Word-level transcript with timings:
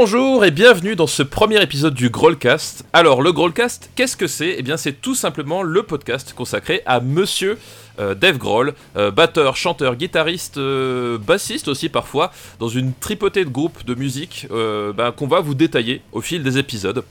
Bonjour 0.00 0.44
et 0.44 0.52
bienvenue 0.52 0.94
dans 0.94 1.08
ce 1.08 1.24
premier 1.24 1.60
épisode 1.60 1.92
du 1.92 2.08
Grollcast. 2.08 2.84
Alors 2.92 3.20
le 3.20 3.32
Grollcast, 3.32 3.90
qu'est-ce 3.96 4.16
que 4.16 4.28
c'est? 4.28 4.54
Eh 4.56 4.62
bien 4.62 4.76
c'est 4.76 4.92
tout 4.92 5.16
simplement 5.16 5.64
le 5.64 5.82
podcast 5.82 6.34
consacré 6.34 6.82
à 6.86 7.00
Monsieur 7.00 7.58
euh, 7.98 8.14
Dave 8.14 8.38
Grohl, 8.38 8.74
euh, 8.96 9.10
batteur, 9.10 9.56
chanteur, 9.56 9.96
guitariste, 9.96 10.56
euh, 10.56 11.18
bassiste 11.18 11.66
aussi 11.66 11.88
parfois, 11.88 12.30
dans 12.60 12.68
une 12.68 12.92
tripotée 12.94 13.44
de 13.44 13.50
groupes 13.50 13.84
de 13.84 13.96
musique 13.96 14.46
ben, 14.50 15.10
qu'on 15.10 15.26
va 15.26 15.40
vous 15.40 15.54
détailler 15.54 16.00
au 16.12 16.20
fil 16.20 16.44
des 16.44 16.58
épisodes. 16.58 17.02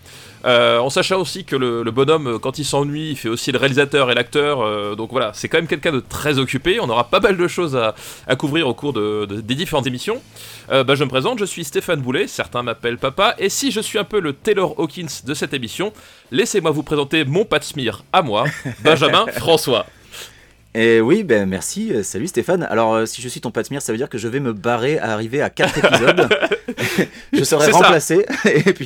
En 0.46 0.90
sachant 0.90 1.20
aussi 1.20 1.44
que 1.46 1.56
le, 1.56 1.92
bonhomme, 1.92 2.40
quand 2.40 2.60
il 2.60 2.66
s'ennuie, 2.66 3.12
il 3.12 3.16
fait 3.18 3.30
aussi 3.30 3.52
le 3.52 3.58
réalisateur 3.58 4.12
et 4.12 4.16
l'acteur. 4.16 4.96
donc 4.96 5.12
voilà, 5.12 5.32
c'est 5.34 5.50
quand 5.50 5.58
même 5.58 5.68
quelqu'un 5.68 5.92
de 5.92 6.00
très 6.00 6.40
occupé. 6.40 6.80
On 6.80 6.90
aura 6.90 7.10
pas 7.10 7.20
mal 7.20 7.38
de 7.38 7.48
choses 7.48 7.76
à, 7.76 8.36
couvrir 8.36 8.68
au 8.68 8.74
cours 8.74 8.94
des 8.94 9.56
différentes 9.56 9.88
émissions. 9.88 10.22
Ben, 10.70 10.96
je 10.96 11.04
me 11.04 11.10
présente, 11.10 11.40
je 11.40 11.46
suis 11.46 11.64
Stéphane 11.64 12.02
Boulet, 12.02 12.28
certains 12.28 12.64
m'appellent 12.64 12.98
papa. 12.98 13.36
Et 13.38 13.50
si 13.50 13.72
je 13.72 13.82
suis 13.82 14.00
un 14.00 14.04
peu 14.04 14.20
le 14.20 14.34
Taylor 14.34 14.76
Hawkins 14.80 15.08
de 15.26 15.34
cette 15.34 15.54
émission, 15.54 15.92
laissez-moi 16.32 16.72
vous 16.72 16.84
présenter 16.84 17.26
mon 17.26 17.46
Pat 17.46 17.64
Smear 17.64 18.04
à 18.14 18.22
moi, 18.22 18.46
Benjamin 18.84 19.26
François. 19.28 19.86
Et 20.80 21.02
oui, 21.02 21.24
ben 21.24 21.50
merci. 21.50 21.92
Euh, 21.92 22.04
salut 22.04 22.28
Stéphane. 22.28 22.62
Alors, 22.70 22.94
euh, 22.94 23.06
si 23.08 23.24
je 23.24 23.28
suis 23.28 23.42
ton 23.42 23.50
Patmir, 23.50 23.82
ça 23.82 23.92
veut 23.92 23.98
dire 23.98 24.10
que 24.10 24.20
je 24.20 24.28
vais 24.28 24.40
me 24.40 24.54
barrer 24.54 25.00
à 25.00 25.12
arriver 25.12 25.42
à 25.42 25.50
4 25.50 25.80
épisodes. 25.80 26.30
je 27.34 27.44
serai 27.44 27.72
remplacé. 27.72 28.28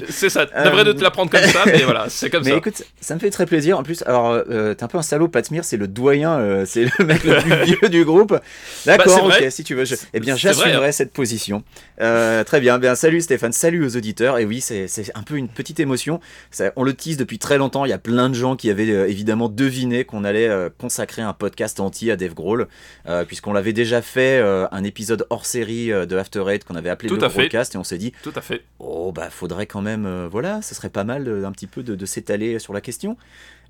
C'est 0.07 0.29
ça. 0.29 0.45
Devrais 0.45 0.83
de 0.85 0.93
te 0.93 1.03
la 1.03 1.11
prendre 1.11 1.29
comme 1.29 1.43
ça, 1.43 1.63
mais 1.65 1.83
voilà, 1.83 2.05
c'est 2.07 2.29
comme 2.29 2.43
ça. 2.45 2.49
Mais 2.49 2.55
écoute, 2.55 2.81
ça 3.01 3.13
me 3.13 3.19
fait 3.19 3.29
très 3.29 3.45
plaisir. 3.45 3.77
En 3.77 3.83
plus, 3.83 4.03
alors, 4.03 4.31
euh, 4.31 4.73
t'es 4.73 4.85
un 4.85 4.87
peu 4.87 4.99
un 4.99 5.01
salaud, 5.01 5.27
Patmir, 5.27 5.65
c'est 5.65 5.75
le 5.75 5.89
doyen, 5.89 6.63
c'est 6.65 6.85
le 6.97 7.05
mec 7.05 7.25
le 7.25 7.41
plus 7.41 7.75
vieux 7.75 7.89
du 7.89 8.05
groupe. 8.05 8.39
D'accord, 8.85 9.27
bah, 9.27 9.35
ok, 9.41 9.51
si 9.51 9.65
tu 9.65 9.75
veux. 9.75 9.83
Eh 10.13 10.21
bien, 10.21 10.37
j'assumerai 10.37 10.87
hein. 10.87 10.91
cette 10.93 11.11
position. 11.11 11.61
très 11.97 12.61
bien. 12.61 12.79
Bien, 12.79 12.95
salut 12.95 13.19
Stéphane, 13.19 13.51
salut 13.51 13.85
aux 13.85 13.97
auditeurs. 13.97 14.37
Et 14.37 14.45
oui, 14.45 14.61
c'est 14.61 14.87
un 15.13 15.23
peu 15.23 15.35
une 15.35 15.49
petite 15.49 15.81
émotion. 15.81 16.21
Ça, 16.51 16.71
on 16.77 16.83
le 16.85 16.93
tease 16.93 17.17
depuis 17.17 17.37
très 17.37 17.57
longtemps. 17.57 17.83
Il 17.83 17.89
y 17.89 17.93
a 17.93 17.97
plein 17.97 18.29
de 18.29 18.35
gens 18.35 18.55
qui 18.55 18.69
avaient 18.69 18.87
évidemment 18.87 19.49
deviné 19.49 20.05
qu'on 20.05 20.23
allait 20.23 20.49
consacrer 20.77 21.21
un 21.21 21.33
podcast 21.33 21.80
à 22.09 22.15
Dave 22.15 22.33
Grohl, 22.33 22.67
euh, 23.07 23.25
puisqu'on 23.25 23.53
l'avait 23.53 23.73
déjà 23.73 24.01
fait 24.01 24.39
euh, 24.39 24.67
un 24.71 24.83
épisode 24.83 25.25
hors 25.29 25.45
série 25.45 25.91
euh, 25.91 26.05
de 26.05 26.17
After 26.17 26.43
Eight 26.47 26.63
qu'on 26.63 26.75
avait 26.75 26.89
appelé 26.89 27.09
Tout 27.09 27.15
le 27.15 27.29
podcast 27.29 27.75
et 27.75 27.77
on 27.77 27.83
s'est 27.83 27.97
dit 27.97 28.13
Tout 28.23 28.33
à 28.35 28.41
fait. 28.41 28.63
Oh 28.79 29.11
bah 29.11 29.29
faudrait 29.29 29.65
quand 29.65 29.81
même, 29.81 30.27
voilà, 30.31 30.61
ce 30.61 30.75
serait 30.75 30.89
pas 30.89 31.03
mal 31.03 31.45
un 31.45 31.51
petit 31.51 31.67
peu 31.67 31.83
de, 31.83 32.05
s'étaler 32.05 32.59
sur 32.59 32.73
la 32.73 32.81
question. 32.81 33.17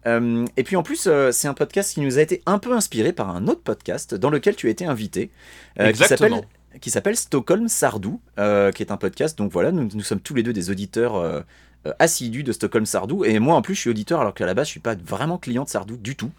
et 0.05 0.63
puis 0.63 0.75
en 0.75 0.83
plus, 0.83 1.09
c'est 1.31 1.47
un 1.47 1.53
podcast 1.53 1.93
qui 1.93 2.01
nous 2.01 2.17
a 2.17 2.21
été 2.21 2.41
un 2.45 2.59
peu 2.59 2.73
inspiré 2.73 3.13
par 3.13 3.29
un 3.29 3.47
autre 3.47 3.61
podcast 3.61 4.15
dans 4.15 4.29
lequel 4.29 4.55
tu 4.55 4.67
as 4.67 4.71
été 4.71 4.85
invité, 4.85 5.31
Exactement 5.77 6.43
qui 6.79 6.89
s'appelle 6.89 7.17
Stockholm 7.17 7.67
Sardou, 7.67 8.21
qui 8.37 8.41
est 8.83 8.91
un 8.91 8.97
podcast. 8.97 9.37
Donc 9.37 9.51
voilà, 9.51 9.71
nous, 9.71 9.89
nous 9.93 10.03
sommes 10.03 10.21
tous 10.21 10.33
les 10.33 10.43
deux 10.43 10.53
des 10.53 10.69
auditeurs 10.69 11.43
assidus 11.99 12.43
de 12.43 12.51
Stockholm 12.51 12.85
Sardou. 12.85 13.25
Et 13.25 13.39
moi 13.39 13.55
en 13.55 13.61
plus, 13.61 13.75
je 13.75 13.81
suis 13.81 13.89
auditeur 13.89 14.21
alors 14.21 14.33
qu'à 14.33 14.45
la 14.45 14.53
base, 14.53 14.67
je 14.67 14.71
suis 14.71 14.79
pas 14.79 14.95
vraiment 14.95 15.37
client 15.37 15.63
de 15.63 15.69
Sardou 15.69 15.97
du 15.97 16.15
tout. 16.15 16.31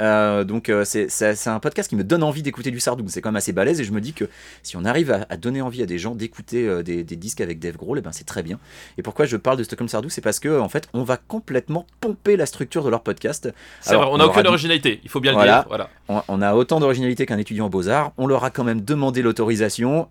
Euh, 0.00 0.44
donc 0.44 0.68
euh, 0.68 0.84
c'est 0.84 1.46
un 1.46 1.60
podcast 1.60 1.88
qui 1.88 1.96
me 1.96 2.04
donne 2.04 2.22
envie 2.22 2.42
d'écouter 2.42 2.70
du 2.70 2.80
Sardou. 2.80 3.04
C'est 3.08 3.20
quand 3.20 3.30
même 3.30 3.36
assez 3.36 3.52
balèze 3.52 3.80
et 3.80 3.84
je 3.84 3.92
me 3.92 4.00
dis 4.00 4.12
que 4.12 4.28
si 4.62 4.76
on 4.76 4.84
arrive 4.84 5.10
à, 5.28 5.36
donner 5.36 5.62
envie 5.62 5.82
à 5.82 5.86
des 5.86 5.98
gens 5.98 6.14
d'écouter 6.14 6.66
euh, 6.66 6.82
des, 6.82 7.04
disques 7.04 7.40
avec 7.40 7.58
Dave 7.58 7.76
Grohl, 7.76 7.98
et 7.98 8.00
eh 8.00 8.02
ben 8.02 8.12
c'est 8.12 8.26
très 8.26 8.42
bien. 8.42 8.58
Et 8.98 9.02
pourquoi 9.02 9.26
je 9.26 9.36
parle 9.36 9.56
de 9.56 9.64
Stockholm 9.64 9.88
Sardou, 9.88 10.08
c'est 10.08 10.20
parce 10.20 10.38
que 10.38 10.60
en 10.60 10.68
fait 10.68 10.88
on 10.92 11.02
va 11.02 11.16
complètement 11.16 11.86
pomper 12.00 12.36
la 12.36 12.46
structure 12.46 12.84
de 12.84 12.90
leur 12.90 13.02
podcast. 13.02 13.48
Alors, 13.86 14.12
on 14.12 14.18
n'a 14.18 14.26
aucune 14.26 14.46
originalité, 14.46 15.00
il 15.02 15.10
faut 15.10 15.20
bien 15.20 15.32
le 15.32 15.42
dire. 15.42 15.64
Voilà. 15.68 15.88
On, 16.08 16.40
a 16.40 16.54
autant 16.54 16.78
d'originalité 16.78 17.26
qu'un 17.26 17.38
étudiant 17.38 17.66
en 17.66 17.68
beaux 17.68 17.88
arts. 17.88 18.12
On 18.16 18.26
leur 18.26 18.44
a 18.44 18.50
quand 18.50 18.62
même 18.62 18.80
demandé 18.80 19.22
l'autorisation 19.22 20.08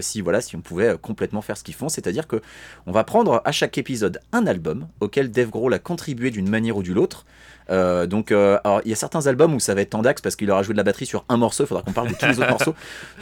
si 0.00 0.20
voilà 0.20 0.40
si 0.40 0.56
on 0.56 0.60
pouvait 0.60 0.96
complètement 1.00 1.42
faire 1.42 1.56
ce 1.56 1.64
qu'ils 1.64 1.74
font, 1.74 1.88
c'est-à-dire 1.88 2.26
que 2.26 2.40
on 2.86 2.92
va 2.92 3.04
prendre 3.04 3.42
à 3.44 3.52
chaque 3.52 3.78
épisode 3.78 4.20
un 4.32 4.46
album 4.46 4.86
auquel 5.00 5.30
Dave 5.30 5.50
Grohl 5.50 5.74
a 5.74 5.78
contribué 5.78 6.30
d'une 6.30 6.48
manière 6.48 6.76
ou 6.76 6.82
d'une 6.82 6.98
autre. 6.98 7.24
Euh, 7.70 8.06
donc, 8.06 8.30
euh, 8.30 8.58
alors, 8.64 8.80
il 8.84 8.90
y 8.90 8.92
a 8.92 8.96
certains 8.96 9.26
albums 9.26 9.54
où 9.54 9.60
ça 9.60 9.74
va 9.74 9.80
être 9.80 9.90
Tandax 9.90 10.20
parce 10.20 10.36
qu'il 10.36 10.50
aura 10.50 10.62
joué 10.62 10.74
de 10.74 10.76
la 10.76 10.82
batterie 10.82 11.06
sur 11.06 11.24
un 11.28 11.36
morceau. 11.36 11.64
Il 11.64 11.66
faudra 11.66 11.82
qu'on 11.82 11.92
parle 11.92 12.08
de 12.08 12.14
tous 12.14 12.26
les 12.26 12.38
autres 12.38 12.48
morceaux. 12.50 12.74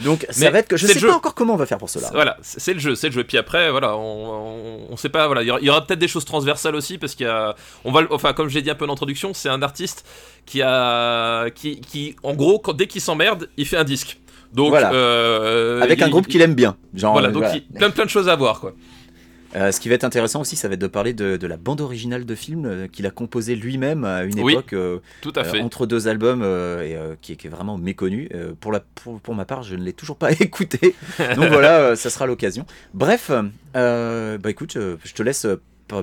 Donc, 0.03 0.25
ça 0.29 0.49
va 0.49 0.59
être 0.59 0.67
que 0.67 0.77
je 0.77 0.87
sais 0.87 0.99
pas 0.99 1.15
encore 1.15 1.33
comment 1.33 1.53
on 1.53 1.57
va 1.57 1.65
faire 1.65 1.77
pour 1.77 1.89
cela. 1.89 2.09
Voilà, 2.13 2.37
c'est 2.41 2.73
le 2.73 2.79
jeu, 2.79 2.95
c'est 2.95 3.07
le 3.07 3.13
jeu. 3.13 3.21
Et 3.21 3.25
puis 3.25 3.37
après, 3.37 3.71
voilà, 3.71 3.95
on, 3.95 4.87
on, 4.89 4.97
sait 4.97 5.09
pas. 5.09 5.27
Voilà, 5.27 5.43
il 5.43 5.65
y 5.65 5.69
aura, 5.69 5.85
peut-être 5.85 5.99
des 5.99 6.07
choses 6.07 6.25
transversales 6.25 6.75
aussi 6.75 6.97
parce 6.97 7.15
qu'il 7.15 7.25
y 7.25 7.29
a, 7.29 7.55
on 7.85 7.91
va, 7.91 8.01
enfin, 8.09 8.33
comme 8.33 8.49
j'ai 8.49 8.61
dit 8.61 8.69
un 8.69 8.75
peu 8.75 8.85
en 8.85 8.91
introduction, 8.91 9.33
c'est 9.33 9.49
un 9.49 9.61
artiste 9.61 10.05
qui 10.45 10.61
a, 10.61 11.49
qui, 11.51 11.79
qui 11.79 12.15
en 12.23 12.33
gros, 12.33 12.61
dès 12.73 12.87
qu'il 12.87 13.01
s'emmerde, 13.01 13.49
il 13.57 13.65
fait 13.65 13.77
un 13.77 13.83
disque. 13.83 14.19
Donc, 14.53 14.69
voilà. 14.69 14.93
Euh, 14.93 15.81
avec 15.81 16.01
un 16.01 16.09
groupe 16.09 16.27
qu'il 16.27 16.41
aime 16.41 16.53
bien. 16.53 16.75
Genre, 16.93 17.13
voilà, 17.13 17.29
donc 17.29 17.43
plein, 17.75 17.89
plein 17.89 18.05
de 18.05 18.09
choses 18.09 18.29
à 18.29 18.35
voir, 18.35 18.59
quoi. 18.59 18.73
Euh, 19.55 19.71
ce 19.71 19.79
qui 19.79 19.89
va 19.89 19.95
être 19.95 20.03
intéressant 20.03 20.41
aussi, 20.41 20.55
ça 20.55 20.67
va 20.67 20.75
être 20.75 20.81
de 20.81 20.87
parler 20.87 21.13
de, 21.13 21.47
la 21.47 21.57
bande 21.57 21.81
originale 21.81 22.25
de 22.25 22.35
film 22.35 22.65
euh, 22.65 22.87
qu'il 22.87 23.05
a 23.05 23.11
composée 23.11 23.55
lui-même 23.55 24.03
à 24.03 24.23
une 24.23 24.37
époque 24.37 24.73
euh, 24.73 24.99
tout 25.21 25.33
à 25.35 25.43
fait. 25.43 25.61
entre 25.61 25.85
deux 25.85 26.07
albums 26.07 26.43
et 26.43 26.97
qui, 27.21 27.33
est, 27.33 27.49
vraiment 27.49 27.77
méconnu. 27.77 28.29
pour, 28.59 28.71
la, 28.71 28.81
pour, 28.81 29.35
ma 29.35 29.45
part, 29.45 29.63
je 29.63 29.75
ne 29.75 29.83
l'ai 29.83 29.93
toujours 29.93 30.17
pas 30.17 30.31
écouté. 30.39 30.95
Donc 31.35 31.49
voilà, 31.49 31.95
ça 31.95 32.09
sera 32.09 32.25
l'occasion. 32.25 32.65
Bref, 32.93 33.31
bah 33.73 34.49
écoute, 34.49 34.73
je 34.75 35.13
te 35.13 35.23
laisse 35.23 35.47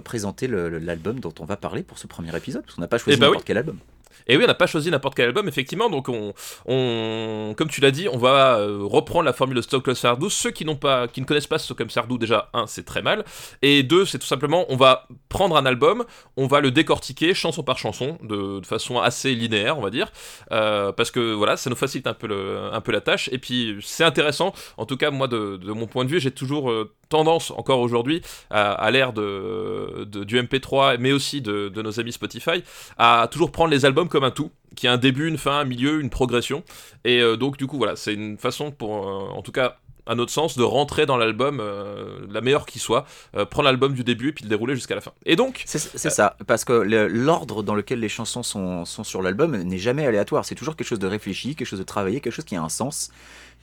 présenter 0.05 0.47
l'album 0.47 1.21
dont 1.21 1.35
on 1.41 1.45
va 1.45 1.57
parler 1.57 1.83
pour 1.83 1.99
ce 1.99 2.07
premier 2.07 2.35
épisode, 2.37 2.63
parce 2.63 2.75
qu'on 2.77 2.83
n'a 2.83 2.89
pas 2.89 2.99
choisi 2.99 3.17
eh 3.19 3.21
bah 3.21 3.27
n'importe 3.27 3.45
quel 3.45 3.59
album. 3.59 3.79
Et 4.27 4.37
oui, 4.37 4.45
on 4.45 4.47
n'a 4.47 4.55
pas 4.55 4.67
choisi 4.67 4.91
n'importe 4.91 5.15
quel 5.15 5.27
album, 5.27 5.49
effectivement. 5.49 5.91
Donc, 5.91 6.09
on, 6.09 7.55
comme 7.57 7.69
tu 7.69 7.81
l'as 7.81 7.91
dit, 7.91 8.09
on 8.09 8.19
va 8.19 8.59
euh, 8.59 8.81
reprendre 8.83 9.25
la 9.25 9.33
formule 9.33 9.57
de 9.57 9.63
Stockholm 9.63 9.97
Sardou. 9.97 10.31
Ceux 10.31 10.51
qui, 10.51 10.65
pas, 10.65 11.09
qui 11.09 11.21
ne 11.21 11.27
connaissent 11.27 11.47
pas 11.47 11.59
Stockholm 11.59 11.91
Sardou, 11.91 12.19
déjà, 12.19 12.51
un, 12.53 12.67
c'est 12.67 12.85
très 12.85 13.03
mal. 13.03 13.25
Et 13.63 13.83
deux, 13.83 14.05
c'est 14.05 14.19
tout 14.19 14.27
simplement, 14.27 14.67
on 14.69 14.77
va 14.77 15.09
prendre 15.29 15.57
un 15.57 15.67
album, 15.67 16.05
on 16.37 16.47
va 16.47 16.61
le 16.61 16.71
décortiquer 16.71 17.35
chanson 17.35 17.63
par 17.63 17.79
chanson, 17.79 18.19
de, 18.23 18.61
façon 18.65 19.01
assez 19.01 19.35
linéaire, 19.35 19.79
on 19.79 19.83
va 19.83 19.91
dire. 19.91 20.13
Euh, 20.53 20.93
parce 20.93 21.11
que 21.11 21.33
voilà, 21.33 21.57
ça 21.57 21.71
nous 21.71 21.77
facilite 21.77 22.07
un 22.07 22.15
peu, 22.15 22.29
un 22.73 22.81
peu 22.81 22.93
la 22.93 23.01
tâche. 23.01 23.29
Et 23.33 23.39
puis, 23.39 23.79
c'est 23.83 24.05
intéressant. 24.05 24.53
En 24.77 24.87
tout 24.87 24.97
cas, 24.97 25.11
moi, 25.11 25.29
de, 25.29 25.59
mon 25.73 25.87
point 25.87 26.05
de 26.05 26.11
vue, 26.11 26.21
j'ai 26.21 26.31
toujours 26.31 26.71
euh, 26.71 26.93
tendance, 27.09 27.51
encore 27.53 27.81
aujourd'hui, 27.81 28.23
à, 28.51 28.91
l'ère 28.91 29.13
de, 29.13 30.05
du 30.05 30.41
MP3, 30.41 30.99
mais 30.99 31.13
aussi 31.13 31.41
de 31.41 31.83
nos 31.83 31.99
amis 31.99 32.13
Spotify, 32.13 32.63
à 32.99 33.29
toujours 33.31 33.51
prendre 33.51 33.71
les 33.71 33.85
albums 33.85 34.09
comme 34.11 34.25
un 34.25 34.31
tout, 34.31 34.51
qui 34.77 34.87
a 34.87 34.93
un 34.93 34.99
début, 34.99 35.29
une 35.29 35.39
fin, 35.39 35.61
un 35.61 35.65
milieu, 35.65 36.01
une 36.01 36.11
progression. 36.11 36.63
Et 37.05 37.21
euh, 37.21 37.37
donc, 37.37 37.57
du 37.57 37.67
coup, 37.67 37.79
voilà, 37.79 37.97
c'est 37.97 38.15
une 38.15 38.39
façon 38.39 38.71
pour, 38.71 39.09
euh, 39.09 39.29
en 39.31 39.43
tout 39.43 39.53
cas, 39.53 39.79
à 40.07 40.15
notre 40.15 40.33
sens, 40.33 40.57
de 40.57 40.63
rentrer 40.63 41.07
dans 41.07 41.17
l'album 41.17 41.61
euh, 41.61 42.27
la 42.31 42.41
meilleure 42.41 42.67
qui 42.67 42.79
soit, 42.79 43.07
prendre 43.51 43.65
l'album 43.65 43.95
du 43.95 44.03
début 44.03 44.31
et 44.31 44.33
puis 44.33 44.43
le 44.43 44.49
dérouler 44.49 44.75
jusqu'à 44.75 44.95
la 44.95 45.01
fin. 45.01 45.13
Et 45.25 45.37
donc. 45.37 45.63
C'est 45.67 45.79
ça, 45.79 46.37
parce 46.47 46.65
que 46.65 46.73
l'ordre 46.73 47.63
dans 47.63 47.75
lequel 47.75 48.01
les 48.01 48.09
chansons 48.09 48.43
sont, 48.43 48.85
sur 48.85 49.23
l'album 49.23 49.57
n'est 49.57 49.79
jamais 49.79 50.07
aléatoire. 50.07 50.45
C'est 50.45 50.55
toujours 50.55 50.75
quelque 50.75 50.89
chose 50.89 50.99
de 50.99 51.07
réfléchi, 51.07 51.55
quelque 51.55 51.69
chose 51.69 51.79
de 51.79 51.85
travaillé, 51.85 52.21
quelque 52.21 52.33
chose 52.33 52.45
qui 52.45 52.57
a 52.57 52.63
un 52.63 52.69
sens. 52.69 53.11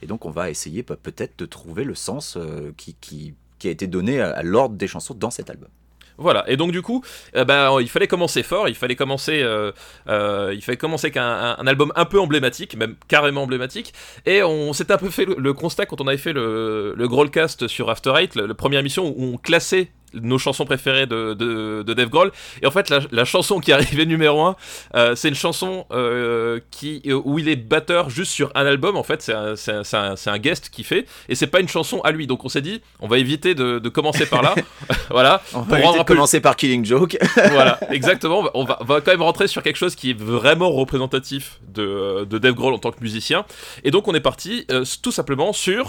Et 0.00 0.06
donc, 0.06 0.24
on 0.24 0.30
va 0.30 0.48
essayer 0.48 0.82
peut-être 0.82 1.38
de 1.38 1.44
trouver 1.44 1.84
le 1.84 1.94
sens 1.94 2.38
qui, 2.76 3.34
a 3.64 3.68
été 3.68 3.86
donné 3.86 4.20
à 4.20 4.42
l'ordre 4.42 4.76
des 4.76 4.86
chansons 4.86 5.14
dans 5.14 5.30
cet 5.30 5.50
album. 5.50 5.68
Voilà. 6.18 6.44
Et 6.50 6.56
donc 6.56 6.72
du 6.72 6.82
coup, 6.82 7.02
euh, 7.36 7.44
ben, 7.44 7.80
il 7.80 7.88
fallait 7.88 8.08
commencer 8.08 8.42
fort. 8.42 8.68
Il 8.68 8.74
fallait 8.74 8.96
commencer, 8.96 9.40
euh, 9.42 9.72
euh, 10.08 10.52
il 10.54 10.62
fallait 10.62 10.76
commencer 10.76 11.12
un, 11.16 11.66
album 11.66 11.92
un 11.96 12.04
peu 12.04 12.20
emblématique, 12.20 12.76
même 12.76 12.96
carrément 13.06 13.44
emblématique. 13.44 13.94
Et 14.26 14.42
on 14.42 14.72
s'est 14.72 14.90
un 14.92 14.98
peu 14.98 15.10
fait 15.10 15.24
le, 15.24 15.52
constat 15.54 15.86
quand 15.86 16.00
on 16.00 16.06
avait 16.08 16.18
fait 16.18 16.32
le, 16.32 16.94
le 16.96 17.08
Growlcast 17.08 17.68
sur 17.68 17.88
After 17.88 18.12
Eight, 18.16 18.34
la 18.34 18.52
première 18.54 18.80
émission 18.80 19.14
où 19.16 19.34
on 19.34 19.36
classait 19.38 19.90
nos 20.14 20.38
chansons 20.38 20.64
préférées 20.64 21.06
de, 21.06 21.34
de, 21.34 21.82
de 21.82 21.94
Dave 21.94 22.08
Grohl. 22.08 22.32
Et 22.62 22.66
en 22.66 22.70
fait, 22.70 22.90
la, 23.10 23.24
chanson 23.24 23.60
qui 23.60 23.70
est 23.70 23.74
arrivée 23.74 24.06
numéro 24.06 24.42
1, 24.42 24.56
euh, 24.94 25.14
c'est 25.14 25.28
une 25.28 25.34
chanson 25.34 25.86
euh, 25.92 26.60
qui, 26.70 27.02
euh, 27.06 27.20
où 27.24 27.38
il 27.38 27.48
est 27.48 27.56
batteur 27.56 28.10
juste 28.10 28.32
sur 28.32 28.50
un 28.54 28.66
album. 28.66 28.96
En 28.96 29.02
fait, 29.02 29.22
c'est 29.22 29.32
un, 29.34 30.14
un, 30.26 30.38
guest 30.38 30.70
qui 30.70 30.84
fait. 30.84 31.06
Et 31.28 31.34
c'est 31.34 31.46
pas 31.46 31.60
une 31.60 31.68
chanson 31.68 32.00
à 32.02 32.10
lui. 32.10 32.26
Donc 32.26 32.44
on 32.44 32.48
s'est 32.48 32.60
dit, 32.60 32.80
on 33.00 33.08
va 33.08 33.18
éviter 33.18 33.54
de, 33.54 33.88
commencer 33.88 34.26
par 34.26 34.42
là. 34.42 34.54
voilà. 35.10 35.42
On 35.54 35.60
va 35.62 36.04
commencer 36.04 36.40
par 36.40 36.56
Killing 36.56 36.84
Joke. 36.84 37.16
voilà, 37.34 37.78
exactement. 37.90 38.44
On 38.54 38.64
va, 38.64 38.78
on 38.80 38.84
va, 38.84 39.00
quand 39.00 39.10
même 39.10 39.22
rentrer 39.22 39.48
sur 39.48 39.62
quelque 39.62 39.76
chose 39.76 39.94
qui 39.94 40.10
est 40.10 40.18
vraiment 40.18 40.70
représentatif 40.70 41.58
de, 41.68 42.24
de 42.24 42.38
Dave 42.38 42.54
Grohl 42.54 42.74
en 42.74 42.78
tant 42.78 42.92
que 42.92 43.00
musicien. 43.00 43.44
Et 43.84 43.90
donc 43.90 44.08
on 44.08 44.14
est 44.14 44.20
parti 44.20 44.66
tout 45.02 45.12
simplement 45.12 45.52
sur... 45.52 45.86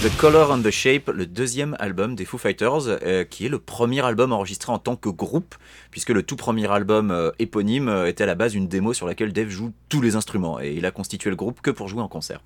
The 0.00 0.16
Color 0.16 0.52
and 0.52 0.62
the 0.62 0.70
Shape, 0.70 1.10
le 1.12 1.26
deuxième 1.26 1.74
album 1.80 2.14
des 2.14 2.24
Foo 2.24 2.38
Fighters, 2.38 2.86
euh, 2.86 3.24
qui 3.24 3.46
est 3.46 3.48
le 3.48 3.58
premier 3.58 4.04
album 4.04 4.32
enregistré 4.32 4.70
en 4.70 4.78
tant 4.78 4.94
que 4.94 5.08
groupe, 5.08 5.56
puisque 5.90 6.10
le 6.10 6.22
tout 6.22 6.36
premier 6.36 6.70
album 6.70 7.10
euh, 7.10 7.32
éponyme 7.40 7.88
euh, 7.88 8.06
était 8.06 8.22
à 8.22 8.26
la 8.28 8.36
base 8.36 8.54
une 8.54 8.68
démo 8.68 8.92
sur 8.92 9.08
laquelle 9.08 9.32
Dave 9.32 9.48
joue 9.48 9.72
tous 9.88 10.00
les 10.00 10.14
instruments, 10.14 10.60
et 10.60 10.72
il 10.72 10.86
a 10.86 10.92
constitué 10.92 11.30
le 11.30 11.36
groupe 11.36 11.60
que 11.62 11.72
pour 11.72 11.88
jouer 11.88 12.00
en 12.00 12.06
concert. 12.06 12.40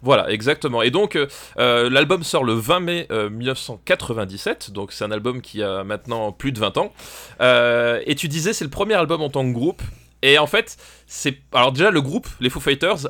Voilà, 0.00 0.30
exactement. 0.30 0.80
Et 0.80 0.90
donc, 0.90 1.18
l'album 1.56 2.22
sort 2.22 2.44
le 2.44 2.54
20 2.54 2.80
mai 2.80 3.08
1997, 3.30 4.70
donc 4.70 4.92
c'est 4.92 5.04
un 5.04 5.10
album 5.10 5.42
qui 5.42 5.62
a 5.62 5.84
maintenant 5.84 6.32
plus 6.32 6.52
de 6.52 6.58
20 6.58 6.78
ans. 6.78 6.92
et 7.40 8.14
tu 8.14 8.28
disais, 8.28 8.52
c'est 8.52 8.64
le 8.64 8.70
premier 8.70 8.94
album 8.94 9.20
en 9.20 9.28
tant 9.28 9.44
que 9.44 9.52
groupe. 9.52 9.82
Et 10.22 10.38
en 10.38 10.46
fait, 10.46 10.76
c'est 11.06 11.38
alors 11.52 11.72
déjà 11.72 11.90
le 11.90 12.02
groupe, 12.02 12.26
les 12.40 12.50
Foo 12.50 12.60
Fighters, 12.60 13.06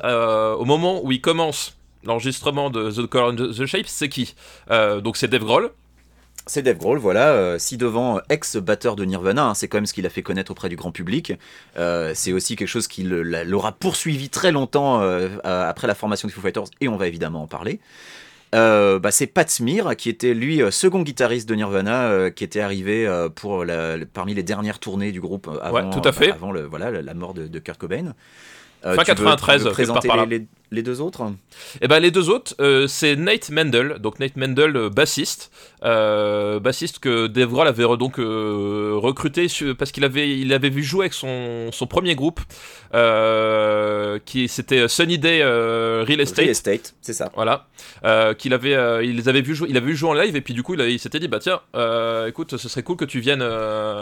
au 0.59 0.65
moment 0.65 1.03
où 1.03 1.11
ils 1.11 1.21
commencent 1.21 1.76
l'enregistrement 2.03 2.69
de 2.69 2.91
The 2.91 3.07
Color 3.07 3.29
and 3.29 3.35
the 3.35 3.65
Shape, 3.65 3.87
c'est 3.87 4.09
qui 4.09 4.35
Donc 4.69 5.17
c'est 5.17 5.27
Dave 5.27 5.43
Grohl, 5.43 5.71
c'est 6.47 6.61
Dave 6.61 6.77
Grohl, 6.77 6.97
voilà, 6.97 7.31
euh, 7.31 7.59
si 7.59 7.77
devant 7.77 8.21
ex-batteur 8.29 8.95
de 8.95 9.05
Nirvana, 9.05 9.47
hein, 9.47 9.53
c'est 9.53 9.67
quand 9.67 9.77
même 9.77 9.85
ce 9.85 9.93
qu'il 9.93 10.05
a 10.05 10.09
fait 10.09 10.23
connaître 10.23 10.51
auprès 10.51 10.69
du 10.69 10.75
grand 10.75 10.91
public. 10.91 11.33
Euh, 11.77 12.13
c'est 12.15 12.31
aussi 12.31 12.55
quelque 12.55 12.69
chose 12.69 12.87
qui 12.87 13.03
l'aura 13.03 13.73
poursuivi 13.73 14.29
très 14.29 14.51
longtemps 14.51 15.01
euh, 15.01 15.29
après 15.43 15.87
la 15.87 15.95
formation 15.95 16.27
des 16.27 16.33
Foo 16.33 16.41
Fighters, 16.41 16.63
et 16.81 16.87
on 16.87 16.95
va 16.95 17.07
évidemment 17.07 17.43
en 17.43 17.47
parler. 17.47 17.79
Bah, 18.53 19.11
c'est 19.11 19.27
Pat 19.27 19.47
Smear 19.47 19.95
qui 19.95 20.09
était 20.09 20.33
lui 20.33 20.61
second 20.71 21.01
guitariste 21.03 21.47
de 21.47 21.53
Nirvana, 21.53 22.31
qui 22.31 22.43
était 22.43 22.61
arrivé 22.61 23.07
pour 23.35 23.63
parmi 24.13 24.33
les 24.33 24.41
dernières 24.41 24.79
tournées 24.79 25.11
du 25.11 25.21
groupe 25.21 25.47
avant, 25.61 25.89
tout 25.91 26.01
à 26.07 26.11
fait. 26.11 26.31
avant 26.31 26.51
le, 26.51 26.61
voilà, 26.61 26.89
la 26.89 27.13
mort 27.13 27.35
de, 27.35 27.45
de 27.45 27.59
Kurt 27.59 27.77
Cobain. 27.77 28.15
fin 28.81 29.03
93, 29.03 29.65
présenter 29.65 30.09
les, 30.27 30.39
les 30.39 30.47
deux 30.71 31.01
autres 31.01 31.31
Eh 31.81 31.87
ben 31.87 31.99
les 31.99 32.11
deux 32.11 32.29
autres, 32.29 32.55
euh, 32.59 32.87
c'est 32.87 33.15
Nate 33.15 33.49
Mendel, 33.49 33.97
donc 33.99 34.19
Nate 34.19 34.35
Mendel, 34.35 34.75
euh, 34.75 34.89
bassiste, 34.89 35.51
euh, 35.83 36.59
bassiste 36.59 36.99
que 36.99 37.27
Dave 37.27 37.49
Grohl 37.49 37.67
avait 37.67 37.83
donc 37.97 38.17
recruté 38.17 39.47
parce 39.77 39.91
qu'il 39.91 40.03
avait, 40.03 40.37
il 40.37 40.51
avait 40.53 40.69
vu 40.69 40.83
jouer 40.83 41.05
avec 41.05 41.13
son, 41.13 41.71
son 41.71 41.87
premier 41.87 42.15
groupe, 42.15 42.41
qui 44.25 44.47
c'était 44.47 44.87
Sunny 44.87 45.17
Day 45.17 45.43
Real 45.43 46.19
Estate. 46.19 46.39
Real 46.39 46.49
Estate, 46.49 46.95
c'est 47.01 47.13
ça. 47.13 47.31
Voilà, 47.35 47.67
qu'il 48.37 48.53
avait, 48.53 49.05
il 49.05 49.15
les 49.15 49.29
avait 49.29 49.41
vu 49.41 49.55
jouer, 49.55 49.67
il 49.69 49.77
avait 49.77 49.87
vu 49.87 49.95
jouer 49.95 50.09
en 50.09 50.13
live 50.13 50.35
et 50.35 50.41
puis 50.41 50.53
du 50.53 50.63
coup 50.63 50.73
il, 50.73 50.99
s'était 50.99 51.19
dit 51.19 51.27
bah 51.27 51.39
tiens, 51.39 51.61
écoute, 52.27 52.57
ce 52.57 52.69
serait 52.69 52.83
cool 52.83 52.97
que 52.97 53.05
tu 53.05 53.19
viennes 53.19 53.45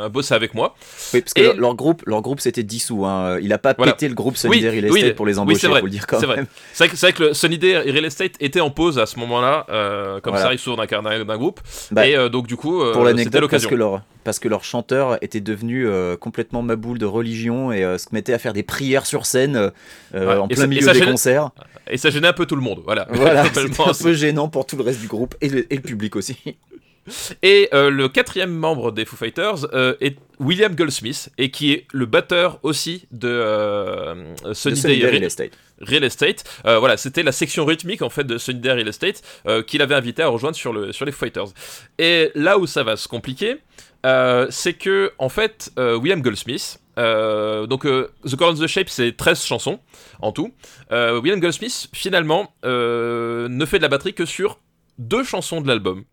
bosser 0.10 0.34
avec 0.34 0.54
moi. 0.54 0.76
Oui, 1.14 1.22
parce 1.22 1.34
que 1.34 1.58
leur 1.58 1.76
groupe, 1.76 2.04
leur 2.06 2.22
groupe 2.22 2.40
s'était 2.40 2.64
dissous. 2.64 3.06
Hein. 3.06 3.40
Il 3.42 3.54
a 3.54 3.58
pas 3.58 3.74
pété 3.74 4.08
le 4.08 4.16
groupe 4.16 4.38
Sunny 4.38 4.62
Day 4.62 4.70
Real 4.70 4.86
Estate 4.86 5.16
pour 5.16 5.26
les 5.26 5.38
embaucher, 5.38 5.68
oui, 5.68 5.80
faut 5.80 5.86
le 5.86 5.92
dire 5.92 6.08
quand 6.08 6.26
même. 6.28 6.48
C'est 6.74 6.88
vrai, 6.98 7.14
que 7.14 7.24
le 7.24 7.34
Sunny 7.34 7.58
Day 7.58 7.78
Real 7.78 8.06
Estate 8.06 8.34
était 8.42 8.60
en 8.60 8.70
pause 8.70 9.00
à 9.00 9.06
ce 9.06 9.18
moment-là, 9.20 9.66
euh, 9.70 10.20
comme 10.20 10.36
ça 10.36 10.46
arrive 10.46 10.60
souvent 10.60 10.84
d'un 10.84 11.38
groupe. 11.38 11.62
Bah, 11.92 12.08
et 12.08 12.16
euh, 12.16 12.28
donc 12.28 12.48
du 12.48 12.58
coup, 12.58 12.82
euh, 12.82 13.16
c'était 13.18 13.40
l'occasion. 13.40 13.70
Parce 13.70 13.76
que 13.76 13.76
leur, 13.76 14.02
parce 14.24 14.40
que 14.40 14.48
leur 14.50 14.64
chanteur 14.64 15.18
était 15.24 15.40
devenu 15.40 15.88
complètement 16.20 16.62
maboule 16.62 16.98
de 16.98 17.06
religion 17.06 17.72
et 17.72 17.82
se 17.98 18.08
mettait 18.12 18.34
à 18.34 18.40
faire 18.40 18.54
des 18.54 18.64
prières 18.64 19.06
sur 19.06 19.26
scène 19.26 19.72
en 20.14 20.48
plein 20.48 20.68
milieu 20.68 20.92
des 20.92 21.02
concerts. 21.02 21.52
Et 21.88 21.98
ça 21.98 22.10
gênait 22.10 22.30
un 22.30 22.34
peu 22.34 22.48
tout 22.48 22.56
le 22.56 22.64
monde, 22.64 22.82
voilà. 22.84 23.08
Voilà, 23.12 23.46
c'était 23.54 23.82
un 23.82 23.94
peu 23.94 24.14
gênant 24.14 24.50
pour 24.50 24.66
tout 24.66 24.76
le 24.76 24.82
reste 24.82 25.02
du 25.02 25.08
groupe 25.08 25.36
et 25.42 25.50
le 25.50 25.64
public 25.82 26.16
aussi. 26.16 26.36
Et 27.44 27.70
euh, 27.74 27.90
le 27.90 28.10
quatrième 28.10 28.52
membre 28.52 28.92
des 28.92 29.06
Foo 29.06 29.16
Fighters 29.16 29.68
euh, 29.74 29.96
est 30.02 30.18
William 30.40 30.74
Goldsmith, 30.74 31.30
et 31.38 31.52
qui 31.52 31.72
est 31.72 31.86
le 31.94 32.06
batteur 32.06 32.60
aussi 32.64 33.08
de 33.12 33.30
euh, 33.30 34.54
Sunny 34.54 34.82
Day 34.82 35.08
Real 35.08 35.24
Estate. 35.24 35.52
Real 35.82 36.04
Estate. 36.04 36.44
voilà, 36.64 36.98
c'était 36.98 37.24
la 37.24 37.32
section 37.32 37.66
rythmique 37.66 38.02
en 38.02 38.10
fait 38.10 38.24
de 38.24 38.38
Sunny 38.38 38.60
Day 38.60 38.72
Real 38.72 38.88
Estate 38.88 39.22
qu'il 39.68 39.82
avait 39.82 39.96
invité 39.96 40.24
à 40.24 40.28
rejoindre 40.28 40.56
sur, 40.56 40.74
le, 40.74 40.92
sur 40.92 41.06
les 41.06 41.12
Foo 41.12 41.26
Fighters. 41.26 41.48
Et 42.00 42.32
là 42.34 42.58
où 42.58 42.66
ça 42.66 42.84
va 42.84 42.96
se 42.96 43.08
compliquer, 43.08 43.58
c'est 44.50 44.74
que 44.74 45.12
en 45.20 45.30
fait 45.30 45.72
William 45.78 46.22
Goldsmith, 46.22 46.80
donc 46.98 47.84
The 47.84 48.36
Color 48.36 48.56
the 48.56 48.68
Shape 48.68 48.90
c'est 48.90 49.16
13 49.16 49.44
chansons 49.44 49.80
en 50.22 50.32
tout. 50.32 50.54
William 50.92 51.40
Goldsmith 51.40 51.90
finalement 51.94 52.54
ne 52.64 53.66
fait 53.66 53.78
de 53.78 53.84
la 53.84 53.90
batterie 53.90 54.14
que 54.14 54.26
sur 54.26 54.60
deux 54.98 55.24
chansons 55.24 55.62
de 55.62 55.68
l'album. 55.68 56.06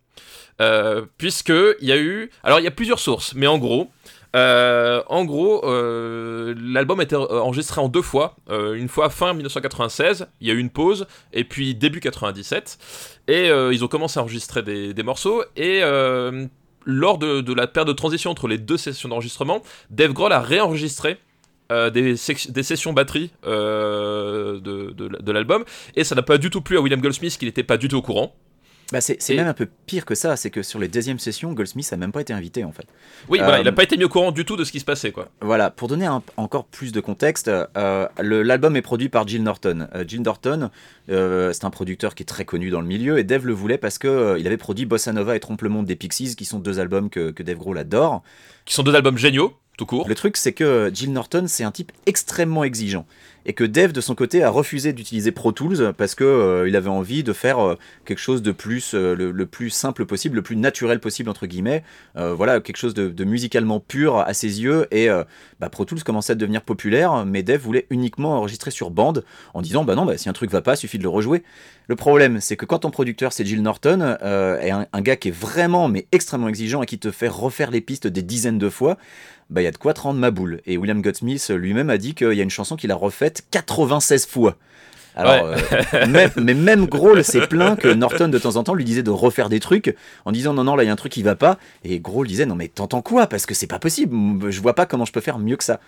Euh, 0.60 1.02
puisque 1.18 1.52
il 1.80 1.88
y 1.88 1.92
a 1.92 1.98
eu, 1.98 2.30
alors 2.42 2.60
il 2.60 2.64
y 2.64 2.68
a 2.68 2.72
plusieurs 2.72 2.98
sources, 2.98 3.34
mais 3.34 3.46
en 3.46 3.58
gros, 3.58 3.90
euh, 4.34 5.02
en 5.08 5.24
gros, 5.24 5.62
euh, 5.64 6.54
l'album 6.58 7.00
a 7.00 7.02
été 7.02 7.16
enregistré 7.16 7.80
en 7.80 7.88
deux 7.88 8.02
fois. 8.02 8.36
une 8.48 8.88
fois 8.88 9.10
fin 9.10 9.32
1996, 9.34 10.26
il 10.40 10.48
y 10.48 10.50
a 10.50 10.54
eu 10.54 10.58
une 10.58 10.70
pause, 10.70 11.06
et 11.32 11.44
puis 11.44 11.74
début 11.74 12.00
97. 12.00 12.78
Et 13.28 13.48
ils 13.48 13.84
ont 13.84 13.88
commencé 13.88 14.18
à 14.18 14.22
enregistrer 14.22 14.62
des, 14.62 15.02
morceaux. 15.02 15.42
Et 15.56 15.80
lors 16.84 17.18
de, 17.18 17.52
la 17.52 17.66
période 17.66 17.88
de 17.88 17.92
transition 17.92 18.30
entre 18.30 18.48
les 18.48 18.58
deux 18.58 18.76
sessions 18.76 19.08
d'enregistrement, 19.08 19.62
Dave 19.90 20.12
Grohl 20.12 20.32
a 20.32 20.40
réenregistré 20.40 21.18
des, 21.70 22.16
sessions 22.16 22.92
batterie 22.92 23.30
de, 23.44 24.60
de 24.60 25.32
l'album. 25.32 25.64
Et 25.94 26.04
ça 26.04 26.14
n'a 26.14 26.22
pas 26.22 26.38
du 26.38 26.50
tout 26.50 26.62
plu 26.62 26.78
à 26.78 26.80
William 26.80 27.00
Goldsmith, 27.00 27.36
qui 27.38 27.44
n'était 27.44 27.64
pas 27.64 27.76
du 27.76 27.88
tout 27.88 27.96
au 27.96 28.02
courant. 28.02 28.34
Bah 28.92 29.00
c'est 29.00 29.34
même 29.34 29.46
un 29.46 29.54
peu 29.54 29.66
pire 29.86 30.04
que 30.04 30.14
ça, 30.14 30.36
c'est 30.36 30.50
que 30.50 30.62
sur 30.62 30.78
les 30.78 30.86
deuxièmes 30.88 31.18
sessions, 31.18 31.54
Goldsmith 31.54 31.90
a 31.92 31.96
même 31.96 32.12
pas 32.12 32.20
été 32.20 32.34
invité 32.34 32.62
en 32.62 32.72
fait. 32.72 32.86
Oui, 33.30 33.38
voilà, 33.38 33.58
il 33.60 33.64
n'a 33.64 33.70
euh, 33.70 33.74
pas 33.74 33.84
été 33.84 33.96
mis 33.96 34.04
au 34.04 34.10
courant 34.10 34.32
du 34.32 34.44
tout 34.44 34.56
de 34.56 34.64
ce 34.64 34.70
qui 34.70 34.80
se 34.80 34.84
passait 34.84 35.12
quoi. 35.12 35.30
Voilà, 35.40 35.70
pour 35.70 35.88
donner 35.88 36.06
encore 36.36 36.66
plus 36.66 36.92
de 36.92 37.00
contexte, 37.00 37.48
euh, 37.48 38.06
l'album 38.18 38.76
est 38.76 38.82
produit 38.82 39.08
par 39.08 39.26
Jill 39.26 39.42
Norton. 39.42 39.88
Euh, 39.94 40.04
Jill 40.06 40.20
Norton, 40.20 40.68
c'est 41.08 41.64
un 41.64 41.70
producteur 41.70 42.14
qui 42.14 42.22
est 42.22 42.26
très 42.26 42.44
connu 42.44 42.68
dans 42.68 42.82
le 42.82 42.86
milieu 42.86 43.18
et 43.18 43.24
Dave 43.24 43.46
le 43.46 43.54
voulait 43.54 43.78
parce 43.78 43.96
que 43.96 44.36
il 44.38 44.46
avait 44.46 44.58
produit 44.58 44.84
Bossa 44.84 45.12
Nova 45.12 45.36
et 45.36 45.40
Trompe 45.40 45.62
le 45.62 45.70
Monde 45.70 45.86
des 45.86 45.96
Pixies, 45.96 46.36
qui 46.36 46.44
sont 46.44 46.58
deux 46.58 46.78
albums 46.78 47.08
que, 47.08 47.30
que 47.30 47.42
Dave 47.42 47.56
Grohl 47.56 47.78
adore. 47.78 48.22
Qui 48.66 48.74
sont 48.74 48.82
deux 48.82 48.94
albums 48.94 49.18
géniaux, 49.18 49.54
Le 50.06 50.14
truc, 50.14 50.36
c'est 50.36 50.52
que 50.52 50.90
Jill 50.92 51.12
Norton, 51.12 51.44
c'est 51.46 51.64
un 51.64 51.70
type 51.70 51.92
extrêmement 52.06 52.64
exigeant. 52.64 53.06
Et 53.44 53.54
que 53.54 53.64
Dev 53.64 53.92
de 53.92 54.00
son 54.00 54.14
côté 54.14 54.42
a 54.44 54.50
refusé 54.50 54.92
d'utiliser 54.92 55.32
Pro 55.32 55.50
Tools 55.50 55.92
parce 55.96 56.14
que 56.14 56.24
euh, 56.24 56.76
avait 56.76 56.88
envie 56.88 57.24
de 57.24 57.32
faire 57.32 57.58
euh, 57.58 57.78
quelque 58.04 58.20
chose 58.20 58.40
de 58.40 58.52
plus 58.52 58.94
euh, 58.94 59.14
le, 59.14 59.46
plus 59.46 59.70
simple 59.70 60.06
possible, 60.06 60.36
le 60.36 60.42
plus 60.42 60.56
naturel 60.56 61.00
possible 61.00 61.28
entre 61.28 61.46
guillemets, 61.46 61.82
voilà 62.14 62.60
quelque 62.60 62.76
chose 62.76 62.94
de, 62.94 63.24
musicalement 63.24 63.80
pur 63.80 64.18
à 64.18 64.32
ses 64.34 64.62
yeux. 64.62 64.86
Et 64.90 65.08
bah, 65.60 65.68
Pro 65.68 65.84
Tools 65.84 66.02
commençait 66.02 66.32
à 66.32 66.36
devenir 66.36 66.62
populaire, 66.62 67.24
mais 67.26 67.42
Dev 67.42 67.60
voulait 67.60 67.86
uniquement 67.90 68.38
enregistrer 68.38 68.70
sur 68.70 68.90
bande 68.90 69.24
en 69.54 69.62
disant 69.62 69.84
bah 69.84 69.94
non 69.94 70.04
bah, 70.04 70.16
si 70.16 70.28
un 70.28 70.32
truc 70.32 70.50
va 70.50 70.62
pas, 70.62 70.76
suffit 70.76 70.98
de 70.98 71.02
le 71.02 71.08
rejouer. 71.08 71.42
Le 71.88 71.96
problème 71.96 72.40
c'est 72.40 72.56
que 72.56 72.64
quand 72.64 72.80
ton 72.80 72.90
producteur 72.90 73.32
c'est 73.32 73.44
Jill 73.44 73.62
Norton 73.62 74.16
et 74.62 74.70
un, 74.70 74.86
un, 74.92 75.00
gars 75.00 75.16
qui 75.16 75.28
est 75.28 75.36
vraiment 75.36 75.88
mais 75.88 76.06
extrêmement 76.12 76.48
exigeant 76.48 76.82
et 76.82 76.86
qui 76.86 76.98
te 76.98 77.10
fait 77.10 77.28
refaire 77.28 77.70
les 77.70 77.80
pistes 77.80 78.06
des 78.06 78.22
dizaines 78.22 78.58
de 78.58 78.68
fois, 78.68 78.98
bah, 79.52 79.60
il 79.60 79.64
y 79.64 79.68
a 79.68 79.70
de 79.70 79.76
quoi 79.76 79.94
te 79.94 80.00
rendre 80.00 80.18
ma 80.18 80.30
boule. 80.30 80.60
Et 80.66 80.76
William 80.76 81.00
Goldsmith 81.00 81.50
lui-même 81.50 81.90
a 81.90 81.98
dit 81.98 82.14
qu'il 82.14 82.32
y 82.32 82.40
a 82.40 82.42
une 82.42 82.50
chanson 82.50 82.76
qu'il 82.76 82.90
a 82.90 82.96
refaite 82.96 83.44
96 83.50 84.26
fois. 84.26 84.56
Alors, 85.14 85.44
euh, 85.44 86.06
mais 86.40 86.54
même 86.54 86.86
Grohl 86.86 87.22
s'est 87.22 87.46
plaint 87.46 87.78
que 87.78 87.88
Norton 87.88 88.28
de 88.28 88.38
temps 88.38 88.56
en 88.56 88.64
temps 88.64 88.74
lui 88.74 88.84
disait 88.84 89.02
de 89.02 89.10
refaire 89.10 89.48
des 89.48 89.60
trucs 89.60 89.94
en 90.24 90.32
disant 90.32 90.54
non 90.54 90.64
non 90.64 90.74
là 90.74 90.84
il 90.84 90.86
y 90.86 90.90
a 90.90 90.92
un 90.92 90.96
truc 90.96 91.12
qui 91.12 91.22
va 91.22 91.34
pas. 91.34 91.58
Et 91.84 92.00
Grohl 92.00 92.26
disait 92.26 92.46
non 92.46 92.54
mais 92.54 92.68
t'entends 92.68 93.02
quoi? 93.02 93.26
Parce 93.26 93.46
que 93.46 93.54
c'est 93.54 93.66
pas 93.66 93.78
possible. 93.78 94.50
Je 94.50 94.60
vois 94.60 94.74
pas 94.74 94.86
comment 94.86 95.04
je 95.04 95.12
peux 95.12 95.20
faire 95.20 95.38
mieux 95.38 95.56
que 95.56 95.64
ça. 95.64 95.80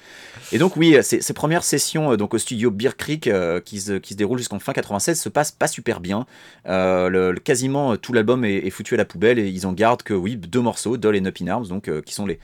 Et 0.52 0.58
donc 0.58 0.76
oui 0.76 0.96
ces, 1.02 1.20
premières 1.32 1.64
sessions 1.64 2.12
euh, 2.12 2.16
donc 2.16 2.34
au 2.34 2.38
studio 2.38 2.70
Beer 2.70 2.96
Creek 2.96 3.26
euh, 3.26 3.60
qui, 3.60 3.80
se, 3.80 3.94
qui 3.94 4.12
se 4.12 4.18
déroulent 4.18 4.38
jusqu'en 4.38 4.58
fin 4.58 4.72
96 4.72 5.18
se 5.18 5.28
passent 5.28 5.52
pas 5.52 5.68
super 5.68 6.00
bien. 6.00 6.26
Le, 6.66 7.34
quasiment 7.42 7.96
tout 7.96 8.12
l'album 8.12 8.44
est, 8.44 8.70
foutu 8.70 8.94
à 8.94 8.96
la 8.96 9.04
poubelle 9.04 9.38
et 9.38 9.48
ils 9.48 9.66
en 9.66 9.72
gardent 9.72 10.02
que 10.02 10.14
oui 10.14 10.36
deux 10.36 10.60
morceaux 10.60 10.96
Doll 10.96 11.16
et 11.16 11.26
Up 11.26 11.36
in 11.40 11.48
Arms 11.48 11.68
donc 11.68 11.90
qui 12.02 12.12
sont 12.12 12.26
les 12.26 12.38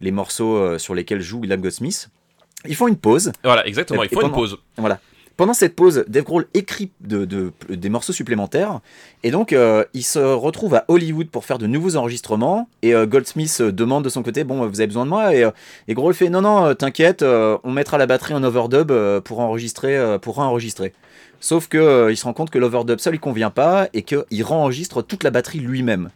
les 0.00 0.10
morceaux 0.10 0.56
euh, 0.56 0.78
sur 0.78 0.94
lesquels 0.94 1.20
joue 1.20 1.40
William 1.40 1.60
Goldsmith. 1.60 2.08
Ils 2.66 2.76
font 2.76 2.88
une 2.88 2.96
pause. 2.96 3.32
Voilà, 3.42 3.66
exactement, 3.66 4.02
ils 4.02 4.08
font 4.08 4.22
une 4.22 4.32
pause. 4.32 4.58
Voilà. 4.76 5.00
Pendant 5.36 5.52
cette 5.52 5.74
pause, 5.74 6.04
Dave 6.06 6.22
Grohl 6.22 6.46
écrit 6.54 6.92
de, 7.00 7.52
des 7.68 7.88
morceaux 7.88 8.12
supplémentaires 8.12 8.78
et 9.24 9.32
donc 9.32 9.52
euh, 9.52 9.84
il 9.92 10.04
se 10.04 10.20
retrouve 10.20 10.76
à 10.76 10.84
Hollywood 10.86 11.28
pour 11.28 11.44
faire 11.44 11.58
de 11.58 11.66
nouveaux 11.66 11.96
enregistrements 11.96 12.68
et 12.82 12.94
euh, 12.94 13.04
Goldsmith 13.04 13.60
demande 13.60 14.04
de 14.04 14.08
son 14.08 14.22
côté 14.22 14.44
bon 14.44 14.64
vous 14.64 14.80
avez 14.80 14.86
besoin 14.86 15.04
de 15.04 15.10
moi? 15.10 15.34
Et, 15.34 15.44
et 15.88 15.94
Grohl 15.94 16.14
fait 16.14 16.28
non 16.28 16.40
non 16.40 16.72
t'inquiète 16.76 17.24
on 17.24 17.72
mettra 17.72 17.98
la 17.98 18.06
batterie 18.06 18.34
en 18.34 18.44
overdub 18.44 18.92
pour 19.24 19.40
enregistrer 19.40 20.18
pour 20.22 20.38
enregistrer. 20.38 20.92
Sauf 21.40 21.66
que 21.66 22.12
il 22.12 22.16
se 22.16 22.24
rend 22.24 22.32
compte 22.32 22.50
que 22.50 22.58
l'overdub 22.60 23.00
ça 23.00 23.10
lui 23.10 23.18
convient 23.18 23.50
pas 23.50 23.88
et 23.92 24.02
qu'il 24.02 24.44
enregistre 24.48 25.02
toute 25.02 25.24
la 25.24 25.32
batterie 25.32 25.58
lui-même. 25.58 26.10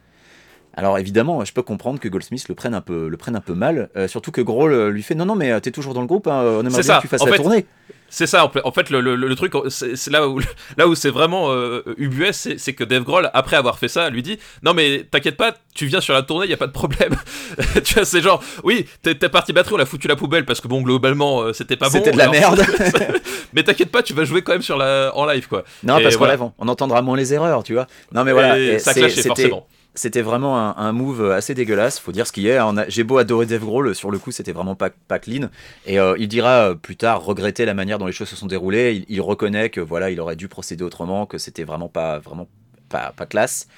Alors 0.74 0.98
évidemment, 0.98 1.44
je 1.44 1.52
peux 1.52 1.62
comprendre 1.62 1.98
que 1.98 2.08
Goldsmith 2.08 2.48
le 2.48 2.54
prenne 2.54 2.74
un 2.74 2.80
peu, 2.80 3.08
le 3.08 3.16
prenne 3.16 3.34
un 3.34 3.40
peu 3.40 3.54
mal, 3.54 3.90
euh, 3.96 4.06
surtout 4.06 4.30
que 4.30 4.40
Grohl 4.40 4.72
euh, 4.72 4.90
lui 4.90 5.02
fait 5.02 5.16
non 5.16 5.24
non 5.24 5.34
mais 5.34 5.50
euh, 5.50 5.58
t'es 5.58 5.72
toujours 5.72 5.92
dans 5.92 6.02
le 6.02 6.06
groupe, 6.06 6.28
hein, 6.28 6.40
on 6.44 6.60
aimerait 6.64 6.82
bien 6.82 6.96
que 6.98 7.02
tu 7.02 7.08
fasses 7.08 7.26
la 7.26 7.36
tournée. 7.36 7.66
C'est 8.10 8.26
ça, 8.26 8.50
en 8.64 8.72
fait, 8.72 8.88
le, 8.88 9.34
truc, 9.34 9.52
c'est 9.68 10.10
là 10.10 10.26
où, 10.26 10.40
là 10.78 10.88
où 10.88 10.94
c'est 10.94 11.10
vraiment 11.10 11.52
ubuesque, 11.98 12.54
c'est 12.56 12.72
que 12.72 12.82
Dave 12.82 13.02
Grohl, 13.02 13.28
après 13.34 13.56
avoir 13.56 13.78
fait 13.78 13.88
ça, 13.88 14.08
lui 14.08 14.22
dit 14.22 14.38
Non, 14.62 14.72
mais 14.72 15.04
t'inquiète 15.10 15.36
pas, 15.36 15.52
tu 15.74 15.84
viens 15.84 16.00
sur 16.00 16.14
la 16.14 16.22
tournée, 16.22 16.46
il 16.46 16.50
y 16.50 16.54
a 16.54 16.56
pas 16.56 16.68
de 16.68 16.72
problème. 16.72 17.14
tu 17.84 17.94
vois, 17.94 18.06
c'est 18.06 18.22
genre, 18.22 18.42
oui, 18.64 18.86
t'es 19.02 19.14
parti 19.28 19.52
batterie, 19.52 19.74
on 19.74 19.78
l'a 19.78 19.84
foutu 19.84 20.08
la 20.08 20.16
poubelle 20.16 20.46
parce 20.46 20.62
que 20.62 20.68
bon, 20.68 20.80
globalement, 20.80 21.52
c'était 21.52 21.76
pas 21.76 21.90
bon. 21.90 21.98
C'était 21.98 22.12
de 22.12 22.16
la 22.16 22.28
merde. 22.28 22.64
mais 23.52 23.62
t'inquiète 23.62 23.90
pas, 23.90 24.02
tu 24.02 24.14
vas 24.14 24.24
jouer 24.24 24.40
quand 24.40 24.52
même 24.52 24.62
sur 24.62 24.78
la, 24.78 25.12
en 25.14 25.26
live, 25.26 25.46
quoi. 25.46 25.64
Non, 25.82 26.00
parce 26.00 26.16
qu'on 26.16 26.52
on 26.56 26.68
entendra 26.68 27.02
moins 27.02 27.16
les 27.16 27.34
erreurs, 27.34 27.62
tu 27.62 27.74
vois. 27.74 27.88
Non, 28.12 28.24
mais 28.24 28.32
voilà. 28.32 28.78
ça 28.78 28.94
clashait 28.94 29.22
forcément 29.22 29.66
c'était 29.98 30.22
vraiment 30.22 30.78
un, 30.78 30.92
move 30.92 31.30
assez 31.32 31.54
dégueulasse, 31.54 31.98
faut 31.98 32.12
dire 32.12 32.26
ce 32.26 32.32
qu'il 32.32 32.44
y 32.44 32.52
a. 32.52 32.72
J'ai 32.88 33.04
beau 33.04 33.18
adorer 33.18 33.46
Dave 33.46 33.64
Grohl, 33.64 33.94
sur 33.94 34.10
le 34.10 34.18
coup 34.18 34.30
c'était 34.30 34.52
vraiment 34.52 34.76
pas, 34.76 34.90
clean. 35.18 35.48
Et 35.86 35.98
euh, 35.98 36.14
il 36.18 36.28
dira 36.28 36.70
euh, 36.70 36.74
plus 36.74 36.96
tard 36.96 37.24
regretter 37.24 37.64
la 37.64 37.74
manière 37.74 37.98
dont 37.98 38.06
les 38.06 38.12
choses 38.12 38.28
se 38.28 38.36
sont 38.36 38.46
déroulées. 38.46 39.04
Il, 39.08 39.20
reconnaît 39.20 39.70
que 39.70 39.80
voilà, 39.80 40.10
il 40.10 40.20
aurait 40.20 40.36
dû 40.36 40.48
procéder 40.48 40.84
autrement, 40.84 41.26
que 41.26 41.38
c'était 41.38 41.64
vraiment 41.64 41.88
pas 41.88 42.18
vraiment 42.18 42.48
pas, 42.88 43.12
pas 43.16 43.26
classe. 43.26 43.68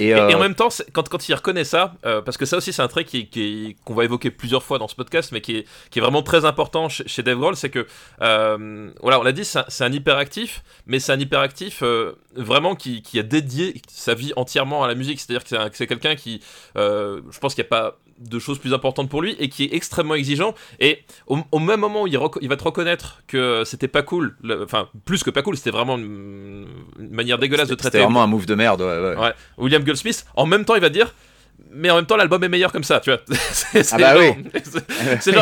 Et, 0.00 0.14
en 0.14 0.38
même 0.38 0.54
temps, 0.54 0.68
quand, 0.92 1.06
quand 1.08 1.28
il 1.28 1.34
reconnaît 1.34 1.64
ça, 1.64 1.94
parce 2.02 2.38
que 2.38 2.46
ça 2.46 2.56
aussi 2.56 2.72
c'est 2.72 2.80
un 2.80 2.88
trait 2.88 3.04
qu'on 3.04 3.10
qui, 3.10 3.76
qu'on 3.84 3.94
va 3.94 4.04
évoquer 4.04 4.30
plusieurs 4.30 4.62
fois 4.62 4.78
dans 4.78 4.88
ce 4.88 4.94
podcast, 4.94 5.32
mais 5.32 5.42
qui 5.42 5.58
est, 5.58 5.66
qui 5.90 5.98
est 5.98 6.02
vraiment 6.02 6.22
très 6.22 6.46
important 6.46 6.88
chez, 6.88 7.06
chez 7.06 7.22
Dave 7.22 7.38
Grohl, 7.38 7.56
c'est 7.56 7.68
que, 7.68 7.86
voilà, 8.18 9.20
on 9.20 9.22
l'a 9.22 9.32
dit, 9.32 9.44
c'est 9.44 9.84
un, 9.84 9.92
hyperactif, 9.92 10.62
mais 10.86 10.98
c'est 10.98 11.12
un 11.12 11.20
hyperactif 11.20 11.82
vraiment 12.34 12.74
qui, 12.74 13.02
qui, 13.02 13.18
a 13.18 13.22
dédié 13.22 13.82
sa 13.86 14.14
vie 14.14 14.32
entièrement 14.36 14.82
à 14.82 14.88
la 14.88 14.94
musique. 14.94 15.20
C'est-à-dire 15.20 15.44
que 15.44 15.76
c'est 15.76 15.86
quelqu'un 15.86 16.16
qui, 16.16 16.40
je 16.74 17.38
pense 17.38 17.54
qu'il 17.54 17.62
n'y 17.62 17.68
a 17.68 17.70
pas 17.70 17.98
de 18.18 18.38
choses 18.38 18.58
plus 18.58 18.74
importantes 18.74 19.08
pour 19.08 19.22
lui 19.22 19.36
et 19.38 19.48
qui 19.48 19.64
est 19.64 19.74
extrêmement 19.74 20.14
exigeant. 20.14 20.54
Et 20.80 21.04
au, 21.26 21.58
même 21.58 21.80
moment 21.80 22.02
où 22.02 22.06
il, 22.06 22.18
il, 22.40 22.48
va 22.48 22.56
te 22.56 22.64
reconnaître 22.64 23.22
que 23.26 23.62
c'était 23.64 23.88
pas 23.88 24.02
cool, 24.02 24.36
enfin 24.62 24.88
plus 25.04 25.22
que 25.22 25.30
pas 25.30 25.42
cool, 25.42 25.56
c'était 25.56 25.70
vraiment 25.70 25.96
une, 25.96 26.66
manière 26.98 27.38
dégueulasse 27.38 27.68
de 27.68 27.74
traiter. 27.74 27.98
C'était 27.98 28.04
vraiment 28.04 28.22
un 28.22 28.26
move 28.26 28.46
de 28.46 28.54
merde. 28.54 28.82
Ouais, 28.82 29.16
ouais. 29.16 29.32
William 29.58 29.82
Goldsmith. 29.82 30.24
En 30.36 30.46
même 30.46 30.64
temps, 30.64 30.74
il 30.74 30.80
va 30.80 30.90
dire. 30.90 31.14
Mais 31.70 31.90
en 31.90 31.96
même 31.96 32.06
temps, 32.06 32.16
l'album 32.16 32.42
est 32.44 32.48
meilleur 32.48 32.72
comme 32.72 32.84
ça, 32.84 33.00
tu 33.00 33.10
vois. 33.10 33.20
ah 33.92 33.98
bah 33.98 34.14
oui. 34.18 34.34
C'est 35.20 35.32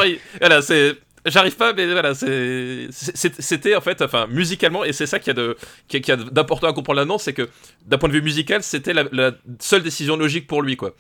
voilà, 0.41 0.63
c'est 0.63 0.97
j'arrive 1.27 1.57
pas 1.57 1.73
mais 1.73 1.87
voilà 1.91 2.15
c'était 2.15 3.75
en 3.75 3.81
fait 3.81 4.01
enfin 4.03 4.27
musicalement 4.29 4.85
et 4.85 4.93
c'est 4.93 5.07
ça 5.07 5.19
qu'il 5.19 5.29
y 5.29 5.31
a 5.31 5.35
de 5.35 5.57
qui 5.89 6.11
a 6.11 6.17
d'important 6.17 6.69
à 6.69 6.73
comprendre 6.73 6.99
là-dedans 6.99 7.19
c'est 7.19 7.33
que 7.33 7.49
d'un 7.87 7.99
point 7.99 8.09
de 8.09 8.15
vue 8.15 8.23
musical 8.23 8.63
c'était 8.63 8.93
la, 8.93 9.05
la, 9.13 9.33
seule 9.59 9.83
décision 9.83 10.17
logique 10.17 10.47
pour 10.47 10.63
lui 10.63 10.77
quoi 10.77 10.95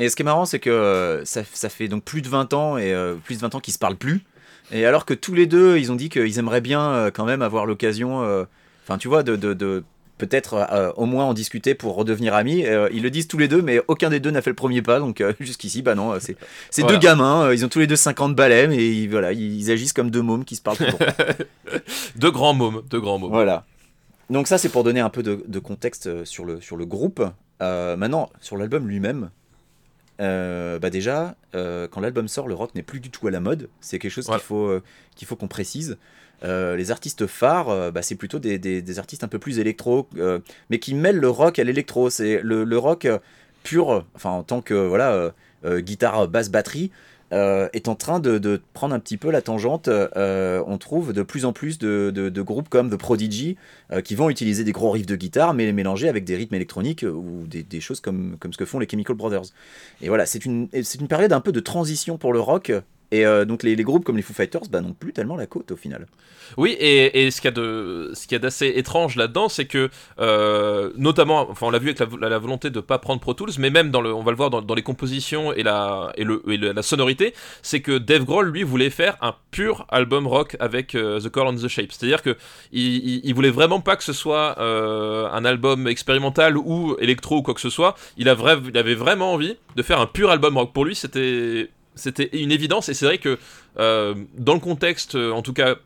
et 0.00 0.08
ce 0.08 0.16
qui 0.16 0.22
est 0.22 0.24
marrant, 0.24 0.46
c'est 0.46 0.58
que 0.58 0.70
euh, 0.70 1.24
ça, 1.26 1.44
fait 1.44 1.86
donc 1.86 2.04
plus 2.04 2.22
de 2.22 2.28
20 2.28 2.54
ans 2.54 2.78
et 2.78 2.92
euh, 2.92 3.14
plus 3.16 3.36
de 3.36 3.40
20 3.40 3.54
ans 3.54 3.60
qu'ils 3.60 3.74
se 3.74 3.78
parlent 3.78 3.96
plus. 3.96 4.24
Et 4.72 4.86
alors 4.86 5.04
que 5.04 5.12
tous 5.12 5.34
les 5.34 5.46
deux, 5.46 5.78
ils 5.78 5.92
ont 5.92 5.94
dit 5.94 6.08
qu'ils 6.08 6.38
aimeraient 6.38 6.62
bien 6.62 6.80
euh, 6.90 7.10
quand 7.10 7.26
même 7.26 7.42
avoir 7.42 7.66
l'occasion, 7.66 8.46
enfin 8.84 8.96
tu 8.98 9.08
vois, 9.08 9.22
de, 9.22 9.36
de, 9.36 9.84
peut-être 10.16 10.92
au 10.96 11.04
moins 11.04 11.24
en 11.24 11.34
discuter 11.34 11.74
pour 11.74 11.96
redevenir 11.96 12.34
amis. 12.34 12.64
ils 12.92 13.02
le 13.02 13.10
disent 13.10 13.28
tous 13.28 13.36
les 13.36 13.48
deux, 13.48 13.60
mais 13.60 13.82
aucun 13.88 14.08
des 14.08 14.20
deux 14.20 14.30
n'a 14.30 14.40
fait 14.40 14.50
le 14.50 14.56
premier 14.56 14.80
pas. 14.80 15.00
Donc 15.00 15.22
jusqu'ici, 15.40 15.82
bah 15.82 15.94
non, 15.94 16.16
c'est 16.70 16.86
deux 16.86 16.98
gamins. 16.98 17.52
ils 17.52 17.64
ont 17.66 17.68
tous 17.68 17.80
les 17.80 17.86
deux 17.86 17.96
50 17.96 18.34
balais, 18.34 18.68
mais 18.68 18.76
ils, 18.76 19.08
voilà, 19.08 19.32
ils, 19.32 19.70
agissent 19.70 19.92
comme 19.92 20.10
deux 20.10 20.22
mômes 20.22 20.46
qui 20.46 20.56
se 20.56 20.62
parlent 20.62 20.78
tout 20.78 20.84
le 20.84 20.92
temps. 20.92 21.04
deux 22.16 22.30
grands 22.30 22.54
mômes, 22.54 22.82
deux 22.88 23.00
grands 23.00 23.18
mômes. 23.18 23.32
Voilà. 23.32 23.66
Donc 24.30 24.46
ça, 24.46 24.56
c'est 24.56 24.68
pour 24.70 24.84
donner 24.84 25.00
un 25.00 25.10
peu 25.10 25.22
de, 25.22 25.44
de 25.46 25.58
contexte 25.58 26.24
sur 26.24 26.46
le, 26.46 26.60
sur 26.62 26.76
le 26.76 26.86
groupe. 26.86 27.22
maintenant, 27.60 28.30
sur 28.40 28.56
l'album 28.56 28.88
lui-même, 28.88 29.30
euh, 30.20 30.78
bah 30.78 30.90
déjà, 30.90 31.36
euh, 31.54 31.88
quand 31.88 32.00
l'album 32.00 32.28
sort, 32.28 32.46
le 32.46 32.54
rock 32.54 32.74
n'est 32.74 32.82
plus 32.82 33.00
du 33.00 33.10
tout 33.10 33.26
à 33.26 33.30
la 33.30 33.40
mode. 33.40 33.68
C'est 33.80 33.98
quelque 33.98 34.12
chose 34.12 34.26
qu'il 34.26 34.38
faut 34.38 34.66
euh, 34.66 34.82
qu'il 35.16 35.26
faut 35.26 35.36
qu'on 35.36 35.48
précise. 35.48 35.98
les 36.42 36.90
artistes 36.90 37.26
phares, 37.26 37.92
bah, 37.92 38.02
c'est 38.02 38.14
plutôt 38.14 38.38
des, 38.38 38.58
des, 38.58 38.98
artistes 38.98 39.24
un 39.24 39.28
peu 39.28 39.38
plus 39.38 39.58
électro, 39.58 40.08
mais 40.70 40.78
qui 40.78 40.94
mêlent 40.94 41.18
le 41.18 41.28
rock 41.28 41.58
à 41.58 41.64
l'électro. 41.64 42.10
C'est 42.10 42.40
le, 42.42 42.64
le, 42.64 42.78
rock 42.78 43.06
pur, 43.62 44.06
enfin 44.14 44.30
en 44.30 44.42
tant 44.42 44.62
que 44.62 44.74
voilà 44.74 45.34
guitare, 45.64 46.28
basse, 46.28 46.50
batterie. 46.50 46.90
Euh, 47.32 47.68
est 47.72 47.86
en 47.86 47.94
train 47.94 48.18
de, 48.18 48.60
prendre 48.74 48.94
un 48.94 48.98
petit 48.98 49.16
peu 49.16 49.30
la 49.30 49.40
tangente. 49.40 49.86
Euh, 49.88 50.62
on 50.66 50.78
trouve 50.78 51.12
de 51.12 51.22
plus 51.22 51.44
en 51.44 51.52
plus 51.52 51.78
de, 51.78 52.42
groupes 52.42 52.68
comme 52.68 52.90
The 52.90 52.96
Prodigy 52.96 53.56
euh, 53.92 54.00
qui 54.00 54.16
vont 54.16 54.30
utiliser 54.30 54.64
des 54.64 54.72
gros 54.72 54.90
riffs 54.90 55.06
de 55.06 55.14
guitare 55.14 55.54
mais 55.54 55.66
les 55.66 55.72
mélanger 55.72 56.08
avec 56.08 56.24
des 56.24 56.34
rythmes 56.36 56.56
électroniques 56.56 57.04
ou 57.04 57.46
des, 57.46 57.80
choses 57.80 58.00
comme, 58.00 58.36
ce 58.50 58.56
que 58.56 58.64
font 58.64 58.80
les 58.80 58.88
Chemical 58.88 59.14
Brothers. 59.14 59.44
Et 60.02 60.08
voilà, 60.08 60.26
c'est 60.26 60.44
une, 60.44 60.68
une 60.72 61.08
période 61.08 61.32
un 61.32 61.40
peu 61.40 61.52
de 61.52 61.60
transition 61.60 62.18
pour 62.18 62.32
le 62.32 62.40
rock 62.40 62.72
et 63.10 63.26
euh, 63.26 63.44
donc 63.44 63.62
les, 63.62 63.76
groupes 63.76 64.04
comme 64.04 64.16
les 64.16 64.22
Foo 64.22 64.32
Fighters 64.32 64.68
bah, 64.70 64.80
n'ont 64.80 64.92
plus 64.92 65.12
tellement 65.12 65.36
la 65.36 65.46
côte 65.46 65.72
au 65.72 65.76
final. 65.76 66.06
Oui, 66.56 66.76
et, 66.80 67.30
ce 67.30 67.40
qu'il 67.40 67.52
y 68.32 68.34
a 68.34 68.38
d'assez 68.38 68.72
étrange 68.74 69.16
là-dedans, 69.16 69.48
c'est 69.48 69.66
que 69.66 69.88
euh, 70.18 70.90
notamment, 70.96 71.48
enfin 71.48 71.66
on 71.66 71.70
l'a 71.70 71.78
vu 71.78 71.90
avec 71.90 72.00
la, 72.20 72.38
volonté 72.38 72.70
de 72.70 72.76
ne 72.76 72.80
pas 72.80 72.98
prendre 72.98 73.20
Pro 73.20 73.34
Tools, 73.34 73.52
mais 73.58 73.70
même 73.70 73.90
dans 73.90 74.00
le, 74.00 74.12
on 74.12 74.22
va 74.22 74.30
le 74.30 74.36
voir 74.36 74.50
dans, 74.50 74.74
les 74.74 74.82
compositions 74.82 75.52
et 75.52 75.62
la 75.62 76.12
et 76.16 76.24
le, 76.24 76.42
la 76.46 76.82
sonorité, 76.82 77.34
c'est 77.62 77.80
que 77.80 77.98
Dave 77.98 78.24
Grohl 78.24 78.50
lui 78.50 78.62
voulait 78.62 78.90
faire 78.90 79.16
un 79.20 79.34
pur 79.50 79.86
album 79.90 80.26
rock 80.26 80.56
avec 80.60 80.94
euh, 80.94 81.20
The 81.20 81.30
Call 81.30 81.46
on 81.46 81.54
the 81.54 81.68
Shape. 81.68 81.92
C'est-à-dire 81.92 82.22
que 82.22 82.36
il, 82.72 83.32
voulait 83.34 83.50
vraiment 83.50 83.80
pas 83.80 83.96
que 83.96 84.04
ce 84.04 84.12
soit 84.12 84.60
un 84.60 85.44
album 85.44 85.86
expérimental 85.86 86.56
ou 86.56 86.96
électro 86.98 87.38
ou 87.38 87.42
quoi 87.42 87.54
que 87.54 87.60
ce 87.60 87.70
soit. 87.70 87.94
Il 88.16 88.28
avait 88.28 88.94
vraiment 88.94 89.32
envie 89.32 89.56
de 89.76 89.82
faire 89.82 90.00
un 90.00 90.06
pur 90.06 90.30
album 90.30 90.56
rock. 90.56 90.72
Pour 90.72 90.84
lui, 90.84 90.94
c'était 90.94 91.70
c'était 92.00 92.30
une 92.32 92.50
évidence 92.50 92.88
et 92.88 92.94
c'est 92.94 93.06
vrai 93.06 93.18
que 93.18 93.38
euh, 93.78 94.14
dans 94.36 94.54
le 94.54 94.60
contexte, 94.60 95.14
euh, 95.14 95.32
en 95.32 95.42
tout 95.42 95.52
cas 95.52 95.76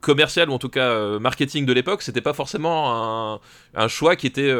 commercial 0.00 0.50
ou 0.50 0.52
en 0.52 0.58
tout 0.58 0.68
cas 0.68 0.90
euh, 0.90 1.18
marketing 1.18 1.64
de 1.64 1.72
l'époque, 1.72 2.02
c'était 2.02 2.20
pas 2.20 2.34
forcément 2.34 3.40
un, 3.74 3.88
choix 3.88 4.16
qui 4.16 4.26
était 4.26 4.52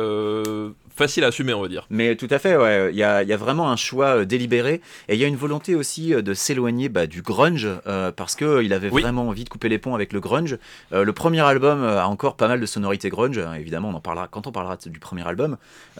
facile 0.96 1.24
à 1.24 1.26
assumer, 1.26 1.52
on 1.52 1.60
va 1.60 1.68
dire. 1.68 1.86
Mais 1.90 2.16
tout 2.16 2.28
à 2.30 2.38
fait, 2.38 2.56
ouais. 2.56 2.90
Il 2.92 2.96
y 2.96 3.02
a, 3.02 3.22
y 3.22 3.32
a, 3.32 3.36
vraiment 3.36 3.70
un 3.70 3.76
choix 3.76 4.24
délibéré 4.24 4.80
et 5.08 5.14
il 5.14 5.20
y 5.20 5.24
a 5.24 5.26
une 5.26 5.36
volonté 5.36 5.74
aussi 5.74 6.10
de 6.10 6.34
s'éloigner 6.34 6.88
bah, 6.88 7.06
du 7.06 7.20
grunge 7.20 7.68
parce 8.16 8.36
qu'il 8.36 8.72
avait 8.72 8.88
vraiment 8.88 9.28
envie 9.28 9.44
de 9.44 9.48
couper 9.50 9.68
les 9.68 9.78
ponts 9.78 9.94
avec 9.94 10.14
le 10.14 10.20
grunge. 10.20 10.56
le 10.92 11.12
premier 11.12 11.40
album 11.40 11.84
a 11.84 12.06
encore 12.06 12.36
pas 12.36 12.48
mal 12.48 12.60
de 12.60 12.66
sonorités 12.66 13.10
grunge, 13.10 13.38
hein, 13.38 13.52
évidemment, 13.54 13.90
on 13.90 13.94
en 13.94 14.00
parlera 14.00 14.28
quand 14.28 14.46
on 14.46 14.52
parlera 14.52 14.78
du 14.78 14.98
premier 14.98 15.26
album. 15.26 15.58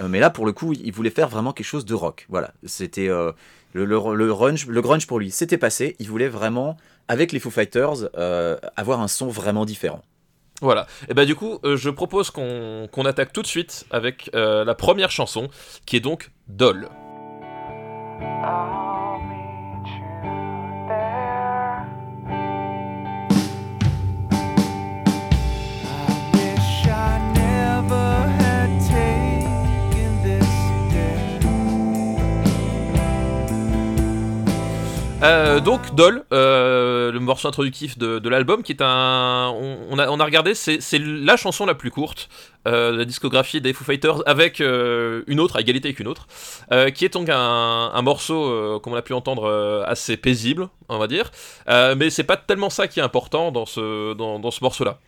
mais 0.08 0.20
là, 0.20 0.30
pour 0.30 0.46
le 0.46 0.52
coup, 0.52 0.72
il 0.72 0.92
voulait 0.92 1.10
faire 1.10 1.28
vraiment 1.28 1.52
quelque 1.52 1.66
chose 1.66 1.84
de 1.84 1.94
rock. 1.94 2.26
Voilà, 2.30 2.52
c'était 2.64 3.10
le, 3.74 3.84
le, 3.84 4.28
grunge, 4.28 4.66
le 4.66 4.80
grunge 4.80 5.06
pour 5.06 5.18
lui, 5.18 5.30
c'était 5.30 5.58
passé. 5.58 5.96
Il 5.98 6.08
voulait 6.08 6.28
vraiment, 6.28 6.76
avec 7.08 7.32
les 7.32 7.40
Foo 7.40 7.50
Fighters, 7.50 8.08
euh, 8.16 8.56
avoir 8.76 9.00
un 9.00 9.08
son 9.08 9.28
vraiment 9.28 9.66
différent. 9.66 10.02
Voilà. 10.62 10.86
Et 11.08 11.14
bah 11.14 11.24
du 11.24 11.34
coup, 11.34 11.58
euh, 11.64 11.76
je 11.76 11.90
propose 11.90 12.30
qu'on 12.30 13.04
attaque 13.04 13.32
tout 13.32 13.42
de 13.42 13.46
suite 13.46 13.84
avec 13.90 14.30
euh, 14.34 14.64
la 14.64 14.74
première 14.74 15.10
chanson, 15.10 15.48
qui 15.84 15.96
est 15.96 16.00
donc 16.00 16.30
Doll. 16.46 16.88
Euh, 35.24 35.58
donc 35.58 35.94
Doll, 35.94 36.22
euh, 36.34 37.10
le 37.10 37.18
morceau 37.18 37.48
introductif 37.48 37.96
de, 37.96 38.28
l'album, 38.28 38.62
qui 38.62 38.72
est 38.72 38.82
un, 38.82 39.54
on, 39.90 39.98
a, 39.98 40.10
on 40.10 40.20
a 40.20 40.24
regardé, 40.24 40.54
c'est 40.54 40.98
la 40.98 41.38
chanson 41.38 41.64
la 41.64 41.74
plus 41.74 41.90
courte 41.90 42.28
euh, 42.68 42.92
de 42.92 42.98
la 42.98 43.04
discographie 43.06 43.62
des 43.62 43.72
Foo 43.72 43.84
Fighters, 43.84 44.22
avec 44.28 44.60
une 44.60 45.40
autre, 45.40 45.56
à 45.56 45.62
égalité 45.62 45.88
avec 45.88 46.00
une 46.00 46.08
autre, 46.08 46.26
qui 46.94 47.06
est 47.06 47.14
donc 47.14 47.28
un, 47.30 48.02
morceau, 48.02 48.80
comme 48.80 48.92
on 48.92 48.96
a 48.96 49.02
pu 49.02 49.14
entendre, 49.14 49.84
assez 49.86 50.18
paisible, 50.18 50.68
on 50.90 50.98
va 50.98 51.06
dire, 51.06 51.30
mais 51.68 52.10
c'est 52.10 52.24
pas 52.24 52.36
tellement 52.36 52.68
ça 52.68 52.86
qui 52.86 53.00
est 53.00 53.02
important 53.02 53.50
dans 53.50 53.64
ce, 53.64 54.12
dans, 54.12 54.50
ce 54.50 54.62
morceau-là. 54.62 54.98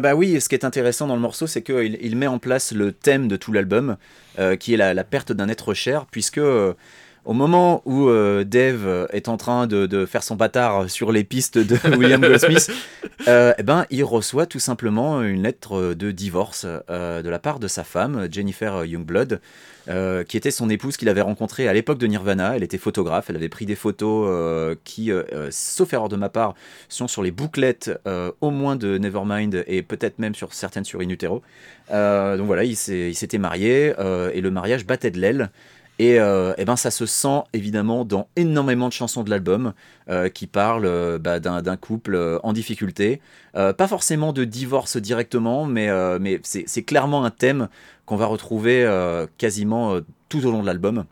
bah 0.00 0.14
oui, 0.14 0.40
ce 0.40 0.48
qui 0.48 0.54
est 0.54 0.64
intéressant 0.64 1.06
dans 1.06 1.16
le 1.16 1.20
morceau, 1.20 1.46
c'est 1.46 1.62
qu'il 1.62 1.98
il 2.00 2.16
met 2.16 2.28
en 2.28 2.38
place 2.38 2.72
le 2.72 2.92
thème 2.92 3.28
de 3.28 3.36
tout 3.36 3.52
l'album, 3.52 3.98
qui 4.58 4.72
est 4.72 4.78
la, 4.78 4.94
la 4.94 5.04
perte 5.04 5.32
d'un 5.32 5.50
être 5.50 5.74
cher, 5.74 6.06
puisque 6.10 6.40
au 7.26 7.32
moment 7.32 7.82
où 7.84 8.08
euh, 8.08 8.44
Dave 8.44 9.08
est 9.12 9.28
en 9.28 9.36
train 9.36 9.66
de, 9.66 10.06
faire 10.06 10.22
son 10.22 10.36
bâtard 10.36 10.88
sur 10.88 11.10
les 11.12 11.24
pistes 11.24 11.58
de 11.58 11.76
William 11.96 12.20
Goldsmith, 12.20 12.70
euh, 13.26 13.52
eh 13.58 13.62
ben, 13.62 13.84
il 13.90 14.04
reçoit 14.04 14.46
tout 14.46 14.60
simplement 14.60 15.22
une 15.22 15.42
lettre 15.42 15.94
de 15.94 16.10
divorce 16.12 16.66
euh, 16.88 17.22
de 17.22 17.28
la 17.28 17.38
part 17.38 17.58
de 17.58 17.66
sa 17.66 17.82
femme, 17.82 18.28
Jennifer 18.30 18.84
Youngblood, 18.84 19.40
qui 20.28 20.36
était 20.36 20.50
son 20.50 20.68
épouse 20.68 20.96
qu'il 20.96 21.08
avait 21.08 21.20
rencontrée 21.20 21.68
à 21.68 21.72
l'époque 21.72 21.98
de 21.98 22.08
Nirvana. 22.08 22.56
Elle 22.56 22.64
était 22.64 22.78
photographe, 22.78 23.26
elle 23.28 23.36
avait 23.36 23.48
pris 23.48 23.66
des 23.66 23.76
photos 23.76 24.76
qui, 24.82 25.12
sauf 25.50 25.92
erreur 25.92 26.08
de 26.08 26.16
ma 26.16 26.28
part, 26.28 26.54
sont 26.88 27.06
sur 27.06 27.22
les 27.22 27.30
bouclettes 27.30 27.92
au 28.40 28.50
moins 28.50 28.74
de 28.74 28.98
Nevermind 28.98 29.62
et 29.68 29.82
peut-être 29.82 30.18
même 30.18 30.34
sur 30.34 30.54
certaines 30.54 30.84
sur 30.84 30.98
In 31.02 31.08
Utero. 31.08 31.40
donc 31.88 32.46
voilà, 32.46 32.64
il 32.64 32.74
s'était 32.74 33.38
marié 33.38 33.94
et 34.34 34.40
le 34.40 34.50
mariage 34.50 34.86
battait 34.86 35.12
de 35.12 35.20
l'aile. 35.20 35.50
Et, 35.98 36.20
euh, 36.20 36.52
eh 36.58 36.64
ben 36.64 36.76
ça 36.76 36.90
se 36.90 37.06
sent 37.06 37.42
évidemment 37.52 38.04
dans 38.04 38.28
énormément 38.36 38.88
de 38.88 38.92
chansons 38.92 39.22
de 39.22 39.30
l'album 39.30 39.72
euh, 40.10 40.28
qui 40.28 40.46
parlent 40.46 40.84
euh, 40.84 41.18
bah, 41.18 41.40
d'un 41.40 41.76
couple 41.76 42.38
en 42.42 42.52
difficulté. 42.52 43.20
pas 43.54 43.88
forcément 43.88 44.32
de 44.32 44.44
divorce 44.44 44.96
directement, 44.98 45.64
mais, 45.64 45.88
c'est 46.42 46.82
clairement 46.82 47.24
un 47.24 47.30
thème 47.30 47.68
qu'on 48.04 48.16
va 48.16 48.26
retrouver 48.26 48.86
quasiment 49.38 49.98
tout 50.28 50.44
au 50.44 50.50
long 50.50 50.60
de 50.60 50.66
l'album. 50.66 51.04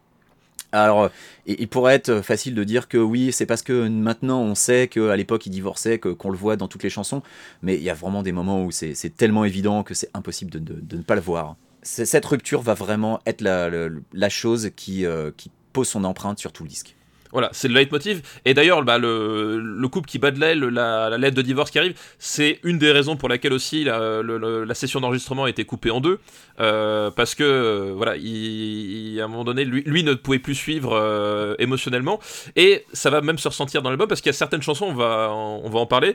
Alors, 0.73 1.09
il 1.47 1.69
pourrait 1.69 1.95
être 1.95 2.21
facile 2.21 2.55
de 2.55 2.65
dire 2.65 2.89
que 2.89 2.99
oui, 2.99 3.33
c'est 3.33 3.47
parce 3.47 3.63
que 3.63 3.89
maintenant 3.89 4.41
on 4.41 4.55
sait 4.57 4.89
qu'à 4.89 5.15
l'époque 5.17 5.47
il 5.47 5.51
divorçait, 5.51 5.99
qu'on 5.99 6.31
le 6.31 6.37
voit 6.37 6.57
dans 6.57 6.69
toutes 6.69 6.83
les 6.83 6.91
chansons, 6.91 7.23
mais 7.63 7.77
il 7.77 7.83
y 7.83 7.91
a 7.91 7.95
vraiment 7.95 8.23
des 8.23 8.33
moments 8.33 8.65
où 8.65 8.71
c'est 8.71 9.17
tellement 9.17 9.45
évident 9.45 9.83
que 9.83 9.95
c'est 9.95 10.11
impossible 10.15 10.51
de 10.51 10.97
ne 10.97 11.03
pas 11.03 11.15
le 11.15 11.21
voir 11.21 11.57
cette 11.85 12.25
rupture 12.25 12.63
va 12.63 12.75
vraiment 12.75 13.21
être 13.27 13.43
la, 13.43 14.29
chose 14.29 14.71
qui, 14.75 15.07
euh, 15.07 15.31
qui 15.37 15.51
pose 15.73 15.89
son 15.89 16.05
empreinte 16.05 16.39
sur 16.39 16.53
tout 16.53 16.63
le 16.63 16.69
disque. 16.69 16.97
Voilà, 17.33 17.51
c'est 17.53 17.67
le 17.67 17.75
leitmotiv. 17.75 18.23
Et 18.45 18.55
d'ailleurs, 18.55 18.85
bah, 18.85 18.97
le, 18.97 19.59
le, 19.59 19.89
couple 19.89 20.09
qui 20.09 20.21
bat 20.21 20.31
de 20.31 20.39
l'aile, 20.39 20.61
la, 20.61 21.19
lettre 21.19 21.37
de 21.37 21.43
divorce 21.43 21.73
qui 21.73 21.81
arrive, 21.81 21.99
c'est 22.21 22.61
une 22.63 22.79
des 22.79 22.93
raisons 22.93 23.17
pour 23.17 23.29
laquelle 23.29 23.53
aussi 23.53 23.83
la, 23.83 24.75
session 24.75 25.01
d'enregistrement 25.01 25.45
a 25.45 25.51
été 25.51 25.65
coupée 25.65 25.91
en 25.91 26.01
deux. 26.01 26.21
Euh, 26.61 27.11
parce 27.11 27.35
que, 27.35 27.43
euh, 27.43 27.93
voilà, 27.97 28.17
il, 28.17 29.21
à 29.21 29.25
un 29.25 29.29
moment 29.29 29.43
donné, 29.43 29.65
lui, 29.65 30.05
ne 30.05 30.15
pouvait 30.15 30.39
plus 30.39 30.55
suivre 30.55 31.57
émotionnellement. 31.59 32.21
Et 32.55 32.85
ça 32.93 33.11
va 33.11 33.21
même 33.21 33.39
se 33.39 33.49
ressentir 33.49 33.83
dans 33.83 33.91
l'album, 33.91 34.07
parce 34.07 34.21
qu'il 34.21 34.29
y 34.29 34.35
a 34.35 34.39
certaines 34.39 34.63
chansons, 34.63 34.87
on 34.87 34.95
va 34.95 35.79
en 35.81 35.87
parler, 35.87 36.15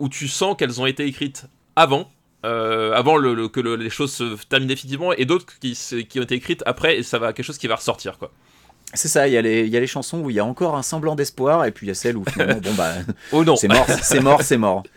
où 0.00 0.08
tu 0.08 0.26
sens 0.26 0.56
qu'elles 0.56 0.80
ont 0.80 0.86
été 0.86 1.06
écrites 1.06 1.46
avant. 1.76 2.10
Avant 2.42 3.16
le, 3.16 3.48
que 3.48 3.60
les 3.60 3.90
choses 3.90 4.12
se 4.12 4.36
terminent 4.48 4.68
définitivement 4.68 5.12
et 5.12 5.24
d'autres 5.24 5.46
qui, 5.58 5.78
qui 6.08 6.20
ont 6.20 6.22
été 6.22 6.36
écrites 6.36 6.62
après 6.66 6.98
et 6.98 7.02
ça 7.02 7.18
va 7.18 7.32
quelque 7.32 7.46
chose 7.46 7.58
qui 7.58 7.66
va 7.66 7.76
ressortir 7.76 8.18
quoi. 8.18 8.30
C'est 8.94 9.08
ça, 9.08 9.28
il 9.28 9.34
y, 9.34 9.36
a 9.36 9.42
les, 9.42 9.66
il 9.66 9.68
y, 9.68 9.76
a 9.76 9.80
les 9.80 9.86
chansons 9.86 10.20
où 10.20 10.30
il 10.30 10.36
y 10.36 10.40
a 10.40 10.44
encore 10.44 10.74
un 10.74 10.82
semblant 10.82 11.14
d'espoir, 11.14 11.66
et 11.66 11.72
puis 11.72 11.86
il 11.86 11.88
y 11.88 11.92
a 11.92 11.94
celles 11.94 12.16
où 12.16 12.24
finalement, 12.24 12.58
bon 12.62 12.72
bah, 12.72 12.94
oh 13.32 13.44
non. 13.44 13.54
c'est 13.54 13.68
mort, 13.68 13.86
c'est 13.86 14.20
mort, 14.20 14.42
c'est 14.42 14.56
mort. 14.56 14.82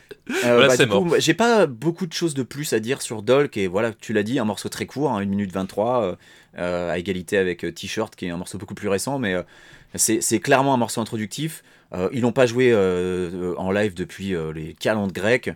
Euh, 0.45 0.67
bah, 0.67 1.17
j'ai 1.17 1.33
pas 1.33 1.65
beaucoup 1.65 2.05
de 2.05 2.13
choses 2.13 2.36
de 2.36 2.43
plus 2.43 2.71
à 2.74 2.79
dire 2.79 3.01
sur 3.01 3.21
Dolk, 3.21 3.57
et 3.57 3.67
voilà, 3.67 3.91
tu 3.91 4.13
l'as 4.13 4.24
dit, 4.24 4.39
un 4.39 4.45
morceau 4.45 4.69
très 4.69 4.86
court, 4.86 5.12
1 5.12 5.17
hein, 5.17 5.25
minute 5.25 5.51
23, 5.51 6.03
euh, 6.03 6.15
euh, 6.60 6.91
à 6.91 7.00
égalité 7.00 7.38
avec 7.38 7.65
T-shirt, 7.74 8.15
qui 8.15 8.27
est 8.27 8.29
un 8.29 8.38
morceau 8.38 8.57
beaucoup 8.57 8.75
plus 8.75 8.88
récent, 8.88 9.19
mais 9.19 9.36
c'est 9.95 10.39
clairement 10.39 10.75
un 10.75 10.77
morceau 10.77 11.01
introductif. 11.01 11.63
Euh, 11.93 12.10
ils 12.13 12.21
n'ont 12.21 12.31
pas 12.31 12.45
joué 12.45 12.71
euh, 12.71 13.53
en 13.57 13.71
live 13.71 13.93
depuis 13.93 14.33
euh, 14.33 14.53
les 14.53 14.74
calendes 14.74 15.12
grecs 15.12 15.50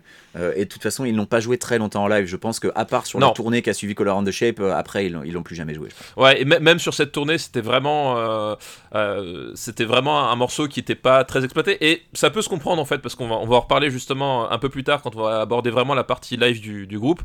et 0.54 0.64
de 0.66 0.68
toute 0.68 0.82
façon 0.82 1.06
ils 1.06 1.16
n'ont 1.16 1.24
pas 1.24 1.40
joué 1.40 1.56
très 1.56 1.78
longtemps 1.78 2.04
en 2.04 2.08
live. 2.08 2.26
Je 2.26 2.36
pense 2.36 2.60
que 2.60 2.68
à 2.74 2.84
part 2.84 3.06
sur 3.06 3.18
la 3.18 3.30
tournée 3.30 3.62
qui 3.62 3.70
a 3.70 3.74
suivi 3.74 3.94
Color 3.94 4.18
and 4.18 4.24
the 4.24 4.30
Shape, 4.30 4.60
après 4.60 5.06
ils 5.06 5.32
l'ont 5.32 5.42
plus 5.42 5.56
jamais 5.56 5.72
joué. 5.72 5.88
Ouais, 6.18 6.42
et 6.42 6.44
même 6.44 6.78
sur 6.78 6.92
cette 6.92 7.12
tournée 7.12 7.38
c'était 7.38 7.62
vraiment 7.62 8.54
c'était 9.54 9.84
vraiment 9.84 10.30
un 10.30 10.36
morceau 10.36 10.68
qui 10.68 10.80
n'était 10.80 10.94
pas 10.94 11.24
très 11.24 11.42
exploité 11.42 11.90
et 11.90 12.02
ça 12.12 12.28
peut 12.28 12.42
se 12.42 12.50
comprendre 12.50 12.82
en 12.82 12.84
fait 12.84 12.98
parce 12.98 13.14
qu'on 13.14 13.28
va 13.28 13.36
on 13.36 13.46
va 13.46 13.56
en 13.56 13.60
reparler 13.60 13.90
justement 13.90 14.50
un 14.50 14.58
peu 14.58 14.68
plus 14.68 14.84
tard 14.84 15.00
quand 15.00 15.16
on 15.16 15.22
va 15.22 15.40
aborder 15.40 15.70
vraiment 15.70 15.94
la 15.94 16.04
partie 16.04 16.36
live 16.36 16.60
du, 16.60 16.86
du 16.86 16.98
groupe 16.98 17.22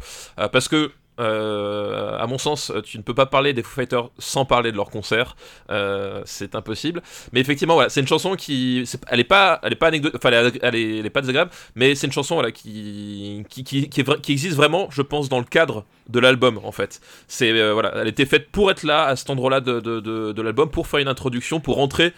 parce 0.54 0.70
que 0.70 0.92
euh, 1.20 2.18
à 2.18 2.26
mon 2.26 2.38
sens, 2.38 2.72
tu 2.84 2.98
ne 2.98 3.04
peux 3.04 3.14
pas 3.14 3.26
parler 3.26 3.54
des 3.54 3.64
Foo 3.64 3.76
Fighters 3.76 4.10
sans 4.18 4.46
parler 4.46 4.72
de 4.72 4.78
leur 4.78 4.90
concert. 4.90 5.36
Euh, 5.70 6.22
c'est 6.26 6.56
impossible. 6.56 7.02
Mais 7.34 7.40
effectivement, 7.42 7.76
voilà, 7.76 7.90
c'est 7.90 8.00
une 8.00 8.08
chanson 8.08 8.36
qui, 8.36 8.90
elle 9.08 9.20
est 9.20 9.26
pas, 9.26 9.60
elle 9.64 9.74
est 9.74 9.76
pas 9.76 9.88
anecdote, 9.88 10.14
enfin, 10.16 10.32
elle, 10.32 10.76
est, 10.76 11.10
pas 11.10 11.22
désagréable, 11.22 11.52
mais 11.76 11.96
c'est 11.96 12.08
une 12.08 12.14
chanson 12.14 12.36
voilà 12.36 12.52
qui, 12.52 13.44
qui, 13.50 13.64
qui, 13.64 13.90
qui, 13.90 14.32
existe 14.32 14.56
vraiment, 14.56 14.88
je 14.90 15.02
pense, 15.02 15.30
dans 15.30 15.40
le 15.40 15.46
cadre 15.46 15.86
de 16.10 16.20
l'album 16.20 16.60
en 16.64 16.72
fait. 16.72 17.02
C'est 17.28 17.52
euh, 17.52 17.74
voilà, 17.74 17.94
elle 17.96 18.08
était 18.08 18.26
faite 18.26 18.50
pour 18.50 18.72
être 18.72 18.84
là 18.84 19.06
à 19.06 19.16
cet 19.16 19.30
endroit-là 19.30 19.60
de, 19.60 19.80
de, 19.80 20.00
de, 20.00 20.42
l'album, 20.42 20.70
pour 20.70 20.88
faire 20.88 21.00
une 21.00 21.08
introduction, 21.08 21.60
pour 21.60 21.76
rentrer 21.76 22.14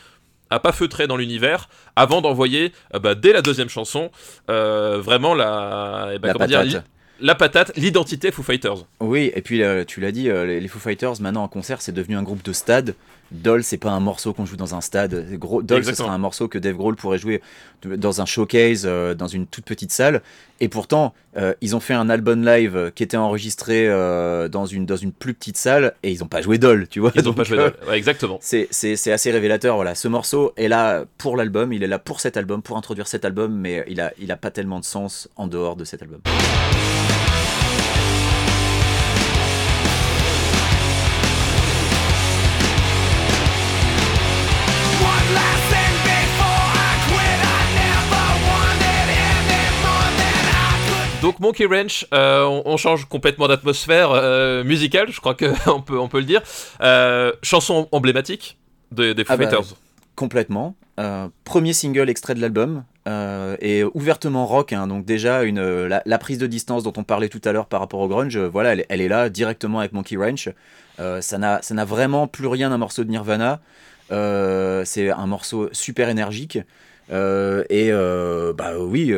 à 0.50 0.60
pas 0.60 0.72
feutrer 0.72 1.08
dans 1.08 1.18
l'univers 1.18 1.68
avant 1.96 2.22
d'envoyer 2.22 2.74
bah, 3.02 3.16
dès 3.16 3.34
la 3.34 3.42
deuxième 3.42 3.70
chanson 3.70 4.12
vraiment 4.48 5.34
la, 5.34 6.12
eh 6.14 6.20
ben, 6.20 6.36
la 6.38 6.64
dire, 6.64 6.84
la 7.20 7.36
patate, 7.36 7.72
l'identité 7.78 8.32
Foo 8.32 8.44
Fighters. 8.44 8.86
Oui, 9.00 9.32
et 9.36 9.42
puis 9.42 9.64
euh, 9.64 9.86
tu 9.86 10.02
l'as 10.02 10.12
dit, 10.12 10.30
euh, 10.30 10.46
les, 10.46 10.68
Foo 10.68 10.80
Fighters 10.80 11.22
maintenant 11.22 11.44
en 11.44 11.48
concert, 11.48 11.82
c'est 11.82 11.92
devenu 11.92 12.18
un 12.18 12.24
groupe 12.24 12.44
de 12.44 12.54
stade. 12.54 12.96
Doll, 13.32 13.64
c'est 13.64 13.78
pas 13.78 13.92
un 13.92 14.00
morceau 14.00 14.34
qu'on 14.34 14.46
joue 14.46 14.58
dans 14.58 14.76
un 14.76 14.82
stade. 14.82 15.26
Doll, 15.64 15.86
ce 15.86 15.96
sera 15.96 16.12
un 16.12 16.18
morceau 16.20 16.48
que 16.48 16.60
Dave 16.60 16.76
Grohl 16.76 16.96
pourrait 16.96 17.18
jouer 17.18 17.42
dans 17.84 18.22
un 18.22 18.26
showcase, 18.26 18.84
euh, 18.86 19.16
dans 19.16 19.28
une 19.28 19.48
toute 19.48 19.66
petite 19.66 19.92
salle. 19.92 20.22
Et 20.60 20.70
pourtant, 20.70 21.14
ils 21.62 21.76
ont 21.76 21.80
fait 21.80 21.96
un 21.96 22.10
album 22.10 22.46
live 22.46 22.92
qui 22.94 23.02
était 23.02 23.18
enregistré 23.18 23.88
dans, 23.88 24.66
une, 24.66 24.86
dans 24.86 24.96
une 24.96 25.12
plus 25.12 25.34
petite 25.34 25.58
salle 25.58 25.94
et 26.04 26.12
ils 26.12 26.20
n'ont 26.20 26.28
pas 26.28 26.42
joué 26.42 26.58
Doll, 26.58 26.88
tu 26.88 27.00
vois. 27.00 27.12
Ils 27.16 27.24
n'ont 27.24 27.34
pas 27.34 27.44
joué 27.44 27.58
Doll, 27.58 27.74
exactement. 27.92 28.38
C'est 28.42 29.12
assez 29.12 29.32
révélateur. 29.32 29.76
Voilà, 29.76 29.96
ce 29.96 30.08
morceau 30.08 30.54
est 30.56 30.68
là 30.68 31.06
pour 31.18 31.36
l'album, 31.36 31.74
il 31.74 31.84
est 31.84 31.88
là 31.88 32.00
pour 32.00 32.20
cet 32.20 32.38
album, 32.38 32.62
pour 32.62 32.78
introduire 32.78 33.08
cet 33.08 33.26
album, 33.26 33.54
mais 33.54 33.84
il 33.88 34.00
a, 34.00 34.14
il 34.20 34.32
a 34.32 34.38
pas 34.38 34.52
tellement 34.52 34.80
de 34.80 34.86
sens 34.86 35.28
en 35.36 35.48
dehors 35.48 35.76
de 35.76 35.86
cet 35.86 36.02
album. 36.02 36.22
Donc 51.24 51.40
Monkey 51.40 51.66
Ranch, 51.66 52.06
euh, 52.14 52.62
on, 52.66 52.76
change 52.76 53.06
complètement 53.06 53.48
d'atmosphère 53.48 54.12
euh, 54.12 54.66
musicale, 54.66 55.10
je 55.10 55.22
crois 55.22 55.34
qu'on 55.34 55.80
peut, 55.86 55.98
on 55.98 56.10
peut 56.10 56.20
le 56.20 56.26
dire. 56.26 56.42
Euh, 56.82 57.32
chanson 57.42 57.88
emblématique 57.94 58.58
des, 58.92 59.16
Foo 59.16 59.24
ah 59.30 59.38
bah, 59.38 59.46
Fighters. 59.46 59.78
complètement. 60.18 60.76
premier 61.46 61.72
single 61.72 62.10
extrait 62.10 62.36
de 62.36 62.42
l'album 62.42 62.84
et 63.08 63.86
ouvertement 63.94 64.46
rock. 64.46 64.74
Hein, 64.74 64.88
donc 64.88 65.06
déjà 65.06 65.44
une, 65.44 65.62
la, 65.88 66.18
prise 66.18 66.40
de 66.40 66.46
distance 66.46 66.84
dont 66.84 66.92
on 66.98 67.06
parlait 67.06 67.30
tout 67.30 67.42
à 67.46 67.54
l'heure 67.54 67.68
par 67.68 67.80
rapport 67.80 68.02
au 68.02 68.10
grunge, 68.10 68.38
voilà, 68.38 68.76
elle, 68.90 69.00
est 69.00 69.08
là 69.08 69.30
directement 69.30 69.80
avec 69.80 69.94
Monkey 69.94 70.18
Ranch. 70.18 70.50
ça 70.98 71.38
n'a 71.38 71.86
vraiment 71.86 72.28
plus 72.28 72.48
rien 72.48 72.70
d'un 72.70 72.78
morceau 72.78 73.06
de 73.06 73.10
Nirvana. 73.10 73.62
C'est 74.10 75.10
un 75.10 75.28
morceau 75.28 75.70
super 75.72 76.10
énergique. 76.10 76.60
et 77.10 77.92
bah 78.58 78.74
oui, 78.78 79.16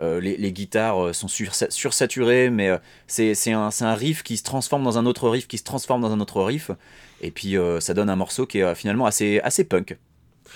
euh, 0.00 0.20
les, 0.20 0.52
guitares 0.52 1.06
euh, 1.06 1.12
sont 1.12 1.28
sursaturées, 1.28 2.50
mais 2.50 2.68
euh, 2.68 2.78
c'est 3.06 3.52
un, 3.52 3.94
riff 3.94 4.22
qui 4.22 4.36
se 4.36 4.42
transforme 4.42 4.84
dans 4.84 4.98
un 4.98 5.06
autre 5.06 5.28
riff, 5.28 5.48
qui 5.48 5.58
se 5.58 5.64
transforme 5.64 6.02
dans 6.02 6.12
un 6.12 6.20
autre 6.20 6.42
riff, 6.42 6.70
et 7.22 7.30
puis 7.30 7.56
ça 7.80 7.94
donne 7.94 8.10
un 8.10 8.16
morceau 8.16 8.46
qui 8.46 8.58
est 8.58 8.74
finalement 8.74 9.06
assez 9.06 9.64
punk. 9.68 9.96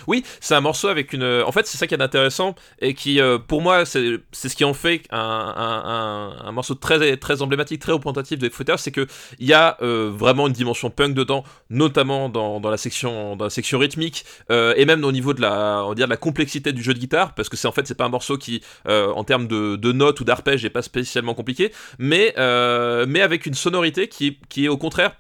Oui, 0.07 0.25
c'est 0.41 0.55
un 0.55 0.61
morceau 0.61 0.89
avec 0.89 1.13
une. 1.13 1.25
En 1.25 1.53
fait, 1.53 1.67
c'est 1.67 1.79
ça 1.79 1.87
qui 1.87 1.95
est 1.95 2.03
intéressant 2.03 2.55
et 2.81 2.95
qui, 2.95 3.21
euh, 3.21 3.39
pour 3.39 3.63
moi, 3.63 3.85
c'est 3.85 4.21
ce 4.33 4.57
qui 4.57 4.65
en 4.65 4.75
fait 4.75 5.03
un, 5.11 6.51
morceau 6.53 6.75
très, 6.75 7.17
très 7.17 7.43
emblématique, 7.43 7.81
très 7.81 7.93
représentatif 7.93 8.39
des 8.39 8.51
Footers, 8.51 8.79
c'est 8.79 8.93
qu'il 8.93 9.07
y 9.39 9.53
a 9.53 9.77
euh, 9.83 10.11
vraiment 10.13 10.47
une 10.47 10.53
dimension 10.53 10.91
punk 10.91 11.15
dedans, 11.15 11.45
notamment 11.69 12.29
dans, 12.29 12.61
la, 12.61 12.77
section, 12.77 13.37
dans 13.37 13.45
la 13.45 13.51
section 13.51 13.79
rythmique 13.79 14.25
euh, 14.51 14.75
et 14.77 14.85
même 14.85 15.05
au 15.05 15.13
niveau 15.13 15.35
de 15.35 15.41
la, 15.41 15.85
on 15.85 15.95
dire, 15.95 16.07
de 16.07 16.11
la 16.11 16.17
complexité 16.17 16.73
du 16.73 16.83
jeu 16.83 16.95
de 16.95 16.99
guitare, 16.99 17.35
parce 17.35 17.49
que 17.49 17.57
c'est 17.57 17.69
en 17.69 17.73
fait, 17.73 17.87
c'est 17.87 17.95
pas 17.95 18.05
un 18.05 18.11
morceau 18.11 18.39
qui, 18.39 18.63
en 18.87 19.25
termes 19.25 19.47
de, 19.47 19.93
notes 19.93 20.21
ou 20.21 20.25
d'arpèges, 20.25 20.63
n'est 20.63 20.71
pas 20.71 20.83
spécialement 20.83 21.35
compliqué, 21.35 21.73
mais, 21.99 22.35
mais 22.37 23.21
avec 23.21 23.47
une 23.47 23.55
sonorité 23.55 24.09
qui, 24.09 24.39
qui 24.49 24.65
est 24.65 24.69
au 24.69 24.79
contraire 24.79 25.17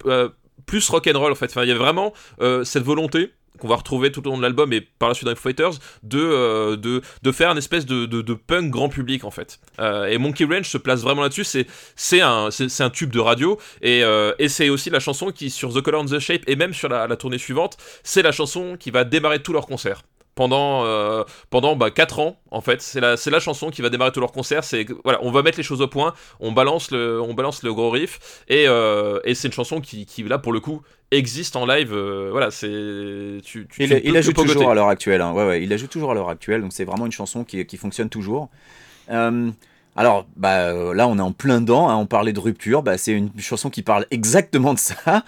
plus 0.66 0.88
rock'n'roll 0.88 1.32
en 1.32 1.34
fait. 1.34 1.52
Il 1.56 1.68
y 1.68 1.72
a 1.72 1.74
vraiment 1.74 2.12
cette 2.64 2.84
volonté 2.84 3.32
qu'on 3.60 3.68
va 3.68 3.76
retrouver 3.76 4.10
tout 4.10 4.26
au 4.26 4.30
long 4.30 4.38
de 4.38 4.42
l'album 4.42 4.72
et 4.72 4.80
par 4.80 5.08
la 5.08 5.14
suite 5.14 5.28
dans 5.28 5.36
Fighters 5.36 5.74
de, 6.02 6.18
euh, 6.18 6.76
de, 6.76 7.32
faire 7.32 7.50
une 7.52 7.58
espèce 7.58 7.86
de, 7.86 8.34
punk 8.34 8.70
grand 8.70 8.88
public 8.88 9.24
en 9.24 9.30
fait. 9.30 9.60
Euh, 9.78 10.06
et 10.06 10.18
Monkey 10.18 10.44
Ranch 10.44 10.68
se 10.68 10.78
place 10.78 11.02
vraiment 11.02 11.22
là-dessus, 11.22 11.44
c'est, 11.44 11.66
c'est, 11.94 12.20
un, 12.20 12.50
tube 12.92 13.10
de 13.10 13.20
radio 13.20 13.58
et, 13.82 14.02
euh, 14.02 14.32
et 14.38 14.48
c'est 14.48 14.68
aussi 14.68 14.90
la 14.90 15.00
chanson 15.00 15.30
qui 15.30 15.50
sur 15.50 15.72
The 15.72 15.80
Color 15.80 16.02
and 16.02 16.06
the 16.06 16.18
Shape 16.18 16.42
et 16.46 16.56
même 16.56 16.74
sur 16.74 16.88
la, 16.88 17.06
la 17.06 17.16
tournée 17.16 17.38
suivante, 17.38 17.76
c'est 18.02 18.22
la 18.22 18.32
chanson 18.32 18.76
qui 18.78 18.90
va 18.90 19.04
démarrer 19.04 19.42
tous 19.42 19.52
leurs 19.52 19.66
concerts 19.66 20.02
pendant, 20.34 20.84
euh, 20.84 21.24
pendant 21.50 21.76
bah, 21.76 21.90
4 21.90 22.20
ans 22.20 22.36
en 22.50 22.60
fait. 22.60 22.80
C'est 22.82 23.00
la, 23.00 23.16
c'est 23.16 23.30
la 23.30 23.40
chanson 23.40 23.70
qui 23.70 23.82
va 23.82 23.90
démarrer 23.90 24.12
tous 24.12 24.20
leurs 24.20 24.32
concerts. 24.32 24.64
C'est, 24.64 24.86
voilà, 25.04 25.18
on 25.22 25.30
va 25.30 25.42
mettre 25.42 25.58
les 25.58 25.62
choses 25.62 25.80
au 25.80 25.88
point, 25.88 26.14
on 26.40 26.52
balance 26.52 26.90
le, 26.90 27.20
on 27.20 27.34
balance 27.34 27.62
le 27.62 27.72
gros 27.72 27.90
riff 27.90 28.44
et, 28.48 28.64
euh, 28.66 29.20
et 29.24 29.34
c'est 29.34 29.48
une 29.48 29.54
chanson 29.54 29.80
qui, 29.80 30.06
qui, 30.06 30.22
là 30.22 30.38
pour 30.38 30.52
le 30.52 30.60
coup 30.60 30.82
existe 31.10 31.56
en 31.56 31.66
live. 31.66 31.92
Euh, 31.92 32.28
voilà, 32.30 32.50
c'est. 32.50 33.38
Tu, 33.44 33.66
tu, 33.68 33.84
il, 33.84 34.00
il 34.04 34.16
ajoute 34.16 34.36
toujours 34.36 34.70
à 34.70 34.74
l'heure 34.74 34.88
actuelle. 34.88 35.20
Hein. 35.20 35.32
Ouais, 35.32 35.46
ouais, 35.46 35.62
il 35.62 35.88
toujours 35.88 36.12
à 36.12 36.14
l'heure 36.14 36.28
actuelle, 36.28 36.62
donc 36.62 36.72
c'est 36.72 36.84
vraiment 36.84 37.06
une 37.06 37.12
chanson 37.12 37.44
qui, 37.44 37.64
qui 37.66 37.76
fonctionne 37.76 38.08
toujours. 38.08 38.48
alors, 39.08 40.26
bah, 40.36 40.94
là, 40.94 41.08
on 41.08 41.18
est 41.18 41.22
en 41.22 41.32
plein 41.32 41.60
dedans. 41.60 41.88
Hein. 41.88 41.96
on 41.96 42.06
parlait 42.06 42.32
de 42.32 42.40
rupture. 42.40 42.82
Bah, 42.82 42.96
c'est 42.96 43.12
une 43.12 43.30
chanson 43.38 43.70
qui 43.70 43.82
parle 43.82 44.06
exactement 44.10 44.74
de 44.74 44.78
ça. 44.78 45.24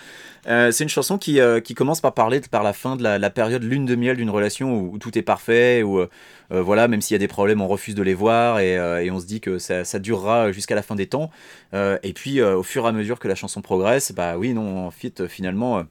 Euh, 0.48 0.72
c'est 0.72 0.82
une 0.82 0.90
chanson 0.90 1.18
qui, 1.18 1.40
euh, 1.40 1.60
qui, 1.60 1.74
commence 1.74 2.00
par 2.00 2.14
parler 2.14 2.40
par 2.40 2.62
la 2.62 2.72
fin 2.72 2.96
de 2.96 3.02
la, 3.02 3.30
période 3.30 3.62
lune 3.62 3.86
de 3.86 3.94
miel 3.94 4.16
d'une 4.16 4.30
relation 4.30 4.76
où, 4.76 4.98
tout 4.98 5.16
est 5.16 5.22
parfait, 5.22 5.82
où 5.82 6.00
euh, 6.00 6.08
voilà, 6.50 6.88
même 6.88 7.00
s'il 7.00 7.14
y 7.14 7.16
a 7.16 7.18
des 7.18 7.28
problèmes, 7.28 7.60
on 7.60 7.68
refuse 7.68 7.94
de 7.94 8.02
les 8.02 8.14
voir 8.14 8.58
et, 8.58 9.10
on 9.10 9.20
se 9.20 9.26
dit 9.26 9.40
que 9.40 9.58
ça, 9.58 9.98
durera 9.98 10.50
jusqu'à 10.52 10.74
la 10.74 10.82
fin 10.82 10.96
des 10.96 11.06
temps. 11.06 11.30
et 11.72 12.12
puis, 12.14 12.42
au 12.42 12.62
fur 12.62 12.84
et 12.86 12.88
à 12.88 12.92
mesure 12.92 13.18
que 13.18 13.28
la 13.28 13.34
chanson 13.34 13.62
progresse, 13.62 14.12
bah 14.12 14.36
oui, 14.36 14.52
non, 14.52 14.86
en 14.86 14.90
fait, 14.90 15.26
finalement. 15.26 15.84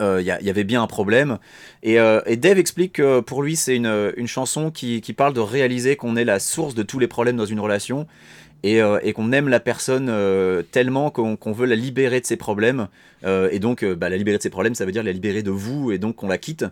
Il 0.00 0.20
y, 0.20 0.24
y, 0.24 0.50
avait 0.50 0.64
bien 0.64 0.82
un 0.82 0.86
problème. 0.86 1.38
Et, 1.82 1.96
et 1.96 2.36
Dave 2.36 2.58
explique 2.58 2.94
que 2.94 3.20
pour 3.20 3.42
lui, 3.42 3.54
c'est 3.54 3.76
une, 3.76 4.14
une, 4.16 4.26
chanson 4.26 4.70
qui, 4.70 5.02
qui, 5.02 5.12
parle 5.12 5.34
de 5.34 5.40
réaliser 5.40 5.96
qu'on 5.96 6.16
est 6.16 6.24
la 6.24 6.38
source 6.38 6.74
de 6.74 6.82
tous 6.82 6.98
les 6.98 7.06
problèmes 7.06 7.36
dans 7.36 7.44
une 7.44 7.60
relation 7.60 8.06
euh, 8.64 8.98
et, 9.02 9.12
qu'on 9.12 9.32
aime 9.32 9.48
la 9.48 9.60
personne 9.60 10.08
euh, 10.08 10.62
tellement 10.62 11.10
qu'on 11.10 11.52
veut 11.52 11.66
la 11.66 11.74
libérer 11.74 12.20
de 12.20 12.26
ses 12.26 12.36
problèmes. 12.36 12.88
Euh, 13.24 13.48
et 13.50 13.58
donc, 13.58 13.84
bah, 13.84 14.08
la 14.08 14.16
libérer 14.16 14.38
de 14.38 14.42
ses 14.42 14.50
problèmes, 14.50 14.74
ça 14.74 14.84
veut 14.84 14.92
dire 14.92 15.02
la 15.02 15.12
libérer 15.12 15.42
de 15.42 15.50
vous, 15.50 15.92
et 15.92 15.98
donc 15.98 16.16
qu'on 16.16 16.28
la 16.28 16.38
quitte. 16.38 16.64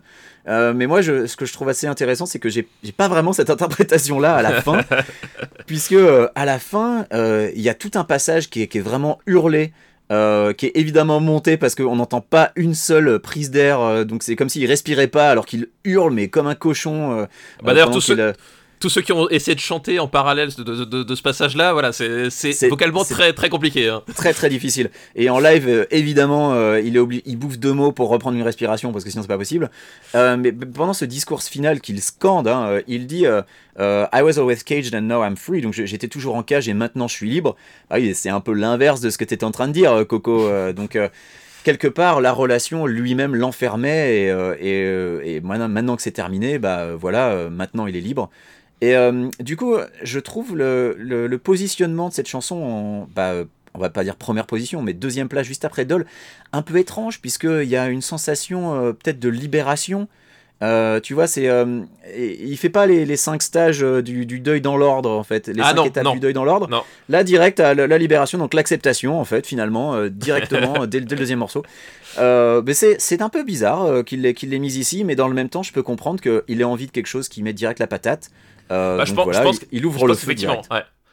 mais 0.47 0.87
moi, 0.87 1.01
je, 1.01 1.25
ce 1.27 1.35
que 1.35 1.45
je 1.45 1.53
trouve 1.53 1.69
assez 1.69 1.87
intéressant, 1.87 2.25
c'est 2.25 2.39
que 2.39 2.49
j'ai 2.49 2.67
pas 2.95 3.07
vraiment 3.07 3.33
cette 3.33 3.49
interprétation-là 3.49 4.35
à 4.35 4.41
la 4.41 4.61
fin, 4.61 4.81
puisque 5.65 5.95
à 6.35 6.45
la 6.45 6.59
fin, 6.59 7.05
il 7.11 7.61
y 7.61 7.69
a 7.69 7.73
tout 7.73 7.91
un 7.95 8.03
passage 8.03 8.49
qui 8.49 8.63
est, 8.63 8.67
qui 8.67 8.79
est 8.79 8.81
vraiment 8.81 9.19
hurlé 9.25 9.71
qui 10.09 10.67
est 10.67 10.73
évidemment 10.75 11.19
monté 11.19 11.57
parce 11.57 11.73
qu'on 11.73 11.95
n'entend 11.95 12.21
pas 12.21 12.51
une 12.55 12.75
seule 12.75 13.17
prise 13.17 13.49
d'air, 13.49 14.05
donc 14.05 14.21
c'est 14.21 14.35
comme 14.35 14.49
s'il 14.49 14.63
respirait 14.67 15.07
pas 15.07 15.31
alors 15.31 15.47
qu'il 15.47 15.69
hurle 15.85 16.13
mais 16.13 16.27
comme 16.27 16.45
un 16.45 16.53
cochon. 16.53 17.27
bah 17.63 17.73
d'ailleurs 17.73 17.89
tout, 17.89 17.99
ce, 17.99 18.35
tous 18.83 18.89
ceux 18.89 19.01
qui 19.01 19.13
ont 19.13 19.29
essayé 19.29 19.55
de 19.55 19.61
chanter 19.61 19.97
en 19.99 20.09
parallèle 20.09 20.49
de, 20.57 21.15
ce 21.15 21.21
passage-là, 21.21 21.71
voilà, 21.71 21.93
c'est 21.93 22.67
vocalement 22.67 23.05
très 23.05 23.31
très 23.31 23.47
compliqué. 23.47 23.87
Hein. 23.87 24.03
Très 24.13 24.33
très 24.33 24.49
difficile. 24.49 24.89
Et 25.15 25.29
en 25.29 25.39
live, 25.39 25.69
euh, 25.69 25.85
évidemment, 25.89 26.53
euh, 26.53 26.81
il, 26.81 26.97
est 26.97 27.21
il 27.25 27.37
bouffe 27.37 27.57
deux 27.57 27.71
mots 27.71 27.93
pour 27.93 28.09
reprendre 28.09 28.35
une 28.35 28.43
respiration 28.43 28.91
parce 28.91 29.05
que 29.05 29.09
sinon 29.09 29.21
c'est 29.23 29.29
pas 29.29 29.37
possible. 29.37 29.71
Euh, 30.15 30.35
mais 30.35 30.51
pendant 30.51 30.91
ce 30.91 31.05
discours 31.05 31.41
final 31.41 31.79
qu'il 31.79 32.01
scande, 32.01 32.49
hein, 32.49 32.81
il 32.89 33.07
dit 33.07 33.23
I 33.23 34.21
was 34.21 34.37
always 34.37 34.65
caged 34.65 34.93
and 34.93 35.03
now 35.03 35.23
I'm 35.23 35.37
free. 35.37 35.61
Donc 35.61 35.71
j'étais 35.71 36.09
toujours 36.09 36.35
en 36.35 36.43
cage 36.43 36.67
et 36.67 36.73
maintenant 36.73 37.07
je 37.07 37.13
suis 37.13 37.29
libre. 37.29 37.55
Ah 37.89 37.99
oui, 37.99 38.13
c'est 38.13 38.27
un 38.27 38.41
peu 38.41 38.51
l'inverse 38.51 38.99
de 38.99 39.09
ce 39.09 39.17
que 39.17 39.23
tu 39.23 39.33
étais 39.33 39.45
en 39.45 39.51
train 39.51 39.69
de 39.69 39.73
dire, 39.73 40.05
Coco. 40.09 40.49
donc 40.73 40.99
quelque 41.63 41.87
part, 41.87 42.19
la 42.19 42.33
relation 42.33 42.85
lui-même 42.85 43.33
l'enfermait 43.33 44.29
et, 44.59 45.35
et, 45.35 45.39
maintenant, 45.39 45.95
que 45.95 46.01
c'est 46.01 46.11
terminé, 46.11 46.59
bah 46.59 46.95
voilà, 46.99 47.49
maintenant 47.49 47.87
il 47.87 47.95
est 47.95 48.01
libre. 48.01 48.29
Et 48.83 48.97
euh, 48.97 49.29
du 49.39 49.55
coup, 49.55 49.77
je 50.01 50.19
trouve 50.19 50.57
le, 50.57 50.93
le, 50.99 51.37
positionnement 51.37 52.09
de 52.09 52.13
cette 52.13 52.27
chanson 52.27 52.55
en, 52.57 53.07
bah, 53.15 53.31
on 53.73 53.79
va 53.79 53.89
pas 53.89 54.03
dire 54.03 54.17
première 54.17 54.45
position, 54.45 54.81
mais 54.81 54.91
deuxième 54.91 55.29
place 55.29 55.47
juste 55.47 55.63
après 55.63 55.85
Doll, 55.85 56.05
un 56.51 56.61
peu 56.61 56.75
étrange, 56.75 57.21
puisqu'il 57.21 57.63
y 57.63 57.77
a 57.77 57.87
une 57.87 58.01
sensation 58.01 58.75
euh, 58.75 58.91
peut-être 58.91 59.21
de 59.21 59.29
libération. 59.29 60.09
Euh, 60.61 60.99
tu 60.99 61.13
vois, 61.13 61.27
c'est, 61.27 61.49
il 62.17 62.57
fait 62.57 62.69
pas 62.69 62.85
les, 62.85 63.05
les 63.05 63.15
cinq 63.15 63.41
stages 63.41 63.79
du, 63.79 64.25
du, 64.25 64.41
deuil 64.41 64.59
dans 64.59 64.75
l'ordre 64.75 65.11
en 65.11 65.23
fait, 65.23 65.47
les 65.47 65.61
ah 65.61 65.73
cinq 65.73 65.85
étapes 65.85 66.11
du 66.11 66.19
deuil 66.19 66.33
dans 66.33 66.43
l'ordre. 66.43 66.83
Là, 67.07 67.23
direct 67.23 67.61
à 67.61 67.73
la, 67.73 67.97
libération, 67.97 68.37
donc 68.37 68.53
l'acceptation 68.53 69.17
en 69.17 69.25
fait, 69.25 69.47
finalement, 69.47 70.07
directement 70.07 70.85
dès, 70.87 70.99
le 70.99 71.05
deuxième 71.05 71.39
morceau. 71.39 71.63
mais 72.17 72.73
c'est, 72.73 73.21
un 73.21 73.29
peu 73.29 73.43
bizarre 73.43 74.03
qu'il 74.03 74.23
l'ait, 74.23 74.33
qu'il 74.33 74.49
l'ait 74.49 74.59
mis 74.59 74.75
ici, 74.75 75.05
mais 75.05 75.15
dans 75.15 75.29
le 75.29 75.35
même 75.35 75.49
temps, 75.49 75.63
je 75.63 75.71
peux 75.71 75.83
comprendre 75.83 76.19
qu'il 76.19 76.59
ait 76.59 76.65
envie 76.65 76.87
de 76.87 76.91
quelque 76.91 77.07
chose 77.07 77.29
qui 77.29 77.43
met 77.43 77.53
direct 77.53 77.79
la 77.79 77.87
patate. 77.87 78.29
Euh, 78.71 78.97
bah, 78.97 79.05
je, 79.05 79.13
pense, 79.13 79.59
il, 79.71 79.85
ouvre 79.85 80.07
le. 80.07 80.15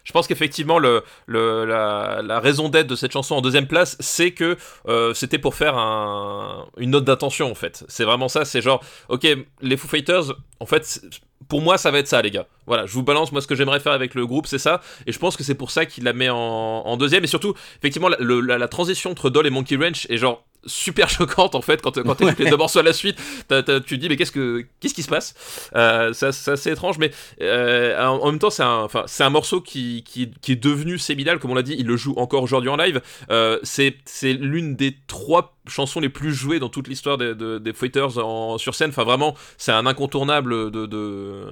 Je 0.04 0.12
pense 0.12 0.26
qu'effectivement, 0.26 0.78
le, 0.78 1.02
le, 1.26 1.64
la, 1.64 2.40
raison 2.40 2.68
d'être 2.68 2.86
de 2.86 2.96
cette 2.96 3.12
chanson 3.12 3.34
en 3.34 3.40
deuxième 3.40 3.66
place, 3.66 3.96
c'est 4.00 4.32
que 4.32 4.56
euh, 4.88 5.14
c'était 5.14 5.38
pour 5.38 5.54
faire 5.54 5.76
un, 5.76 6.66
une 6.78 6.90
note 6.90 7.04
d'intention, 7.04 7.50
en 7.50 7.54
fait. 7.54 7.84
C'est 7.88 8.04
vraiment 8.04 8.28
ça, 8.28 8.44
c'est 8.44 8.62
genre, 8.62 8.82
ok, 9.08 9.26
les 9.60 9.76
Foo 9.76 9.88
Fighters, 9.88 10.32
en 10.58 10.66
fait, 10.66 11.02
pour 11.48 11.60
moi, 11.60 11.78
ça 11.78 11.90
va 11.90 11.98
être 11.98 12.08
ça, 12.08 12.22
les 12.22 12.30
gars. 12.30 12.46
Voilà, 12.66 12.86
je 12.86 12.92
vous 12.92 13.02
balance, 13.02 13.32
moi, 13.32 13.40
ce 13.40 13.46
que 13.46 13.54
j'aimerais 13.54 13.80
faire 13.80 13.92
avec 13.92 14.14
le 14.14 14.26
groupe, 14.26 14.46
c'est 14.46 14.58
ça. 14.58 14.80
Et 15.06 15.12
je 15.12 15.18
pense 15.18 15.36
que 15.36 15.44
c'est 15.44 15.54
pour 15.54 15.70
ça 15.70 15.84
qu'il 15.86 16.04
la 16.04 16.12
met 16.12 16.30
en, 16.30 16.36
en, 16.36 16.96
deuxième. 16.96 17.24
Et 17.24 17.28
surtout, 17.28 17.54
effectivement, 17.78 18.08
la, 18.08 18.16
la, 18.20 18.58
la 18.58 18.68
transition 18.68 19.10
entre 19.10 19.30
Doll 19.30 19.46
et 19.46 19.50
Monkey 19.50 19.76
Ranch 19.76 20.06
est 20.08 20.16
genre 20.16 20.44
super 20.66 21.08
choquante 21.08 21.54
en 21.54 21.62
fait 21.62 21.80
quand, 21.82 22.02
quand 22.02 22.14
tu 22.14 22.24
les 22.24 22.50
deux 22.50 22.56
morceaux 22.56 22.80
à 22.80 22.82
la 22.82 22.92
suite. 22.92 23.16
Tu 23.48 23.62
te 23.62 23.94
dis 23.94 24.08
mais 24.08 24.16
qu'est-ce 24.16 24.32
que 24.32 24.66
qu'est-ce 24.80 24.94
qui 24.94 25.02
se 25.02 25.08
passe? 25.08 25.34
Euh, 25.74 26.12
c'est 26.12 26.48
assez 26.48 26.70
étrange 26.70 26.98
mais 26.98 27.10
euh, 27.40 27.98
en, 28.04 28.26
même 28.30 28.38
temps 28.38 28.50
c'est 28.50 28.62
un 28.62 28.80
enfin 28.80 29.04
c'est 29.06 29.24
un 29.24 29.30
morceau 29.30 29.60
qui, 29.60 30.04
qui, 30.06 30.30
qui, 30.40 30.52
est 30.52 30.62
devenu 30.62 30.98
séminal 30.98 31.38
comme 31.38 31.50
on 31.50 31.54
l'a 31.54 31.62
dit. 31.62 31.76
Il 31.78 31.86
le 31.86 31.96
joue 31.96 32.14
encore 32.16 32.42
aujourd'hui 32.42 32.70
en 32.70 32.76
live. 32.76 33.00
Euh, 33.30 33.58
c'est 33.62 33.96
c'est 34.04 34.32
l'une 34.32 34.76
des 34.76 34.96
trois 35.06 35.56
chansons 35.66 36.00
les 36.00 36.08
plus 36.08 36.32
jouées 36.32 36.58
dans 36.58 36.68
toute 36.68 36.88
l'histoire 36.88 37.18
des, 37.18 37.34
des, 37.34 37.72
fighters 37.72 38.18
en, 38.18 38.58
sur 38.58 38.74
scène. 38.74 38.90
Enfin 38.90 39.04
vraiment 39.04 39.34
c'est 39.56 39.72
un 39.72 39.86
incontournable 39.86 40.70
de 40.70 40.86
de, 40.86 41.44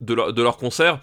de, 0.00 0.14
leur, 0.14 0.32
de 0.32 0.42
leur 0.42 0.56
concert. 0.56 1.00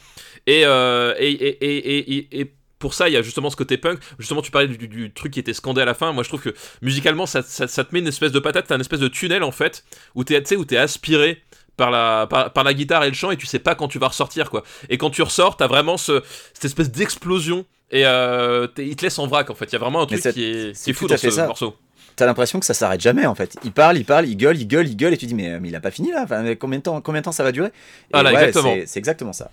Et, 0.48 0.62
et, 0.62 1.32
et, 1.32 2.18
et, 2.18 2.42
et 2.42 2.54
pour 2.82 2.94
ça, 2.94 3.08
il 3.08 3.14
y 3.14 3.18
a 3.18 3.22
justement 3.22 3.50
ce 3.50 3.56
côté 3.56 3.78
punk. 3.78 4.00
Justement, 4.20 4.42
tu 4.42 4.52
parlais 4.52 4.68
du, 4.68 5.14
truc 5.14 5.32
qui 5.32 5.40
était 5.40 5.54
scandé 5.54 5.82
à 5.82 5.86
la 5.86 5.94
fin. 5.94 6.12
Moi, 6.12 6.24
je 6.24 6.28
trouve 6.28 6.42
que 6.42 6.54
musicalement, 6.82 7.26
ça, 7.26 7.42
te 7.42 7.94
met 7.94 8.00
une 8.00 8.08
espèce 8.08 8.34
de 8.34 8.40
patate, 8.40 8.68
t'as 8.68 8.76
une 8.76 8.82
espèce 8.82 9.00
de 9.00 9.08
tunnel 9.08 9.44
en 9.44 9.52
fait, 9.52 9.86
où 10.16 10.26
t'es, 10.26 10.42
t'es 10.42 10.78
aspiré 10.78 11.42
par 11.78 11.90
la, 11.90 12.28
par, 12.28 12.64
la 12.64 12.74
guitare 12.74 13.04
et 13.06 13.08
le 13.08 13.16
chant 13.16 13.32
et 13.32 13.38
tu 13.38 13.46
sais 13.46 13.60
pas 13.60 13.76
quand 13.76 13.88
tu 13.88 13.98
vas 13.98 14.10
ressortir 14.10 14.50
quoi. 14.50 14.64
Et 14.90 14.98
quand 14.98 15.10
tu 15.10 15.22
ressors, 15.22 15.58
t'as 15.58 15.68
vraiment 15.68 15.98
ce, 15.98 16.22
cette 16.54 16.66
espèce 16.66 16.92
d'explosion 16.92 17.66
et 17.92 18.06
euh, 18.06 18.68
il 18.78 18.96
te 18.96 19.04
laisse 19.04 19.18
en 19.20 19.28
vrac 19.28 19.50
en 19.50 19.56
fait. 19.56 19.66
Il 19.66 19.74
y 19.74 19.76
a 19.76 19.80
vraiment 19.80 20.02
un 20.02 20.06
truc 20.06 20.22
qui 20.22 20.44
est, 20.44 20.94
fou 20.94 21.08
dans 21.08 21.18
ce 21.18 21.30
ça. 21.30 21.48
morceau. 21.48 21.76
T'as 22.16 22.26
l'impression 22.26 22.60
que 22.60 22.66
ça 22.66 22.74
s'arrête 22.74 23.02
jamais 23.02 23.26
en 23.26 23.36
fait. 23.36 23.58
Il 23.64 23.72
parle, 23.72 23.98
il 23.98 24.06
parle, 24.06 24.28
il 24.28 24.36
gueule, 24.36 24.58
il 24.58 24.68
gueule, 24.68 24.88
il 24.88 24.98
gueule 24.98 25.14
et 25.14 25.18
tu 25.18 25.26
dis 25.26 25.34
mais, 25.34 25.60
mais 25.60 25.70
il 25.70 25.76
a 25.76 25.80
pas 25.82 25.92
fini 25.92 26.12
là. 26.12 26.24
Enfin, 26.24 26.56
combien 26.56 26.80
de 26.80 26.84
temps, 26.84 27.02
combien 27.02 27.22
de 27.22 27.26
temps 27.26 27.32
ça 27.32 27.44
va 27.44 27.52
durer? 27.52 27.72
Exactement. 28.14 28.76
C'est 28.86 29.00
exactement 29.00 29.34
ça. 29.34 29.50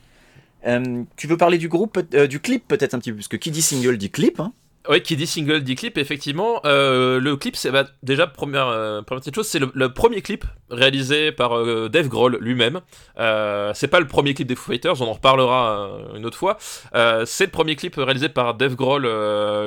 Euh, 0.66 1.05
tu 1.16 1.27
veux 1.27 1.37
parler 1.37 1.59
du 1.59 1.68
groupe, 1.68 1.99
euh, 2.14 2.27
du 2.27 2.40
clip 2.40 2.66
peut-être 2.66 2.94
un 2.94 2.99
petit 2.99 3.11
peu, 3.11 3.16
parce 3.16 3.29
que 3.29 3.37
qui 3.37 3.51
dit 3.51 3.62
single 3.62 3.97
dit 3.97 4.11
clip. 4.11 4.40
Hein. 4.40 4.53
Oui, 4.88 5.03
qui 5.03 5.16
dit 5.16 5.27
single 5.27 5.62
dit 5.62 5.75
clip, 5.75 5.99
effectivement. 5.99 6.62
Euh, 6.64 7.21
le 7.21 7.37
clip, 7.37 7.57
c'est 7.57 7.71
bah, 7.71 7.85
déjà, 8.03 8.27
première, 8.27 9.03
petite 9.07 9.35
chose, 9.35 9.47
c'est 9.47 9.59
le, 9.59 9.92
premier 9.92 10.23
clip 10.23 10.47
réalisé 10.71 11.31
par 11.31 11.62
Dave 11.90 12.09
Grohl 12.09 12.38
lui-même. 12.40 12.81
c'est 13.16 13.88
pas 13.88 14.01
le 14.01 14.07
premier 14.07 14.33
clip 14.33 14.49
des 14.49 14.55
Foo 14.55 14.73
Fighters, 14.73 15.03
on 15.03 15.09
en 15.09 15.12
reparlera 15.12 15.90
une 16.16 16.25
autre 16.25 16.38
fois. 16.38 16.57
c'est 16.61 17.44
le 17.44 17.51
premier 17.51 17.77
clip 17.77 17.97
réalisé 17.97 18.31
par 18.31 18.55
Dave 18.55 18.77
Grohl 18.77 19.07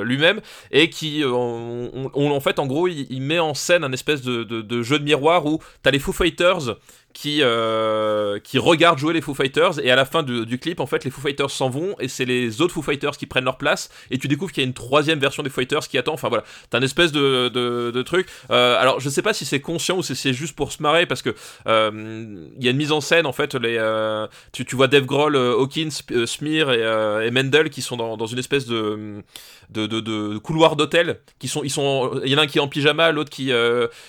lui-même 0.02 0.40
et 0.72 0.90
qui, 0.90 1.22
on, 1.24 2.10
en 2.14 2.40
fait, 2.40 2.58
en 2.58 2.66
gros, 2.66 2.88
il, 2.88 3.22
met 3.22 3.38
en 3.38 3.54
scène 3.54 3.84
un 3.84 3.92
espèce 3.92 4.22
de 4.22 4.82
jeu 4.82 4.98
de 4.98 5.04
miroir 5.04 5.46
où 5.46 5.60
t'as 5.84 5.92
les 5.92 6.00
Foo 6.00 6.12
Fighters 6.12 6.74
qui, 7.12 7.40
euh, 7.42 8.38
qui 8.40 8.58
regarde 8.58 8.98
jouer 8.98 9.12
les 9.12 9.20
Foo 9.20 9.34
Fighters 9.34 9.78
et 9.82 9.90
à 9.90 9.96
la 9.96 10.04
fin 10.04 10.22
du, 10.22 10.58
clip 10.58 10.80
en 10.80 10.86
fait 10.86 11.04
les 11.04 11.10
Foo 11.10 11.20
Fighters 11.20 11.50
s'en 11.50 11.68
vont 11.68 11.94
et 11.98 12.08
c'est 12.08 12.24
les 12.24 12.60
autres 12.60 12.74
Foo 12.74 12.82
Fighters 12.82 13.16
qui 13.16 13.26
prennent 13.26 13.44
leur 13.44 13.58
place 13.58 13.90
et 14.10 14.18
tu 14.18 14.28
découvres 14.28 14.52
qu'il 14.52 14.62
y 14.62 14.64
a 14.64 14.68
une 14.68 14.74
troisième 14.74 15.18
version 15.18 15.42
des 15.42 15.50
Foo 15.50 15.60
Fighters 15.60 15.88
qui 15.88 15.98
attend 15.98 16.14
enfin 16.14 16.28
voilà. 16.28 16.44
T'as 16.70 16.78
un 16.78 16.82
espèce 16.82 17.12
de, 17.12 17.48
de, 17.48 18.02
truc. 18.02 18.28
Euh, 18.50 18.80
alors 18.80 19.00
je 19.00 19.08
sais 19.08 19.22
pas 19.22 19.32
si 19.32 19.44
c'est 19.44 19.60
conscient 19.60 19.98
ou 19.98 20.02
si 20.02 20.16
c'est 20.16 20.32
juste 20.32 20.56
pour 20.56 20.72
se 20.72 20.82
marrer 20.82 21.06
parce 21.06 21.22
que 21.22 21.34
euh, 21.66 22.48
il 22.58 22.64
y 22.64 22.68
a 22.68 22.70
une 22.70 22.76
mise 22.76 22.92
en 22.92 23.00
scène 23.00 23.26
en 23.26 23.32
fait 23.32 23.54
les 23.54 23.78
tu, 24.52 24.64
tu 24.64 24.76
vois 24.76 24.88
Dave 24.88 25.04
Grohl 25.04 25.36
Hawkins 25.36 25.90
Smear 26.26 26.72
et, 26.72 27.26
et, 27.26 27.30
Mendel 27.30 27.70
qui 27.70 27.82
sont 27.82 27.96
dans, 27.96 28.16
dans 28.16 28.26
une 28.26 28.38
espèce 28.38 28.66
de 28.66 29.22
de, 29.70 29.86
de, 29.86 30.38
couloir 30.38 30.76
d'hôtel 30.76 31.20
qui 31.38 31.48
sont 31.48 31.62
ils 31.62 31.70
sont 31.70 32.20
il 32.24 32.30
y 32.30 32.34
en 32.34 32.38
a 32.38 32.42
un 32.42 32.46
qui 32.46 32.58
est 32.58 32.60
en 32.60 32.68
pyjama 32.68 33.10
l'autre 33.12 33.30
qui, 33.30 33.52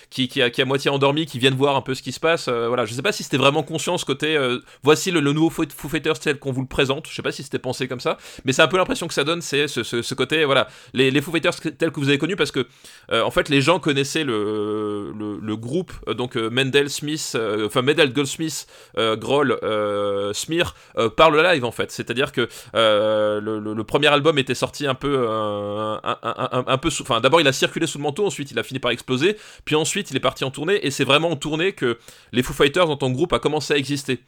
qui, 0.10 0.28
qui, 0.28 0.42
a, 0.42 0.50
qui 0.50 0.62
a 0.62 0.66
moitié 0.66 0.90
endormi 0.90 1.26
qui 1.26 1.40
viennent 1.40 1.56
voir 1.56 1.76
un 1.76 1.82
peu 1.82 1.96
ce 1.96 2.02
qui 2.02 2.12
se 2.12 2.20
passe 2.20 2.50
voilà 2.50 2.86
je 2.94 2.98
sais 2.98 3.02
pas 3.02 3.12
si 3.12 3.24
c'était 3.24 3.38
vraiment 3.38 3.64
conscient 3.64 3.98
ce 3.98 4.06
côté. 4.06 4.38
Euh, 4.38 4.60
voici 4.84 5.10
le, 5.10 5.20
nouveau 5.20 5.50
Foo 5.50 5.90
Fighters 5.90 6.20
tel 6.20 6.38
qu'on 6.38 6.52
vous 6.52 6.62
le 6.62 6.68
présente. 6.68 7.08
Je 7.10 7.16
sais 7.16 7.24
pas 7.24 7.32
si 7.32 7.42
c'était 7.42 7.60
pensé 7.60 7.88
comme 7.88 8.00
ça, 8.00 8.18
mais 8.46 8.54
c'est 8.54 8.62
un 8.62 8.68
peu 8.68 8.78
l'impression 8.78 9.08
que 9.08 9.16
ça 9.16 9.24
donne, 9.24 9.42
c'est 9.42 9.68
ce, 9.68 10.14
côté, 10.14 10.46
voilà, 10.46 10.68
les, 10.94 11.22
Foo 11.22 11.32
Fighters 11.32 11.56
tels 11.56 11.92
que 11.92 12.00
vous 12.00 12.10
avez 12.10 12.20
connus, 12.20 12.36
parce 12.36 12.52
que 12.52 12.68
euh, 13.12 13.24
en 13.24 13.32
fait 13.32 13.50
les 13.50 13.62
gens 13.62 13.80
connaissaient 13.80 14.24
le, 14.24 15.56
groupe, 15.56 15.92
euh, 16.08 16.14
donc 16.14 16.36
Mendel 16.36 16.90
Smith, 16.90 17.36
enfin 17.66 17.82
Mendel 17.82 18.14
Goldsmith, 18.14 18.68
Grohl, 18.96 19.58
Smear, 20.34 20.76
par 21.18 21.32
le 21.32 21.42
live 21.42 21.66
en 21.66 21.72
fait. 21.72 21.92
C'est-à-dire 21.92 22.32
que 22.32 22.48
le, 22.74 23.84
premier 23.84 24.08
album 24.08 24.38
était 24.38 24.56
sorti 24.56 24.86
un 24.86 24.96
peu, 24.96 25.28
un, 25.28 26.00
un, 26.04 26.78
peu, 26.78 26.90
enfin 27.02 27.22
d'abord 27.22 27.42
il 27.42 27.48
a 27.48 27.54
circulé 27.54 27.88
sous 27.88 27.98
le 27.98 28.04
manteau, 28.04 28.26
ensuite 28.26 28.52
il 28.52 28.60
a 28.60 28.64
fini 28.64 28.80
par 28.80 28.92
exploser, 28.92 29.36
puis 29.66 29.76
ensuite 29.76 30.12
il 30.12 30.18
est 30.18 30.22
parti 30.22 30.44
en 30.44 30.52
tournée, 30.52 30.86
et 30.86 30.92
c'est 30.92 31.04
vraiment 31.04 31.32
en 31.32 31.36
tournée 31.36 31.74
que 31.74 31.98
les 32.32 32.44
Foo 32.44 32.54
Fighters 32.54 32.83
en 32.90 32.98
tant 32.98 33.10
que 33.10 33.16
groupe 33.16 33.34
a 33.34 33.40
commencé 33.40 33.74
à 33.74 33.78
exister. 33.78 34.20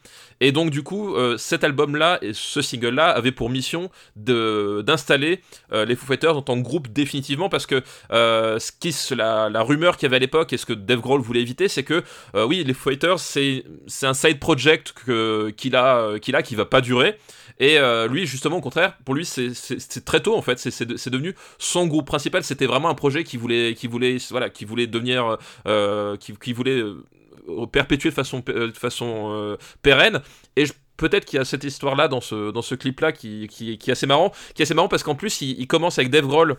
Et 0.42 0.52
donc 0.52 0.70
du 0.70 0.84
coup, 0.84 1.16
euh, 1.16 1.38
cet 1.38 1.64
album-là 1.64 2.20
et 2.22 2.34
ce 2.34 2.62
single-là 2.62 3.10
avaient 3.10 3.32
pour 3.32 3.50
mission 3.50 3.90
d'installer 4.16 5.42
euh, 5.72 5.86
les 5.86 5.96
Foo 5.96 6.06
Fighters 6.06 6.36
en 6.36 6.42
tant 6.42 6.58
que 6.58 6.64
groupe 6.64 6.90
définitivement 6.90 7.50
parce 7.50 7.66
que 7.66 7.82
euh, 8.12 8.60
ce 8.60 9.16
la, 9.16 9.50
la 9.50 9.62
rumeur 9.62 9.98
qu'il 9.98 10.04
y 10.04 10.08
avait 10.08 10.18
à 10.18 10.20
l'époque 10.20 10.54
et 10.54 10.58
ce 10.58 10.66
que 10.66 10.74
Dave 10.74 11.00
Grohl 11.00 11.22
voulait 11.22 11.42
éviter, 11.42 11.68
c'est 11.68 11.84
que 11.84 12.04
oui, 12.34 12.64
les 12.64 12.74
Foo 12.74 12.90
Fighters 12.90 13.20
c'est 13.20 13.64
un 14.04 14.14
side 14.14 14.40
project 14.40 14.94
qu'il 15.56 15.76
a, 15.76 16.20
qu'il 16.20 16.36
a 16.36 16.44
qui 16.44 16.56
va 16.56 16.66
pas 16.66 16.82
durer. 16.82 17.18
Et 17.60 17.78
lui, 18.10 18.28
justement, 18.28 18.58
au 18.58 18.62
contraire, 18.62 18.98
pour 19.06 19.16
lui, 19.16 19.26
c'est 19.26 20.06
très 20.06 20.20
tôt 20.20 20.36
en 20.36 20.42
fait. 20.42 20.60
C'est 20.60 21.10
devenu 21.10 21.36
son 21.58 21.88
groupe 21.88 22.06
principal. 22.06 22.44
C'était 22.44 22.66
vraiment 22.66 22.90
un 22.90 22.96
projet 22.96 23.24
qui 23.24 23.38
voulait, 23.38 23.74
qui 23.76 23.88
voulait, 23.88 24.18
voilà, 24.30 24.50
qui 24.50 24.66
voulait 24.66 24.88
devenir, 24.88 25.38
qui, 26.20 26.34
qui, 26.38 26.54
voulait 26.54 26.84
perpétuer 27.72 28.10
de 28.10 28.16
façon, 28.16 28.44
de 28.46 28.72
façon 28.72 29.32
euh, 29.34 29.58
pérenne. 29.82 30.22
Et 30.56 30.66
peut-être 30.98 31.26
qu'il 31.26 31.38
y 31.38 31.42
a 31.42 31.46
cette 31.46 31.64
histoire-là 31.64 32.08
dans 32.08 32.22
ce, 32.22 32.52
dans 32.52 32.62
ce 32.62 32.76
clip-là 32.76 33.12
qui, 33.12 33.48
qui, 33.48 33.78
qui, 33.78 33.90
est 33.90 33.94
assez 33.94 34.08
marrant. 34.08 34.32
Qui 34.54 34.62
est 34.62 34.66
assez 34.66 34.74
marrant 34.74 34.88
parce 34.88 35.04
qu'en 35.04 35.16
plus, 35.16 35.42
il, 35.42 35.68
commence 35.68 35.98
avec 36.00 36.10
Dave 36.10 36.28
Grohl 36.28 36.58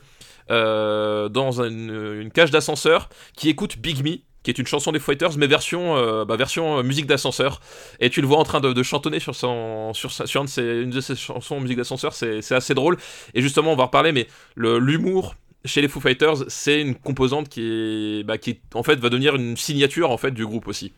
euh, 0.51 1.29
dans 1.29 1.63
une, 1.63 2.31
cage 2.33 2.51
d'ascenseur 2.51 3.09
qui 3.37 3.49
écoute 3.49 3.79
Big 3.79 4.05
Me 4.05 4.19
qui 4.43 4.51
est 4.51 4.59
une 4.61 4.67
chanson 4.67 4.93
des 4.93 5.01
Fighters, 5.01 5.37
mais 5.39 5.49
version, 5.49 5.97
euh, 5.97 6.25
bah, 6.25 6.37
version 6.37 6.81
musique 6.85 7.07
d'ascenseur. 7.07 7.61
Et 7.99 8.11
tu 8.11 8.21
le 8.21 8.29
vois 8.29 8.39
en 8.39 8.45
train 8.45 8.61
de, 8.61 8.83
chantonner 8.85 9.19
sur, 9.19 9.35
son, 9.35 9.93
sur, 9.93 10.13
sur 10.13 10.41
une, 10.41 10.47
de 10.47 10.51
ses, 10.51 10.63
une 10.63 10.91
de 10.91 11.01
ses 11.01 11.17
chansons 11.17 11.59
musique 11.59 11.79
d'ascenseur, 11.79 12.13
c'est 12.15 12.53
assez 12.53 12.73
drôle. 12.73 12.97
Et 13.35 13.43
justement, 13.43 13.73
on 13.73 13.77
va 13.77 13.87
reparler, 13.87 14.13
mais 14.13 14.29
l'humour 14.55 15.35
chez 15.67 15.83
les 15.83 15.89
Foo 15.89 16.01
Fighters, 16.01 16.45
c'est 16.49 16.81
une 16.81 16.95
composante 16.95 17.49
qui, 17.49 17.61
est, 17.61 18.23
bah, 18.25 18.39
qui 18.39 18.61
en 18.75 18.83
fait 18.83 18.97
va 18.97 19.09
devenir 19.09 19.37
une 19.37 19.57
signature 19.57 20.11
en 20.11 20.17
fait 20.17 20.31
du 20.31 20.47
groupe 20.47 20.69
aussi. 20.69 20.93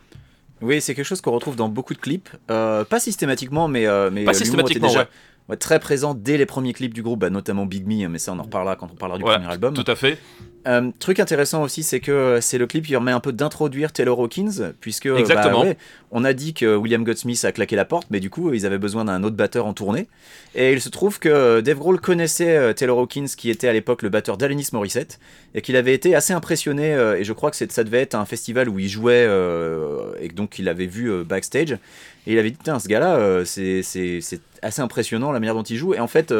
Oui, 0.60 0.80
c'est 0.80 0.94
quelque 0.94 1.06
chose 1.06 1.20
qu'on 1.20 1.30
retrouve 1.30 1.56
dans 1.56 1.68
beaucoup 1.68 1.94
de 1.94 1.98
clips, 1.98 2.28
euh, 2.50 2.84
pas 2.84 2.98
systématiquement, 2.98 3.68
mais, 3.68 3.86
euh, 3.86 4.10
mais 4.12 4.24
pas 4.24 4.34
systématiquement, 4.34 4.92
très 5.58 5.78
présent 5.78 6.14
dès 6.14 6.36
les 6.36 6.46
premiers 6.46 6.72
clips 6.72 6.92
du 6.92 7.02
groupe, 7.02 7.20
bah, 7.20 7.30
notamment 7.30 7.64
Big 7.64 7.86
Me, 7.86 8.08
mais 8.08 8.18
ça 8.18 8.32
on 8.32 8.38
en 8.38 8.42
reparlera 8.42 8.76
quand 8.76 8.90
on 8.92 8.96
parlera 8.96 9.18
du 9.18 9.24
premier 9.24 9.46
album. 9.46 9.74
Tout 9.74 9.90
à 9.90 9.96
fait. 9.96 10.18
Euh, 10.68 10.90
truc 10.98 11.18
intéressant 11.18 11.62
aussi, 11.62 11.82
c'est 11.82 12.00
que 12.00 12.40
c'est 12.42 12.58
le 12.58 12.66
clip 12.66 12.84
qui 12.84 12.92
permet 12.92 13.12
un 13.12 13.20
peu 13.20 13.32
d'introduire 13.32 13.90
Taylor 13.90 14.20
Hawkins, 14.20 14.74
puisque 14.80 15.08
bah, 15.08 15.18
Exactement. 15.18 15.64
on 16.10 16.24
a 16.24 16.34
dit 16.34 16.52
que 16.52 16.76
William 16.76 17.04
Goldsmith 17.04 17.42
a 17.44 17.52
claqué 17.52 17.74
la 17.74 17.86
porte, 17.86 18.08
mais 18.10 18.20
du 18.20 18.28
coup 18.28 18.52
ils 18.52 18.66
avaient 18.66 18.78
besoin 18.78 19.06
d'un 19.06 19.22
autre 19.24 19.36
batteur 19.36 19.64
en 19.64 19.72
tournée. 19.72 20.08
Et 20.54 20.72
il 20.74 20.82
se 20.82 20.90
trouve 20.90 21.20
que 21.20 21.60
Dave 21.60 21.78
Grohl 21.78 22.00
connaissait 22.00 22.54
euh, 22.54 22.74
Taylor 22.74 22.98
Hawkins, 22.98 23.28
qui 23.34 23.48
était 23.48 23.68
à 23.68 23.72
l'époque 23.72 24.02
le 24.02 24.10
batteur 24.10 24.36
d'Alanis 24.36 24.68
Morissette, 24.74 25.18
et 25.54 25.62
qu'il 25.62 25.74
avait 25.74 25.94
été 25.94 26.14
assez 26.14 26.34
impressionné, 26.34 26.92
euh, 26.92 27.18
et 27.18 27.24
je 27.24 27.32
crois 27.32 27.50
que 27.50 27.56
ça 27.56 27.84
devait 27.84 28.02
être 28.02 28.14
un 28.14 28.26
festival 28.26 28.68
où 28.68 28.78
il 28.78 28.88
jouait, 28.88 29.26
et 30.20 30.28
donc 30.28 30.58
il 30.58 30.68
avait 30.68 30.86
vu 30.86 31.24
backstage, 31.24 31.72
et 31.72 32.32
il 32.32 32.38
avait 32.38 32.50
dit, 32.50 32.58
tiens, 32.62 32.78
ce 32.78 32.88
gars-là, 32.88 33.42
c'est 33.46 33.82
assez 34.60 34.82
impressionnant 34.82 35.32
la 35.32 35.40
manière 35.40 35.54
dont 35.54 35.62
il 35.62 35.76
joue. 35.76 35.94
Et 35.94 36.00
en 36.00 36.08
fait, 36.08 36.34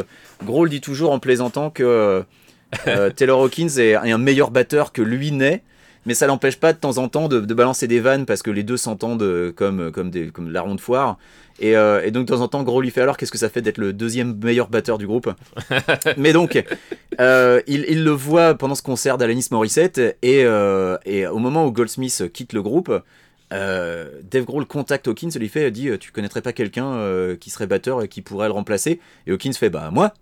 Grohl 0.45 0.69
dit 0.69 0.83
toujours 0.83 1.13
en 1.13 1.19
plaisantant 1.19 1.71
que... 1.71 2.25
Euh, 2.87 3.11
Taylor 3.11 3.41
Hawkins 3.41 3.69
est, 3.79 3.95
un 3.95 4.19
meilleur 4.19 4.51
batteur 4.51 4.93
que 4.93 5.03
lui 5.03 5.33
n'est, 5.33 5.63
mais 6.07 6.15
ça 6.15 6.27
l'empêche 6.27 6.57
pas 6.57 6.73
de 6.73 6.79
temps 6.79 6.99
en 6.99 7.09
temps 7.09 7.29
de, 7.29 7.41
balancer 7.41 7.87
des 7.87 8.01
vannes 8.01 8.27
parce 8.27 8.43
que 8.43 8.51
les 8.51 8.63
deux 8.63 8.77
s'entendent 8.77 9.23
euh, 9.23 9.53
comme, 9.53 9.91
comme, 9.91 10.11
des, 10.11 10.29
comme 10.29 10.51
la 10.51 10.63
ronde 10.63 10.81
foire. 10.81 11.19
Et, 11.61 11.77
euh, 11.77 12.03
et, 12.05 12.13
donc 12.13 12.27
de 12.27 12.33
temps 12.33 12.41
en 12.41 12.49
temps, 12.49 12.63
Gros 12.63 12.81
lui 12.81 12.91
fait 12.91 13.01
alors 13.01 13.17
qu'est-ce 13.17 13.33
que 13.33 13.39
ça 13.39 13.49
fait 13.49 13.63
d'être 13.63 13.79
le 13.79 13.93
deuxième 13.93 14.39
meilleur 14.43 14.69
batteur 14.69 14.97
du 14.97 15.07
groupe? 15.07 15.33
Mais 16.17 16.33
donc, 16.33 16.55
il, 16.55 17.85
il, 17.89 18.05
le 18.05 18.11
voit 18.11 18.55
pendant 18.55 18.77
ce 18.77 18.83
concert 18.83 19.19
d'Alanis 19.19 19.49
Morissette 19.51 19.99
et, 20.23 20.45
et, 21.05 21.27
au 21.27 21.39
moment 21.39 21.67
où 21.67 21.73
Goldsmith 21.73 22.31
quitte 22.33 22.53
le 22.53 22.63
groupe, 22.63 22.93
Dave 23.51 24.45
Grohl 24.45 24.67
contacte 24.67 25.09
Hawkins 25.09 25.31
et 25.35 25.39
lui 25.41 25.49
fait 25.49 25.73
dit 25.73 25.91
tu 25.99 26.13
connaîtrais 26.13 26.43
pas 26.43 26.53
quelqu'un 26.53 27.35
qui 27.41 27.51
serait 27.51 27.67
batteur 27.67 28.03
et 28.03 28.09
qui 28.09 28.23
pourrait 28.23 28.47
le 28.47 28.53
remplacer? 28.53 29.01
Et 29.27 29.33
Hawkins 29.33 29.55
fait 29.55 29.71
bah 29.71 29.91
moi 29.93 30.15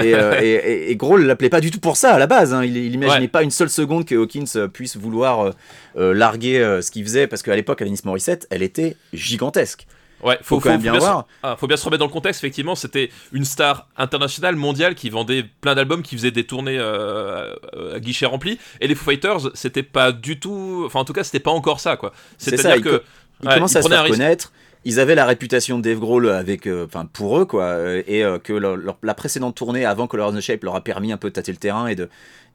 et, 0.00 0.14
euh, 0.14 0.40
et, 0.42 0.98
l'appelait 1.18 1.48
pas 1.48 1.60
du 1.60 1.70
tout 1.70 1.80
pour 1.80 1.96
ça 1.96 2.14
à 2.14 2.18
la 2.18 2.26
base. 2.26 2.54
Hein. 2.54 2.64
Il, 2.64 2.76
il 2.76 2.94
imaginait 2.94 3.28
pas 3.28 3.42
une 3.42 3.50
seule 3.50 3.70
seconde 3.70 4.04
que 4.04 4.14
Hawkins 4.14 4.44
euh, 4.56 4.68
puisse 4.68 4.96
vouloir 4.96 5.40
euh, 5.40 5.50
euh, 5.96 6.14
larguer 6.14 6.58
ce 6.82 6.90
qu'il 6.90 7.04
faisait 7.04 7.26
parce 7.26 7.42
qu'à 7.42 7.56
l'époque, 7.56 7.82
Alanis 7.82 8.00
Morissette, 8.04 8.46
elle 8.50 8.62
était 8.62 8.96
gigantesque. 9.12 9.86
Ouais, 10.22 10.38
faut, 10.40 10.56
faut, 10.56 10.60
quand 10.60 10.70
même 10.70 10.80
bien, 10.80 10.96
voir. 10.96 11.26
Ah, 11.42 11.56
faut 11.58 11.66
bien 11.66 11.76
se 11.76 11.84
remettre 11.84 11.98
dans 11.98 12.06
le 12.06 12.12
contexte. 12.12 12.40
Effectivement, 12.40 12.76
c'était 12.76 13.10
une 13.32 13.44
star 13.44 13.88
internationale, 13.96 14.54
mondiale, 14.54 14.94
qui 14.94 15.10
vendait 15.10 15.44
plein 15.60 15.74
d'albums, 15.74 16.02
qui 16.02 16.16
faisait 16.16 16.30
des 16.30 16.44
tournées 16.44 16.78
à 16.78 17.98
guichet 17.98 18.26
rempli. 18.26 18.56
Et 18.80 18.86
les 18.86 18.94
Foo 18.94 19.10
Fighters, 19.10 19.50
c'était 19.54 19.82
pas 19.82 20.12
du 20.12 20.38
tout. 20.38 20.84
Enfin, 20.86 21.00
en 21.00 21.04
tout 21.04 21.12
cas, 21.12 21.24
c'était 21.24 21.40
pas 21.40 21.50
encore 21.50 21.80
ça, 21.80 21.96
quoi. 21.96 22.12
C'est-à-dire 22.38 22.80
que. 22.82 23.02
Il 23.42 23.48
commence 23.48 23.74
à 23.74 23.82
se 23.82 23.88
faire 23.88 24.06
connaître 24.06 24.52
ils 24.84 25.00
avaient 25.00 25.14
la 25.14 25.26
réputation 25.26 25.78
de 25.78 25.82
Dave 25.82 25.98
Grohl 25.98 26.28
avec, 26.30 26.66
euh, 26.66 26.86
enfin 26.86 27.08
pour 27.12 27.38
eux 27.38 27.44
quoi, 27.44 27.64
euh, 27.64 28.02
et 28.06 28.24
euh, 28.24 28.38
que 28.38 28.52
la 28.52 29.14
précédente 29.14 29.54
tournée 29.54 29.84
avant 29.84 30.06
Color 30.06 30.28
of 30.28 30.36
the 30.36 30.40
Shape 30.40 30.64
leur 30.64 30.74
a 30.74 30.82
permis 30.82 31.12
un 31.12 31.16
peu 31.16 31.28
de 31.28 31.34
tâter 31.34 31.52
le 31.52 31.58
terrain 31.58 31.86
et 31.86 31.94
de 31.94 32.08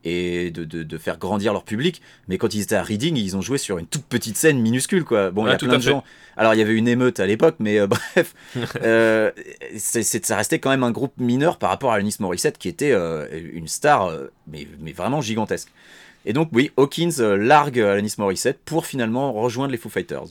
et 0.04 0.52
de, 0.52 0.64
de, 0.64 0.98
faire 0.98 1.18
grandir 1.18 1.54
leur 1.54 1.64
public. 1.64 2.02
Mais 2.28 2.38
quand 2.38 2.54
ils 2.54 2.62
étaient 2.62 2.76
à 2.76 2.84
Reading, 2.84 3.18
ils 3.18 3.36
ont 3.36 3.42
joué 3.42 3.58
sur 3.58 3.80
une 3.80 3.88
toute 3.88 4.06
petite 4.06 4.38
scène 4.38 4.60
minuscule 4.60 5.04
quoi. 5.04 5.32
Bon, 5.32 5.46
il 5.46 5.50
y 5.50 5.54
a 5.54 5.58
plein 5.58 5.78
de 5.78 5.82
gens. 5.82 6.04
Alors 6.38 6.54
il 6.54 6.60
y 6.60 6.62
avait 6.62 6.76
une 6.76 6.88
émeute 6.88 7.20
à 7.20 7.26
l'époque, 7.26 7.56
mais 7.60 7.80
bref, 8.16 8.36
ça 9.76 10.36
restait 10.36 10.60
quand 10.60 10.70
même 10.70 10.84
un 10.84 10.92
groupe 10.92 11.14
mineur 11.18 11.58
par 11.58 11.72
rapport 11.72 11.92
à 11.92 11.96
Alanis 11.96 12.18
Morissette 12.20 12.58
qui 12.58 12.70
était 12.70 12.94
une 13.54 13.68
star, 13.68 14.12
mais, 14.48 14.68
mais 14.80 14.92
vraiment 14.92 15.20
gigantesque. 15.20 15.70
Et 16.26 16.34
donc 16.34 16.50
oui, 16.54 16.72
Hawkins 16.78 17.36
largue 17.36 17.80
Alanis 17.80 18.16
Morissette 18.18 18.60
pour 18.64 18.86
finalement 18.86 19.34
rejoindre 19.34 19.72
les 19.72 19.78
Foo 19.78 19.90
Fighters. 19.90 20.28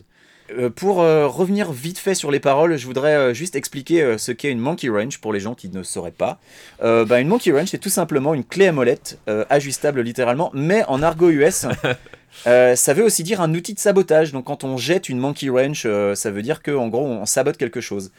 Euh, 0.50 0.70
pour 0.70 1.02
euh, 1.02 1.26
revenir 1.26 1.72
vite 1.72 1.98
fait 1.98 2.14
sur 2.14 2.30
les 2.30 2.40
paroles, 2.40 2.76
je 2.76 2.86
voudrais 2.86 3.14
euh, 3.14 3.34
juste 3.34 3.56
expliquer 3.56 4.16
ce 4.18 4.32
qu'est 4.32 4.50
une 4.50 4.58
monkey 4.58 4.88
wrench 4.88 5.18
pour 5.18 5.32
les 5.32 5.40
gens 5.40 5.54
qui 5.54 5.68
ne 5.68 5.82
sauraient 5.82 6.10
pas. 6.10 6.38
Bah, 6.80 7.20
une 7.20 7.28
monkey 7.28 7.50
wrench, 7.50 7.70
c'est 7.70 7.78
tout 7.78 7.88
simplement 7.88 8.34
une 8.34 8.44
clé 8.44 8.66
à 8.66 8.72
molette, 8.72 9.18
ajustable 9.50 10.00
littéralement, 10.00 10.50
mais 10.54 10.84
en 10.88 11.02
argot 11.02 11.30
US. 11.30 11.66
ça 12.44 12.94
veut 12.94 13.02
aussi 13.04 13.22
dire 13.22 13.40
un 13.40 13.52
outil 13.54 13.74
de 13.74 13.78
sabotage. 13.78 14.32
Donc 14.32 14.44
quand 14.44 14.64
on 14.64 14.76
jette 14.76 15.08
une 15.08 15.18
monkey 15.18 15.48
wrench, 15.48 15.86
ça 16.14 16.30
veut 16.30 16.42
dire 16.42 16.62
qu'en 16.62 16.88
gros 16.88 17.04
on 17.06 17.26
sabote 17.26 17.56
quelque 17.56 17.80
chose. 17.80 18.12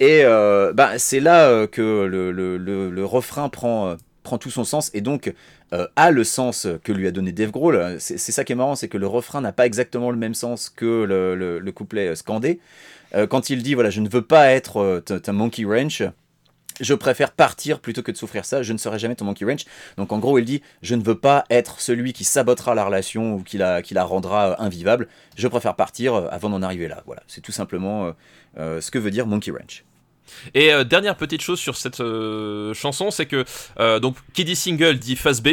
Et 0.00 0.24
bah, 0.24 0.98
c'est 0.98 1.20
là 1.20 1.66
que 1.66 2.04
le, 2.04 2.30
le, 2.30 2.56
le, 2.90 3.04
refrain 3.04 3.48
prend, 3.48 3.96
prend 4.22 4.38
tout 4.38 4.50
son 4.50 4.64
sens 4.64 4.90
et 4.94 5.00
donc 5.00 5.32
euh, 5.72 5.86
a 5.96 6.10
le 6.10 6.24
sens 6.24 6.66
que 6.84 6.92
lui 6.92 7.06
a 7.06 7.10
donné 7.10 7.32
Dave 7.32 7.50
Grohl. 7.50 7.96
C'est 7.98 8.18
ça 8.18 8.44
qui 8.44 8.52
est 8.52 8.56
marrant, 8.56 8.76
c'est 8.76 8.88
que 8.88 8.98
le 8.98 9.06
refrain 9.06 9.40
n'a 9.40 9.52
pas 9.52 9.66
exactement 9.66 10.10
le 10.10 10.16
même 10.16 10.34
sens 10.34 10.68
que 10.68 11.04
le, 11.04 11.72
couplet 11.72 12.14
scandé. 12.14 12.60
Euh, 13.14 13.26
quand 13.26 13.50
il 13.50 13.62
dit 13.62 13.74
voilà, 13.74 13.90
je 13.90 14.00
ne 14.00 14.08
veux 14.08 14.22
pas 14.22 14.50
être 14.50 14.78
euh, 14.78 15.00
ta 15.00 15.32
monkey 15.32 15.64
wrench, 15.64 16.02
je 16.80 16.94
préfère 16.94 17.32
partir 17.32 17.80
plutôt 17.80 18.02
que 18.02 18.10
de 18.10 18.16
souffrir 18.16 18.44
ça, 18.44 18.62
je 18.62 18.72
ne 18.72 18.78
serai 18.78 18.98
jamais 18.98 19.14
ton 19.14 19.24
monkey 19.24 19.44
wrench. 19.44 19.64
Donc 19.96 20.12
en 20.12 20.18
gros, 20.18 20.38
il 20.38 20.44
dit 20.44 20.62
je 20.82 20.94
ne 20.94 21.02
veux 21.02 21.18
pas 21.18 21.44
être 21.50 21.80
celui 21.80 22.12
qui 22.12 22.24
sabotera 22.24 22.74
la 22.74 22.84
relation 22.84 23.34
ou 23.34 23.42
qui 23.42 23.58
la, 23.58 23.82
qui 23.82 23.94
la 23.94 24.04
rendra 24.04 24.62
invivable, 24.62 25.08
je 25.36 25.48
préfère 25.48 25.76
partir 25.76 26.14
avant 26.30 26.50
d'en 26.50 26.62
arriver 26.62 26.88
là. 26.88 27.02
Voilà, 27.06 27.22
c'est 27.26 27.40
tout 27.40 27.52
simplement 27.52 28.12
ce 28.56 28.90
que 28.90 28.98
veut 28.98 29.10
dire 29.10 29.26
monkey 29.26 29.50
wrench. 29.50 29.84
Et 30.54 30.72
euh, 30.72 30.84
dernière 30.84 31.16
petite 31.16 31.40
chose 31.40 31.58
sur 31.58 31.76
cette 31.76 32.00
euh, 32.00 32.74
chanson, 32.74 33.10
c'est 33.10 33.26
que 33.26 33.44
euh, 33.80 33.98
donc 33.98 34.16
qui 34.32 34.44
dit 34.44 34.56
single 34.56 34.98
dit 34.98 35.16
phase 35.16 35.42
B. 35.42 35.48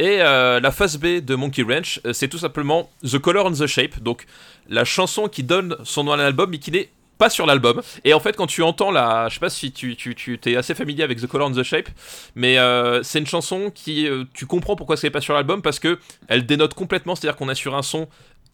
Et 0.00 0.18
la 0.18 0.70
phase 0.70 0.96
B 0.96 1.18
de 1.18 1.34
Monkey 1.34 1.64
Ranch, 1.64 2.00
c'est 2.12 2.28
tout 2.28 2.38
simplement 2.38 2.88
The 3.02 3.18
Color 3.18 3.46
and 3.46 3.52
the 3.54 3.66
Shape, 3.66 4.00
donc 4.00 4.26
la 4.68 4.84
chanson 4.84 5.26
qui 5.26 5.42
donne 5.42 5.76
son 5.82 6.04
nom 6.04 6.12
à 6.12 6.16
l'album 6.16 6.50
mais 6.50 6.58
qui 6.58 6.70
n'est 6.70 6.88
pas 7.18 7.28
sur 7.28 7.46
l'album. 7.46 7.82
Et 8.04 8.14
en 8.14 8.20
fait, 8.20 8.36
quand 8.36 8.46
tu 8.46 8.62
entends 8.62 8.92
la. 8.92 9.26
Je 9.28 9.34
sais 9.34 9.40
pas 9.40 9.50
si 9.50 9.72
tu, 9.72 9.96
tu, 9.96 10.38
es 10.46 10.54
assez 10.54 10.76
familier 10.76 11.02
avec 11.02 11.20
The 11.20 11.26
Color 11.26 11.48
and 11.48 11.54
the 11.54 11.64
Shape, 11.64 11.88
mais 12.36 12.58
c'est 13.02 13.18
une 13.18 13.26
chanson 13.26 13.72
qui. 13.74 14.08
tu 14.34 14.46
comprends 14.46 14.76
pourquoi 14.76 14.96
ce 14.96 15.08
n'est 15.08 15.10
pas 15.10 15.20
sur 15.20 15.34
l'album 15.34 15.62
parce 15.62 15.80
que 15.80 15.98
elle 16.28 16.46
dénote 16.46 16.74
complètement, 16.74 17.16
c'est-à-dire 17.16 17.36
qu'on 17.36 17.48
est 17.48 17.56
sur 17.56 17.74
un 17.74 17.82
son 17.82 18.06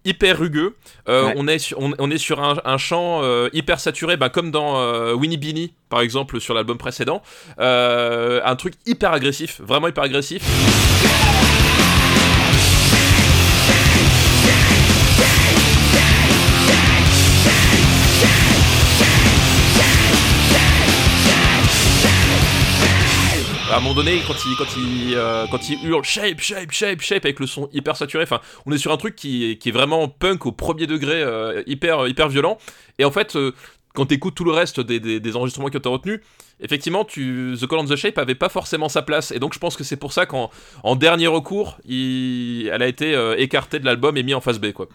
hyper 0.04 0.38
rugueux. 0.38 0.76
Euh, 1.08 1.32
on, 1.36 1.48
est 1.48 1.58
sur, 1.58 1.78
on, 1.80 2.10
est 2.10 2.18
sur 2.18 2.40
un, 2.42 2.78
chant 2.78 3.20
euh, 3.22 3.48
hyper 3.52 3.80
saturé, 3.80 4.16
bah, 4.16 4.28
comme 4.28 4.50
dans 4.50 4.78
euh, 4.78 5.14
Winnie 5.14 5.36
Beanie, 5.36 5.72
par 5.88 6.00
exemple, 6.00 6.40
sur 6.40 6.54
l'album 6.54 6.78
précédent. 6.78 7.22
un 7.58 8.56
truc 8.56 8.74
hyper 8.86 9.12
agressif, 9.12 9.60
vraiment 9.62 9.88
hyper 9.88 10.04
agressif. 10.04 10.42
À 23.74 23.78
un 23.78 23.80
moment 23.80 23.96
donné, 23.96 24.20
euh, 24.20 25.46
quand 25.50 25.68
il 25.68 25.84
hurle 25.84 26.04
shape, 26.04 26.38
shape, 26.38 26.70
shape, 26.70 27.00
shape 27.00 27.24
avec 27.24 27.40
le 27.40 27.46
son 27.48 27.68
hyper 27.72 27.96
saturé, 27.96 28.22
enfin, 28.22 28.40
on 28.66 28.72
est 28.72 28.78
sur 28.78 28.92
un 28.92 28.96
truc 28.96 29.16
qui, 29.16 29.50
est 29.50 29.70
vraiment 29.72 30.06
punk 30.06 30.46
au 30.46 30.52
premier 30.52 30.86
degré, 30.86 31.20
euh, 31.20 31.60
hyper, 31.66 32.28
violent. 32.28 32.56
Et 33.00 33.04
en 33.04 33.10
fait, 33.10 33.34
euh, 33.34 33.52
quand 33.92 34.06
tu 34.06 34.14
écoutes 34.14 34.36
tout 34.36 34.44
le 34.44 34.52
reste 34.52 34.78
des, 34.78 35.36
enregistrements 35.36 35.70
que 35.70 35.78
tu 35.78 35.88
as 35.88 35.90
retenus, 35.90 36.20
effectivement, 36.60 37.04
tu, 37.04 37.56
The 37.60 37.66
Call 37.66 37.80
on 37.80 37.84
the 37.84 37.96
Shape 37.96 38.16
avait 38.18 38.36
pas 38.36 38.48
forcément 38.48 38.88
sa 38.88 39.02
place. 39.02 39.32
Et 39.32 39.40
donc, 39.40 39.54
je 39.54 39.58
pense 39.58 39.76
que 39.76 39.82
c'est 39.82 39.96
pour 39.96 40.12
ça 40.12 40.24
qu'en 40.24 40.52
en 40.84 40.94
dernier 40.94 41.26
recours, 41.26 41.78
elle 41.88 42.80
a 42.80 42.86
été 42.86 43.18
écartée 43.38 43.80
de 43.80 43.86
l'album 43.86 44.16
et 44.16 44.22
mis 44.22 44.34
en 44.34 44.40
face 44.40 44.60
B, 44.60 44.70
quoi. 44.70 44.86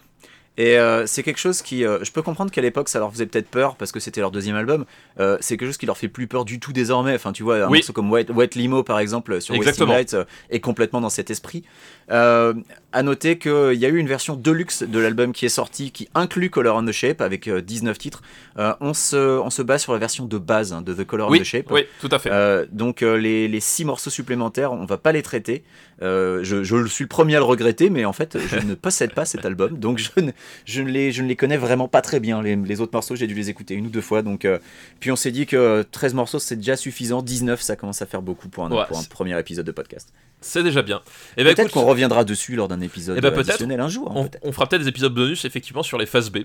Et 0.60 0.78
euh, 0.78 1.06
c'est 1.06 1.22
quelque 1.22 1.38
chose 1.38 1.62
qui, 1.62 1.86
euh, 1.86 2.04
je 2.04 2.12
peux 2.12 2.20
comprendre 2.20 2.50
qu'à 2.50 2.60
l'époque 2.60 2.90
ça 2.90 2.98
leur 2.98 3.10
faisait 3.10 3.24
peut-être 3.24 3.48
peur 3.48 3.76
parce 3.76 3.92
que 3.92 3.98
c'était 3.98 4.20
leur 4.20 4.30
deuxième 4.30 4.56
album. 4.56 4.84
Euh, 5.18 5.38
c'est 5.40 5.56
quelque 5.56 5.68
chose 5.68 5.78
qui 5.78 5.86
leur 5.86 5.96
fait 5.96 6.08
plus 6.08 6.26
peur 6.26 6.44
du 6.44 6.60
tout 6.60 6.74
désormais. 6.74 7.14
Enfin, 7.14 7.32
tu 7.32 7.42
vois, 7.42 7.64
un 7.64 7.68
morceau 7.70 7.94
comme 7.94 8.10
Wet, 8.12 8.26
Limo 8.56 8.82
par 8.82 8.98
exemple 8.98 9.40
sur 9.40 9.54
Westing 9.54 9.88
Lights 9.88 10.14
est 10.50 10.60
complètement 10.60 11.00
dans 11.00 11.08
cet 11.08 11.30
esprit. 11.30 11.64
à 12.10 13.02
noter 13.02 13.38
qu'il 13.38 13.72
y 13.72 13.86
a 13.86 13.88
eu 13.88 13.96
une 13.96 14.06
version 14.06 14.36
deluxe 14.36 14.82
de 14.82 14.98
l'album 14.98 15.32
qui 15.32 15.46
est 15.46 15.50
sortie 15.50 15.92
qui 15.92 16.10
inclut 16.14 16.50
Color 16.50 16.76
on 16.76 16.84
the 16.84 16.92
Shape 16.92 17.22
avec 17.22 17.48
19 17.48 17.96
titres. 17.96 18.20
on, 18.58 18.92
se, 18.92 19.16
on 19.16 19.48
se 19.48 19.62
base 19.62 19.80
sur 19.80 19.94
la 19.94 19.98
version 19.98 20.26
de 20.26 20.36
base 20.36 20.74
hein, 20.74 20.82
de 20.82 20.92
The 20.92 21.06
Color 21.06 21.30
on 21.30 21.38
the 21.38 21.42
Shape. 21.42 21.70
Oui, 21.70 21.86
tout 22.02 22.10
à 22.12 22.18
fait. 22.18 22.68
donc 22.70 23.00
les, 23.00 23.48
les 23.48 23.60
six 23.60 23.86
morceaux 23.86 24.10
supplémentaires, 24.10 24.74
on 24.74 24.84
va 24.84 24.98
pas 24.98 25.12
les 25.12 25.22
traiter. 25.22 25.64
Je, 26.00 26.62
je, 26.62 26.86
suis 26.86 27.04
le 27.04 27.08
premier 27.08 27.36
à 27.36 27.38
le 27.38 27.44
regretter, 27.44 27.90
mais 27.90 28.04
en 28.04 28.12
fait, 28.12 28.38
je 28.38 28.66
ne 28.66 28.74
possède 28.74 29.12
pas 29.12 29.24
cet 29.24 29.44
album, 29.44 29.78
donc 29.78 29.98
je 29.98 30.20
ne, 30.20 30.32
je 30.64 30.82
ne, 30.82 30.90
les, 30.90 31.12
je 31.12 31.22
ne 31.22 31.28
les 31.28 31.36
connais 31.36 31.56
vraiment 31.56 31.88
pas 31.88 32.00
très 32.02 32.20
bien. 32.20 32.42
Les, 32.42 32.80
autres 32.80 32.92
morceaux, 32.92 33.16
j'ai 33.16 33.26
dû 33.26 33.34
les 33.34 33.50
écouter 33.50 33.74
une 33.74 33.86
ou 33.86 33.90
deux 33.90 34.00
fois. 34.00 34.22
Donc, 34.22 34.44
euh, 34.44 34.58
puis 35.00 35.10
on 35.10 35.16
s'est 35.16 35.30
dit 35.30 35.46
que 35.46 35.82
13 35.90 36.14
morceaux, 36.14 36.38
c'est 36.38 36.56
déjà 36.56 36.76
suffisant. 36.76 37.22
19, 37.22 37.60
ça 37.60 37.76
commence 37.76 38.02
à 38.02 38.06
faire 38.06 38.22
beaucoup 38.22 38.48
pour 38.48 38.64
un, 38.64 38.86
premier 39.08 39.38
épisode 39.38 39.66
de 39.66 39.72
podcast. 39.72 40.12
C'est 40.40 40.62
déjà 40.62 40.82
bien. 40.82 40.98
Et 41.36 41.42
eh 41.42 41.44
ben, 41.44 41.54
peut-être 41.54 41.70
qu'on 41.70 41.84
reviendra 41.84 42.24
dessus 42.24 42.56
lors 42.56 42.68
d'un 42.68 42.80
épisode 42.80 43.20
ben, 43.20 43.38
additionnel 43.38 43.80
un 43.80 43.88
jour. 43.88 44.12
Hein, 44.16 44.30
on, 44.42 44.52
fera 44.52 44.66
peut-être 44.66 44.82
des 44.82 44.88
épisodes 44.88 45.12
bonus 45.12 45.44
effectivement 45.44 45.82
sur 45.82 45.98
les 45.98 46.06
phases 46.06 46.30
B. 46.30 46.38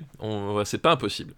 C'est 0.65 0.81
pas 0.81 0.91
impossible. 0.91 1.33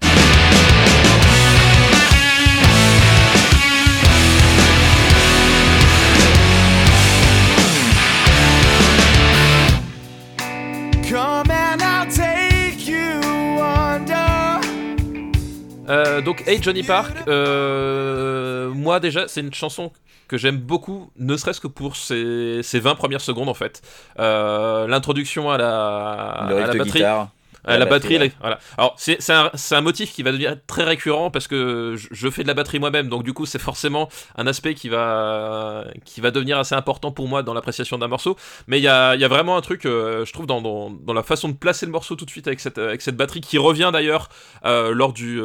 Euh, 15.89 16.21
donc, 16.21 16.43
Hey 16.47 16.61
Johnny 16.61 16.83
Park, 16.83 17.15
euh, 17.27 18.69
moi 18.69 18.99
déjà, 18.99 19.27
c'est 19.27 19.41
une 19.41 19.53
chanson 19.53 19.91
que 20.27 20.37
j'aime 20.37 20.57
beaucoup, 20.57 21.09
ne 21.17 21.37
serait-ce 21.37 21.61
que 21.61 21.67
pour 21.67 21.95
ses, 21.95 22.61
20 22.61 22.95
premières 22.95 23.21
secondes 23.21 23.49
en 23.49 23.53
fait. 23.53 23.81
L'introduction 24.17 25.49
à 25.49 25.57
la, 25.57 26.29
à 26.31 26.49
la 26.49 26.73
batterie. 26.73 27.03
Euh, 27.03 27.23
la, 27.67 27.85
batterie, 27.85 28.31
voilà. 28.39 28.59
Alors 28.77 28.95
c'est 28.97 29.29
un, 29.29 29.51
un, 29.71 29.81
motif 29.81 30.13
qui 30.13 30.23
va 30.23 30.31
devenir 30.31 30.55
très 30.67 30.83
récurrent 30.83 31.29
parce 31.31 31.47
que 31.47 31.95
je, 31.97 32.29
fais 32.29 32.43
de 32.43 32.47
la 32.47 32.53
batterie 32.53 32.79
moi-même, 32.79 33.09
donc 33.09 33.23
du 33.23 33.33
coup 33.33 33.45
c'est 33.45 33.59
forcément 33.59 34.09
un 34.37 34.47
aspect 34.47 34.73
qui 34.73 34.89
va 34.89 35.85
qui 36.05 36.21
va 36.21 36.31
devenir 36.31 36.57
assez 36.57 36.75
important 36.75 37.11
pour 37.11 37.27
moi 37.27 37.43
dans 37.43 37.53
l'appréciation 37.53 37.97
d'un 37.97 38.07
morceau. 38.07 38.37
Mais 38.67 38.79
il 38.79 38.83
y 38.83 38.87
a, 38.87 39.15
y 39.15 39.23
a, 39.23 39.27
vraiment 39.27 39.57
un 39.57 39.61
truc, 39.61 39.85
euh, 39.85 40.25
je 40.25 40.33
trouve, 40.33 40.45
dans, 40.45 40.61
dans, 40.61 40.89
dans, 40.89 41.13
la 41.13 41.23
façon 41.23 41.49
de 41.49 41.55
placer 41.55 41.85
le 41.85 41.91
morceau 41.91 42.15
tout 42.15 42.25
de 42.25 42.29
suite 42.29 42.47
avec 42.47 42.59
cette, 42.59 42.77
avec 42.77 43.01
cette 43.01 43.17
batterie 43.17 43.41
qui 43.41 43.57
revient 43.57 43.89
d'ailleurs 43.91 44.29
euh, 44.65 44.93
lors 44.93 45.13
du 45.13 45.39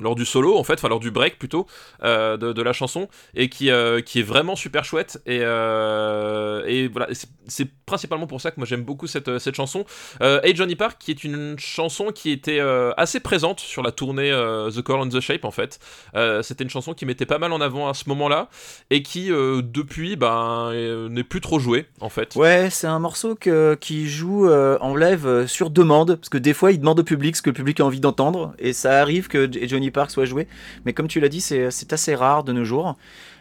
lors 0.00 0.14
du 0.14 0.24
solo 0.24 0.56
en 0.56 0.64
fait, 0.64 0.74
enfin 0.74 0.88
lors 0.88 1.00
du 1.00 1.10
break 1.10 1.38
plutôt 1.38 1.66
de, 2.02 2.36
de, 2.36 2.62
la 2.62 2.72
chanson 2.72 3.08
et 3.34 3.48
qui 3.48 3.70
qui 4.06 4.20
est 4.20 4.22
vraiment 4.22 4.56
super 4.56 4.84
chouette 4.84 5.20
et 5.26 5.38
et 5.38 6.88
voilà 6.88 7.08
c'est 7.46 7.70
principalement 7.86 8.26
pour 8.26 8.40
ça 8.40 8.50
que 8.50 8.56
moi 8.58 8.66
j'aime 8.66 8.82
beaucoup 8.82 9.06
cette 9.06 9.38
cette 9.38 9.54
chanson. 9.54 9.84
Hey 10.20 10.54
Johnny 10.54 10.76
Park 10.76 10.96
qui 10.98 11.10
est 11.10 11.24
une 11.24 11.47
chanson 11.58 12.10
qui 12.12 12.30
était 12.30 12.60
euh, 12.60 12.92
assez 12.96 13.20
présente 13.20 13.60
sur 13.60 13.82
la 13.82 13.92
tournée 13.92 14.30
euh, 14.30 14.70
The 14.70 14.82
Call 14.82 15.00
and 15.00 15.08
the 15.08 15.20
Shape 15.20 15.44
en 15.44 15.50
fait. 15.50 15.78
Euh, 16.14 16.42
c'était 16.42 16.64
une 16.64 16.70
chanson 16.70 16.92
qui 16.94 17.06
mettait 17.06 17.26
pas 17.26 17.38
mal 17.38 17.52
en 17.52 17.60
avant 17.60 17.88
à 17.88 17.94
ce 17.94 18.08
moment-là 18.08 18.48
et 18.90 19.02
qui 19.02 19.28
depuis 19.28 20.16
ben 20.16 20.72
n'est 21.10 21.24
plus 21.24 21.40
trop 21.40 21.58
jouée 21.58 21.86
en 22.00 22.08
fait. 22.08 22.34
Ouais, 22.36 22.68
c'est 22.70 22.86
un 22.86 22.98
morceau 22.98 23.34
que, 23.34 23.76
qui 23.80 24.08
joue 24.08 24.50
en 24.50 24.96
live 24.96 25.46
sur 25.46 25.70
demande 25.70 26.16
parce 26.16 26.28
que 26.28 26.38
des 26.38 26.54
fois 26.54 26.72
il 26.72 26.80
demande 26.80 27.00
au 27.00 27.04
public 27.04 27.36
ce 27.36 27.42
que 27.42 27.50
le 27.50 27.54
public 27.54 27.80
a 27.80 27.84
envie 27.84 28.00
d'entendre 28.00 28.54
et 28.58 28.72
ça 28.72 29.00
arrive 29.00 29.28
que 29.28 29.48
Johnny 29.66 29.90
Park 29.90 30.10
soit 30.10 30.24
joué. 30.24 30.48
Mais 30.84 30.92
comme 30.92 31.08
tu 31.08 31.20
l'as 31.20 31.28
dit, 31.28 31.40
c'est 31.40 31.92
assez 31.92 32.14
rare 32.14 32.44
de 32.44 32.52
nos 32.52 32.64
jours. 32.64 32.96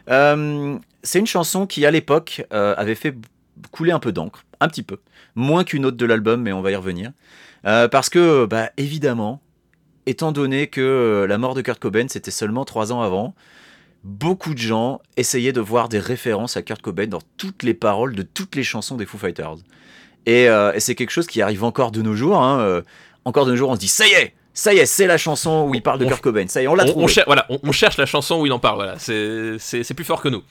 c'est 0.07 1.19
une 1.19 1.27
chanson 1.27 1.67
qui 1.67 1.85
à 1.85 1.91
l'époque 1.91 2.45
avait 2.51 2.95
fait 2.95 3.15
couler 3.71 3.91
un 3.91 3.99
peu 3.99 4.11
d'encre, 4.11 4.43
un 4.59 4.67
petit 4.67 4.83
peu, 4.83 4.99
moins 5.35 5.63
qu'une 5.63 5.85
autre 5.85 5.97
de 5.97 6.05
l'album, 6.05 6.41
mais 6.41 6.53
on 6.53 6.61
va 6.61 6.71
y 6.71 6.75
revenir. 6.75 7.11
Euh, 7.65 7.87
parce 7.87 8.09
que, 8.09 8.45
bah, 8.45 8.69
évidemment, 8.77 9.41
étant 10.05 10.31
donné 10.31 10.67
que 10.67 10.81
euh, 10.81 11.27
la 11.27 11.37
mort 11.37 11.53
de 11.53 11.61
Kurt 11.61 11.79
Cobain, 11.79 12.05
c'était 12.07 12.31
seulement 12.31 12.65
trois 12.65 12.91
ans 12.91 13.01
avant, 13.01 13.33
beaucoup 14.03 14.53
de 14.53 14.59
gens 14.59 15.01
essayaient 15.17 15.53
de 15.53 15.61
voir 15.61 15.89
des 15.89 15.99
références 15.99 16.57
à 16.57 16.61
Kurt 16.61 16.81
Cobain 16.81 17.07
dans 17.07 17.21
toutes 17.37 17.63
les 17.63 17.73
paroles 17.73 18.15
de 18.15 18.21
toutes 18.21 18.55
les 18.55 18.63
chansons 18.63 18.95
des 18.95 19.05
Foo 19.05 19.17
Fighters. 19.17 19.57
Et, 20.25 20.49
euh, 20.49 20.77
c'est 20.79 20.95
quelque 20.95 21.11
chose 21.11 21.27
qui 21.27 21.41
arrive 21.41 21.63
encore 21.63 21.91
de 21.91 22.01
nos 22.01 22.15
jours. 22.15 22.41
Hein, 22.41 22.83
encore 23.25 23.45
de 23.45 23.51
nos 23.51 23.57
jours, 23.57 23.69
on 23.69 23.75
se 23.75 23.79
dit, 23.79 23.87
ça 23.87 24.07
y 24.07 24.11
est, 24.11 24.33
ça 24.53 24.73
y 24.73 24.77
est, 24.77 24.85
c'est 24.85 25.07
la 25.07 25.17
chanson 25.17 25.67
où 25.67 25.75
il 25.75 25.83
parle 25.83 25.99
de 25.99 26.05
Kurt 26.05 26.21
Cobain. 26.21 26.47
Ça 26.47 26.61
y 26.61 26.65
est, 26.65 26.67
on 26.67 26.75
l'a 26.75 26.85
trouvé. 26.85 27.05
On, 27.05 27.23
voilà, 27.27 27.45
on, 27.49 27.71
cherche 27.71 27.97
la 27.97 28.05
chanson 28.05 28.39
où 28.39 28.45
il 28.45 28.51
en 28.51 28.59
parle. 28.59 28.77
Voilà, 28.77 28.95
c'est 28.97 29.93
plus 29.93 30.05
fort 30.05 30.21
que 30.21 30.29
nous. 30.29 30.43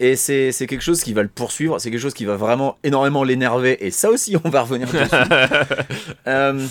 Et 0.00 0.14
c'est 0.14 0.52
quelque 0.52 0.82
chose 0.82 1.02
qui 1.02 1.12
va 1.12 1.22
le 1.22 1.28
poursuivre, 1.28 1.78
c'est 1.80 1.90
quelque 1.90 2.00
chose 2.00 2.14
qui 2.14 2.24
va 2.24 2.36
vraiment 2.36 2.78
énormément 2.84 3.24
l'énerver, 3.24 3.84
et 3.84 3.90
ça 3.90 4.10
aussi 4.10 4.36
on 4.44 4.48
va 4.48 4.62
revenir 4.62 4.86
dessus. 4.86 5.04
euh, 6.28 6.66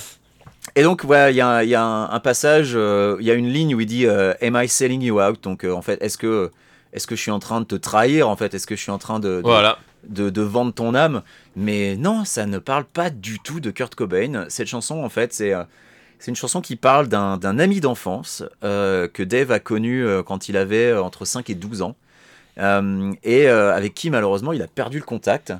et 0.75 0.83
donc, 0.83 1.03
voilà, 1.03 1.31
il 1.31 1.35
y 1.35 1.41
a, 1.41 1.63
y 1.63 1.75
a 1.75 1.83
un, 1.83 2.19
passage, 2.21 2.71
euh, 2.75 3.17
il 3.19 3.25
y 3.25 3.31
a 3.31 3.33
une 3.33 3.49
ligne 3.49 3.75
où 3.75 3.81
il 3.81 3.85
dit 3.85 4.05
euh, 4.05 4.33
Am 4.41 4.57
I 4.61 4.69
selling 4.69 5.01
you 5.01 5.21
out? 5.21 5.43
Donc, 5.43 5.65
en 5.65 5.81
fait, 5.81 6.01
est-ce 6.01 6.17
que, 6.17 6.51
est 6.93 7.05
que 7.05 7.15
je 7.17 7.21
suis 7.21 7.31
en 7.31 7.39
train 7.39 7.59
de 7.59 7.65
te 7.65 7.75
trahir 7.75 8.29
En 8.29 8.37
fait, 8.37 8.53
est-ce 8.53 8.65
que 8.65 8.75
je 8.77 8.81
suis 8.81 8.91
en 8.91 8.97
train 8.97 9.19
de, 9.19 9.43
de, 10.07 10.29
de, 10.29 10.41
vendre 10.41 10.73
ton 10.73 10.95
âme? 10.95 11.21
Mais 11.57 11.97
non, 11.97 12.23
ça 12.23 12.45
ne 12.45 12.59
parle 12.59 12.85
pas 12.85 13.09
du 13.09 13.39
tout 13.39 13.59
de 13.59 13.71
Kurt 13.71 13.93
Cobain. 13.95 14.45
Cette 14.47 14.67
chanson, 14.67 15.03
en 15.03 15.09
fait, 15.09 15.33
c'est. 15.33 15.53
C'est 16.19 16.31
une 16.31 16.35
chanson 16.35 16.61
qui 16.61 16.75
parle 16.75 17.09
d'un 17.09 17.59
ami 17.59 17.79
d'enfance 17.79 18.43
que 18.63 19.21
Dave 19.21 19.51
a 19.51 19.59
connu 19.59 20.03
quand 20.25 20.49
il 20.49 20.57
avait 20.57 20.91
entre 20.97 21.25
5 21.25 21.47
et 21.51 21.53
12 21.53 21.83
ans. 21.83 21.95
Euh, 22.59 23.13
et 23.23 23.47
euh, 23.47 23.75
avec 23.75 23.93
qui 23.93 24.09
malheureusement 24.09 24.53
il 24.53 24.61
a 24.61 24.67
perdu 24.67 24.97
le 24.97 25.03
contact. 25.03 25.53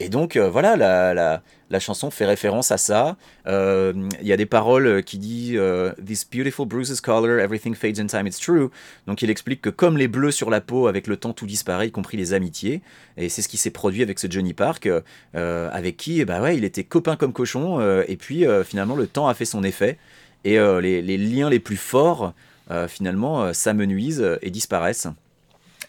Et 0.00 0.08
donc 0.08 0.36
euh, 0.36 0.50
voilà, 0.50 0.76
la, 0.76 1.80
chanson 1.80 2.10
fait 2.10 2.24
référence 2.24 2.70
à 2.70 2.78
ça. 2.78 3.16
Il 3.46 4.08
y 4.22 4.32
a 4.32 4.36
des 4.36 4.46
paroles 4.46 5.02
qui 5.02 5.18
disent 5.18 5.60
This 6.04 6.24
beautiful 6.24 6.66
bruises 6.66 7.00
color, 7.00 7.40
everything 7.40 7.74
fades 7.74 7.98
in 7.98 8.06
time, 8.06 8.26
it's 8.26 8.38
true. 8.38 8.70
Donc 9.06 9.22
il 9.22 9.30
explique 9.30 9.60
que 9.60 9.70
comme 9.70 9.96
les 9.96 10.06
bleus 10.06 10.30
sur 10.30 10.50
la 10.50 10.60
peau, 10.60 10.86
avec 10.86 11.06
le 11.06 11.16
temps 11.16 11.32
tout 11.32 11.46
disparaît, 11.46 11.88
y 11.88 11.90
compris 11.90 12.16
les 12.16 12.32
amitiés. 12.32 12.80
Et 13.16 13.28
c'est 13.28 13.42
ce 13.42 13.48
qui 13.48 13.56
s'est 13.56 13.70
produit 13.70 14.02
avec 14.02 14.20
ce 14.20 14.30
Johnny 14.30 14.52
Park, 14.52 14.88
avec 15.34 15.96
qui 15.96 16.24
bah 16.24 16.40
ouais, 16.40 16.56
il 16.56 16.64
était 16.64 16.84
copain 16.84 17.16
comme 17.16 17.32
cochon. 17.32 17.80
et 18.06 18.16
puis 18.16 18.44
finalement 18.64 18.96
le 18.96 19.08
temps 19.08 19.26
a 19.26 19.34
fait 19.34 19.44
son 19.44 19.64
effet. 19.64 19.98
Et 20.44 20.58
les, 20.58 21.18
liens 21.18 21.50
les 21.50 21.60
plus 21.60 21.76
forts 21.76 22.34
finalement 22.86 23.52
s'amenuisent 23.52 24.38
et 24.42 24.50
disparaissent. 24.50 25.08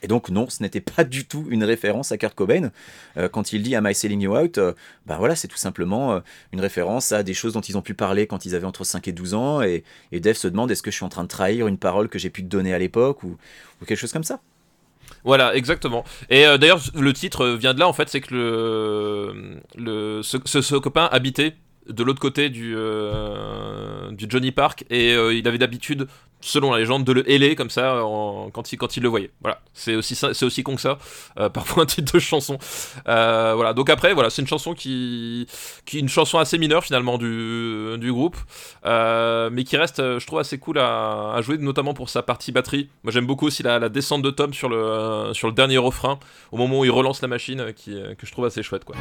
Et 0.06 0.08
donc 0.08 0.30
non, 0.30 0.48
ce 0.52 0.62
n'était 0.62 0.82
pas 0.82 1.04
du 1.04 1.26
tout 1.26 1.48
une 1.50 1.63
référence 1.63 2.12
à 2.12 2.20
Kurt 2.20 2.36
Cobain. 2.36 2.70
Euh, 3.18 3.28
quand 3.28 3.54
il 3.54 3.63
dit 3.63 3.76
Am 3.76 3.88
I 3.88 3.96
selling 3.96 4.22
you 4.22 4.38
out? 4.38 4.60
Ben 5.08 5.18
voilà, 5.18 5.36
c'est 5.36 5.48
tout 5.48 5.58
simplement 5.58 6.13
euh, 6.13 6.20
une 6.54 6.62
référence 6.62 7.12
à 7.12 7.24
des 7.24 7.34
choses 7.34 7.54
dont 7.54 7.62
ils 7.62 7.76
ont 7.76 7.82
pu 7.82 7.96
parler 7.96 8.28
quand 8.28 8.46
ils 8.46 8.54
avaient 8.54 8.68
entre 8.68 8.84
5 8.84 9.08
et 9.08 9.12
12 9.12 9.34
ans. 9.34 9.63
Et, 9.63 9.84
et 10.12 10.20
Dave 10.20 10.36
se 10.36 10.48
demande 10.48 10.70
est-ce 10.70 10.84
que 10.84 10.91
je 10.91 10.96
suis 10.96 11.06
en 11.06 11.10
train 11.10 11.24
de 11.24 11.28
trahir 11.28 11.65
une 11.65 11.80
parole 11.80 12.08
que 12.08 12.20
j'ai 12.20 12.30
pu 12.30 12.44
te 12.44 12.48
donner 12.48 12.72
à 12.72 12.78
l'époque 12.78 13.24
ou, 13.24 13.36
quelque 13.88 13.98
chose 13.98 14.13
comme 14.13 14.24
ça. 14.24 14.41
Voilà, 15.24 15.56
exactement. 15.56 16.04
Et 16.30 16.44
d'ailleurs, 16.44 16.82
le 16.94 17.13
titre 17.13 17.48
vient 17.50 17.74
de 17.74 17.80
là, 17.80 17.88
en 17.88 17.94
fait, 17.94 18.10
c'est 18.10 18.22
que 18.22 18.34
le, 19.76 20.22
ce, 20.22 20.76
copain 20.78 21.10
habitait 21.12 21.56
de 21.89 22.04
l'autre 22.04 22.19
côté 22.19 22.50
du, 22.50 22.76
du 24.12 24.26
Johnny 24.30 24.52
Park 24.52 24.86
et 24.89 25.13
il 25.13 25.48
avait 25.48 25.58
d'habitude 25.58 26.08
selon 26.45 26.71
la 26.71 26.80
légende, 26.80 27.04
de 27.04 27.12
le 27.12 27.30
héler 27.30 27.56
comme 27.56 27.69
ça 27.69 28.02
quand, 28.54 28.71
il, 28.71 28.78
quand 28.78 28.98
il 28.98 29.04
le 29.04 29.10
voyait. 29.10 29.32
Voilà, 29.41 29.60
c'est 29.74 29.95
aussi, 29.95 30.15
c'est 30.15 30.43
aussi 30.45 30.63
con 30.63 30.76
que 30.76 30.82
ça, 30.82 30.98
euh, 31.39 31.50
parfois 31.56 31.84
un 31.84 31.86
titre 31.86 32.13
de 32.13 32.19
chanson. 32.19 32.58
Euh, 33.08 33.54
voilà, 33.56 33.74
donc 33.74 33.89
après, 33.89 34.13
voilà, 34.13 34.30
c'est 34.30 34.41
une 34.41 34.48
chanson 34.48 34.74
qui, 34.74 35.48
qui 35.86 36.00
une 36.00 36.10
chanson 36.10 36.38
assez 36.38 36.58
mineure 36.58 36.84
finalement 36.84 37.17
du, 37.17 37.98
du 37.98 38.12
groupe, 38.12 38.38
euh, 38.86 39.50
mais 39.52 39.63
qui 39.63 39.78
reste, 39.78 39.98
je 39.98 40.26
trouve, 40.26 40.39
assez 40.39 40.58
cool 40.58 40.78
à, 40.80 41.39
jouer, 41.41 41.58
notamment 41.58 41.93
pour 41.93 42.10
sa 42.10 42.21
partie 42.21 42.52
batterie. 42.52 42.89
Moi 43.04 43.12
j'aime 43.12 43.26
beaucoup 43.26 43.48
aussi 43.48 43.63
la, 43.63 43.89
descente 43.89 44.21
de 44.21 44.30
Tom 44.30 44.54
sur 44.54 44.69
le, 44.69 45.34
sur 45.34 45.48
le 45.48 45.54
dernier 45.54 45.78
refrain, 45.78 46.19
au 46.52 46.58
moment 46.58 46.80
où 46.80 46.86
il 46.86 46.91
relance 46.91 47.21
la 47.21 47.28
machine, 47.28 47.74
qui, 47.76 47.91
que 48.17 48.26
je 48.26 48.32
trouve 48.32 48.45
assez 48.45 48.63
chouette, 48.63 48.86
quoi. 48.86 48.95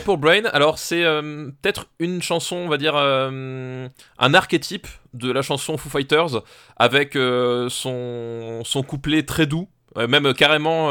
Pour 0.00 0.18
Brain, 0.18 0.44
alors 0.52 0.78
c'est 0.78 1.04
euh, 1.04 1.50
peut-être 1.60 1.86
une 1.98 2.22
chanson, 2.22 2.56
on 2.56 2.68
va 2.68 2.78
dire, 2.78 2.94
euh, 2.96 3.88
un 4.18 4.34
archétype 4.34 4.86
de 5.12 5.30
la 5.30 5.42
chanson 5.42 5.76
Foo 5.76 5.90
Fighters, 5.90 6.42
avec 6.76 7.14
euh, 7.16 7.68
son, 7.68 8.62
son 8.64 8.82
couplet 8.82 9.22
très 9.22 9.46
doux, 9.46 9.68
même 9.96 10.32
carrément, 10.34 10.88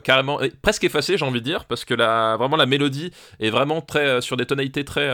carrément 0.00 0.40
presque 0.62 0.84
effacé, 0.84 1.16
j'ai 1.18 1.24
envie 1.24 1.40
de 1.40 1.44
dire, 1.44 1.64
parce 1.66 1.84
que 1.84 1.94
la, 1.94 2.38
mélodie 2.66 3.10
est 3.40 3.50
vraiment 3.50 3.80
très 3.80 4.20
sur 4.20 4.36
des 4.36 4.46
tonalités 4.46 4.84
très, 4.84 5.08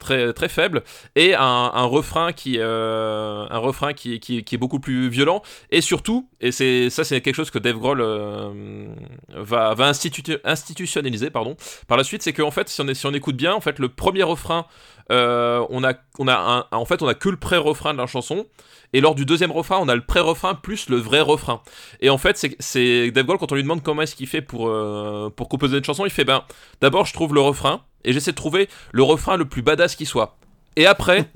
très, 0.00 0.48
faibles. 0.48 0.82
Et 1.14 1.34
un, 1.34 1.84
refrain 1.84 2.32
qui, 2.32 2.56
euh, 2.58 3.46
est 3.50 4.56
beaucoup 4.56 4.80
plus 4.80 5.08
violent. 5.08 5.42
Et 5.70 5.80
surtout, 5.80 6.28
et 6.40 6.50
c'est 6.52 6.90
ça 6.90 7.04
c'est 7.04 7.20
quelque 7.20 7.34
chose 7.34 7.50
que 7.50 7.58
Dave 7.58 7.76
Grohl 7.76 8.00
euh, 8.00 8.88
va, 9.34 9.74
va 9.74 9.86
institutionnaliser 9.88 11.30
pardon, 11.30 11.56
par 11.86 11.96
la 11.96 12.04
suite, 12.04 12.22
c'est 12.22 12.32
qu'en 12.32 12.50
fait 12.50 12.68
si 12.68 12.80
on, 12.80 12.94
si 12.94 13.06
on 13.06 13.14
écoute 13.14 13.36
bien, 13.36 13.54
en 13.54 13.60
fait 13.60 13.78
le 13.78 13.88
premier 13.88 14.22
refrain, 14.22 14.66
euh, 15.10 15.64
on 15.70 15.84
a, 15.84 15.94
on 16.18 16.28
a 16.28 16.66
un, 16.70 16.76
en 16.76 16.84
fait 16.84 17.02
on 17.02 17.08
a 17.08 17.14
que 17.14 17.28
le 17.28 17.36
pré-refrain 17.36 17.92
de 17.92 17.98
la 17.98 18.06
chanson 18.06 18.46
et 18.92 19.00
lors 19.00 19.14
du 19.14 19.24
deuxième 19.24 19.52
refrain, 19.52 19.78
on 19.80 19.88
a 19.88 19.94
le 19.94 20.00
pré-refrain 20.00 20.54
plus 20.54 20.88
le 20.88 20.96
vrai 20.96 21.20
refrain. 21.20 21.62
Et 22.00 22.10
en 22.10 22.18
fait, 22.18 22.44
c'est 22.58 23.10
Dave 23.12 23.24
Grohl, 23.24 23.38
quand 23.38 23.52
on 23.52 23.54
lui 23.54 23.62
demande 23.62 23.84
comment 23.84 24.02
est-ce 24.02 24.16
qu'il 24.16 24.26
fait 24.26 24.42
pour, 24.42 24.68
pour 25.36 25.48
composer 25.48 25.78
une 25.78 25.84
chanson, 25.84 26.04
il 26.04 26.10
fait 26.10 26.24
ben, 26.24 26.42
d'abord 26.80 27.06
je 27.06 27.12
trouve 27.12 27.32
le 27.32 27.40
refrain, 27.40 27.82
et 28.04 28.12
j'essaie 28.12 28.32
de 28.32 28.36
trouver 28.36 28.68
le 28.90 29.04
refrain 29.04 29.36
le 29.36 29.44
plus 29.44 29.62
badass 29.62 29.94
qui 29.94 30.06
soit. 30.06 30.36
Et 30.76 30.86
après, 30.86 31.30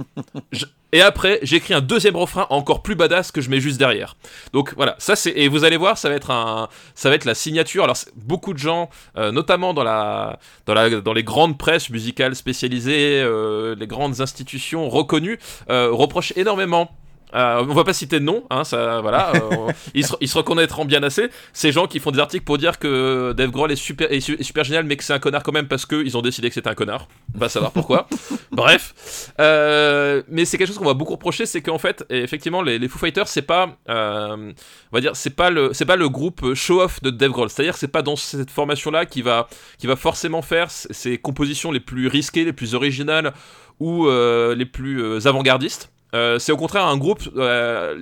et 0.94 1.02
après, 1.02 1.40
j'écris 1.42 1.74
un 1.74 1.80
deuxième 1.80 2.14
refrain 2.14 2.46
encore 2.50 2.80
plus 2.80 2.94
badass 2.94 3.32
que 3.32 3.40
je 3.40 3.50
mets 3.50 3.58
juste 3.58 3.78
derrière. 3.78 4.16
Donc 4.52 4.74
voilà, 4.76 4.94
ça 4.98 5.16
c'est 5.16 5.32
et 5.32 5.48
vous 5.48 5.64
allez 5.64 5.76
voir, 5.76 5.98
ça 5.98 6.08
va 6.08 6.14
être 6.14 6.30
un, 6.30 6.68
ça 6.94 7.08
va 7.08 7.16
être 7.16 7.24
la 7.24 7.34
signature. 7.34 7.82
Alors 7.82 7.96
beaucoup 8.14 8.52
de 8.52 8.58
gens, 8.58 8.88
euh, 9.16 9.32
notamment 9.32 9.74
dans 9.74 9.82
la, 9.82 10.38
dans 10.66 10.74
la, 10.74 11.00
dans 11.00 11.12
les 11.12 11.24
grandes 11.24 11.58
presses 11.58 11.90
musicales 11.90 12.36
spécialisées, 12.36 13.20
euh, 13.20 13.74
les 13.76 13.88
grandes 13.88 14.20
institutions 14.20 14.88
reconnues, 14.88 15.40
euh, 15.68 15.90
reprochent 15.90 16.32
énormément 16.36 16.88
on 17.34 17.74
va 17.74 17.84
pas 17.84 17.92
citer 17.92 18.20
de 18.20 18.24
nom, 18.24 18.44
hein, 18.50 18.64
ça, 18.64 19.00
voilà, 19.00 19.32
ils, 19.94 20.04
se, 20.06 20.36
reconnaîtront 20.36 20.84
bien 20.84 21.02
assez. 21.02 21.28
Ces 21.52 21.72
gens 21.72 21.86
qui 21.86 22.00
font 22.00 22.10
des 22.10 22.20
articles 22.20 22.44
pour 22.44 22.58
dire 22.58 22.78
que 22.78 23.32
Dave 23.32 23.50
Grohl 23.50 23.72
est 23.72 23.76
super, 23.76 24.10
est 24.12 24.20
super 24.20 24.64
génial, 24.64 24.84
mais 24.84 24.96
que 24.96 25.04
c'est 25.04 25.12
un 25.12 25.18
connard 25.18 25.42
quand 25.42 25.52
même 25.52 25.68
parce 25.68 25.86
qu'ils 25.86 26.16
ont 26.16 26.22
décidé 26.22 26.48
que 26.48 26.54
c'était 26.54 26.70
un 26.70 26.74
connard. 26.74 27.08
On 27.34 27.38
va 27.38 27.48
savoir 27.48 27.72
pourquoi. 27.72 28.08
Bref, 28.52 28.94
mais 29.38 30.44
c'est 30.44 30.58
quelque 30.58 30.68
chose 30.68 30.78
qu'on 30.78 30.84
va 30.84 30.94
beaucoup 30.94 31.12
reprocher, 31.12 31.46
c'est 31.46 31.62
qu'en 31.62 31.78
fait, 31.78 32.04
effectivement, 32.10 32.62
les, 32.62 32.78
les 32.78 32.88
Foo 32.88 32.98
Fighters, 32.98 33.28
c'est 33.28 33.42
pas, 33.42 33.76
on 33.88 34.54
va 34.92 35.00
dire, 35.00 35.16
c'est 35.16 35.34
pas 35.34 35.50
le, 35.50 35.72
c'est 35.72 35.86
pas 35.86 35.96
le 35.96 36.08
groupe 36.08 36.54
show-off 36.54 37.02
de 37.02 37.10
Dave 37.10 37.30
Grohl. 37.32 37.50
C'est-à-dire, 37.50 37.76
c'est 37.76 37.88
pas 37.88 38.02
dans 38.02 38.16
cette 38.16 38.50
formation-là 38.50 39.06
qui 39.06 39.22
va, 39.22 39.48
qui 39.78 39.86
va 39.86 39.96
forcément 39.96 40.42
faire 40.42 40.70
ses 40.70 41.18
compositions 41.18 41.72
les 41.72 41.80
plus 41.80 42.08
risquées, 42.08 42.44
les 42.44 42.52
plus 42.52 42.74
originales 42.74 43.32
ou 43.80 44.06
euh, 44.06 44.54
les 44.54 44.66
plus 44.66 45.02
euh, 45.02 45.26
avant-gardistes. 45.26 45.90
Euh, 46.14 46.38
c'est 46.38 46.52
au 46.52 46.56
contraire 46.56 46.86
un 46.86 46.96
groupe, 46.96 47.22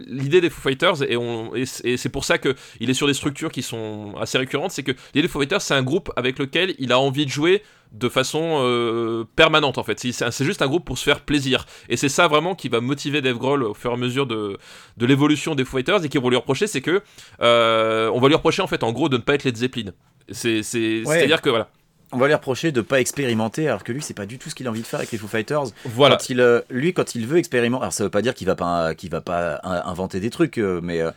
l'idée 0.06 0.40
des 0.40 0.50
Foo 0.50 0.60
Fighters, 0.60 1.02
et, 1.02 1.16
et, 1.54 1.96
c'est 1.96 2.08
pour 2.08 2.24
ça 2.24 2.38
qu'il 2.38 2.90
est 2.90 2.94
sur 2.94 3.06
des 3.06 3.14
structures 3.14 3.50
qui 3.50 3.62
sont 3.62 4.14
assez 4.20 4.38
récurrentes, 4.38 4.70
c'est 4.70 4.82
que 4.82 4.92
l'idée 5.14 5.22
des 5.22 5.28
Foo 5.28 5.40
Fighters, 5.40 5.62
c'est 5.62 5.74
un 5.74 5.82
groupe 5.82 6.12
avec 6.16 6.38
lequel 6.38 6.74
il 6.78 6.92
a 6.92 6.98
envie 6.98 7.24
de 7.24 7.30
jouer 7.30 7.62
de 7.92 8.08
façon 8.08 9.26
permanente 9.36 9.76
en 9.76 9.82
fait. 9.82 9.98
C'est 10.00 10.44
juste 10.44 10.62
un 10.62 10.66
groupe 10.66 10.84
pour 10.84 10.96
se 10.96 11.04
faire 11.04 11.20
plaisir. 11.20 11.66
Et 11.90 11.98
c'est 11.98 12.08
ça 12.08 12.26
vraiment 12.26 12.54
qui 12.54 12.70
va 12.70 12.80
motiver 12.80 13.20
Dave 13.20 13.36
Grohl 13.36 13.62
au 13.62 13.74
fur 13.74 13.90
et 13.90 13.94
à 13.94 13.96
mesure 13.98 14.26
de, 14.26 14.56
de 14.96 15.06
l'évolution 15.06 15.54
des 15.54 15.64
Foo 15.64 15.76
Fighters 15.76 16.04
et 16.04 16.08
qui 16.08 16.16
vont 16.18 16.30
lui 16.30 16.36
reprocher, 16.36 16.66
c'est 16.66 16.80
que 16.80 17.02
on 17.40 18.20
va 18.20 18.28
lui 18.28 18.34
reprocher 18.34 18.62
en 18.62 18.66
fait 18.66 18.82
en 18.82 18.92
gros 18.92 19.08
de 19.08 19.16
ne 19.16 19.22
pas 19.22 19.34
être 19.34 19.44
Led 19.44 19.56
Zeppelin. 19.56 19.92
C'est-à-dire 20.30 21.42
que 21.42 21.50
voilà 21.50 21.68
on 22.12 22.18
va 22.18 22.26
lui 22.26 22.34
reprocher 22.34 22.72
de 22.72 22.80
pas 22.80 23.00
expérimenter, 23.00 23.68
alors 23.68 23.82
que 23.82 23.92
lui, 23.92 24.02
c'est 24.02 24.14
pas 24.14 24.26
du 24.26 24.38
tout 24.38 24.50
ce 24.50 24.54
qu'il 24.54 24.66
a 24.66 24.70
envie 24.70 24.82
de 24.82 24.86
faire 24.86 25.00
avec 25.00 25.10
les 25.10 25.18
Foo 25.18 25.28
Fighters. 25.28 25.64
Voilà. 25.84 26.16
Quand 26.16 26.28
il, 26.28 26.40
euh, 26.40 26.60
lui, 26.70 26.92
quand 26.92 27.14
il 27.14 27.26
veut 27.26 27.38
expérimenter, 27.38 27.82
alors 27.82 27.92
ça 27.92 28.04
veut 28.04 28.10
pas 28.10 28.22
dire 28.22 28.34
qu'il 28.34 28.46
va 28.46 28.54
pas, 28.54 28.94
qu'il 28.94 29.10
va 29.10 29.22
pas 29.22 29.60
inventer 29.62 30.20
des 30.20 30.30
trucs, 30.30 30.58
euh, 30.58 30.80
mais 30.82 31.00
euh, 31.00 31.10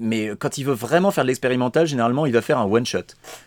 mais 0.00 0.30
quand 0.38 0.58
il 0.58 0.64
veut 0.64 0.74
vraiment 0.74 1.10
faire 1.10 1.24
de 1.24 1.28
l'expérimental, 1.28 1.86
généralement, 1.86 2.26
il 2.26 2.32
va 2.32 2.42
faire 2.42 2.58
un 2.58 2.64
one 2.64 2.86
shot. 2.86 3.00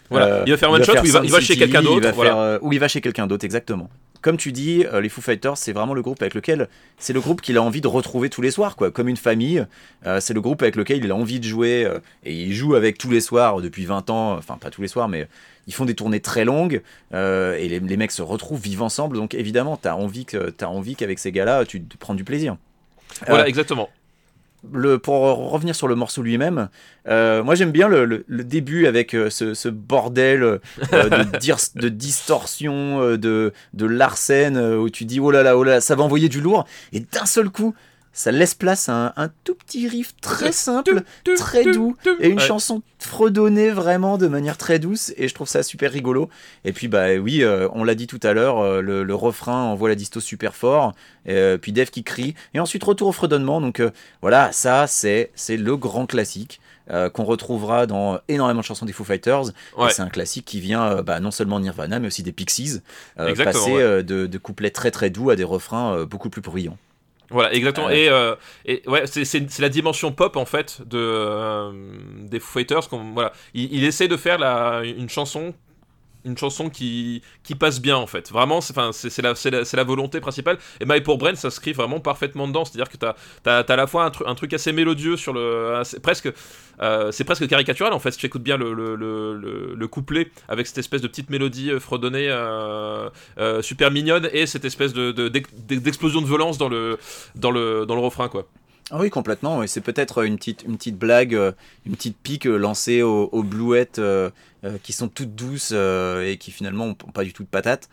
Voilà. 0.09 0.43
il 0.45 0.51
va 0.51 0.57
faire 0.57 0.69
un 0.69 0.75
one 0.75 0.83
shot 0.83 0.93
ou 0.93 1.05
il 1.23 1.31
va, 1.31 1.39
chez 1.39 1.55
quelqu'un 1.55 1.81
d'autre. 1.81 2.11
Voilà. 2.13 2.59
ou 2.61 2.73
il 2.73 2.79
va 2.79 2.87
chez 2.87 3.01
quelqu'un 3.01 3.27
d'autre, 3.27 3.45
exactement. 3.45 3.89
Comme 4.21 4.37
tu 4.37 4.51
dis, 4.51 4.85
les 5.01 5.09
Foo 5.09 5.19
Fighters, 5.19 5.57
c'est 5.57 5.73
vraiment 5.73 5.95
le 5.95 6.03
groupe 6.03 6.21
avec 6.21 6.35
lequel 6.35 6.67
c'est 6.99 7.13
le 7.13 7.19
groupe 7.19 7.41
qu'il 7.41 7.57
a 7.57 7.63
envie 7.63 7.81
de 7.81 7.87
retrouver 7.87 8.29
tous 8.29 8.43
les 8.43 8.51
soirs, 8.51 8.75
quoi, 8.75 8.91
comme 8.91 9.07
une 9.07 9.17
famille. 9.17 9.65
c'est 10.19 10.33
le 10.33 10.41
groupe 10.41 10.61
avec 10.61 10.75
lequel 10.75 11.03
il 11.03 11.09
a 11.09 11.15
envie 11.15 11.39
de 11.39 11.45
jouer 11.45 11.89
et 12.23 12.33
il 12.33 12.53
joue 12.53 12.75
avec 12.75 12.99
tous 12.99 13.09
les 13.09 13.21
soirs 13.21 13.61
depuis 13.61 13.85
20 13.85 14.09
ans, 14.11 14.33
enfin 14.37 14.57
pas 14.61 14.69
tous 14.69 14.81
les 14.81 14.87
soirs, 14.87 15.09
mais 15.09 15.27
ils 15.67 15.73
font 15.73 15.85
des 15.85 15.95
tournées 15.95 16.19
très 16.19 16.45
longues 16.45 16.81
euh, 17.13 17.55
et 17.55 17.67
les, 17.67 17.97
mecs 17.97 18.11
se 18.11 18.21
retrouvent, 18.21 18.61
vivent 18.61 18.81
ensemble. 18.81 19.17
Donc 19.17 19.33
évidemment, 19.33 19.79
tu 19.81 19.87
as 19.87 19.97
envie 19.97 20.25
qu'avec 20.25 21.19
ces 21.19 21.31
gars-là, 21.31 21.65
tu 21.65 21.81
te 21.81 21.97
prends 21.97 22.13
du 22.13 22.23
plaisir. 22.23 22.57
Voilà, 23.27 23.43
euh, 23.43 23.47
exactement. 23.47 23.89
Le, 24.71 24.99
pour 24.99 25.21
revenir 25.51 25.75
sur 25.75 25.87
le 25.87 25.95
morceau 25.95 26.21
lui-même, 26.21 26.69
euh, 27.07 27.43
moi 27.43 27.55
j'aime 27.55 27.71
bien 27.71 27.87
le, 27.87 28.23
début 28.29 28.85
avec 28.85 29.11
ce, 29.11 29.69
bordel 29.69 30.41
de, 30.91 31.79
de, 31.79 31.89
distorsion, 31.89 33.17
de, 33.17 33.53
de 33.73 33.85
Larsen, 33.85 34.57
où 34.57 34.89
tu 34.89 35.05
dis 35.05 35.19
oh 35.19 35.31
là 35.31 35.41
là, 35.41 35.57
oh 35.57 35.63
là, 35.63 35.81
ça 35.81 35.95
va 35.95 36.03
envoyer 36.03 36.29
du 36.29 36.41
lourd, 36.41 36.65
et 36.93 36.99
d'un 36.99 37.25
seul 37.25 37.49
coup, 37.49 37.73
ça 38.13 38.31
laisse 38.31 38.55
place 38.55 38.89
à 38.89 39.13
un, 39.15 39.29
tout 39.43 39.55
petit 39.55 39.87
riff 39.87 40.13
très 40.21 40.51
simple, 40.51 41.03
très 41.37 41.71
doux, 41.71 41.95
et 42.19 42.27
une 42.27 42.39
chanson 42.39 42.81
fredonnée 42.99 43.69
vraiment 43.69 44.17
de 44.17 44.27
manière 44.27 44.57
très 44.57 44.79
douce, 44.79 45.13
et 45.17 45.27
je 45.27 45.33
trouve 45.33 45.47
ça 45.47 45.63
super 45.63 45.91
rigolo. 45.91 46.29
Et 46.65 46.73
puis, 46.73 46.87
bah 46.87 47.15
oui, 47.15 47.43
euh, 47.43 47.67
on 47.73 47.83
l'a 47.83 47.95
dit 47.95 48.07
tout 48.07 48.19
à 48.23 48.33
l'heure, 48.33 48.59
euh, 48.59 48.81
le, 48.81 49.15
refrain 49.15 49.63
envoie 49.63 49.89
la 49.89 49.95
disto 49.95 50.19
super 50.19 50.55
fort, 50.55 50.93
euh, 51.27 51.57
puis 51.57 51.71
Dave 51.71 51.89
qui 51.89 52.03
crie, 52.03 52.35
et 52.53 52.59
ensuite 52.59 52.83
retour 52.83 53.07
au 53.07 53.11
fredonnement. 53.11 53.61
Donc 53.61 53.81
voilà, 54.21 54.51
ça, 54.51 54.87
c'est 54.87 55.31
le 55.49 55.77
grand 55.77 56.05
classique. 56.05 56.59
qu'on 57.13 57.23
retrouvera 57.23 57.85
dans 57.85 58.19
énormément 58.27 58.59
de 58.59 58.65
chansons 58.65 58.85
des 58.85 58.91
Foo 58.91 59.05
Fighters. 59.05 59.53
C'est 59.89 60.01
un 60.01 60.09
classique 60.09 60.45
qui 60.45 60.59
vient 60.59 61.01
bah, 61.01 61.21
non 61.21 61.31
seulement 61.31 61.59
de 61.59 61.63
Nirvana, 61.63 61.99
mais 61.99 62.07
aussi 62.07 62.23
des 62.23 62.33
Pixies, 62.33 62.81
passer 63.15 64.03
de, 64.03 64.27
de, 64.27 64.37
couplets 64.37 64.71
très 64.71 64.91
très 64.91 65.09
doux 65.09 65.29
à 65.29 65.35
des 65.37 65.45
refrains 65.45 66.03
beaucoup 66.03 66.29
plus 66.29 66.41
bruyants. 66.41 66.77
Voilà, 67.31 67.53
exactement. 67.53 67.89
Et, 67.89 68.09
euh, 68.09 68.35
et, 68.65 68.83
ouais, 68.87 69.05
c'est 69.07 69.59
la 69.59 69.69
dimension 69.69 70.11
pop 70.11 70.35
en 70.35 70.45
fait 70.45 70.81
de 70.85 70.97
euh, 70.99 71.71
des 72.19 72.39
Foo 72.39 72.59
Fighters. 72.59 72.87
Voilà, 73.13 73.31
il, 73.53 73.73
il, 73.73 73.83
essaie 73.85 74.07
de 74.07 74.17
faire 74.17 74.37
la, 74.37 74.81
une 74.83 75.09
chanson 75.09 75.53
une 76.25 76.37
chanson 76.37 76.69
qui, 76.69 77.21
qui 77.43 77.55
passe 77.55 77.81
bien 77.81 77.97
en 77.97 78.07
fait. 78.07 78.31
Vraiment, 78.31 78.61
c'est 78.61 79.21
la, 79.21 79.33
la, 79.45 79.63
la, 79.71 79.83
volonté 79.83 80.19
principale. 80.19 80.57
Et 80.79 80.85
My 80.85 81.01
pour 81.01 81.17
Brain, 81.17 81.35
s'inscrit 81.35 81.73
vraiment 81.73 81.99
parfaitement 81.99 82.47
dedans. 82.47 82.65
C'est-à-dire 82.65 82.89
que 82.89 82.97
tu 82.97 83.49
as, 83.49 83.59
à 83.59 83.75
la 83.75 83.87
fois 83.87 84.05
un, 84.05 84.29
un, 84.29 84.35
truc 84.35 84.53
assez 84.53 84.71
mélodieux 84.71 85.17
sur 85.17 85.33
le. 85.33 85.81
presque. 86.01 86.31
Euh, 86.81 87.11
c'est 87.11 87.25
presque 87.25 87.47
caricatural 87.47 87.93
en 87.93 87.99
fait 87.99 88.11
si 88.11 88.17
tu 88.17 88.25
écoutes 88.25 88.41
bien 88.41 88.57
le, 88.57 88.73
le, 88.73 88.95
le, 88.95 89.75
le, 89.75 89.87
couplet 89.87 90.31
avec 90.47 90.65
cette 90.65 90.79
espèce 90.79 91.01
de 91.01 91.07
petite 91.07 91.29
mélodie 91.29 91.69
euh, 91.69 91.79
fredonnée 91.79 92.27
euh, 92.29 93.09
super 93.61 93.91
mignonne 93.91 94.27
et 94.33 94.47
cette 94.47 94.65
espèce 94.65 94.93
d'explosion 94.93 96.21
de, 96.21 96.25
de, 96.25 96.27
de 96.27 96.27
violence 96.27 96.57
dans 96.57 96.69
le, 96.69 96.97
dans, 97.35 97.51
le, 97.51 97.85
dans 97.85 97.93
le 97.93 98.01
refrain 98.01 98.29
quoi. 98.29 98.47
Ah 98.91 98.97
oui, 98.99 99.09
complètement. 99.09 99.63
Et 99.63 99.67
c'est 99.67 99.81
peut-être 99.81 100.25
une 100.25 100.35
petite, 100.35 100.63
une 100.63 100.75
petite 100.75 100.97
blague, 100.97 101.33
euh, 101.33 101.53
une 101.85 101.95
petite 101.95 102.17
pique 102.17 102.45
euh, 102.45 102.57
lancée 102.57 103.01
aux, 103.01 103.43
blouettes 103.43 103.99
euh, 103.99 104.29
qui 104.83 104.91
sont 104.91 105.07
toutes 105.07 105.33
douces 105.33 105.71
et 105.71 106.37
qui 106.39 106.51
finalement 106.51 106.87
n'ont 106.87 106.93
pas 106.93 107.23
du 107.23 107.33
tout 107.33 107.43
de 107.43 107.47
patates. 107.47 107.89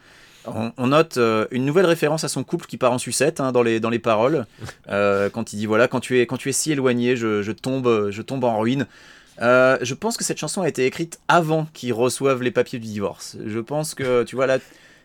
On, 0.47 0.87
note 0.87 1.19
une 1.51 1.67
nouvelle 1.67 1.85
référence 1.85 2.25
à 2.25 2.29
son 2.29 2.43
couple 2.43 2.67
qui 2.67 2.79
part 2.79 2.93
en 2.93 2.99
sucette 2.99 3.39
hein, 3.39 3.53
dans, 3.53 3.63
les, 3.63 3.81
dans 3.81 3.91
les 3.91 3.99
paroles. 3.99 4.47
quand 4.89 5.53
il 5.53 5.57
dit 5.57 5.67
voilà, 5.67 5.89
quand 5.89 6.01
tu 6.01 6.19
es, 6.21 6.27
quand 6.27 6.37
tu 6.37 6.49
es 6.49 6.53
si 6.53 6.73
éloigné, 6.73 7.17
je, 7.17 7.53
tombe, 7.53 8.11
je 8.11 8.23
tombe 8.23 8.45
en 8.45 8.59
ruine. 8.59 8.87
je 9.41 9.95
pense 9.95 10.17
que 10.17 10.25
cette 10.25 10.39
chanson 10.39 10.63
a 10.63 10.69
été 10.69 10.85
écrite 10.87 11.21
avant 11.29 11.67
qu'ils 11.73 11.93
reçoivent 11.93 12.43
les 12.43 12.51
papiers 12.51 12.79
du 12.79 12.87
divorce. 12.87 13.37
Je 13.47 13.59
pense 13.61 13.95
que, 13.95 14.25
tu 14.25 14.37
vois, 14.37 14.47
là, 14.47 14.59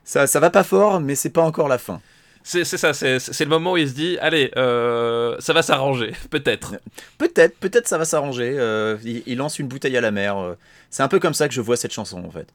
ça, 0.05 0.27
ça 0.27 0.39
va 0.39 0.49
pas 0.49 0.63
fort, 0.63 0.99
mais 1.01 1.15
c'est 1.15 1.29
pas 1.29 1.43
encore 1.43 1.67
la 1.67 1.77
fin. 1.77 2.01
C'est 2.45 2.65
ça, 2.65 2.93
c'est 2.93 3.39
le 3.39 3.49
moment 3.49 3.73
où 3.73 3.77
il 3.77 3.87
se 3.87 3.93
dit 3.93 4.17
allez, 4.19 4.51
euh, 4.57 5.37
ça 5.39 5.53
va 5.53 5.61
s'arranger, 5.61 6.11
peut-être. 6.29 6.75
Peut-être, 7.17 7.57
peut-être 7.57 7.87
ça 7.87 7.97
va 7.97 8.03
s'arranger. 8.03 8.55
Euh, 8.57 8.97
il, 9.03 9.37
lance 9.37 9.59
une 9.59 9.67
bouteille 9.67 9.95
à 9.95 10.01
la 10.01 10.11
mer. 10.11 10.37
Euh. 10.37 10.55
C'est 10.89 11.03
un 11.03 11.07
peu 11.07 11.19
comme 11.19 11.33
ça 11.33 11.47
que 11.47 11.53
je 11.53 11.61
vois 11.61 11.77
cette 11.77 11.93
chanson 11.93 12.23
en 12.23 12.31
fait. 12.31 12.47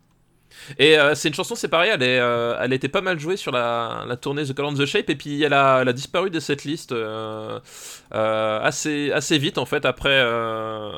Et 0.78 0.98
euh, 0.98 1.14
c'est 1.14 1.28
une 1.28 1.34
chanson, 1.34 1.54
c'est 1.54 1.68
pareil, 1.68 1.90
elle, 1.94 2.02
est, 2.02 2.18
euh, 2.18 2.56
elle 2.60 2.72
était 2.72 2.88
pas 2.88 3.00
mal 3.00 3.18
jouée 3.18 3.36
sur 3.36 3.52
la, 3.52 4.04
tournée 4.20 4.44
The 4.44 4.52
Color 4.52 4.74
the 4.74 4.84
Shape, 4.84 5.08
et 5.08 5.16
puis 5.16 5.42
elle 5.42 5.52
a, 5.52 5.80
elle 5.80 5.88
a 5.88 5.92
disparu 5.92 6.30
de 6.30 6.40
cette 6.40 6.64
liste 6.64 6.92
euh, 6.92 7.60
assez, 8.10 9.10
assez 9.12 9.38
vite 9.38 9.58
en 9.58 9.66
fait, 9.66 9.84
après, 9.84 10.20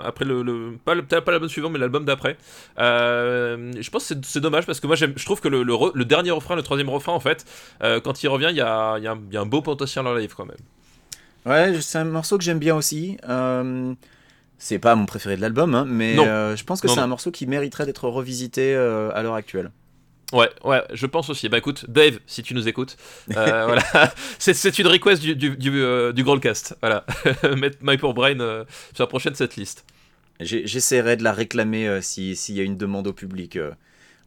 après 0.05 0.25
le, 0.25 0.43
le 0.43 0.79
pas, 0.85 0.95
peut-être 0.97 1.25
pas 1.25 1.33
l'album 1.33 1.49
suivant, 1.49 1.71
mais 1.71 1.79
l'album 1.79 2.05
d'après. 2.05 2.37
je 2.79 3.91
pense 3.91 4.09
que 4.09 4.14
c'est 4.23 4.41
dommage 4.41 4.66
parce 4.66 4.81
que 4.81 4.87
moi 4.87 4.97
je 4.97 5.25
trouve 5.25 5.41
que 5.41 5.49
le, 5.49 5.62
le, 5.62 6.05
dernier 6.05 6.31
refrain, 6.31 6.57
le 6.57 6.62
troisième 6.62 6.91
refrain 6.91 7.12
en 7.12 7.21
fait, 7.21 7.45
quand 7.81 8.23
il 8.23 8.29
revient, 8.29 8.49
il 8.51 8.57
y 8.57 8.61
a, 8.61 8.99
y, 8.99 9.03
y 9.03 9.37
a, 9.37 9.41
un 9.41 9.47
beau 9.47 9.62
potentiel 9.62 10.07
en 10.07 10.14
live 10.14 10.35
quand 10.37 10.47
même. 10.47 10.57
Ouais, 11.47 11.81
c'est 11.81 11.99
un 11.99 12.05
morceau 12.05 12.37
que 12.37 12.45
j'aime 12.45 12.59
bien 12.59 12.77
aussi. 12.77 13.16
C'est 14.62 14.78
pas 14.78 14.94
mon 14.94 15.06
préféré 15.06 15.36
de 15.36 15.40
l'album, 15.40 15.74
hein, 15.74 15.86
mais 15.88 16.18
euh, 16.18 16.54
je 16.54 16.64
pense 16.64 16.82
que 16.82 16.88
c'est 16.88 17.00
un 17.00 17.06
morceau 17.06 17.30
qui 17.30 17.46
mériterait 17.46 17.86
d'être 17.86 18.06
revisité 18.08 18.74
euh, 18.74 19.11
à 19.14 19.22
l'heure 19.22 19.34
actuelle. 19.34 19.70
Ouais, 20.34 20.50
ouais, 20.64 20.82
je 20.92 21.06
pense 21.06 21.30
aussi. 21.30 21.48
Bah 21.48 21.56
écoute, 21.56 21.86
Dave, 21.88 22.18
si 22.26 22.42
tu 22.42 22.54
nous 22.54 22.68
écoutes, 22.68 22.98
euh, 23.34 23.64
voilà, 23.66 24.12
c'est 24.38 24.78
une 24.78 24.86
request 24.86 25.22
du, 25.22 25.34
du, 25.34 25.56
du, 25.56 25.70
du 26.12 26.24
Grandcast. 26.24 26.76
Voilà, 26.82 27.06
mettre 27.56 27.78
My 27.80 27.96
Poor 27.96 28.12
Brain 28.12 28.66
sur 28.94 29.02
la 29.04 29.06
prochaine 29.06 29.34
cette 29.34 29.56
liste. 29.56 29.86
J'essaierai 30.40 31.16
de 31.16 31.24
la 31.24 31.32
réclamer 31.32 32.00
s'il 32.02 32.36
y 32.50 32.61
a 32.61 32.62
une 32.62 32.76
demande 32.76 33.06
au 33.06 33.14
public 33.14 33.58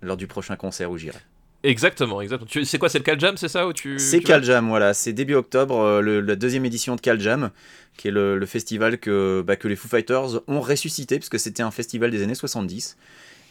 lors 0.01 0.17
du 0.17 0.25
prochain 0.25 0.55
concert 0.55 0.89
où 0.89 0.97
j'irai. 0.97 1.19
Exactement, 1.63 2.21
exactement. 2.21 2.65
C'est 2.65 2.77
quoi, 2.77 2.89
c'est 2.89 2.97
le 2.97 3.03
Caljam, 3.05 3.37
c'est 3.37 3.47
ça 3.47 3.65
tu, 3.73 3.97
C'est 3.97 4.19
Caljam, 4.19 4.67
voilà. 4.67 4.93
C'est 4.93 5.13
début 5.13 5.35
octobre, 5.35 6.01
la 6.01 6.35
deuxième 6.35 6.65
édition 6.65 6.95
de 6.95 7.01
Caljam 7.01 7.51
qui 7.97 8.07
est 8.07 8.11
le, 8.11 8.45
festival 8.45 8.97
que, 8.97 9.43
bah, 9.45 9.55
que 9.55 9.67
les 9.67 9.75
Foo 9.75 9.87
Fighters 9.87 10.41
ont 10.47 10.61
ressuscité, 10.61 11.17
puisque 11.17 11.39
c'était 11.39 11.63
un 11.63 11.71
festival 11.71 12.11
des 12.11 12.23
années 12.23 12.35
70. 12.35 12.97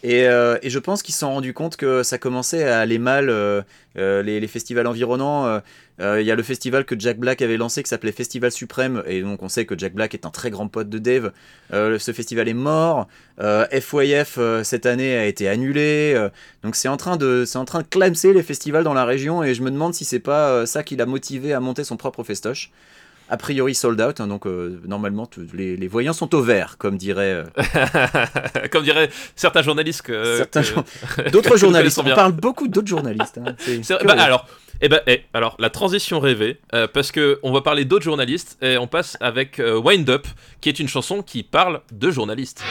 Et, 0.02 0.26
euh, 0.26 0.58
et, 0.62 0.70
je 0.70 0.78
pense 0.80 1.02
qu'ils 1.02 1.14
se 1.14 1.20
sont 1.20 1.32
rendus 1.32 1.54
compte 1.54 1.76
que 1.76 2.02
ça 2.02 2.18
commençait 2.18 2.64
à 2.64 2.80
aller 2.80 2.98
mal, 2.98 3.28
euh, 3.30 3.62
euh, 3.96 4.22
les, 4.22 4.46
festivals 4.48 4.86
environnants. 4.86 5.60
Il 6.00 6.22
y 6.22 6.32
a 6.32 6.34
le 6.34 6.42
festival 6.42 6.84
que 6.84 6.98
Jack 6.98 7.18
Black 7.18 7.42
avait 7.42 7.56
lancé 7.56 7.82
qui 7.84 7.88
s'appelait 7.88 8.10
Festival 8.10 8.50
Suprême, 8.50 9.04
et 9.06 9.22
donc 9.22 9.40
on 9.40 9.48
sait 9.48 9.66
que 9.66 9.78
Jack 9.78 9.94
Black 9.94 10.14
est 10.14 10.26
un 10.26 10.30
très 10.30 10.50
grand 10.50 10.66
pote 10.66 10.88
de 10.88 10.98
Dave. 10.98 11.32
ce 11.70 12.12
festival 12.12 12.48
est 12.48 12.54
mort. 12.54 13.06
FYF 13.38 14.40
cette 14.64 14.86
année 14.86 15.16
a 15.16 15.26
été 15.26 15.48
annulé. 15.48 16.28
donc 16.64 16.74
c'est 16.74 16.88
en 16.88 16.96
train 16.96 17.16
de, 17.16 17.44
c'est 17.46 17.64
train 17.66 17.82
de 17.82 17.86
clamser 17.86 18.32
les 18.32 18.42
festivals 18.42 18.82
dans 18.82 18.94
la 18.94 19.04
région, 19.04 19.44
et 19.44 19.54
je 19.54 19.62
me 19.62 19.70
demande 19.70 19.94
si 19.94 20.04
c'est 20.04 20.18
pas 20.18 20.66
ça 20.66 20.82
qui 20.82 20.96
l'a 20.96 21.06
motivé 21.06 21.52
à 21.52 21.60
monter 21.60 21.84
son 21.84 21.96
propre 21.96 22.24
festoche 22.24 22.72
a 23.28 23.36
priori 23.36 23.74
sold 23.74 24.00
out, 24.00 24.20
hein, 24.20 24.26
donc 24.26 24.46
euh, 24.46 24.80
normalement 24.86 25.28
les, 25.54 25.76
les, 25.76 25.88
voyants 25.88 26.12
sont 26.12 26.34
au 26.34 26.42
vert, 26.42 26.76
comme 26.78 26.96
dirait. 26.96 27.44
Euh, 27.58 28.66
comme 28.70 28.84
diraient 28.84 29.10
certains 29.36 29.62
journalistes. 29.62 30.02
Que, 30.02 30.42
D'autres 31.30 31.56
journalistes. 31.56 31.98
On 31.98 32.14
parle 32.14 32.32
beaucoup 32.32 32.68
d'autres 32.68 32.88
journalistes. 32.88 33.38
Hein. 33.38 33.54
Bah, 34.04 34.14
alors, 34.18 34.46
Eh 34.80 34.88
ben, 34.88 35.00
eh, 35.06 35.22
alors 35.32 35.56
la 35.58 35.70
transition 35.70 36.20
rêvée, 36.20 36.60
euh, 36.74 36.86
parce 36.92 37.12
que 37.12 37.38
on 37.42 37.52
va 37.52 37.62
parler 37.62 37.84
d'autres 37.84 38.04
journalistes 38.04 38.58
et 38.62 38.76
on 38.76 38.86
passe 38.86 39.16
avec 39.20 39.60
Wind 39.60 40.08
Up, 40.10 40.26
qui 40.60 40.68
est 40.68 40.78
une 40.78 40.88
chanson 40.88 41.22
qui 41.22 41.42
parle 41.42 41.80
de 41.92 42.10
journalistes. 42.10 42.62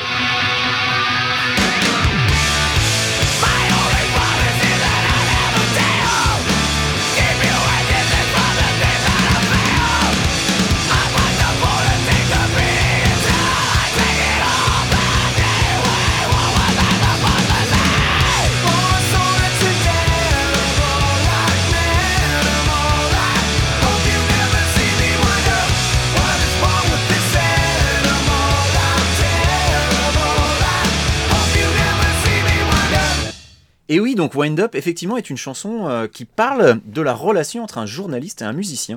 Et 33.92 34.00
oui, 34.00 34.16
donc 34.16 34.36
Wind 34.36 34.58
Up, 34.58 34.74
effectivement, 34.76 35.18
est 35.18 35.30
une 35.30 35.36
chanson 35.36 35.90
euh, 35.90 36.08
qui 36.08 36.24
parle 36.24 36.80
de 36.86 37.02
la 37.02 37.14
relation 37.14 37.62
entre 37.62 37.78
un 37.78 37.86
journaliste 37.86 38.42
et 38.42 38.46
un 38.46 38.54
musicien. 38.54 38.96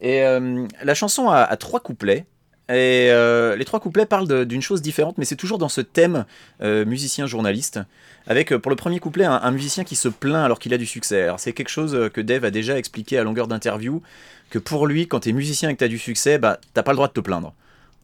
Et 0.00 0.22
euh, 0.22 0.66
la 0.82 0.94
chanson 0.94 1.28
a, 1.28 1.54
trois 1.58 1.80
couplets. 1.80 2.24
Et 2.70 3.10
euh, 3.10 3.54
les 3.54 3.66
trois 3.66 3.80
couplets 3.80 4.06
parlent 4.06 4.46
d'une 4.46 4.62
chose 4.62 4.80
différente, 4.80 5.18
mais 5.18 5.26
c'est 5.26 5.36
toujours 5.36 5.58
dans 5.58 5.68
ce 5.68 5.82
thème 5.82 6.24
musicien-journaliste. 6.62 7.80
Avec, 8.26 8.56
pour 8.56 8.70
le 8.70 8.76
premier 8.76 8.98
couplet, 8.98 9.26
un, 9.26 9.50
musicien 9.50 9.84
qui 9.84 9.94
se 9.94 10.08
plaint 10.08 10.42
alors 10.42 10.58
qu'il 10.58 10.72
a 10.72 10.78
du 10.78 10.86
succès. 10.86 11.24
Alors 11.24 11.38
c'est 11.38 11.52
quelque 11.52 11.68
chose 11.68 12.08
que 12.14 12.22
Dave 12.22 12.46
a 12.46 12.50
déjà 12.50 12.78
expliqué 12.78 13.18
à 13.18 13.24
longueur 13.24 13.46
d'interview, 13.46 14.00
que 14.48 14.58
pour 14.58 14.86
lui, 14.86 15.06
quand 15.06 15.20
tu 15.20 15.28
es 15.28 15.32
musicien 15.32 15.68
et 15.68 15.74
que 15.74 15.80
tu 15.80 15.84
as 15.84 15.88
du 15.88 15.98
succès, 15.98 16.38
bah, 16.38 16.60
t'as 16.72 16.82
pas 16.82 16.92
le 16.92 16.96
droit 16.96 17.08
de 17.08 17.12
te 17.12 17.20
plaindre 17.20 17.52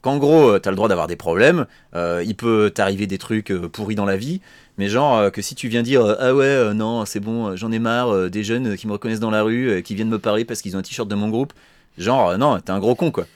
qu'en 0.03 0.19
gros, 0.19 0.57
tu 0.61 0.69
as 0.69 0.71
le 0.71 0.77
droit 0.77 0.89
d'avoir 0.89 1.09
des 1.09 1.17
problèmes, 1.17 1.67
il 1.95 2.35
peut 2.37 2.71
t'arriver 2.73 3.09
des 3.09 3.19
trucs 3.19 3.53
pourris 3.73 3.97
dans 3.97 4.05
la 4.05 4.17
vie, 4.17 4.41
mais 4.79 4.89
genre 4.89 5.19
euh, 5.19 5.31
que 5.31 5.43
si 5.43 5.55
tu 5.55 5.69
viens 5.69 5.83
dire 5.83 6.05
euh, 6.05 6.17
ah 6.19 6.35
ouais 6.35 6.45
euh, 6.45 6.75
non 6.75 7.05
c'est 7.05 7.21
bon 7.21 7.57
j'en 7.57 7.73
ai 7.73 7.79
marre 7.79 8.31
des 8.31 8.45
jeunes 8.45 8.77
qui 8.77 8.87
me 8.87 8.93
reconnaissent 8.93 9.21
dans 9.21 9.31
la 9.31 9.43
rue 9.43 9.83
qui 9.83 9.95
viennent 9.95 10.09
me 10.09 10.19
parler 10.19 10.45
parce 10.45 10.63
qu'ils 10.63 10.77
ont 10.77 10.81
un 10.81 10.83
t-shirt 10.83 11.09
de 11.09 11.15
mon 11.15 11.29
groupe 11.29 11.53
genre 11.99 12.37
non 12.39 12.59
t'es 12.61 12.71
un 12.71 12.79
gros 12.79 12.95
con 12.95 13.11
quoi 13.11 13.27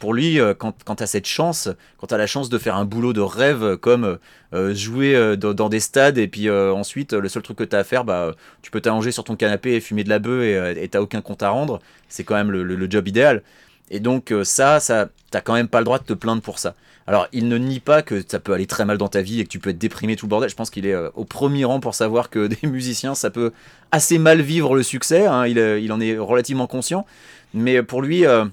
pour 0.00 0.14
lui, 0.14 0.40
quand, 0.58 0.74
quand 0.84 1.06
cette 1.06 1.28
chance, 1.28 1.68
quand 1.98 2.08
tu 2.08 2.14
as 2.14 2.18
la 2.18 2.26
chance 2.26 2.48
de 2.48 2.58
faire 2.58 2.74
un 2.74 2.84
boulot 2.84 3.12
de 3.12 3.20
rêve 3.20 3.76
comme 3.76 4.18
jouer 4.52 5.36
dans, 5.36 5.68
des 5.68 5.78
stades 5.78 6.18
et 6.18 6.26
puis 6.26 6.50
ensuite 6.50 7.12
le 7.12 7.28
seul 7.28 7.44
truc 7.44 7.58
que 7.58 7.62
tu 7.62 7.76
as 7.76 7.78
à 7.78 7.84
faire, 7.84 8.02
bah, 8.02 8.34
tu 8.62 8.72
peux 8.72 8.80
t'allonger 8.80 9.12
sur 9.12 9.22
ton 9.22 9.36
canapé 9.36 9.74
et 9.74 9.80
fumer 9.80 10.02
de 10.02 10.08
la 10.08 10.18
bœuf 10.18 10.76
et 10.76 10.88
t'as 10.88 11.00
aucun 11.00 11.20
compte 11.20 11.44
à 11.44 11.50
rendre, 11.50 11.78
c'est 12.08 12.24
quand 12.24 12.34
même 12.34 12.50
le, 12.50 12.90
job 12.90 13.06
idéal. 13.06 13.44
Et 13.92 14.00
donc 14.00 14.34
ça, 14.42 14.80
ça 14.80 15.08
t'as 15.30 15.40
quand 15.40 15.54
même 15.54 15.68
pas 15.68 15.78
le 15.78 15.84
droit 15.84 16.00
de 16.00 16.04
te 16.04 16.14
plaindre 16.14 16.42
pour 16.42 16.58
ça. 16.58 16.74
Alors, 17.08 17.26
il 17.32 17.48
ne 17.48 17.56
nie 17.56 17.80
pas 17.80 18.02
que 18.02 18.22
ça 18.28 18.38
peut 18.38 18.52
aller 18.52 18.66
très 18.66 18.84
mal 18.84 18.98
dans 18.98 19.08
ta 19.08 19.22
vie 19.22 19.40
et 19.40 19.44
que 19.44 19.48
tu 19.48 19.58
peux 19.58 19.70
être 19.70 19.78
déprimé 19.78 20.14
tout 20.14 20.26
le 20.26 20.28
bordel. 20.28 20.50
Je 20.50 20.54
pense 20.54 20.68
qu'il 20.68 20.84
est 20.84 20.92
euh, 20.92 21.08
au 21.14 21.24
premier 21.24 21.64
rang 21.64 21.80
pour 21.80 21.94
savoir 21.94 22.28
que 22.28 22.46
des 22.62 22.68
musiciens, 22.68 23.14
ça 23.14 23.30
peut 23.30 23.52
assez 23.90 24.18
mal 24.18 24.42
vivre 24.42 24.76
le 24.76 24.82
succès. 24.82 25.24
Hein. 25.24 25.48
Euh, 25.56 25.80
il, 25.80 25.90
en 25.90 26.00
est 26.00 26.18
relativement 26.18 26.66
conscient. 26.66 27.06
Mais 27.54 27.82
pour 27.82 28.02
lui, 28.02 28.26
euh, 28.26 28.44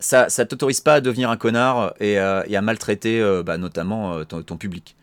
ça 0.00 0.26
ne 0.26 0.44
t'autorise 0.44 0.80
pas 0.80 0.94
à 0.94 1.00
devenir 1.00 1.30
un 1.30 1.36
connard 1.36 1.94
et, 2.00 2.18
à 2.18 2.62
maltraiter 2.62 3.22
bah, 3.46 3.58
notamment 3.58 4.24
ton, 4.24 4.56
public. 4.56 4.96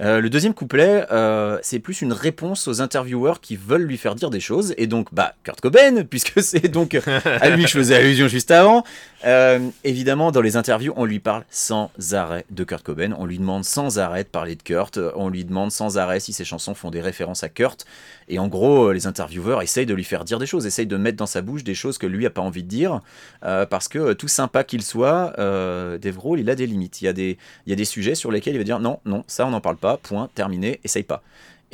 Euh, 0.00 0.20
le 0.20 0.30
deuxième 0.30 0.54
couplet, 0.54 1.04
euh, 1.10 1.58
c'est 1.62 1.80
plus 1.80 2.02
une 2.02 2.12
réponse 2.12 2.68
aux 2.68 2.80
intervieweurs 2.80 3.40
qui 3.40 3.56
veulent 3.56 3.82
lui 3.82 3.96
faire 3.96 4.14
dire 4.14 4.30
des 4.30 4.40
choses. 4.40 4.74
Et 4.76 4.86
donc, 4.86 5.08
bah, 5.12 5.34
Kurt 5.42 5.60
Cobain, 5.60 6.04
puisque 6.10 6.40
c'est 6.42 6.68
donc 6.68 6.94
à 6.94 7.48
lui 7.50 7.64
que 7.64 7.68
je 7.68 7.78
faisais 7.78 7.96
allusion 7.96 8.28
juste 8.28 8.50
avant. 8.50 8.84
Euh, 9.24 9.58
évidemment, 9.82 10.30
dans 10.30 10.40
les 10.40 10.56
interviews, 10.56 10.92
on 10.96 11.04
lui 11.04 11.18
parle 11.18 11.44
sans 11.50 11.90
arrêt 12.12 12.44
de 12.50 12.62
Kurt 12.64 12.84
Cobain. 12.84 13.12
On 13.18 13.26
lui 13.26 13.38
demande 13.38 13.64
sans 13.64 13.98
arrêt 13.98 14.22
de 14.22 14.28
parler 14.28 14.54
de 14.54 14.62
Kurt. 14.62 14.98
On 15.16 15.28
lui 15.28 15.44
demande 15.44 15.72
sans 15.72 15.98
arrêt 15.98 16.20
si 16.20 16.32
ses 16.32 16.44
chansons 16.44 16.74
font 16.74 16.90
des 16.90 17.00
références 17.00 17.42
à 17.42 17.48
Kurt. 17.48 17.84
Et 18.28 18.38
en 18.38 18.48
gros, 18.48 18.92
les 18.92 19.06
intervieweurs 19.06 19.62
essayent 19.62 19.86
de 19.86 19.94
lui 19.94 20.04
faire 20.04 20.24
dire 20.24 20.38
des 20.38 20.46
choses, 20.46 20.66
essayent 20.66 20.86
de 20.86 20.96
mettre 20.96 21.16
dans 21.16 21.26
sa 21.26 21.40
bouche 21.40 21.64
des 21.64 21.74
choses 21.74 21.98
que 21.98 22.06
lui 22.06 22.26
a 22.26 22.30
pas 22.30 22.42
envie 22.42 22.62
de 22.62 22.68
dire. 22.68 23.00
parce 23.40 23.88
que 23.88 24.12
tout 24.12 24.28
sympa 24.28 24.64
qu'il 24.64 24.82
soit, 24.82 25.32
Dave 25.36 26.16
Grohl, 26.16 26.40
il 26.40 26.50
a 26.50 26.54
des 26.54 26.66
limites. 26.66 27.00
Il 27.00 27.06
y 27.06 27.08
a 27.08 27.12
des, 27.12 27.38
il 27.66 27.70
y 27.70 27.72
a 27.72 27.76
des 27.76 27.84
sujets 27.84 28.14
sur 28.14 28.30
lesquels 28.30 28.54
il 28.54 28.58
va 28.58 28.64
dire 28.64 28.80
non, 28.80 29.00
non, 29.04 29.24
ça 29.26 29.46
on 29.46 29.50
n'en 29.50 29.60
parle 29.60 29.76
pas 29.76 29.96
point, 29.96 30.28
terminé, 30.34 30.80
essaye 30.84 31.04
pas. 31.04 31.22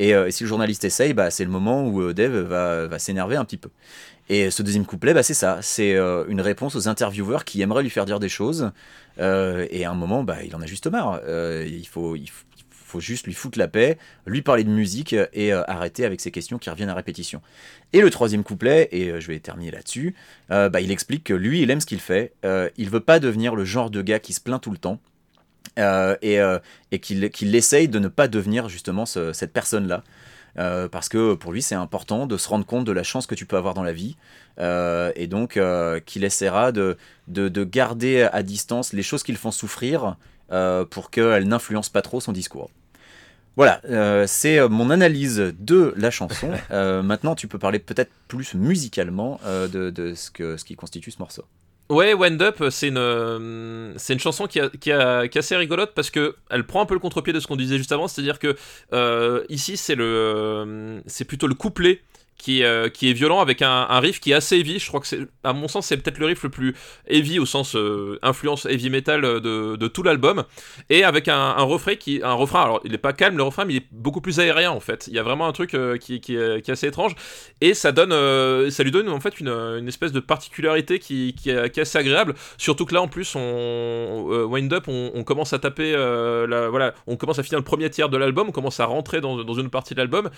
Euh, 0.01 0.27
et, 0.27 0.31
si 0.31 0.43
le 0.43 0.49
journaliste 0.49 0.83
essaye, 0.83 1.13
bah, 1.13 1.31
c'est 1.31 1.45
le 1.45 1.51
moment 1.51 1.87
où 1.87 2.01
euh, 2.01 2.13
Dave 2.13 2.35
va, 2.35 2.99
s'énerver 2.99 3.35
un 3.35 3.45
petit 3.45 3.57
peu. 3.57 3.69
Et 4.29 4.49
ce 4.49 4.63
deuxième 4.63 4.85
couplet, 4.85 5.13
bah, 5.13 5.23
c'est 5.23 5.33
ça, 5.33 5.59
c'est 5.61 5.95
euh, 5.95 6.25
une 6.27 6.41
réponse 6.41 6.75
aux 6.75 6.87
intervieweurs 6.87 7.45
qui 7.45 7.61
aimeraient 7.61 7.83
lui 7.83 7.89
faire 7.89 8.05
dire 8.05 8.19
des 8.19 8.29
choses, 8.29 8.71
et 9.17 9.85
à 9.85 9.91
un 9.91 9.93
moment, 9.93 10.23
bah, 10.23 10.43
il 10.43 10.53
en 10.55 10.61
a 10.61 10.65
juste 10.65 10.87
marre. 10.87 11.21
il, 11.27 11.87
faut, 11.87 12.15
il, 12.15 12.29
faut, 12.29 12.45
juste 12.99 13.27
lui 13.27 13.33
foutre 13.33 13.59
la 13.59 13.67
paix, 13.67 13.97
lui 14.25 14.41
parler 14.41 14.63
de 14.63 14.69
musique 14.69 15.15
et 15.33 15.51
arrêter 15.51 16.05
avec 16.05 16.21
ces 16.21 16.31
questions 16.31 16.57
qui 16.57 16.69
reviennent 16.69 16.89
à 16.89 16.95
répétition. 16.95 17.41
Et 17.93 18.01
le 18.01 18.09
troisième 18.09 18.43
couplet, 18.43 18.89
et 18.91 19.19
je 19.19 19.27
vais 19.27 19.39
terminer 19.39 19.71
là-dessus, 19.71 20.15
bah, 20.49 20.81
il 20.81 20.91
explique 20.91 21.23
que 21.23 21.33
lui, 21.33 21.61
il 21.61 21.71
aime 21.71 21.81
ce 21.81 21.85
qu'il 21.85 21.99
fait, 21.99 22.33
il 22.77 22.89
veut 22.89 22.99
pas 22.99 23.19
devenir 23.19 23.55
le 23.55 23.65
genre 23.65 23.89
de 23.89 24.01
gars 24.01 24.19
qui 24.19 24.33
se 24.33 24.41
plaint 24.41 24.61
tout 24.61 24.71
le 24.71 24.77
temps, 24.77 24.99
euh, 25.77 26.15
et, 26.21 26.39
euh, 26.39 26.59
qu'il 27.01 27.55
essaye 27.55 27.87
de 27.87 27.99
ne 27.99 28.07
pas 28.07 28.27
devenir 28.27 28.69
justement 28.69 29.05
cette 29.05 29.53
personne-là. 29.53 30.03
Euh, 30.57 30.87
parce 30.87 31.09
que 31.09 31.33
pour 31.33 31.51
lui 31.51 31.61
c'est 31.61 31.75
important 31.75 32.27
de 32.27 32.37
se 32.37 32.47
rendre 32.47 32.65
compte 32.65 32.85
de 32.85 32.93
la 32.93 33.03
chance 33.03 33.27
que 33.27 33.35
tu 33.35 33.45
peux 33.45 33.57
avoir 33.57 33.73
dans 33.73 33.83
la 33.83 33.91
vie 33.91 34.15
et 34.57 35.27
donc 35.27 35.59
qu'il 36.05 36.23
essaiera 36.23 36.71
de, 36.71 36.97
garder 37.27 38.29
à 38.31 38.41
distance 38.41 38.93
les 38.93 39.03
choses 39.03 39.23
qui 39.23 39.33
le 39.33 39.37
font 39.37 39.51
souffrir 39.51 40.15
pour 40.89 41.11
qu'elles 41.11 41.47
n'influencent 41.47 41.91
pas 41.91 42.01
trop 42.01 42.21
son 42.21 42.31
discours. 42.31 42.69
Voilà, 43.55 43.81
c'est 44.27 44.67
mon 44.67 44.89
analyse 44.89 45.53
de 45.59 45.93
la 45.97 46.11
chanson. 46.11 46.51
maintenant, 46.69 47.35
tu 47.35 47.47
peux 47.47 47.59
parler 47.59 47.79
peut-être 47.79 48.11
plus 48.27 48.53
musicalement 48.53 49.39
de, 49.45 49.89
de 49.89 50.13
ce, 50.13 50.29
que, 50.31 50.57
ce 50.57 50.65
qui 50.65 50.75
constitue 50.75 51.11
ce 51.11 51.19
morceau. 51.19 51.45
Ouais, 51.89 52.15
Wind 52.15 52.41
Up, 52.41 52.63
c'est 52.71 52.87
une, 52.87 52.97
euh, 52.97 53.93
c'est 53.97 54.13
une 54.13 54.19
chanson 54.19 54.47
qui, 54.47 54.59
a, 54.59 54.69
qui, 54.69 54.91
a, 54.91 55.27
qui 55.27 55.37
est 55.37 55.39
assez 55.39 55.55
rigolote 55.55 55.93
parce 55.93 56.09
que 56.09 56.35
elle 56.49 56.65
prend 56.65 56.81
un 56.81 56.87
peu 56.87 56.95
le 56.95 56.99
contre-pied 56.99 57.31
de 57.31 57.39
ce 57.39 57.45
qu'on 57.45 57.55
disait 57.55 57.77
juste 57.77 57.91
avant, 57.91 58.07
c'est-à-dire 58.07 58.39
que 58.39 58.55
euh, 58.91 59.43
ici 59.49 59.77
c'est 59.77 59.93
le, 59.93 60.03
euh, 60.03 60.99
c'est 61.05 61.25
plutôt 61.25 61.45
le 61.45 61.53
couplet 61.53 62.01
qui, 62.37 62.63
euh, 62.63 62.89
qui 62.89 63.09
est 63.09 63.13
violent 63.13 63.39
avec 63.39 63.61
un, 63.61 63.99
riff 63.99 64.19
qui 64.19 64.31
est 64.31 64.35
assez 64.35 64.57
heavy. 64.57 64.79
Je 64.79 64.87
crois 64.87 64.99
que 64.99 65.07
c'est, 65.07 65.19
à 65.43 65.53
mon 65.53 65.67
sens, 65.67 65.87
c'est 65.87 65.97
peut-être 65.97 66.17
le 66.17 66.27
riff 66.27 66.43
le 66.43 66.49
plus 66.49 66.75
heavy 67.07 67.39
au 67.39 67.45
sens 67.45 67.75
euh, 67.75 68.19
influence 68.21 68.65
heavy 68.65 68.89
metal 68.89 69.21
de, 69.21 69.75
de 69.75 69.87
tout 69.87 70.03
l'album. 70.03 70.43
Et 70.89 71.03
avec 71.03 71.27
un, 71.27 71.53
refrain 71.53 71.95
qui, 71.95 72.21
un 72.23 72.33
refrain, 72.33 72.63
alors 72.63 72.81
il 72.83 72.93
est 72.93 72.99
pas 72.99 73.13
calme 73.13 73.37
le 73.37 73.43
refrain, 73.43 73.65
mais 73.65 73.73
il 73.73 73.77
est 73.77 73.87
beaucoup 73.91 74.21
plus 74.21 74.39
aérien 74.39 74.71
en 74.71 74.79
fait. 74.79 75.07
Il 75.07 75.13
y 75.13 75.19
a 75.19 75.23
vraiment 75.23 75.47
un 75.47 75.53
truc 75.53 75.73
euh, 75.73 75.97
qui, 75.97 76.19
qui, 76.19 76.35
est, 76.35 76.69
assez 76.69 76.87
étrange 76.87 77.15
et 77.61 77.73
ça 77.73 77.91
donne, 77.91 78.11
ça 78.71 78.83
lui 78.83 78.91
donne 78.91 79.07
en 79.09 79.19
fait 79.19 79.39
une, 79.39 79.49
une 79.49 79.87
espèce 79.87 80.11
de 80.11 80.19
particularité 80.19 80.99
qui, 80.99 81.35
qui, 81.35 81.49
est, 81.49 81.79
assez 81.79 81.97
agréable. 81.97 82.35
Surtout 82.57 82.85
que 82.85 82.93
là 82.93 83.01
en 83.01 83.07
plus, 83.07 83.35
on 83.35 84.45
wind 84.49 84.71
up, 84.73 84.85
on, 84.87 85.23
commence 85.23 85.53
à 85.53 85.59
taper, 85.59 85.93
voilà, 85.93 86.93
on 87.07 87.15
commence 87.15 87.39
à 87.39 87.43
finir 87.43 87.59
le 87.59 87.65
premier 87.65 87.89
tiers 87.89 88.09
de 88.09 88.17
l'album, 88.17 88.49
on 88.49 88.51
commence 88.51 88.79
à 88.79 88.85
rentrer 88.85 89.21
dans, 89.21 89.43
dans 89.43 89.53
une 89.53 89.69
partie 89.69 89.93
de 89.93 89.99
l'album 89.99 90.29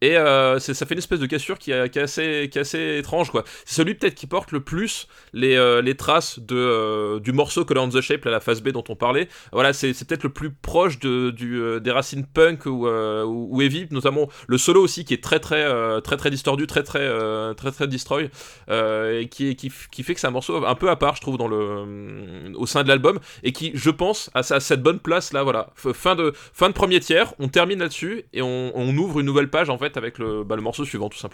et 0.00 0.14
ça 0.14 0.86
fait 0.86 0.94
une 0.94 0.98
espèce 0.98 1.20
de 1.20 1.26
cassure 1.44 1.58
qui, 1.58 1.70
est, 1.70 1.96
assez, 1.98 2.48
qui 2.50 2.58
est 2.58 2.62
assez 2.62 2.98
étrange 2.98 3.30
quoi. 3.30 3.44
C'est 3.64 3.76
celui 3.76 3.94
peut-être 3.94 4.14
qui 4.14 4.26
porte 4.26 4.52
le 4.52 4.60
plus 4.60 5.08
les, 5.32 5.56
euh, 5.56 5.82
les 5.82 5.94
traces 5.94 6.38
de, 6.38 6.56
euh, 6.56 7.20
du 7.20 7.32
morceau 7.32 7.64
Color 7.64 7.84
on 7.84 7.88
the 7.88 8.00
Shape, 8.00 8.24
la 8.24 8.40
phase 8.40 8.62
B 8.62 8.70
dont 8.70 8.84
on 8.88 8.96
parlait. 8.96 9.28
Voilà, 9.52 9.72
c'est, 9.72 9.92
peut-être 9.92 10.22
le 10.22 10.30
plus 10.30 10.50
proche 10.50 10.98
de, 10.98 11.30
du, 11.30 11.60
euh, 11.60 11.80
des 11.80 11.90
racines 11.90 12.24
punk 12.24 12.66
ou, 12.66 12.86
ou, 12.86 13.62
heavy, 13.62 13.86
notamment 13.90 14.28
le 14.46 14.58
solo 14.58 14.82
aussi 14.82 15.04
qui 15.04 15.14
est 15.14 15.22
très 15.22 15.40
très 15.40 15.64
très 16.02 16.16
très 16.16 16.30
distordu, 16.30 16.66
très 16.66 16.82
très 16.82 17.08
très 17.54 17.70
très, 17.72 17.86
destroy, 17.86 18.30
et 18.70 19.28
qui, 19.30 19.56
qui, 19.56 19.70
qui, 19.90 20.02
fait 20.02 20.14
que 20.14 20.20
c'est 20.20 20.26
un 20.26 20.30
morceau 20.30 20.64
un 20.64 20.74
peu 20.74 20.88
à 20.88 20.96
part, 20.96 21.16
je 21.16 21.20
trouve, 21.20 21.36
dans 21.36 21.48
le, 21.48 22.52
au 22.54 22.66
sein 22.66 22.82
de 22.82 22.88
l'album, 22.88 23.18
et 23.42 23.52
qui, 23.52 23.72
je 23.74 23.90
pense, 23.90 24.30
a, 24.34 24.42
cette 24.42 24.82
bonne 24.82 25.00
place 25.00 25.32
là. 25.32 25.42
Voilà, 25.42 25.70
fin 25.74 26.14
de, 26.14 26.32
fin 26.34 26.68
de 26.68 26.74
premier 26.74 27.00
tiers, 27.00 27.34
on 27.38 27.48
termine 27.48 27.80
là-dessus 27.80 28.24
et 28.32 28.42
on, 28.42 28.72
on, 28.74 28.96
ouvre 28.96 29.20
une 29.20 29.26
nouvelle 29.26 29.50
page 29.50 29.70
en 29.70 29.78
fait 29.78 29.96
avec 29.96 30.18
le, 30.18 30.44
bah, 30.44 30.56
le 30.56 30.62
morceau 30.62 30.84
suivant 30.84 31.08
tout 31.08 31.18
simplement. 31.18 31.33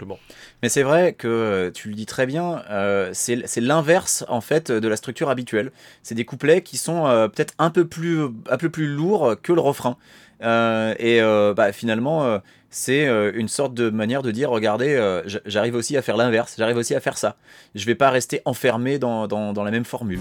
Mais 0.62 0.68
c'est 0.68 0.82
vrai 0.82 1.12
que 1.12 1.28
euh, 1.28 1.70
tu 1.70 1.88
le 1.88 1.94
dis 1.94 2.07
très 2.07 2.26
bien, 2.26 2.62
euh, 2.70 3.11
c'est 3.12 3.61
l'inverse 3.61 4.24
en 4.28 4.40
fait 4.40 4.70
de 4.70 4.88
la 4.88 4.96
structure 4.96 5.30
habituelle. 5.30 5.72
C'est 6.03 6.14
des 6.14 6.24
couplets 6.24 6.62
qui 6.62 6.76
sont 6.76 7.07
euh, 7.07 7.28
peut-être 7.28 7.55
un 7.59 7.70
peu 7.70 7.86
plus 7.86 8.22
un 8.48 8.57
peu 8.57 8.70
plus 8.70 8.86
lourds 8.86 9.36
que 9.42 9.53
le 9.53 9.61
refrain. 9.61 9.96
et 10.42 11.20
bah, 11.57 11.72
finalement, 11.72 12.40
c'est 12.70 13.07
une 13.34 13.48
sorte 13.48 13.74
de 13.74 13.90
manière 13.90 14.22
de 14.22 14.30
dire 14.30 14.51
regardez, 14.51 15.20
j'arrive 15.46 15.74
aussi 15.74 15.96
à 15.96 16.03
faire 16.03 16.16
l'inverse, 16.16 16.55
j'arrive 16.59 16.76
aussi 16.76 16.94
à 16.94 17.01
faire 17.01 17.18
ça. 17.18 17.36
Je 17.74 17.84
vais 17.86 17.94
pas 17.94 18.11
rester 18.11 18.40
enfermé 18.44 18.98
dans, 18.98 19.26
dans, 19.26 19.53
dans 19.53 19.64
la 19.64 19.70
même 19.70 19.84
formule. 19.84 20.20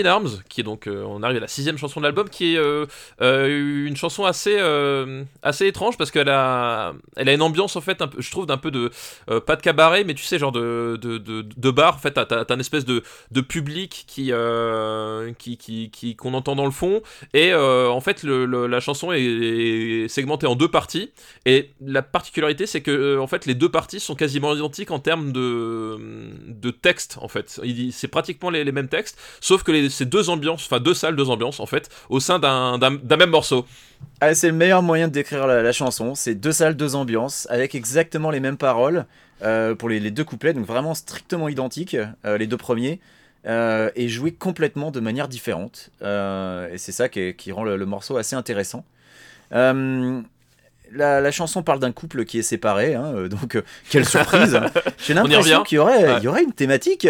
In 0.00 0.06
Arms, 0.06 0.42
qui 0.48 0.60
est 0.60 0.64
donc, 0.64 0.86
euh, 0.86 1.04
on 1.06 1.22
arrive 1.22 1.38
à 1.38 1.40
la 1.40 1.48
sixième 1.48 1.78
chanson 1.78 2.00
de 2.00 2.04
l'album, 2.04 2.28
qui 2.28 2.54
est 2.54 2.58
euh, 2.58 2.86
une 3.86 3.96
chanson 3.96 4.24
assez, 4.24 4.58
assez 5.42 5.66
étrange 5.66 5.96
parce 5.96 6.10
qu'elle 6.10 6.28
a, 6.28 6.94
elle 7.16 7.28
a 7.28 7.32
une 7.32 7.42
ambiance 7.42 7.76
en 7.76 7.80
fait, 7.80 8.02
un 8.02 8.08
peu, 8.08 8.20
je 8.20 8.30
trouve, 8.30 8.46
d'un 8.46 8.56
peu 8.56 8.70
de, 8.70 8.90
pas 9.40 9.56
de 9.56 9.62
cabaret, 9.62 10.04
mais 10.04 10.14
tu 10.14 10.24
sais, 10.24 10.38
genre 10.38 10.52
de, 10.52 10.98
de, 11.00 11.18
de, 11.18 11.70
bar. 11.70 11.96
En 11.96 11.98
fait, 11.98 12.12
t'as, 12.12 12.24
as, 12.24 12.52
un 12.52 12.58
espèce 12.58 12.84
de, 12.84 13.02
de 13.30 13.40
public 13.40 14.04
qui, 14.06 14.32
qui, 15.38 15.90
qui, 15.90 16.16
qu'on 16.16 16.34
entend 16.34 16.56
dans 16.56 16.64
le 16.64 16.70
fond, 16.70 17.02
et 17.34 17.54
en 17.54 18.00
fait, 18.00 18.22
la 18.24 18.80
chanson 18.80 19.12
est, 19.12 20.08
segmentée 20.08 20.46
en 20.46 20.54
deux 20.54 20.70
parties, 20.70 21.10
et 21.44 21.70
la 21.84 22.02
particularité, 22.02 22.66
c'est 22.66 22.80
que 22.80 23.18
en 23.18 23.26
fait, 23.26 23.46
les 23.46 23.54
deux 23.54 23.68
parties 23.68 24.00
sont 24.00 24.14
quasiment 24.14 24.54
identiques 24.54 24.90
en 24.90 24.98
termes 24.98 25.32
de, 25.32 25.98
de 26.46 26.70
texte, 26.70 27.18
en 27.20 27.28
fait. 27.28 27.60
C'est 27.92 28.08
pratiquement 28.08 28.50
les, 28.50 28.64
les 28.64 28.72
mêmes 28.72 28.88
textes, 28.88 29.18
sauf 29.40 29.62
que 29.62 29.72
les, 29.72 29.87
c'est 29.88 30.06
deux 30.06 30.30
ambiances, 30.30 30.64
enfin 30.64 30.80
deux 30.80 30.94
salles, 30.94 31.16
deux 31.16 31.30
ambiances 31.30 31.60
en 31.60 31.66
fait, 31.66 31.88
au 32.08 32.20
sein 32.20 32.38
d'un, 32.38 32.78
même 32.78 33.30
morceau. 33.30 33.66
Ah, 34.20 34.34
c'est 34.34 34.48
le 34.48 34.54
meilleur 34.54 34.82
moyen 34.82 35.08
de 35.08 35.12
décrire 35.12 35.46
la, 35.46 35.72
chanson, 35.72 36.14
c'est 36.14 36.34
deux 36.34 36.52
salles, 36.52 36.76
deux 36.76 36.94
ambiances, 36.94 37.46
avec 37.50 37.74
exactement 37.74 38.30
les 38.30 38.40
mêmes 38.40 38.56
paroles 38.56 39.06
euh, 39.42 39.74
pour 39.74 39.88
les, 39.88 40.10
deux 40.10 40.24
couplets, 40.24 40.52
donc 40.52 40.66
vraiment 40.66 40.94
strictement 40.94 41.48
identiques, 41.48 41.96
euh, 42.24 42.38
les 42.38 42.46
deux 42.46 42.56
premiers. 42.56 43.00
Euh, 43.46 43.90
et 43.94 44.08
joués 44.08 44.32
complètement 44.32 44.90
de 44.90 44.98
manière 44.98 45.28
différente. 45.28 45.90
et 46.02 46.76
c'est 46.76 46.92
ça 46.92 47.08
qui, 47.08 47.52
rend 47.52 47.62
le, 47.64 47.76
le, 47.76 47.86
morceau 47.86 48.16
assez 48.16 48.34
intéressant 48.34 48.84
la, 50.92 51.30
chanson 51.30 51.62
parle 51.62 51.80
d'un 51.80 51.92
couple 51.92 52.24
qui 52.24 52.38
est 52.38 52.42
séparé, 52.42 52.94
hein, 52.94 53.12
euh, 53.14 53.28
donc 53.28 53.56
euh, 53.56 53.62
quelle 53.90 54.04
surprise 54.08 54.58
J'ai 54.98 55.14
l'impression 55.14 55.62
qu'il 55.62 55.76
y 55.76 55.78
aurait, 55.78 56.20
y 56.20 56.28
aurait 56.28 56.44
une 56.44 56.52
thématique. 56.52 57.06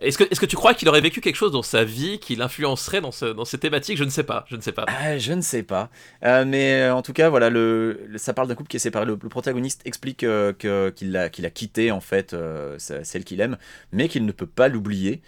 Est-ce 0.00 0.16
que, 0.16 0.24
est 0.24 0.38
que 0.38 0.46
tu 0.46 0.56
crois 0.56 0.74
qu'il 0.74 0.88
aurait 0.88 1.00
vécu 1.00 1.20
quelque 1.20 1.36
chose 1.36 1.52
dans 1.52 1.62
sa 1.62 1.84
vie 1.84 2.20
qui 2.20 2.36
l'influencerait 2.36 3.00
dans, 3.00 3.10
dans 3.34 3.44
ces 3.44 3.58
thématiques? 3.58 3.96
Je 3.96 4.04
ne 4.04 4.10
sais 4.10 4.22
pas, 4.22 4.44
je 4.48 4.56
ne 4.56 4.60
sais 4.60 4.72
pas. 4.72 4.86
Ah, 4.86 5.18
je 5.18 5.32
ne 5.32 5.40
sais 5.40 5.62
pas. 5.62 5.90
Euh, 6.24 6.44
mais 6.46 6.88
en 6.88 7.02
tout 7.02 7.12
cas, 7.12 7.28
voilà, 7.28 7.50
le, 7.50 8.08
ça 8.16 8.32
parle 8.32 8.48
d'un 8.48 8.54
couple 8.54 8.68
qui 8.68 8.76
est 8.76 8.80
séparé. 8.80 9.06
Le, 9.06 9.16
protagoniste 9.16 9.82
explique 9.84 10.18
que, 10.18 10.92
qu'il, 10.94 11.16
a, 11.16 11.28
qu'il 11.28 11.46
a 11.46 11.50
quitté 11.50 11.90
en 11.90 12.00
fait 12.00 12.34
celle 12.78 13.24
qu'il 13.24 13.40
aime, 13.40 13.58
mais 13.92 14.08
qu'il 14.08 14.24
ne 14.24 14.32
peut 14.32 14.46
pas 14.46 14.68
l'oublier. 14.68 15.20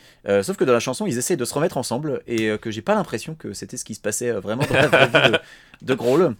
sauf 0.42 0.56
que 0.56 0.64
dans 0.64 0.72
la 0.72 0.80
chanson, 0.80 1.06
ils 1.06 1.18
essaient 1.18 1.36
de 1.36 1.44
se 1.44 1.54
remettre 1.54 1.76
ensemble 1.76 2.22
et 2.26 2.56
que 2.58 2.70
j'ai 2.70 2.82
pas 2.82 2.94
l'impression 2.94 3.34
que 3.34 3.52
c'était 3.52 3.76
ce 3.76 3.84
qui 3.84 3.94
se 3.94 4.00
passait 4.00 4.30
vraiment 4.30 4.62
dans 4.66 4.74
la 4.74 4.86
vraie 4.86 5.06
vie 5.06 5.32
de, 5.32 5.38
de 5.82 5.94
Grohl. 5.94 6.34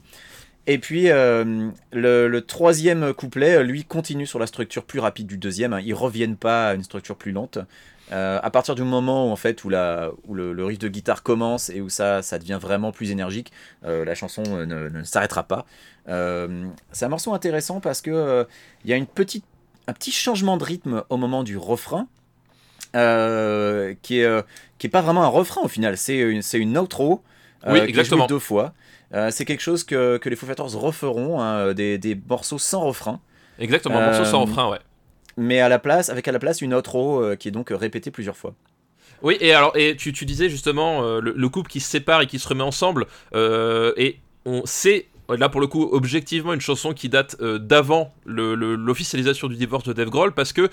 Et 0.66 0.78
puis 0.78 1.11
euh, 1.11 1.70
le, 1.92 2.38
troisième 2.40 3.14
couplet, 3.14 3.62
lui, 3.64 3.84
continue 3.84 4.26
sur 4.26 4.38
la 4.38 4.46
structure 4.46 4.84
plus 4.84 5.00
rapide 5.00 5.26
du 5.26 5.38
deuxième. 5.38 5.72
Hein. 5.72 5.80
Ils 5.80 5.94
reviennent 5.94 6.36
pas 6.36 6.68
à 6.68 6.74
une 6.74 6.84
structure 6.84 7.16
plus 7.16 7.32
lente. 7.32 7.58
Euh, 8.12 8.40
à 8.42 8.50
partir 8.50 8.74
du 8.74 8.82
moment 8.82 9.28
où, 9.28 9.30
en 9.30 9.36
fait, 9.36 9.62
où, 9.64 9.68
la, 9.68 10.11
où 10.26 10.34
le, 10.34 10.64
riff 10.64 10.78
de 10.78 10.88
guitare 10.88 11.22
commence 11.22 11.70
et 11.70 11.80
où 11.80 11.88
ça, 11.88 12.22
ça 12.22 12.38
devient 12.38 12.58
vraiment 12.61 12.90
plus 12.90 13.12
énergique, 13.12 13.52
euh, 13.84 14.04
la 14.04 14.16
chanson 14.16 14.42
ne, 14.42 15.02
s'arrêtera 15.04 15.44
pas. 15.44 15.64
c'est 16.06 17.04
un 17.04 17.08
morceau 17.08 17.32
intéressant 17.32 17.80
parce 17.80 18.02
que 18.02 18.46
il 18.84 18.90
y 18.90 18.92
a 18.92 18.96
une 18.96 19.06
petite, 19.06 19.44
un 19.86 19.92
petit 19.92 20.12
changement 20.12 20.56
de 20.56 20.64
rythme 20.64 21.04
au 21.08 21.16
moment 21.16 21.44
du 21.44 21.56
refrain. 21.56 22.08
qui 22.92 22.98
est 22.98 24.44
qui 24.78 24.86
est 24.86 24.90
pas 24.90 25.02
vraiment 25.02 25.22
un 25.22 25.28
refrain 25.28 25.62
au 25.62 25.68
final, 25.68 25.96
c'est 25.96 26.18
une, 26.18 26.42
c'est 26.42 26.58
une 26.58 26.76
outro 26.76 27.22
oui, 27.66 27.78
exactement. 27.80 28.26
deux 28.26 28.38
fois. 28.38 28.72
Euh, 29.14 29.30
c'est 29.30 29.44
quelque 29.44 29.61
chose 29.61 29.84
que, 29.84 30.18
que, 30.18 30.28
les 30.28 30.36
Foo 30.36 30.46
Fighters 30.46 30.76
referont, 30.76 31.40
hein, 31.40 31.72
des, 31.74 31.98
des, 31.98 32.14
morceaux 32.28 32.58
sans 32.58 32.82
refrain. 32.82 33.20
Exactement, 33.58 33.98
euh, 33.98 34.06
morceaux 34.06 34.24
sans 34.24 34.42
refrain, 34.42 34.70
ouais. 34.70 34.78
Mais 35.36 35.61
à 35.61 35.68
la 35.68 35.78
place, 35.78 36.11
avec 36.11 36.28
à 36.28 36.32
la 36.32 36.38
place 36.38 36.61
une 36.61 36.74
outro 36.74 37.22
euh, 37.22 37.36
qui 37.36 37.48
est 37.48 37.50
donc 37.50 37.70
répétée 37.70 38.11
plusieurs 38.11 38.36
fois. 38.36 38.54
Oui, 39.22 39.36
et 39.40 39.52
alors, 39.52 39.76
et 39.76 39.96
tu, 39.96 40.12
tu 40.12 40.24
disais 40.24 40.48
justement 40.48 41.02
le, 41.20 41.48
couple 41.48 41.70
qui 41.70 41.80
se 41.80 41.90
sépare 41.90 42.22
et 42.22 42.26
qui 42.26 42.38
se 42.38 42.48
remet 42.48 42.62
ensemble, 42.62 43.06
et 43.34 44.16
on 44.46 44.64
sait 44.64 45.08
là 45.28 45.48
pour 45.48 45.61
le 45.61 45.66
coup 45.66 45.88
objectivement 45.92 46.54
une 46.54 46.61
chanson 46.62 46.94
qui 46.94 47.11
date 47.11 47.40
d'avant 47.42 48.14
l'officialisation 48.24 49.48
du 49.48 49.56
divorce 49.56 49.84
de 49.84 49.92
Dave 49.92 50.08
Grohl 50.08 50.32
parce 50.32 50.54
que 50.54 50.70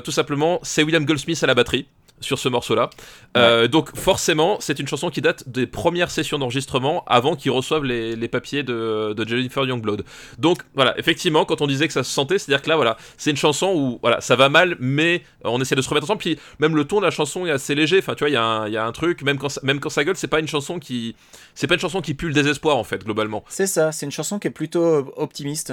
tout 0.00 0.10
simplement 0.10 0.58
c'est 0.64 0.82
William 0.82 1.04
Goldsmith 1.04 1.40
à 1.44 1.46
la 1.46 1.54
batterie 1.54 1.86
sur 2.20 2.38
ce 2.38 2.48
morceau-là. 2.48 2.90
Euh, 3.36 3.68
donc 3.68 3.96
forcément, 3.96 4.58
c'est 4.60 4.78
une 4.78 4.86
chanson 4.86 5.10
qui 5.10 5.20
date 5.20 5.48
des 5.48 5.66
premières 5.66 6.10
sessions 6.10 6.38
d'enregistrement 6.38 7.04
avant 7.06 7.36
qu'ils 7.36 7.50
reçoivent 7.50 7.84
les, 7.84 8.28
papiers 8.28 8.62
de, 8.62 9.12
de, 9.12 9.28
Jennifer 9.28 9.64
Youngblood. 9.64 10.04
Donc 10.38 10.62
voilà, 10.74 10.98
effectivement, 10.98 11.44
quand 11.44 11.60
on 11.60 11.66
disait 11.66 11.86
que 11.86 11.92
ça 11.92 12.02
se 12.02 12.10
sentait, 12.10 12.38
c'est-à-dire 12.38 12.62
que 12.62 12.68
là, 12.68 12.76
voilà, 12.76 12.96
c'est 13.16 13.30
une 13.30 13.36
chanson 13.36 13.72
où 13.74 13.98
voilà, 14.00 14.20
ça 14.20 14.36
va 14.36 14.48
mal, 14.48 14.76
mais 14.80 15.22
on 15.44 15.60
essaie 15.60 15.74
de 15.74 15.82
se 15.82 15.88
remettre 15.88 16.04
ensemble. 16.04 16.20
Puis 16.20 16.38
même 16.58 16.76
le 16.76 16.84
ton 16.84 17.00
de 17.00 17.04
la 17.04 17.10
chanson 17.10 17.46
est 17.46 17.50
assez 17.50 17.74
léger. 17.74 17.98
Enfin, 17.98 18.14
tu 18.14 18.20
vois, 18.20 18.30
il 18.30 18.70
y, 18.70 18.72
y, 18.72 18.76
a 18.76 18.84
un 18.84 18.92
truc, 18.92 19.22
même 19.22 19.38
quand, 19.38 19.62
même 19.62 19.80
quand 19.80 19.90
ça 19.90 20.04
gueule, 20.04 20.16
c'est 20.16 20.28
pas 20.28 20.40
une 20.40 20.48
chanson 20.48 20.78
qui, 20.78 21.14
c'est 21.54 21.66
pas 21.66 21.74
une 21.74 21.80
chanson 21.80 22.00
qui 22.00 22.14
pue 22.14 22.28
le 22.28 22.34
désespoir 22.34 22.76
en 22.76 22.84
fait, 22.84 23.04
globalement. 23.04 23.44
C'est 23.48 23.66
ça, 23.66 23.92
c'est 23.92 24.06
une 24.06 24.12
chanson 24.12 24.38
qui 24.38 24.48
est 24.48 24.52
plutôt 24.52 25.12
optimiste. 25.16 25.72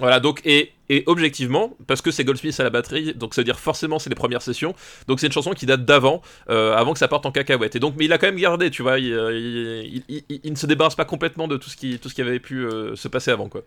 Voilà, 0.00 0.18
donc, 0.18 0.40
et, 0.44 0.72
et 0.88 1.04
objectivement, 1.06 1.76
parce 1.86 2.00
que 2.00 2.10
c'est 2.10 2.24
Goldsmith 2.24 2.58
à 2.58 2.64
la 2.64 2.70
batterie, 2.70 3.14
donc 3.14 3.34
ça 3.34 3.42
veut 3.42 3.44
dire 3.44 3.60
forcément 3.60 3.98
c'est 3.98 4.08
les 4.10 4.16
premières 4.16 4.42
sessions, 4.42 4.74
donc 5.06 5.20
c'est 5.20 5.26
une 5.26 5.32
chanson 5.32 5.52
qui 5.52 5.66
date 5.66 5.84
d'avant, 5.84 6.22
euh, 6.48 6.74
avant 6.74 6.94
que 6.94 6.98
ça 6.98 7.06
parte 7.06 7.26
en 7.26 7.32
cacahuète. 7.32 7.76
Et 7.76 7.80
donc, 7.80 7.94
mais 7.98 8.06
il 8.06 8.12
a 8.12 8.18
quand 8.18 8.26
même 8.26 8.36
gardé, 8.36 8.70
tu 8.70 8.82
vois, 8.82 8.98
il, 8.98 10.02
il, 10.08 10.50
ne 10.50 10.56
se 10.56 10.66
débarrasse 10.66 10.94
pas 10.94 11.04
complètement 11.04 11.48
de 11.48 11.56
tout 11.58 11.68
ce 11.68 11.76
qui, 11.76 11.98
tout 11.98 12.08
ce 12.08 12.14
qui 12.14 12.22
avait 12.22 12.40
pu 12.40 12.64
euh, 12.66 12.96
se 12.96 13.08
passer 13.08 13.30
avant, 13.30 13.48
quoi. 13.48 13.62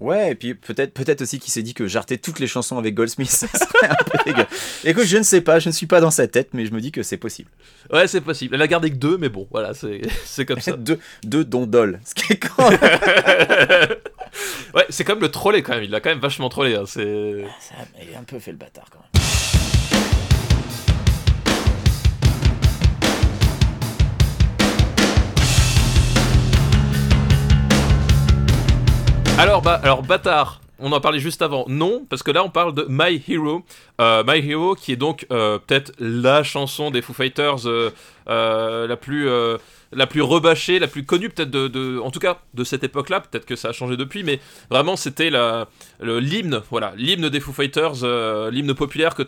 Ouais, 0.00 0.32
et 0.32 0.34
puis 0.34 0.54
peut-être 0.54 0.92
peut-être 0.92 1.22
aussi 1.22 1.38
qu'il 1.38 1.52
s'est 1.52 1.62
dit 1.62 1.74
que 1.74 1.86
jarter 1.86 2.18
toutes 2.18 2.40
les 2.40 2.48
chansons 2.48 2.76
avec 2.76 2.94
Goldsmith, 2.94 3.30
ça 3.30 3.46
serait 3.46 3.88
un 3.88 4.04
peu 4.04 4.18
dégueu. 4.26 4.46
Écoute, 4.84 5.04
je 5.04 5.16
ne 5.16 5.22
sais 5.22 5.40
pas, 5.40 5.58
je 5.60 5.68
ne 5.68 5.72
suis 5.72 5.86
pas 5.86 6.00
dans 6.00 6.10
sa 6.10 6.26
tête, 6.26 6.50
mais 6.54 6.66
je 6.66 6.72
me 6.72 6.80
dis 6.80 6.90
que 6.90 7.02
c'est 7.02 7.16
possible. 7.16 7.50
Ouais, 7.92 8.08
c'est 8.08 8.20
possible. 8.20 8.54
Elle 8.54 8.62
a 8.62 8.66
gardé 8.66 8.90
que 8.90 8.96
deux, 8.96 9.16
mais 9.16 9.28
bon, 9.28 9.46
voilà, 9.50 9.72
c'est 9.74 10.44
comme 10.44 10.60
ça. 10.60 10.72
deux, 10.76 10.98
deux 11.22 11.44
dont 11.44 11.66
Dol, 11.66 12.00
ce 12.04 12.14
qui 12.14 12.32
est 12.32 12.36
quand 12.36 12.68
Ouais, 14.74 14.86
c'est 14.88 15.04
comme 15.04 15.20
le 15.20 15.30
trollé 15.30 15.62
quand 15.62 15.74
même, 15.74 15.84
il 15.84 15.90
l'a 15.90 16.00
quand 16.00 16.10
même 16.10 16.18
vachement 16.18 16.48
trollé. 16.48 16.74
Hein. 16.74 16.84
c'est... 16.86 17.44
Ça, 17.60 17.74
il 18.02 18.14
a 18.14 18.18
un 18.18 18.24
peu 18.24 18.38
fait 18.38 18.52
le 18.52 18.56
bâtard 18.56 18.86
quand 18.90 18.98
même. 18.98 19.31
Alors, 29.42 29.60
bah, 29.60 29.80
bâtard, 30.06 30.60
on 30.78 30.92
en 30.92 31.00
parlait 31.00 31.18
juste 31.18 31.42
avant. 31.42 31.64
Non, 31.66 32.06
parce 32.08 32.22
que 32.22 32.30
là 32.30 32.44
on 32.44 32.48
parle 32.48 32.74
de 32.74 32.86
My 32.88 33.20
Hero. 33.26 33.64
Euh, 34.02 34.24
My 34.26 34.38
Hero 34.38 34.74
qui 34.74 34.92
est 34.92 34.96
donc 34.96 35.26
euh, 35.30 35.58
peut-être 35.58 35.92
la 35.98 36.42
chanson 36.42 36.90
des 36.90 37.02
Foo 37.02 37.12
Fighters 37.12 37.66
euh, 37.66 38.86
la 38.86 38.96
plus 38.96 39.28
la 39.94 40.06
plus 40.06 40.22
rebâchée, 40.22 40.78
la 40.78 40.86
plus 40.86 41.04
connue 41.04 41.28
peut-être 41.28 41.50
de, 41.50 41.98
en 41.98 42.10
tout 42.10 42.18
cas 42.18 42.38
de 42.54 42.64
cette 42.64 42.82
époque-là. 42.82 43.20
Peut-être 43.20 43.44
que 43.44 43.56
ça 43.56 43.68
a 43.68 43.72
changé 43.72 43.98
depuis, 43.98 44.22
mais 44.22 44.40
vraiment 44.70 44.96
c'était 44.96 45.30
l'hymne, 46.00 46.62
voilà, 46.70 46.94
l'hymne 46.96 47.28
des 47.28 47.40
Foo 47.40 47.52
Fighters, 47.52 48.06
l'hymne 48.50 48.72
populaire 48.74 49.14
que 49.14 49.22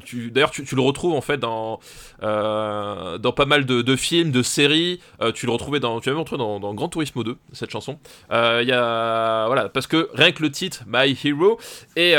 tu, 0.00 0.30
d'ailleurs 0.30 0.50
tu, 0.50 0.74
le 0.74 0.82
retrouves 0.82 1.14
en 1.14 1.22
fait 1.22 1.38
dans 1.38 1.80
dans 2.20 3.32
pas 3.34 3.46
mal 3.46 3.64
de, 3.64 3.96
films, 3.96 4.30
de 4.30 4.42
séries. 4.42 5.00
Tu 5.34 5.46
le 5.46 5.52
retrouvais 5.52 5.80
dans, 5.80 6.00
tu 6.00 6.10
même 6.10 6.18
retrouvé 6.18 6.38
dans, 6.38 6.60
dans 6.60 6.74
Gran 6.74 6.88
Turismo 6.88 7.24
2 7.24 7.36
cette 7.52 7.70
chanson. 7.70 7.98
Il 8.30 8.66
y 8.66 8.72
a 8.72 9.46
voilà 9.46 9.70
parce 9.70 9.86
que 9.86 10.10
rien 10.12 10.32
que 10.32 10.42
le 10.42 10.50
titre 10.50 10.82
My 10.86 11.16
Hero 11.24 11.58
et 11.96 12.14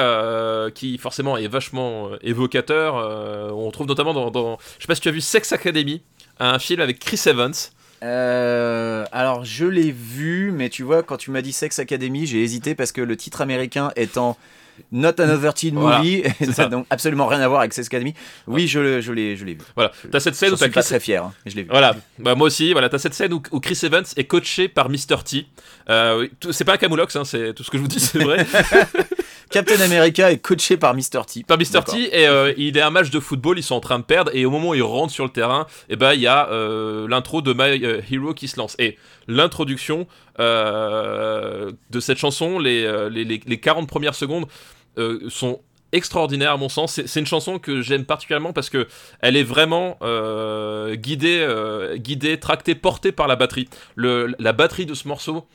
qui 0.73 0.97
forcément 0.97 1.37
est 1.37 1.47
vachement 1.47 1.68
évocateur. 2.21 2.95
on 3.55 3.71
trouve 3.71 3.87
notamment 3.87 4.13
dans, 4.13 4.31
dans, 4.31 4.57
je 4.77 4.83
sais 4.83 4.87
pas 4.87 4.95
si 4.95 5.01
tu 5.01 5.09
as 5.09 5.11
vu 5.11 5.21
Sex 5.21 5.51
Academy 5.51 6.01
un 6.39 6.59
film 6.59 6.81
avec 6.81 6.99
Chris 6.99 7.21
Evans. 7.25 7.53
Euh, 8.01 9.05
alors 9.11 9.43
je 9.43 9.65
l'ai 9.65 9.91
vu, 9.91 10.51
mais 10.51 10.69
tu 10.69 10.83
vois, 10.83 11.03
quand 11.03 11.17
tu 11.17 11.31
m'as 11.31 11.41
dit 11.41 11.51
Sex 11.51 11.79
Academy, 11.79 12.25
j'ai 12.25 12.41
hésité 12.41 12.75
parce 12.75 12.91
que 12.91 13.01
le 13.01 13.17
titre 13.17 13.41
américain 13.41 13.91
étant 13.97 14.37
Not 14.93 15.19
Another 15.19 15.53
Teen 15.53 15.75
Movie, 15.75 16.23
ça 16.53 16.63
n'a 16.63 16.69
donc 16.69 16.85
absolument 16.89 17.27
rien 17.27 17.41
à 17.41 17.47
voir 17.49 17.59
avec 17.59 17.73
Sex 17.73 17.87
Academy. 17.87 18.13
Oui, 18.47 18.67
je, 18.67 19.01
je 19.01 19.11
l'ai 19.11 19.35
vu. 19.35 19.57
Voilà, 19.75 19.91
t'as 20.09 20.21
cette 20.21 20.35
scène 20.35 20.53
où 20.53 20.55
t'as 20.55 20.69
Chris... 20.69 20.81
très 20.81 21.01
fier, 21.01 21.25
hein, 21.25 21.33
je 21.45 21.55
l'ai 21.55 21.63
vu. 21.63 21.69
Voilà, 21.69 21.95
bah, 22.17 22.35
moi 22.35 22.47
aussi, 22.47 22.71
voilà, 22.71 22.87
t'as 22.87 22.99
cette 22.99 23.13
scène 23.13 23.33
où, 23.33 23.59
Chris 23.59 23.77
Evans 23.83 24.05
est 24.15 24.23
coaché 24.23 24.69
par 24.69 24.89
Mr. 24.89 25.17
T. 25.25 25.45
Euh, 25.89 26.27
c'est 26.51 26.63
pas 26.63 26.75
un 26.75 26.77
camoulox, 26.77 27.13
hein, 27.17 27.25
c'est 27.25 27.53
tout 27.53 27.63
ce 27.63 27.69
que 27.69 27.77
je 27.77 27.81
vous 27.81 27.89
dis, 27.89 27.99
c'est 27.99 28.19
vrai. 28.19 28.45
Captain 29.49 29.81
America 29.81 30.31
est 30.31 30.37
coaché 30.37 30.77
par 30.77 30.93
Mr. 30.93 31.21
T. 31.27 31.43
Par 31.43 31.57
Mr. 31.57 31.83
T, 31.85 32.19
et 32.19 32.27
euh, 32.27 32.53
il 32.57 32.77
est 32.77 32.81
un 32.81 32.89
match 32.89 33.09
de 33.09 33.19
football, 33.19 33.57
ils 33.57 33.63
sont 33.63 33.75
en 33.75 33.79
train 33.79 33.99
de 33.99 34.03
perdre, 34.03 34.31
et 34.33 34.45
au 34.45 34.51
moment 34.51 34.69
où 34.69 34.75
ils 34.75 34.83
rentrent 34.83 35.13
sur 35.13 35.23
le 35.23 35.31
terrain, 35.31 35.65
et 35.89 35.93
eh 35.93 35.95
ben 35.95 36.13
il 36.13 36.21
y 36.21 36.27
a 36.27 36.49
euh, 36.49 37.07
l'intro 37.07 37.41
de 37.41 37.53
My 37.53 37.83
euh, 37.83 38.01
Hero 38.11 38.33
qui 38.33 38.47
se 38.47 38.57
lance. 38.57 38.75
Et 38.79 38.97
l'introduction 39.27 40.07
de 40.37 41.99
cette 41.99 42.17
chanson, 42.17 42.59
les, 42.59 43.09
les, 43.09 43.25
les, 43.25 43.59
40 43.59 43.89
premières 43.89 44.15
secondes 44.15 44.45
sont 45.27 45.59
extraordinaires 45.91 46.53
à 46.53 46.57
mon 46.57 46.69
sens. 46.69 47.01
C'est 47.05 47.19
une 47.19 47.25
chanson 47.25 47.59
que 47.59 47.81
j'aime 47.81 48.05
particulièrement 48.05 48.53
parce 48.53 48.69
que 48.69 48.87
elle 49.19 49.35
est 49.35 49.43
vraiment 49.43 49.97
guidée, 50.93 51.45
guidée, 51.97 52.39
tractée, 52.39 52.73
portée 52.73 53.11
par 53.11 53.27
la 53.27 53.35
batterie. 53.35 53.67
Le, 53.95 54.33
la 54.39 54.53
batterie 54.53 54.85
de 54.85 54.93
ce 54.93 55.09
morceau 55.09 55.45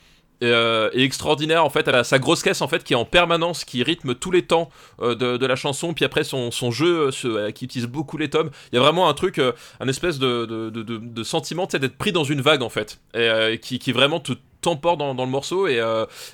euh, 0.43 0.89
et, 0.93 1.03
extraordinaire 1.03 1.63
en 1.63 1.69
fait. 1.69 1.87
Elle 1.87 1.95
a 1.95 2.03
sa 2.03 2.19
grosse 2.19 2.43
caisse 2.43 2.61
en 2.61 2.67
fait 2.67 2.83
qui 2.83 2.93
est 2.93 2.97
en 2.97 3.05
permanence, 3.05 3.63
qui 3.63 3.83
rythme 3.83 4.15
tous 4.15 4.31
les 4.31 4.43
temps 4.43 4.69
euh, 5.01 5.15
de, 5.15 5.45
la 5.45 5.55
chanson. 5.55 5.93
Puis 5.93 6.05
après 6.05 6.23
son, 6.23 6.51
son 6.51 6.71
jeu 6.71 7.09
euh, 7.25 7.51
qui 7.51 7.65
utilise 7.65 7.87
beaucoup 7.87 8.17
les 8.17 8.29
tomes. 8.29 8.49
Il 8.71 8.75
y 8.75 8.79
a 8.79 8.81
vraiment 8.81 9.09
un 9.09 9.13
truc, 9.13 9.39
un 9.39 9.87
espèce 9.87 10.19
de, 10.19 10.45
de, 10.45 10.69
de, 10.69 10.83
de 10.83 11.23
sentiment 11.23 11.65
d'être 11.65 11.97
pris 11.97 12.11
dans 12.11 12.23
une 12.23 12.41
vague 12.41 12.61
en 12.61 12.69
fait. 12.69 12.99
Et 13.13 13.59
qui, 13.61 13.79
qui 13.79 13.91
vraiment 13.91 14.19
te 14.19 14.33
t'emporte 14.61 14.97
dans, 14.97 15.13
dans, 15.13 15.25
le 15.25 15.31
morceau. 15.31 15.67
Et, 15.67 15.81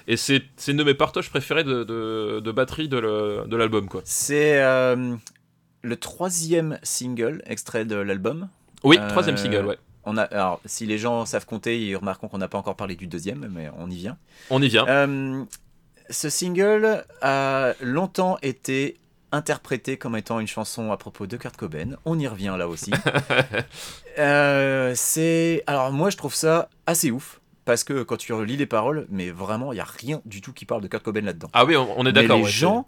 et 0.08 0.18
c'est 0.18 0.44
une 0.68 0.78
de 0.78 0.84
mes 0.84 0.94
partages 0.94 1.30
préférées 1.30 1.64
de, 1.64 2.52
batterie 2.52 2.88
de 2.88 3.56
l'album 3.56 3.88
quoi. 3.88 4.02
C'est 4.06 4.62
le 5.84 5.96
troisième 5.96 6.80
single 6.84 7.42
extrait 7.46 7.86
de 7.86 7.96
l'album. 7.96 8.50
Oui, 8.84 8.98
troisième 9.10 9.38
single, 9.38 9.66
ouais 9.66 9.78
alors, 10.06 10.62
si 10.66 10.86
les 10.86 10.98
gens 10.98 11.26
savent 11.26 11.46
compter, 11.46 11.82
ils 11.82 11.96
remarqueront 11.96 12.28
qu'on 12.28 12.38
n'a 12.38 12.48
pas 12.48 12.58
encore 12.58 12.76
parlé 12.76 12.96
du 12.96 13.08
deuxième, 13.08 13.50
mais 13.54 13.70
on 13.78 13.90
y 13.90 13.96
vient. 13.96 14.18
On 14.50 14.62
y 14.62 14.68
vient. 14.68 14.88
Euh, 14.88 15.44
ce 16.10 16.30
single 16.30 17.06
a 17.22 17.74
longtemps 17.82 18.38
été 18.42 18.98
interprété 19.32 19.98
comme 19.98 20.18
étant 20.18 20.40
une 20.40 20.48
chanson 20.48 20.92
à 20.92 20.98
propos 20.98 21.28
de 21.28 21.38
Kurt 21.38 21.56
Cobain. 21.56 21.92
On 22.06 22.20
y 22.20 22.28
revient 22.28 22.56
là 22.58 22.68
aussi. 22.68 22.92
Euh, 24.20 24.92
c'est 24.94 25.64
alors 25.68 25.94
moi 25.94 26.10
je 26.10 26.18
trouve 26.18 26.36
ça 26.36 26.68
assez 26.86 27.12
ouf 27.12 27.40
parce 27.64 27.86
que 27.86 28.04
quand 28.04 28.18
tu 28.18 28.34
relis 28.34 28.58
les 28.58 28.66
paroles, 28.66 29.08
mais 29.10 29.30
vraiment 29.30 29.72
il 29.72 29.78
y 29.78 29.80
a 29.80 29.86
rien 29.86 30.22
du 30.26 30.42
tout 30.42 30.52
qui 30.52 30.66
parle 30.66 30.82
de 30.82 30.90
Kurt 30.90 31.02
Cobain 31.02 31.22
là-dedans. 31.22 31.48
Ah 31.54 31.64
oui, 31.64 31.78
on, 31.78 32.06
est 32.06 32.12
d'accord. 32.12 32.40
Les 32.40 32.44
gens, 32.44 32.86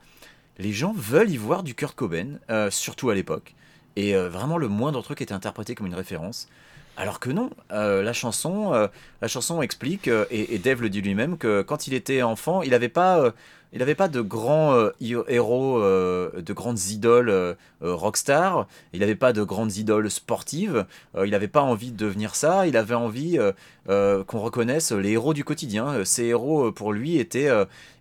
les 0.58 0.74
gens 0.74 0.92
veulent 0.94 1.30
y 1.30 1.38
voir 1.38 1.64
du 1.64 1.76
Kurt 1.76 1.96
Cobain, 1.96 2.40
euh, 2.50 2.70
surtout 2.70 3.10
à 3.10 3.16
l'époque. 3.16 3.56
Et 3.96 4.14
vraiment 4.16 4.58
le 4.58 4.68
moindre 4.68 5.02
truc 5.02 5.22
était 5.22 5.34
interprété 5.34 5.76
comme 5.76 5.88
une 5.88 5.96
référence. 5.96 6.50
Alors 6.96 7.20
que 7.20 7.32
non, 7.32 7.50
euh, 7.72 8.04
la 8.04 8.14
chanson, 8.14 8.74
euh, 8.74 8.88
la 9.22 9.28
chanson 9.28 9.62
explique 9.62 10.08
euh, 10.08 10.26
et, 10.30 10.60
Dave 10.60 10.82
le 10.82 10.90
dit 10.90 11.02
lui-même 11.02 11.38
que 11.38 11.64
quand 11.64 11.88
il 11.88 11.94
était 11.96 12.22
enfant, 12.22 12.62
il 12.62 12.70
n'avait 12.70 12.88
pas, 12.88 13.34
il 13.74 13.96
pas 13.96 14.08
de 14.08 14.22
grands 14.22 14.90
héros, 15.02 15.82
de 15.82 16.54
grandes 16.54 16.86
idoles 16.86 17.58
rockstar. 17.82 18.68
Il 18.94 19.00
n'avait 19.00 19.16
pas 19.16 19.34
de 19.34 19.42
grandes 19.42 19.76
idoles 19.76 20.12
sportives. 20.12 20.86
il 21.16 21.32
n'avait 21.32 21.48
pas 21.48 21.62
envie 21.62 21.92
de 21.92 21.98
devenir 21.98 22.36
ça. 22.36 22.68
Il 22.68 22.78
avait 22.78 22.94
envie 22.94 23.40
qu'on 23.88 24.40
reconnaisse 24.40 24.92
les 24.92 25.12
héros 25.12 25.34
du 25.34 25.44
quotidien. 25.44 26.06
Ces 26.06 26.26
héros 26.26 26.72
pour 26.72 26.94
lui 26.94 27.18
étaient, 27.18 27.50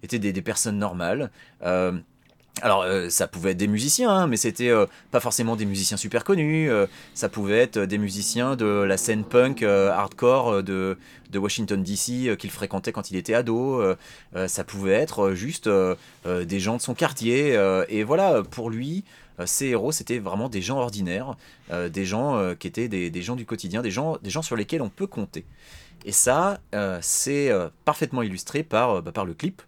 étaient 0.03 0.19
des 0.19 0.43
personnes 0.43 0.79
normales. 0.79 1.31
Alors, 2.61 2.83
euh, 2.83 3.09
ça 3.09 3.27
pouvait 3.27 3.53
être 3.53 3.57
des 3.57 3.67
musiciens, 3.67 4.11
hein, 4.11 4.27
mais 4.27 4.37
c'était 4.37 4.69
euh, 4.69 4.87
pas 5.11 5.21
forcément 5.21 5.57
des 5.57 5.65
musiciens 5.65 5.97
super 5.97 6.23
connus. 6.23 6.71
Euh, 6.71 6.87
ça 7.15 7.31
pouvait 7.31 7.59
être 7.59 7.79
des 7.79 7.97
musiciens 7.97 8.57
de 8.57 8.67
la 8.67 8.99
scène 8.99 9.25
punk 9.25 9.63
hardcore 9.63 10.63
de, 10.63 10.99
Washington 11.35 11.83
DC 11.83 12.37
qu'il 12.37 12.51
fréquentait 12.51 12.93
quand 12.93 13.11
il 13.11 13.17
était 13.17 13.33
ado. 13.33 13.83
ça 14.47 14.65
pouvait 14.65 14.93
être 14.93 15.33
juste 15.33 15.67
des 16.27 16.61
gens 16.61 16.77
de 16.77 16.83
son 16.83 16.95
quartier. 16.95 17.59
et 17.89 18.05
voilà, 18.05 18.43
pour 18.43 18.69
lui, 18.69 19.05
ces 19.47 19.69
héros, 19.69 19.93
c'était 19.93 20.19
vraiment 20.19 20.51
des 20.51 20.61
gens 20.61 20.79
ordinaires, 20.79 21.37
des 21.73 22.05
gens 22.05 22.55
qui 22.57 22.67
étaient 22.69 22.89
des, 22.89 23.23
gens 23.23 23.35
du 23.35 23.47
quotidien, 23.47 23.81
des 23.81 23.91
gens, 23.91 24.19
des 24.23 24.29
gens 24.29 24.43
sur 24.43 24.57
lesquels 24.57 24.83
on 24.83 24.91
peut 24.91 25.07
compter. 25.07 25.47
Et 26.05 26.13
ça, 26.13 26.61
c'est 27.01 27.51
parfaitement 27.87 28.21
illustré 28.21 28.63
par, 28.63 29.01
bah, 29.01 29.13
par 29.13 29.25
le 29.25 29.33
clip 29.33 29.63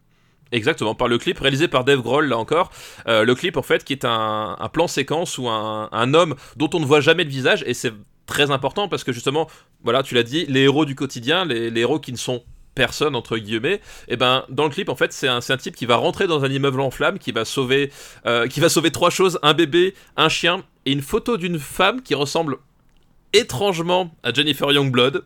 Exactement, 0.54 0.94
par 0.94 1.08
le 1.08 1.18
clip 1.18 1.40
réalisé 1.40 1.66
par 1.66 1.82
Dave 1.82 2.00
Grohl, 2.00 2.28
là 2.28 2.38
encore. 2.38 2.70
Euh, 3.08 3.24
le 3.24 3.34
clip, 3.34 3.56
en 3.56 3.62
fait, 3.62 3.82
qui 3.82 3.92
est 3.92 4.04
un, 4.04 4.56
plan 4.72 4.86
séquence 4.86 5.36
où 5.36 5.48
un, 5.48 6.14
homme 6.14 6.36
dont 6.56 6.70
on 6.74 6.80
ne 6.80 6.86
voit 6.86 7.00
jamais 7.00 7.24
le 7.24 7.30
visage, 7.30 7.64
et 7.66 7.74
c'est 7.74 7.92
très 8.26 8.52
important 8.52 8.88
parce 8.88 9.02
que 9.02 9.12
justement, 9.12 9.48
voilà, 9.82 10.04
tu 10.04 10.14
l'as 10.14 10.22
dit, 10.22 10.46
les 10.48 10.60
héros 10.60 10.84
du 10.84 10.94
quotidien, 10.94 11.44
les, 11.44 11.76
héros 11.76 11.98
qui 11.98 12.12
ne 12.12 12.16
sont 12.16 12.44
personne 12.76 13.14
entre 13.14 13.38
guillemets 13.38 13.74
et 13.74 14.14
eh 14.14 14.16
ben 14.16 14.44
dans 14.48 14.64
le 14.64 14.70
clip 14.70 14.88
en 14.88 14.96
fait 14.96 15.12
c'est 15.12 15.28
un, 15.28 15.38
un, 15.48 15.56
type 15.56 15.76
qui 15.76 15.86
va 15.86 15.94
rentrer 15.94 16.26
dans 16.26 16.44
un 16.44 16.50
immeuble 16.50 16.80
en 16.80 16.90
flammes 16.90 17.20
qui 17.20 17.30
va 17.30 17.44
sauver 17.44 17.92
euh, 18.26 18.48
qui 18.48 18.58
va 18.58 18.68
sauver 18.68 18.90
trois 18.90 19.10
choses 19.10 19.38
un 19.44 19.54
bébé 19.54 19.94
un 20.16 20.28
chien 20.28 20.64
et 20.84 20.90
une 20.90 21.00
photo 21.00 21.36
d'une 21.36 21.60
femme 21.60 22.02
qui 22.02 22.16
ressemble 22.16 22.56
étrangement 23.34 24.10
à 24.22 24.32
Jennifer 24.32 24.70
Youngblood 24.72 25.24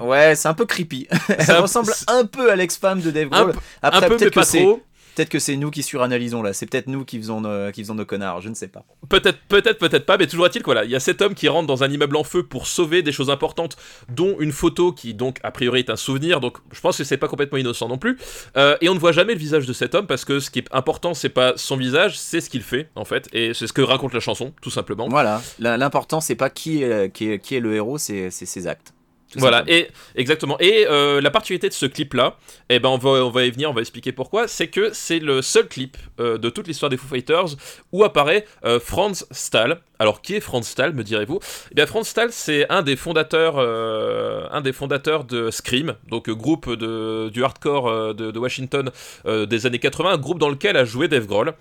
Ouais, 0.00 0.34
c'est 0.34 0.48
un 0.48 0.54
peu 0.54 0.66
creepy. 0.66 1.06
ça 1.40 1.60
ressemble 1.60 1.92
un 2.08 2.24
peu 2.26 2.50
à 2.50 2.56
l'ex-femme 2.56 3.00
de 3.00 3.10
Dave 3.10 3.28
Grohl. 3.28 3.54
Après, 3.80 4.08
peut-être 4.08 4.34
que 4.34 4.42
c'est 4.42 4.66
Peut-être 5.14 5.28
que 5.28 5.38
c'est 5.38 5.56
nous 5.56 5.70
qui 5.70 5.82
suranalysons 5.82 6.42
là, 6.42 6.52
c'est 6.52 6.66
peut-être 6.66 6.88
nous 6.88 7.04
qui 7.04 7.18
faisons, 7.18 7.40
nos, 7.40 7.70
qui 7.70 7.82
faisons 7.82 7.94
nos 7.94 8.04
connards, 8.04 8.40
je 8.40 8.48
ne 8.48 8.54
sais 8.54 8.68
pas. 8.68 8.84
Peut-être, 9.08 9.38
peut-être, 9.48 9.78
peut-être 9.78 10.06
pas, 10.06 10.16
mais 10.16 10.26
toujours 10.26 10.46
est-il 10.46 10.62
quoi 10.62 10.74
là, 10.74 10.84
il 10.84 10.90
y 10.90 10.96
a 10.96 11.00
cet 11.00 11.22
homme 11.22 11.34
qui 11.34 11.48
rentre 11.48 11.66
dans 11.66 11.84
un 11.84 11.90
immeuble 11.90 12.16
en 12.16 12.24
feu 12.24 12.42
pour 12.42 12.66
sauver 12.66 13.02
des 13.02 13.12
choses 13.12 13.30
importantes, 13.30 13.76
dont 14.08 14.36
une 14.40 14.52
photo 14.52 14.92
qui 14.92 15.14
donc 15.14 15.38
a 15.42 15.50
priori 15.50 15.80
est 15.80 15.90
un 15.90 15.96
souvenir, 15.96 16.40
donc 16.40 16.58
je 16.72 16.80
pense 16.80 16.98
que 16.98 17.04
c'est 17.04 17.16
pas 17.16 17.28
complètement 17.28 17.58
innocent 17.58 17.88
non 17.88 17.98
plus. 17.98 18.18
Euh, 18.56 18.76
et 18.80 18.88
on 18.88 18.94
ne 18.94 18.98
voit 18.98 19.12
jamais 19.12 19.34
le 19.34 19.38
visage 19.38 19.66
de 19.66 19.72
cet 19.72 19.94
homme 19.94 20.06
parce 20.06 20.24
que 20.24 20.40
ce 20.40 20.50
qui 20.50 20.58
est 20.60 20.68
important 20.72 21.14
c'est 21.14 21.28
pas 21.28 21.52
son 21.56 21.76
visage, 21.76 22.18
c'est 22.18 22.40
ce 22.40 22.50
qu'il 22.50 22.62
fait 22.62 22.88
en 22.96 23.04
fait, 23.04 23.28
et 23.32 23.54
c'est 23.54 23.66
ce 23.66 23.72
que 23.72 23.82
raconte 23.82 24.14
la 24.14 24.20
chanson 24.20 24.52
tout 24.60 24.70
simplement. 24.70 25.08
Voilà, 25.08 25.42
l'important 25.58 26.20
c'est 26.20 26.34
pas 26.34 26.50
qui 26.50 26.82
est, 26.82 27.12
qui 27.12 27.30
est, 27.30 27.38
qui 27.38 27.54
est 27.54 27.60
le 27.60 27.74
héros, 27.74 27.98
c'est 27.98 28.30
ses 28.30 28.66
actes. 28.66 28.94
Voilà, 29.36 29.64
et 29.66 29.88
exactement. 30.14 30.56
Et 30.60 30.86
euh, 30.88 31.20
la 31.20 31.30
particularité 31.30 31.68
de 31.68 31.74
ce 31.74 31.86
clip-là, 31.86 32.36
eh 32.68 32.78
ben 32.78 32.88
on 32.88 32.98
va, 32.98 33.10
on 33.24 33.30
va 33.30 33.44
y 33.44 33.50
venir, 33.50 33.70
on 33.70 33.74
va 33.74 33.80
expliquer 33.80 34.12
pourquoi, 34.12 34.48
c'est 34.48 34.68
que 34.68 34.90
c'est 34.92 35.18
le 35.18 35.42
seul 35.42 35.66
clip 35.68 35.96
euh, 36.20 36.38
de 36.38 36.50
toute 36.50 36.66
l'histoire 36.66 36.90
des 36.90 36.96
Foo 36.96 37.08
Fighters 37.08 37.56
où 37.92 38.04
apparaît 38.04 38.44
euh, 38.64 38.80
Franz 38.80 39.26
Stahl. 39.30 39.80
Alors 39.98 40.22
qui 40.22 40.34
est 40.34 40.40
Franz 40.40 40.68
Stahl, 40.68 40.92
me 40.92 41.04
direz-vous? 41.04 41.38
Eh 41.70 41.74
bien 41.74 41.86
Franz 41.86 42.10
Stahl, 42.10 42.28
c'est 42.32 42.68
un 42.70 42.82
des 42.82 42.96
fondateurs, 42.96 43.58
un 43.58 44.60
des 44.60 44.72
fondateurs 44.72 45.22
de 45.22 45.52
Scream, 45.52 45.94
donc 46.08 46.28
groupe 46.30 46.68
de, 46.68 47.28
du 47.28 47.44
hardcore 47.44 48.12
de, 48.12 48.36
Washington 48.36 48.90
des 49.24 49.66
années 49.66 49.78
80, 49.78 50.10
un 50.10 50.18
groupe 50.18 50.40
dans 50.40 50.48
lequel 50.48 50.76
a 50.76 50.84
joué 50.84 51.06
Dave 51.06 51.26
Grohl, 51.26 51.54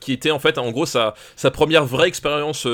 qui 0.00 0.12
était 0.12 0.30
en 0.30 0.38
fait 0.38 0.56
en 0.56 0.70
gros 0.70 0.86
sa, 0.86 1.14
sa 1.34 1.50
première 1.50 1.84
vraie 1.84 2.06
expérience 2.06 2.68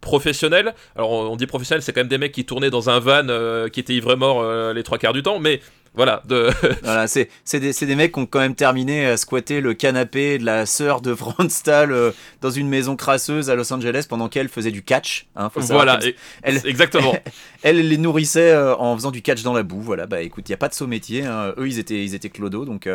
professionnels. 0.00 0.74
Alors 0.94 1.10
on 1.10 1.36
dit 1.36 1.46
professionnel, 1.46 1.82
c'est 1.82 1.92
quand 1.92 2.00
même 2.00 2.08
des 2.08 2.18
mecs 2.18 2.32
qui 2.32 2.44
tournaient 2.44 2.70
dans 2.70 2.90
un 2.90 3.00
van 3.00 3.28
euh, 3.28 3.68
qui 3.68 3.80
était 3.80 3.94
ivre-mort 3.94 4.40
euh, 4.40 4.72
les 4.72 4.82
trois 4.82 4.98
quarts 4.98 5.12
du 5.12 5.22
temps, 5.22 5.38
mais 5.38 5.60
voilà. 5.94 6.22
De... 6.26 6.50
voilà, 6.82 7.08
c'est 7.08 7.28
des, 7.52 7.72
des, 7.72 7.96
mecs 7.96 8.12
qui 8.12 8.20
ont 8.20 8.26
quand 8.26 8.38
même 8.38 8.54
terminé 8.54 9.06
à 9.06 9.16
squatter 9.16 9.60
le 9.60 9.74
canapé 9.74 10.38
de 10.38 10.44
la 10.44 10.66
sœur 10.66 11.00
de 11.00 11.14
Franz 11.14 11.48
Stahl 11.54 11.92
euh, 11.92 12.12
dans 12.42 12.50
une 12.50 12.68
maison 12.68 12.96
crasseuse 12.96 13.50
à 13.50 13.54
Los 13.54 13.72
Angeles 13.72 14.06
pendant 14.08 14.28
qu'elle 14.28 14.48
faisait 14.48 14.70
du 14.70 14.82
catch. 14.82 15.26
Hein, 15.36 15.50
voilà, 15.54 15.98
elle, 16.42 16.60
exactement. 16.66 17.16
Elle, 17.62 17.88
les 17.88 17.98
nourrissait 17.98 18.56
en 18.56 18.94
faisant 18.94 19.10
du 19.10 19.22
catch 19.22 19.42
dans 19.42 19.54
la 19.54 19.64
boue. 19.64 19.80
Voilà, 19.80 20.06
bah 20.06 20.20
écoute, 20.20 20.48
il 20.48 20.52
n'y 20.52 20.54
a 20.54 20.58
pas 20.58 20.68
de 20.68 20.74
saut 20.74 20.86
métier. 20.86 21.24
Hein. 21.24 21.52
Eux, 21.58 21.66
ils 21.66 21.80
étaient, 21.80 22.04
ils 22.04 22.14
étaient 22.14 22.28
clodo, 22.28 22.64
donc 22.64 22.86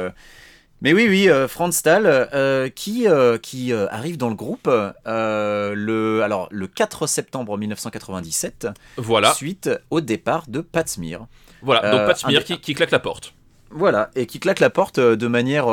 mais 0.82 0.93
oui, 0.93 1.05
oui, 1.07 1.29
euh, 1.29 1.47
Franz 1.47 1.77
Stahl, 1.77 2.05
euh, 2.07 2.67
qui, 2.69 3.07
euh, 3.07 3.38
qui 3.38 3.71
arrive 3.71 4.17
dans 4.17 4.29
le 4.29 4.36
groupe 4.36 4.67
le, 5.05 6.21
alors, 6.23 6.47
le 6.51 6.67
4 6.67 7.05
septembre 7.05 7.57
1997, 7.57 8.67
voilà. 8.97 9.34
suite 9.34 9.69
au 9.91 10.01
départ 10.01 10.45
de 10.47 10.61
Pat 10.61 10.88
Smear. 10.88 11.27
Voilà, 11.61 11.91
donc 11.91 12.07
Pat 12.07 12.17
Smear 12.17 12.43
qui, 12.43 12.59
qui, 12.59 12.73
claque 12.73 12.91
la 12.91 12.99
porte. 12.99 13.36
Voilà, 13.69 14.09
et 14.15 14.25
qui 14.25 14.39
claque 14.39 14.59
la 14.59 14.71
porte 14.71 14.99
de 14.99 15.27
manière 15.27 15.67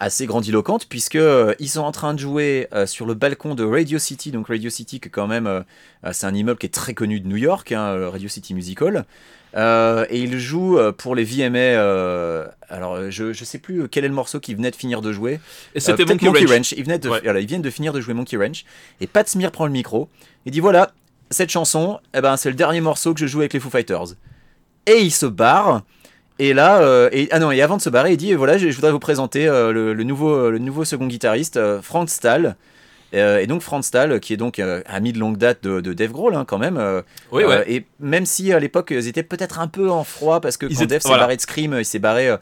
assez 0.00 0.26
grandiloquente, 0.26 0.88
puisque 0.88 1.18
ils 1.60 1.68
sont 1.68 1.80
en 1.80 1.92
train 1.92 2.12
de 2.12 2.18
jouer 2.18 2.68
sur 2.86 3.06
le 3.06 3.14
balcon 3.14 3.54
de 3.54 3.64
Radio 3.64 4.00
City, 4.00 4.32
donc 4.32 4.48
Radio 4.48 4.70
City, 4.70 4.98
que 4.98 5.08
quand 5.08 5.28
même, 5.28 5.64
c'est 6.10 6.26
un 6.26 6.34
immeuble 6.34 6.58
qui 6.58 6.66
est 6.66 6.74
très 6.74 6.94
connu 6.94 7.20
de 7.20 7.28
New 7.28 7.36
York, 7.36 7.70
hein, 7.70 8.10
Radio 8.10 8.28
City 8.28 8.54
Musical. 8.54 9.06
Euh, 9.56 10.04
et 10.10 10.20
il 10.20 10.38
joue 10.38 10.78
euh, 10.78 10.92
pour 10.92 11.14
les 11.14 11.24
VMA. 11.24 11.58
Euh, 11.58 12.46
alors, 12.68 13.10
je, 13.10 13.32
je 13.32 13.44
sais 13.44 13.58
plus 13.58 13.88
quel 13.88 14.04
est 14.04 14.08
le 14.08 14.14
morceau 14.14 14.38
qui 14.38 14.54
venait 14.54 14.70
de 14.70 14.76
finir 14.76 15.00
de 15.00 15.12
jouer. 15.12 15.40
Et 15.74 15.80
c'était 15.80 16.04
Monkey, 16.04 16.26
Monkey, 16.26 16.44
Ranch. 16.44 16.72
Ils, 16.72 16.84
venaient 16.84 16.98
de, 16.98 17.10
ils 17.40 17.46
viennent 17.46 17.62
de 17.62 17.70
finir 17.70 17.92
de 17.92 18.00
jouer 18.00 18.14
Monkey 18.14 18.36
Ranch. 18.36 18.64
Et 19.00 19.06
Pat 19.06 19.26
Smear 19.28 19.50
prend 19.50 19.66
le 19.66 19.72
micro. 19.72 20.08
Il 20.44 20.52
dit 20.52 20.60
voilà, 20.60 20.92
cette 21.30 21.50
chanson, 21.50 22.00
eh 22.14 22.20
ben, 22.20 22.36
c'est 22.36 22.50
le 22.50 22.54
dernier 22.54 22.80
morceau 22.80 23.14
que 23.14 23.20
je 23.20 23.26
joue 23.26 23.40
avec 23.40 23.54
les 23.54 23.60
Foo 23.60 23.70
Fighters. 23.70 24.14
Et 24.86 25.00
il 25.00 25.10
se 25.10 25.26
barre. 25.26 25.82
Et 26.38 26.52
là, 26.52 27.08
et, 27.12 27.28
ah 27.30 27.38
non, 27.38 27.50
et 27.50 27.62
avant 27.62 27.78
de 27.78 27.82
se 27.82 27.88
barrer, 27.88 28.12
il 28.12 28.18
dit 28.18 28.34
voilà, 28.34 28.58
je, 28.58 28.68
voudrais 28.68 28.92
vous 28.92 28.98
présenter 28.98 29.46
le, 29.46 29.94
nouveau, 30.02 30.50
le 30.50 30.58
nouveau 30.58 30.84
second 30.84 31.06
guitariste, 31.06 31.58
Frank 31.80 32.10
Stahl. 32.10 32.56
Euh, 33.16 33.38
et 33.38 33.46
donc 33.46 33.62
Franz 33.62 33.86
Stahl, 33.86 34.20
qui 34.20 34.32
est 34.32 34.36
donc 34.36 34.58
euh, 34.58 34.82
ami 34.86 35.12
de 35.12 35.18
longue 35.18 35.36
date 35.36 35.64
de, 35.64 35.92
Dave 35.92 36.12
Grohl, 36.12 36.34
hein, 36.34 36.44
quand 36.44 36.58
même. 36.58 36.76
Euh, 36.76 37.02
oui, 37.32 37.44
ouais. 37.44 37.64
et 37.70 37.86
même 38.00 38.26
si 38.26 38.52
à 38.52 38.60
l'époque 38.60 38.88
ils 38.90 39.08
étaient 39.08 39.22
peut-être 39.22 39.58
un 39.58 39.68
peu 39.68 39.90
en 39.90 40.04
froid 40.04 40.40
parce 40.40 40.56
que 40.56 40.66
quand 40.66 40.86
Dave 40.86 41.00
s'est 41.00 41.08
barré 41.10 41.36
de 41.36 41.40
Scream, 41.40 41.76
il 41.78 41.84
s'est 41.84 41.98
barré, 41.98 42.34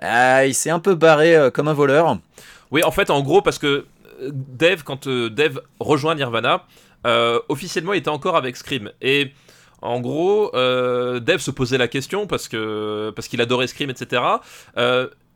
ah, 0.00 0.46
il 0.46 0.54
s'est 0.54 0.70
un 0.70 0.80
peu 0.80 0.94
barré 0.94 1.36
comme 1.52 1.68
un 1.68 1.74
voleur. 1.74 2.18
Oui, 2.70 2.82
en 2.82 2.90
fait, 2.90 3.10
en 3.10 3.22
gros, 3.22 3.42
parce 3.42 3.58
que 3.58 3.86
Dave, 4.30 4.82
quand 4.82 5.08
Dave 5.08 5.60
rejoint 5.80 6.14
Nirvana, 6.14 6.64
officiellement, 7.48 7.92
il 7.92 7.98
était 7.98 8.08
encore 8.08 8.36
avec 8.36 8.56
Scream 8.56 8.90
et 9.02 9.32
en 9.82 10.00
gros, 10.00 10.50
Dave 10.52 11.38
se 11.38 11.50
posait 11.50 11.78
la 11.78 11.88
question 11.88 12.26
parce 12.26 12.48
que 12.48 13.12
parce 13.14 13.28
qu'il 13.28 13.40
adorait 13.40 13.66
Scream, 13.66 13.90
etc. 13.90 14.22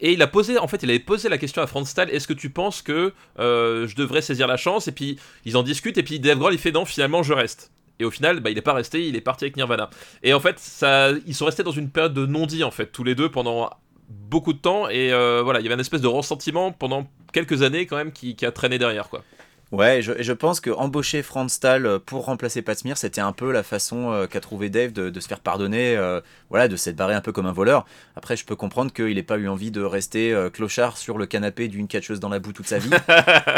Et 0.01 0.12
il 0.12 0.22
a 0.22 0.26
posé, 0.26 0.59
en 0.59 0.66
fait, 0.66 0.82
il 0.82 0.91
avait 0.91 0.99
posé 0.99 1.28
la 1.28 1.38
question 1.38 1.62
à 1.62 1.66
Franz 1.66 1.91
Stahl 1.91 2.11
est-ce 2.11 2.26
que 2.26 2.32
tu 2.32 2.51
penses 2.51 2.80
que 2.80 3.12
euh, 3.38 3.86
je 3.86 3.95
devrais 3.97 4.22
saisir 4.22 4.47
la 4.47 4.57
chance? 4.57 4.88
Et 4.88 4.93
puis 4.93 5.18
ils 5.45 5.57
en 5.57 5.62
discutent, 5.62 5.99
et 5.99 6.03
puis 6.03 6.18
Dave 6.20 6.38
Grohl 6.38 6.55
il 6.55 6.59
fait 6.59 6.72
non, 6.72 6.84
finalement 6.84 7.22
je 7.22 7.34
reste. 7.34 7.70
Et 7.99 8.05
au 8.05 8.11
final, 8.11 8.41
bah, 8.41 8.49
il 8.49 8.57
est 8.57 8.62
pas 8.62 8.72
resté, 8.72 9.07
il 9.07 9.14
est 9.14 9.20
parti 9.20 9.45
avec 9.45 9.57
Nirvana. 9.57 9.91
Et 10.22 10.32
en 10.32 10.41
fait, 10.41 10.59
ça, 10.59 11.11
ils 11.26 11.34
sont 11.34 11.45
restés 11.45 11.62
dans 11.62 11.70
une 11.70 11.91
période 11.91 12.14
de 12.14 12.24
non-dit 12.24 12.64
en 12.64 12.70
fait, 12.70 12.86
tous 12.86 13.05
les 13.05 13.14
deux 13.14 13.30
pendant 13.30 13.68
beaucoup 14.09 14.55
de 14.55 14.59
temps. 14.59 14.88
Et 14.88 15.12
euh, 15.12 15.43
voilà, 15.45 15.61
il 15.61 15.64
y 15.64 15.66
avait 15.66 15.74
une 15.74 15.80
espèce 15.80 16.01
de 16.01 16.07
ressentiment 16.07 16.72
pendant 16.72 17.07
quelques 17.34 17.61
années 17.61 17.84
quand 17.84 17.97
même 17.97 18.12
qui, 18.12 18.36
qui 18.36 18.47
a 18.47 18.53
traîné 18.53 18.78
derrière 18.78 19.11
quoi. 19.11 19.22
Ouais, 19.73 20.03
je, 20.03 20.21
je 20.21 20.33
pense 20.33 20.59
que 20.59 20.71
embaucher 20.71 21.23
Franz 21.23 21.55
Stahl 21.55 21.87
euh, 21.87 21.99
pour 22.01 22.25
remplacer 22.25 22.61
Pat 22.61 22.77
c'était 22.97 23.21
un 23.21 23.31
peu 23.31 23.53
la 23.53 23.62
façon 23.62 24.11
euh, 24.11 24.27
qu'a 24.27 24.41
trouvé 24.41 24.68
Dave 24.68 24.93
de, 24.93 25.11
de, 25.11 25.21
se 25.21 25.29
faire 25.29 25.39
pardonner, 25.39 25.97
euh, 25.97 26.21
voilà, 26.49 26.66
de 26.66 26.75
s'être 26.75 26.97
barré 26.97 27.14
un 27.14 27.21
peu 27.21 27.31
comme 27.31 27.47
un 27.47 27.53
voleur. 27.53 27.87
Après, 28.16 28.37
je 28.37 28.45
peux 28.45 28.57
comprendre 28.57 28.93
qu'il 28.93 29.14
n'ait 29.14 29.23
pas 29.23 29.39
eu 29.39 29.47
envie 29.47 29.71
de 29.71 29.83
rester 29.83 30.37
clochard 30.53 30.97
sur 30.97 31.18
le 31.18 31.27
canapé 31.27 31.68
d'une 31.68 31.87
catcheuse 31.87 32.18
dans 32.18 32.29
la 32.29 32.41
boue 32.41 32.53
toute 32.53 32.66
sa 32.66 32.79
vie. 32.79 32.91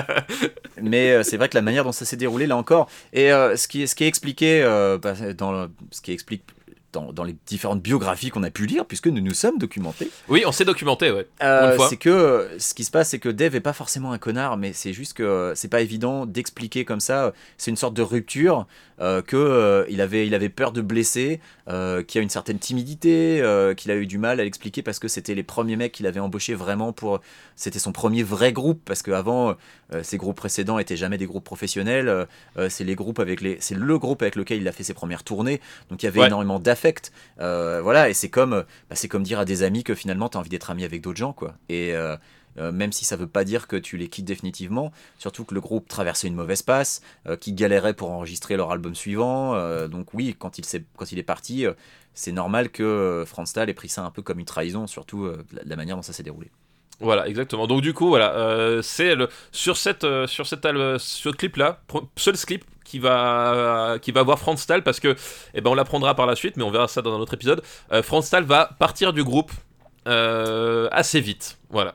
Mais 0.82 1.22
c'est 1.24 1.38
vrai 1.38 1.48
que 1.48 1.56
la 1.56 1.62
manière 1.62 1.84
dont 1.84 1.92
ça 1.92 2.04
s'est 2.04 2.16
déroulé, 2.16 2.46
là 2.46 2.56
encore, 2.56 2.88
et 3.12 3.28
ce, 3.30 3.66
qui, 3.66 3.88
ce 3.88 3.94
qui 3.94 4.04
est 4.04 4.08
expliqué, 4.08 4.62
bah, 5.02 5.14
dans 5.36 5.68
ce 5.90 6.00
qui 6.02 6.12
explique 6.12 6.44
dans, 6.92 7.24
les 7.24 7.36
différentes 7.46 7.82
biographies 7.82 8.30
qu'on 8.30 8.42
a 8.42 8.50
pu 8.50 8.66
lire, 8.66 8.84
puisque 8.86 9.06
nous 9.06 9.20
nous 9.20 9.34
sommes 9.34 9.58
documentés. 9.58 10.10
Oui, 10.28 10.44
on 10.46 10.52
s'est 10.52 10.64
documenté, 10.64 11.10
ouais. 11.10 11.26
Euh, 11.42 11.78
c'est 11.88 11.96
que 11.96 12.50
ce 12.58 12.74
qui 12.74 12.84
se 12.84 12.90
passe, 12.90 13.10
c'est 13.10 13.18
que 13.18 13.28
Dave 13.28 13.54
est 13.54 13.60
pas 13.60 13.72
forcément 13.72 14.12
un 14.12 14.18
connard, 14.18 14.56
mais 14.56 14.72
c'est 14.72 14.92
juste 14.92 15.14
que 15.14 15.52
c'est 15.56 15.68
pas 15.68 15.80
évident 15.80 16.26
d'expliquer 16.26 16.84
comme 16.84 17.00
ça. 17.00 17.32
C'est 17.56 17.70
une 17.70 17.76
sorte 17.76 17.94
de 17.94 18.02
rupture 18.02 18.66
euh, 19.02 19.20
qu'il 19.20 19.38
euh, 19.38 19.84
avait, 19.98 20.26
il 20.26 20.34
avait 20.34 20.48
peur 20.48 20.70
de 20.70 20.80
blesser, 20.80 21.40
euh, 21.68 22.02
qu'il 22.04 22.20
a 22.20 22.22
une 22.22 22.30
certaine 22.30 22.58
timidité, 22.58 23.40
euh, 23.40 23.74
qu'il 23.74 23.90
a 23.90 23.96
eu 23.96 24.06
du 24.06 24.16
mal 24.16 24.38
à 24.38 24.44
l'expliquer 24.44 24.82
parce 24.82 25.00
que 25.00 25.08
c'était 25.08 25.34
les 25.34 25.42
premiers 25.42 25.76
mecs 25.76 25.92
qu'il 25.92 26.06
avait 26.06 26.20
embauchés 26.20 26.54
vraiment 26.54 26.92
pour. 26.92 27.20
C'était 27.56 27.80
son 27.80 27.92
premier 27.92 28.22
vrai 28.22 28.52
groupe 28.52 28.80
parce 28.84 29.02
qu'avant, 29.02 29.54
ses 30.02 30.16
groupes 30.16 30.36
précédents 30.36 30.78
étaient 30.78 30.96
jamais 30.96 31.18
des 31.18 31.26
groupes 31.26 31.44
professionnels. 31.44 32.26
c'est 32.68 32.82
les 32.82 32.94
groupes 32.94 33.20
avec 33.20 33.40
les, 33.40 33.58
c'est 33.60 33.74
le 33.74 33.98
groupe 33.98 34.22
avec 34.22 34.36
lequel 34.36 34.60
il 34.60 34.66
a 34.66 34.72
fait 34.72 34.82
ses 34.82 34.94
premières 34.94 35.22
tournées. 35.22 35.60
Donc 35.90 36.02
il 36.02 36.06
y 36.06 36.08
avait 36.08 36.26
énormément 36.26 36.58
d'affect. 36.82 37.12
voilà, 37.38 38.08
et 38.08 38.14
c'est 38.14 38.30
comme, 38.30 38.64
bah, 38.88 38.96
c'est 38.96 39.08
comme 39.08 39.22
dire 39.22 39.38
à 39.38 39.44
des 39.44 39.62
amis 39.62 39.84
que 39.84 39.94
finalement 39.94 40.28
tu 40.28 40.36
as 40.36 40.40
envie 40.40 40.50
d'être 40.50 40.70
ami 40.70 40.84
avec 40.84 41.02
d'autres 41.02 41.18
gens, 41.18 41.32
quoi. 41.32 41.54
Et 41.68 41.94
euh, 42.58 42.72
même 42.72 42.92
si 42.92 43.04
ça 43.04 43.16
veut 43.16 43.26
pas 43.26 43.44
dire 43.44 43.66
que 43.66 43.76
tu 43.76 43.96
les 43.96 44.08
quittes 44.08 44.24
définitivement, 44.24 44.92
surtout 45.18 45.44
que 45.44 45.54
le 45.54 45.60
groupe 45.60 45.88
traversait 45.88 46.28
une 46.28 46.34
mauvaise 46.34 46.62
passe, 46.62 47.02
euh, 47.26 47.36
qui 47.36 47.52
galérait 47.52 47.94
pour 47.94 48.10
enregistrer 48.10 48.56
leur 48.56 48.70
album 48.70 48.94
suivant, 48.94 49.54
euh, 49.54 49.88
donc 49.88 50.12
oui, 50.14 50.36
quand 50.38 50.58
il, 50.58 50.64
est, 50.64 50.84
quand 50.96 51.12
il 51.12 51.18
est 51.18 51.24
parti, 51.24 51.64
c'est 52.14 52.32
normal 52.32 52.70
que 52.70 53.24
Franz 53.26 53.50
Stahl 53.50 53.70
ait 53.70 53.74
pris 53.74 53.88
ça 53.88 54.04
un 54.04 54.10
peu 54.10 54.22
comme 54.22 54.38
une 54.38 54.46
trahison, 54.46 54.86
surtout 54.86 55.30
la, 55.52 55.76
manière 55.76 55.96
dont 55.96 56.02
ça 56.02 56.12
s'est 56.12 56.22
déroulé. 56.22 56.50
Voilà, 57.00 57.26
exactement. 57.26 57.66
Donc 57.66 57.80
du 57.80 57.94
coup, 57.94 58.08
voilà, 58.08 58.80
c'est 58.82 59.14
sur 59.50 59.76
cette 59.76 60.06
sur 60.26 60.46
cette 60.46 60.64
ce 60.64 61.28
clip 61.30 61.56
là, 61.56 61.80
seul 62.16 62.36
clip 62.36 62.64
qui 62.92 62.98
va 62.98 63.96
qui 64.02 64.12
va 64.12 64.22
voir 64.22 64.38
Franz 64.38 64.60
Stahl 64.60 64.82
parce 64.82 65.00
que 65.00 65.16
eh 65.54 65.62
ben 65.62 65.70
on 65.70 65.74
l'apprendra 65.74 66.14
par 66.14 66.26
la 66.26 66.36
suite, 66.36 66.58
mais 66.58 66.62
on 66.62 66.70
verra 66.70 66.88
ça 66.88 67.00
dans 67.00 67.14
un 67.16 67.20
autre 67.20 67.32
épisode. 67.32 67.62
Franz 68.02 68.26
Stahl 68.26 68.44
va 68.44 68.68
partir 68.78 69.14
du 69.14 69.24
groupe 69.24 69.50
assez 70.04 71.20
vite. 71.20 71.58
Voilà. 71.70 71.94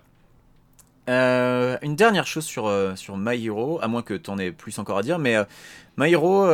Euh, 1.10 1.78
une 1.82 1.96
dernière 1.96 2.28
chose 2.28 2.44
sur, 2.44 2.68
euh, 2.68 2.96
sur 2.96 3.16
My 3.18 3.44
Hero, 3.46 3.80
à 3.82 3.88
moins 3.88 4.02
que 4.02 4.14
tu 4.14 4.30
en 4.30 4.38
aies 4.38 4.52
plus 4.52 4.78
encore 4.78 4.98
à 4.98 5.04
dire, 5.04 5.20
mais 5.20 5.38
euh, 5.38 5.46
My 5.98 6.12
Hero, 6.12 6.48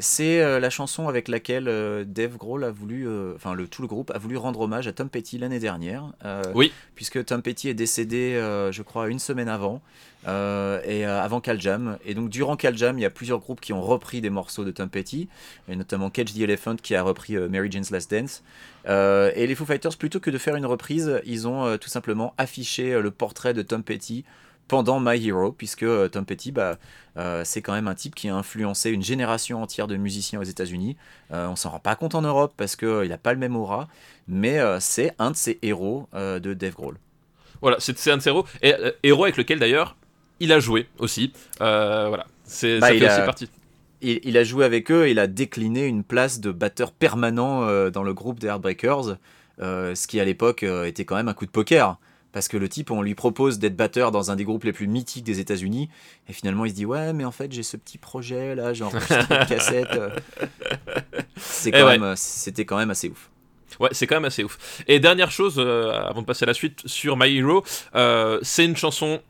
c'est 0.00 0.58
la 0.58 0.70
chanson 0.70 1.06
avec 1.06 1.28
laquelle 1.28 1.64
Dave 2.08 2.36
Grohl 2.36 2.64
a 2.64 2.72
voulu, 2.72 3.06
enfin 3.36 3.54
le, 3.54 3.68
tout 3.68 3.82
le 3.82 3.88
groupe 3.88 4.10
a 4.10 4.18
voulu 4.18 4.36
rendre 4.36 4.60
hommage 4.60 4.88
à 4.88 4.92
Tom 4.92 5.08
Petty 5.08 5.38
l'année 5.38 5.60
dernière. 5.60 6.12
oui. 6.56 6.72
Puisque 6.96 7.24
Tom 7.24 7.40
Petty 7.40 7.68
est 7.68 7.74
décédé, 7.74 8.32
je 8.72 8.82
crois, 8.82 9.08
une 9.08 9.20
semaine 9.20 9.48
avant. 9.48 9.80
Euh, 10.28 10.82
et 10.84 11.06
euh, 11.06 11.22
avant 11.22 11.40
Cal 11.40 11.60
Jam. 11.60 11.98
Et 12.04 12.14
donc 12.14 12.28
durant 12.28 12.56
Cal 12.56 12.76
Jam, 12.76 12.98
il 12.98 13.02
y 13.02 13.06
a 13.06 13.10
plusieurs 13.10 13.38
groupes 13.38 13.60
qui 13.60 13.72
ont 13.72 13.80
repris 13.80 14.20
des 14.20 14.30
morceaux 14.30 14.64
de 14.64 14.70
Tom 14.70 14.88
Petty, 14.88 15.28
et 15.68 15.76
notamment 15.76 16.10
Catch 16.10 16.34
the 16.34 16.40
Elephant 16.40 16.76
qui 16.76 16.94
a 16.94 17.02
repris 17.02 17.36
euh, 17.36 17.48
Mary 17.48 17.70
Jane's 17.70 17.90
Last 17.90 18.10
Dance. 18.10 18.42
et 18.86 19.46
les 19.46 19.54
Foo 19.54 19.64
Fighters, 19.64 19.96
plutôt 19.96 20.20
que 20.20 20.30
de 20.30 20.38
faire 20.38 20.56
une 20.56 20.66
reprise, 20.66 21.20
ils 21.24 21.48
ont 21.48 21.76
tout 21.78 21.88
simplement 21.88 22.34
affiché 22.38 23.00
le 23.00 23.10
portrait 23.10 23.54
de 23.54 23.62
Tom 23.62 23.82
Petty 23.82 24.24
pendant 24.68 25.00
My 25.00 25.26
Hero, 25.26 25.52
puisque 25.52 25.84
Tom 26.10 26.24
Petty, 26.24 26.52
bah, 26.52 26.78
c'est 27.44 27.60
quand 27.60 27.72
même 27.72 27.88
un 27.88 27.94
type 27.94 28.14
qui 28.14 28.28
a 28.28 28.34
influencé 28.34 28.90
une 28.90 29.02
génération 29.02 29.62
entière 29.62 29.86
de 29.86 29.96
musiciens 29.96 30.40
aux 30.40 30.44
États-Unis. 30.44 30.96
on 31.30 31.56
s'en 31.56 31.70
rend 31.70 31.78
pas 31.78 31.94
compte 31.94 32.14
en 32.14 32.22
Europe 32.22 32.54
parce 32.56 32.76
qu'il 32.76 33.08
n'a 33.08 33.18
pas 33.18 33.32
le 33.32 33.38
même 33.38 33.56
aura, 33.56 33.88
mais 34.28 34.58
c'est 34.80 35.12
un 35.18 35.32
de 35.32 35.36
ces 35.36 35.58
héros 35.62 36.08
de 36.14 36.54
Dave 36.54 36.74
Grohl. 36.74 36.96
Voilà, 37.60 37.76
c'est 37.80 38.10
un 38.10 38.16
de 38.16 38.22
ces 38.22 38.30
héros, 38.30 38.46
et 38.62 38.74
héros 39.02 39.24
avec 39.24 39.36
lequel 39.36 39.58
d'ailleurs 39.58 39.96
il 40.40 40.52
a 40.52 40.58
joué 40.58 40.88
aussi. 40.98 41.32
Euh, 41.60 42.06
voilà, 42.08 42.26
c'est 42.44 42.80
bah, 42.80 42.98
ça 42.98 43.22
partie. 43.22 43.48
Il, 44.02 44.38
a 44.38 44.44
joué 44.44 44.64
avec 44.64 44.90
eux, 44.90 45.10
il 45.10 45.18
a 45.18 45.26
décliné 45.26 45.84
une 45.84 46.04
place 46.04 46.40
de 46.40 46.50
batteur 46.50 46.90
permanent 46.90 47.64
euh, 47.64 47.90
dans 47.90 48.02
le 48.02 48.14
groupe 48.14 48.40
des 48.40 48.46
Heartbreakers, 48.46 49.18
euh, 49.60 49.94
ce 49.94 50.06
qui 50.06 50.18
à 50.18 50.24
l'époque 50.24 50.62
était 50.62 51.04
quand 51.04 51.16
même 51.16 51.28
un 51.28 51.34
coup 51.34 51.44
de 51.44 51.50
poker. 51.50 51.98
Parce 52.32 52.48
que 52.48 52.56
le 52.56 52.68
type, 52.68 52.92
on 52.92 53.02
lui 53.02 53.14
propose 53.14 53.58
d'être 53.58 53.76
batteur 53.76 54.12
dans 54.12 54.30
un 54.30 54.36
des 54.36 54.44
groupes 54.44 54.64
les 54.64 54.72
plus 54.72 54.86
mythiques 54.86 55.24
des 55.24 55.40
États-Unis, 55.40 55.90
et 56.28 56.32
finalement 56.32 56.64
il 56.64 56.70
se 56.70 56.76
dit 56.76 56.86
ouais, 56.86 57.12
mais 57.12 57.24
en 57.24 57.32
fait 57.32 57.52
j'ai 57.52 57.64
ce 57.64 57.76
petit 57.76 57.98
projet 57.98 58.54
là, 58.54 58.72
j'ai 58.72 58.84
enregistré 58.84 59.18
une 59.18 59.46
cassette. 59.46 60.00
C'est 61.36 61.72
quand 61.72 61.86
même, 61.86 62.14
c'était 62.16 62.64
quand 62.64 62.78
même 62.78 62.90
assez 62.90 63.08
ouf. 63.08 63.30
Ouais, 63.78 63.88
c'est 63.92 64.06
quand 64.06 64.16
même 64.16 64.26
assez 64.26 64.44
ouf. 64.44 64.82
Et 64.88 65.00
dernière 65.00 65.30
chose, 65.30 65.58
avant 65.58 66.20
de 66.20 66.26
passer 66.26 66.42
à 66.42 66.46
la 66.46 66.54
suite, 66.54 66.82
sur 66.86 67.16
My 67.16 67.34
Hero, 67.34 67.64
c'est 68.42 68.64
une 68.64 68.76
chanson 68.76 69.20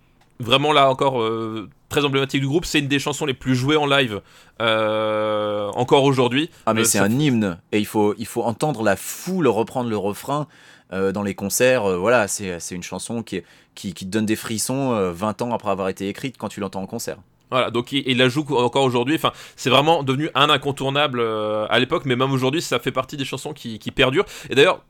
vraiment 0.40 0.72
là 0.72 0.90
encore 0.90 1.20
euh, 1.20 1.68
très 1.88 2.04
emblématique 2.04 2.40
du 2.40 2.48
groupe. 2.48 2.64
C'est 2.64 2.80
une 2.80 2.88
des 2.88 2.98
chansons 2.98 3.26
les 3.26 3.34
plus 3.34 3.54
jouées 3.54 3.76
en 3.76 3.86
live 3.86 4.20
euh, 4.60 5.70
encore 5.74 6.04
aujourd'hui. 6.04 6.50
Ah 6.66 6.74
mais 6.74 6.80
euh, 6.80 6.84
c'est 6.84 6.98
un 6.98 7.10
hymne 7.10 7.58
et 7.72 7.78
il 7.78 7.86
faut 7.86 8.14
il 8.18 8.26
faut 8.26 8.42
entendre 8.42 8.82
la 8.82 8.96
foule 8.96 9.46
reprendre 9.46 9.88
le 9.88 9.96
refrain 9.96 10.46
dans 10.92 11.22
les 11.22 11.36
concerts. 11.36 11.88
voilà, 12.00 12.26
c'est 12.26 12.58
une 12.72 12.82
chanson 12.82 13.22
qui, 13.22 13.42
qui, 13.76 13.94
qui 13.94 14.06
te 14.06 14.10
donne 14.10 14.26
des 14.26 14.34
frissons 14.34 15.12
20 15.12 15.40
ans 15.40 15.54
après 15.54 15.70
avoir 15.70 15.88
été 15.88 16.08
écrite 16.08 16.36
quand 16.36 16.48
tu 16.48 16.58
l'entends 16.58 16.82
en 16.82 16.88
concert. 16.88 17.18
Voilà, 17.52 17.70
donc 17.70 17.92
il, 17.92 18.18
la 18.18 18.28
joue 18.28 18.44
encore 18.56 18.82
aujourd'hui. 18.82 19.14
Enfin, 19.14 19.30
c'est 19.54 19.70
vraiment 19.70 20.02
devenu 20.02 20.30
un 20.34 20.50
incontournable 20.50 21.20
à 21.20 21.78
l'époque, 21.78 22.06
mais 22.06 22.16
même 22.16 22.32
aujourd'hui, 22.32 22.60
ça 22.60 22.80
fait 22.80 22.90
partie 22.90 23.16
des 23.16 23.24
chansons 23.24 23.52
qui, 23.52 23.78
qui 23.78 23.92
perdurent. 23.92 24.24
Et 24.48 24.56
d'ailleurs, 24.56 24.84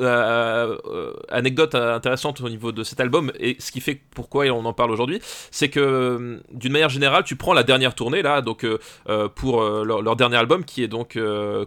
euh, 0.00 0.76
euh, 0.86 1.14
anecdote 1.30 1.74
intéressante 1.74 2.42
au 2.42 2.48
niveau 2.50 2.72
de 2.72 2.84
cet 2.84 3.00
album 3.00 3.32
et 3.40 3.56
ce 3.58 3.72
qui 3.72 3.80
fait 3.80 3.98
pourquoi 4.14 4.44
on 4.46 4.64
en 4.66 4.74
parle 4.74 4.90
aujourd'hui, 4.90 5.18
c'est 5.50 5.70
que 5.70 5.80
euh, 5.80 6.36
d'une 6.52 6.72
manière 6.72 6.90
générale, 6.90 7.24
tu 7.24 7.36
prends 7.36 7.54
la 7.54 7.62
dernière 7.62 7.94
tournée 7.94 8.20
là, 8.20 8.42
donc 8.42 8.66
pour 9.34 9.62
leur, 9.62 10.16
dernier 10.16 10.36
album 10.36 10.64
qui 10.64 10.82
est 10.82 10.88
donc 10.88 11.18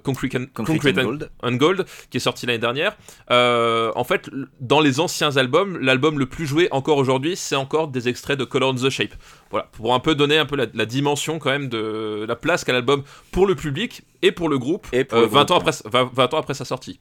Concrete, 0.04 0.36
and, 0.36 1.52
Gold. 1.54 1.86
qui 2.10 2.18
est 2.18 2.20
sorti 2.20 2.46
l'année 2.46 2.60
dernière. 2.60 2.96
en 3.30 4.04
fait, 4.04 4.30
dans 4.60 4.82
les 4.82 5.00
anciens 5.00 5.36
albums, 5.38 5.80
l'album 5.80 6.20
le 6.20 6.28
plus 6.28 6.46
joué 6.46 6.68
encore 6.72 6.98
aujourd'hui, 6.98 7.36
c'est 7.36 7.56
encore 7.56 7.88
des 7.88 8.08
extraits 8.08 8.38
de 8.38 8.46
Color 8.46 8.72
on 8.72 8.76
the 8.76 8.90
Shape. 8.90 9.16
Voilà, 9.50 9.68
pour 9.72 9.94
un 9.96 10.00
peu 10.00 10.14
donner 10.16 10.38
un 10.38 10.46
peu 10.46 10.56
la, 10.56 10.86
dimension 10.86 11.40
quand 11.40 11.50
même 11.50 11.70
de 11.70 12.26
la 12.28 12.36
place 12.36 12.64
qu'a 12.64 12.74
l'album 12.74 13.04
pour 13.32 13.48
le 13.48 13.56
public 13.56 14.04
et 14.22 14.32
pour 14.32 14.48
le 14.48 14.60
groupe, 14.60 14.88
et 14.94 15.08
20, 15.10 15.52
ans 15.52 15.58
après, 15.58 15.72
20 15.86 16.34
ans 16.34 16.38
après 16.38 16.54
sa 16.54 16.66
sortie. 16.66 17.00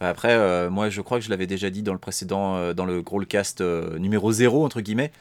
Bah, 0.00 0.08
après, 0.08 0.32
euh, 0.32 0.70
moi 0.70 0.90
je 0.90 1.00
crois 1.00 1.18
que 1.18 1.24
je 1.24 1.30
l'avais 1.30 1.46
déjà 1.46 1.70
dit 1.70 1.82
dans 1.82 1.92
le 1.92 1.98
précédent, 1.98 2.56
euh, 2.56 2.74
dans 2.74 2.84
le 2.84 3.00
gros 3.02 3.20
cast 3.20 3.60
euh, 3.60 3.98
numéro 3.98 4.32
0, 4.32 4.64
entre 4.64 4.80
guillemets, 4.80 5.12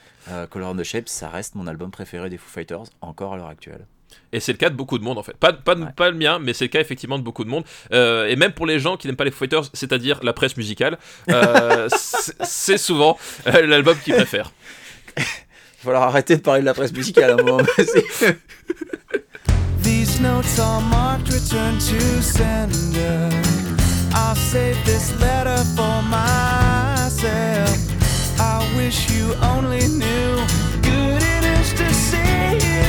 Color 0.49 0.71
on 0.71 0.75
the 0.75 0.83
Shape, 0.83 1.09
ça 1.09 1.29
reste 1.29 1.55
mon 1.55 1.67
album 1.67 1.91
préféré 1.91 2.29
des 2.29 2.37
Foo 2.37 2.49
Fighters, 2.49 2.85
encore 3.01 3.33
à 3.33 3.37
l'heure 3.37 3.49
actuelle. 3.49 3.85
Et 4.31 4.39
c'est 4.39 4.51
le 4.51 4.57
cas 4.57 4.69
de 4.69 4.75
beaucoup 4.75 4.97
de 4.97 5.03
monde 5.03 5.17
en 5.17 5.23
fait. 5.23 5.35
Pas, 5.35 5.53
pas, 5.53 5.75
pas 5.75 6.09
le 6.09 6.17
mien, 6.17 6.39
mais 6.39 6.53
c'est 6.53 6.65
le 6.65 6.69
cas 6.69 6.79
effectivement 6.79 7.17
de 7.17 7.23
beaucoup 7.23 7.43
de 7.43 7.49
monde. 7.49 7.65
et 7.91 8.35
même 8.35 8.53
pour 8.53 8.65
les 8.65 8.79
gens 8.79 8.97
qui 8.97 9.07
n'aiment 9.07 9.15
pas 9.15 9.25
les 9.25 9.31
Foo 9.31 9.39
Fighters, 9.39 9.65
c'est-à-dire 9.73 10.19
la 10.23 10.33
presse 10.33 10.57
musicale, 10.57 10.97
c'est 12.43 12.77
souvent 12.77 13.17
l'album 13.45 13.97
qu'ils 14.03 14.15
préfèrent. 14.15 14.51
Il 15.17 15.87
va 15.87 15.91
falloir 15.91 16.03
arrêter 16.03 16.37
de 16.37 16.41
parler 16.41 16.61
de 16.61 16.65
la 16.65 16.73
presse 16.73 16.93
musicale 16.93 17.31
à 17.31 17.33
un 17.33 17.43
moment. 17.43 17.57
These 19.83 20.21
notes 20.21 20.57
are 20.57 20.81
marked 20.81 21.27
return 21.27 21.77
to 21.77 22.21
sender. 22.21 23.82
I'll 24.15 24.35
save 24.35 24.77
this 24.85 25.11
letter 25.19 25.57
for 25.75 26.01
myself. 26.03 27.77
I 28.39 28.59
wish 28.77 29.09
you 29.11 29.33
only 29.41 29.87
knew 29.87 30.35
good 30.81 31.21
it 31.21 31.43
is 31.59 31.73
to 31.73 31.93
see 31.93 32.57
you. 32.61 32.83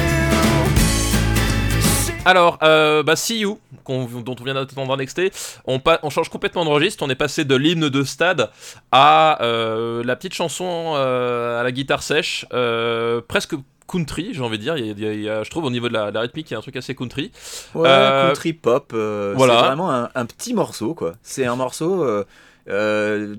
Alors, 2.26 2.58
euh, 2.62 3.02
bah, 3.02 3.16
See 3.16 3.38
You, 3.40 3.58
dont 3.86 4.36
on 4.38 4.44
vient 4.44 4.54
d'entendre 4.54 4.94
un 4.94 4.98
extrait, 4.98 5.30
on, 5.66 5.80
on, 6.02 6.10
change 6.10 6.28
complètement 6.28 6.64
de 6.64 6.70
registre. 6.70 7.04
On 7.04 7.10
est 7.10 7.14
passé 7.14 7.44
de 7.44 7.54
l'hymne 7.54 7.88
de 7.88 8.04
stade 8.04 8.50
à 8.92 9.42
euh, 9.42 10.02
la 10.04 10.16
petite 10.16 10.34
chanson 10.34 10.94
euh, 10.96 11.60
à 11.60 11.62
la 11.62 11.72
guitare 11.72 12.02
sèche, 12.02 12.46
euh, 12.52 13.20
presque 13.26 13.54
country, 13.86 14.30
j'ai 14.32 14.40
envie 14.40 14.58
de 14.58 14.62
dire. 14.62 14.76
Il 14.76 14.98
y, 14.98 15.28
a, 15.28 15.42
je 15.42 15.50
trouve 15.50 15.64
au 15.64 15.70
niveau 15.70 15.88
de 15.88 15.94
la, 15.94 16.20
rythmique, 16.20 16.50
il 16.50 16.54
y 16.54 16.56
a 16.56 16.58
un 16.58 16.62
truc 16.62 16.76
assez 16.76 16.94
country. 16.94 17.32
Ouais, 17.74 17.88
country 17.88 18.52
pop. 18.52 18.92
Voilà. 18.92 19.58
C'est 19.58 19.66
vraiment 19.66 19.90
un, 19.90 20.26
petit 20.26 20.54
morceau, 20.54 20.94
quoi. 20.94 21.14
C'est 21.22 21.44
un 21.44 21.56
morceau. 21.56 22.24
Euh, 22.68 23.36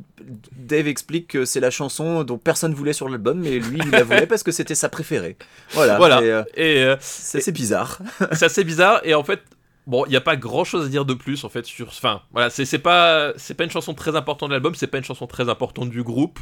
Dave 0.56 0.88
explique 0.88 1.30
que 1.30 1.46
c'est 1.46 1.60
la 1.60 1.72
chanson 1.72 2.24
dont 2.24 2.38
personne 2.38 2.74
voulait 2.74 2.94
sur 2.94 3.10
l'album, 3.10 3.40
mais 3.40 3.58
lui 3.60 3.80
il 3.84 3.90
la 3.90 4.04
voulait 4.04 4.28
parce 4.28 4.44
que 4.44 4.52
c'était 4.52 4.76
sa 4.76 4.90
préférée. 4.90 5.36
Voilà. 5.72 5.98
voilà. 5.98 6.46
Et, 6.56 6.94
c'est 7.00 7.40
assez 7.40 7.52
bizarre. 7.52 8.00
c'est 8.34 8.46
assez 8.46 8.64
bizarre 8.64 9.02
et 9.04 9.16
en 9.16 9.24
fait 9.24 9.42
Bon, 9.88 10.06
il 10.06 10.10
n'y 10.10 10.16
a 10.16 10.22
pas 10.22 10.36
grand 10.36 10.64
chose 10.64 10.86
à 10.86 10.90
dire 10.90 11.06
de 11.06 11.14
plus 11.14 11.44
en 11.44 11.50
fait 11.50 11.66
sur. 11.66 11.88
Enfin, 11.88 12.22
voilà, 12.32 12.50
c'est 12.50 12.80
pas 12.80 13.34
c'est 13.38 13.54
pas 13.54 13.64
une 13.64 13.70
chanson 13.70 13.94
très 13.94 14.16
importante 14.16 14.50
de 14.50 14.54
l'album, 14.54 14.74
c'est 14.74 14.88
pas 14.88 14.98
une 14.98 15.04
chanson 15.04 15.28
très 15.28 15.48
importante 15.48 15.90
du 15.90 16.02
groupe. 16.02 16.40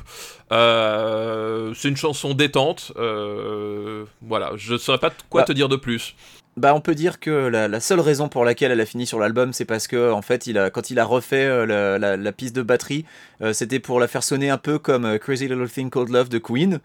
Euh, 0.52 1.74
c'est 1.76 1.90
une 1.90 1.98
chanson 1.98 2.34
détente. 2.34 2.94
Euh, 2.96 4.06
voilà, 4.22 4.52
je 4.56 4.78
saurais 4.78 4.98
pas 4.98 5.12
quoi 5.30 5.42
bah, 5.42 5.46
te 5.46 5.52
dire 5.54 5.68
de 5.68 5.76
plus. 5.76 6.16
Bah, 6.56 6.76
on 6.76 6.82
peut 6.82 6.94
dire 6.94 7.20
que 7.20 7.32
la, 7.32 7.80
seule 7.80 8.00
raison 8.00 8.30
pour 8.30 8.46
laquelle 8.46 8.72
elle 8.72 8.82
a 8.82 8.86
fini 8.86 9.08
sur 9.08 9.18
l'album, 9.20 9.54
c'est 9.54 9.66
parce 9.66 9.88
que 9.88 10.12
en 10.12 10.22
fait, 10.22 10.46
il 10.46 10.60
a, 10.60 10.70
quand 10.70 10.92
il 10.92 11.00
a 11.00 11.06
refait 11.06 11.46
euh, 11.46 11.98
la, 11.98 12.32
piste 12.32 12.56
de 12.56 12.62
batterie, 12.62 13.06
c'était 13.54 13.80
pour 13.80 14.00
la 14.00 14.08
faire 14.08 14.24
sonner 14.24 14.50
un 14.50 14.58
peu 14.58 14.78
comme 14.78 15.18
Crazy 15.20 15.48
Little 15.48 15.68
Thing 15.68 15.90
Called 15.90 16.10
Love 16.10 16.30
de 16.30 16.38
Queen, 16.38 16.80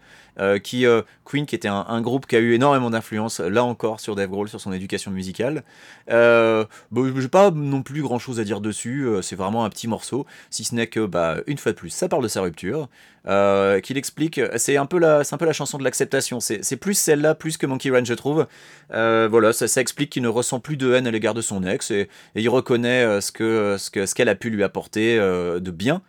qui 0.63 0.85
Queen 1.23 1.45
qui 1.45 1.55
était 1.55 1.67
un, 1.69 2.01
groupe 2.01 2.25
qui 2.25 2.35
a 2.35 2.39
eu 2.39 2.53
énormément 2.53 2.89
d'influence 2.89 3.39
là 3.39 3.63
encore 3.63 3.99
sur 3.99 4.15
Dave 4.15 4.29
Grohl, 4.29 4.49
sur 4.49 4.59
son 4.59 4.73
éducation 4.73 5.11
musicale. 5.11 5.63
Euh, 6.09 6.65
bon, 6.91 7.13
j'ai 7.17 7.27
pas 7.29 7.51
non 7.51 7.81
plus 7.81 8.01
grand 8.01 8.19
chose 8.19 8.39
à 8.39 8.43
dire 8.43 8.59
dessus, 8.59 9.07
c'est 9.21 9.37
vraiment 9.37 9.63
un 9.63 9.69
petit 9.69 9.87
morceau, 9.87 10.25
si 10.49 10.65
ce 10.65 10.75
n'est 10.75 10.87
que 10.87 11.05
bah 11.05 11.37
une 11.47 11.57
fois 11.57 11.71
de 11.71 11.77
plus, 11.77 11.91
ça 11.91 12.09
parle 12.09 12.23
de 12.23 12.27
sa 12.27 12.41
rupture. 12.41 12.89
Euh, 13.27 13.79
qu'il 13.81 13.97
explique. 13.97 14.39
C'est 14.57 14.77
un, 14.77 14.85
peu 14.85 14.99
la, 14.99 15.21
un 15.29 15.37
peu 15.37 15.45
la 15.45 15.53
chanson 15.53 15.77
de 15.77 15.83
l'acceptation. 15.83 16.39
C'est 16.39 16.77
plus 16.77 16.93
celle-là, 16.93 17.35
plus 17.35 17.57
que 17.57 17.65
Monkey 17.65 17.89
Ranch, 17.89 18.07
je 18.07 18.13
trouve. 18.13 18.47
Euh, 18.93 19.27
voilà, 19.29 19.53
ça, 19.53 19.81
explique 19.81 20.11
qu'il 20.11 20.23
ne 20.23 20.27
ressent 20.27 20.59
plus 20.59 20.77
de 20.77 20.93
haine 20.93 21.07
à 21.07 21.11
l'égard 21.11 21.33
de 21.33 21.41
son 21.41 21.63
ex 21.63 21.91
et, 21.91 22.09
il 22.35 22.49
reconnaît 22.49 23.03
euh, 23.03 23.21
ce 23.21 23.31
qu'elle 23.31 23.79
ce 23.79 23.89
que, 23.89 24.05
ce 24.05 24.15
qu'elle 24.15 24.29
a 24.29 24.35
pu 24.35 24.49
lui 24.49 24.63
apporter 24.63 25.17
de 25.17 25.71
bien. 25.71 26.01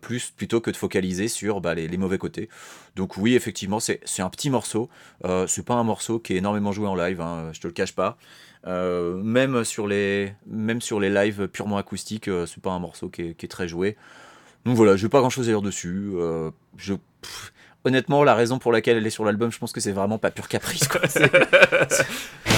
plus 0.00 0.30
plutôt 0.30 0.60
que 0.60 0.70
de 0.70 0.76
focaliser 0.76 1.28
sur 1.28 1.60
bah, 1.60 1.74
les, 1.74 1.96
mauvais 1.96 2.18
côtés. 2.18 2.48
Donc 2.96 3.16
oui, 3.16 3.34
effectivement, 3.34 3.80
c'est 3.80 4.22
un 4.22 4.30
petit 4.30 4.50
morceau. 4.50 4.88
c'est 5.46 5.64
pas 5.64 5.74
un 5.74 5.84
morceau 5.84 6.18
qui 6.18 6.34
est 6.34 6.36
énormément 6.36 6.72
joué 6.72 6.88
en 6.88 6.94
live, 6.94 7.20
hein, 7.20 7.50
je 7.52 7.60
te 7.60 7.68
le 7.68 7.72
cache 7.72 7.94
pas. 7.94 8.18
même 8.66 9.64
sur 9.64 9.86
les 9.86 10.32
même 10.46 10.80
sur 10.80 10.98
les 10.98 11.10
lives 11.10 11.46
purement 11.48 11.78
acoustiques, 11.78 12.28
c'est 12.46 12.62
pas 12.62 12.72
un 12.72 12.80
morceau 12.80 13.08
qui 13.08 13.22
est 13.22 13.50
très 13.50 13.68
joué. 13.68 13.96
Donc 14.64 14.76
voilà, 14.76 14.96
je 14.96 15.04
n'ai 15.04 15.08
pas 15.08 15.20
grand 15.20 15.30
chose 15.30 15.48
à 15.48 15.52
dire 15.52 15.62
dessus. 15.62 16.10
Euh, 16.14 16.50
je, 16.76 16.94
honnêtement, 17.84 18.24
la 18.24 18.34
raison 18.34 18.58
pour 18.58 18.72
laquelle 18.72 18.96
elle 18.96 19.06
est 19.06 19.10
sur 19.10 19.24
l'album, 19.24 19.50
je 19.50 19.58
pense 19.58 19.72
que 19.72 19.80
c'est 19.80 19.92
vraiment 19.92 20.18
pas 20.18 20.30
pur 20.30 20.48
caprice. 20.48 20.86
Quoi. 20.88 21.00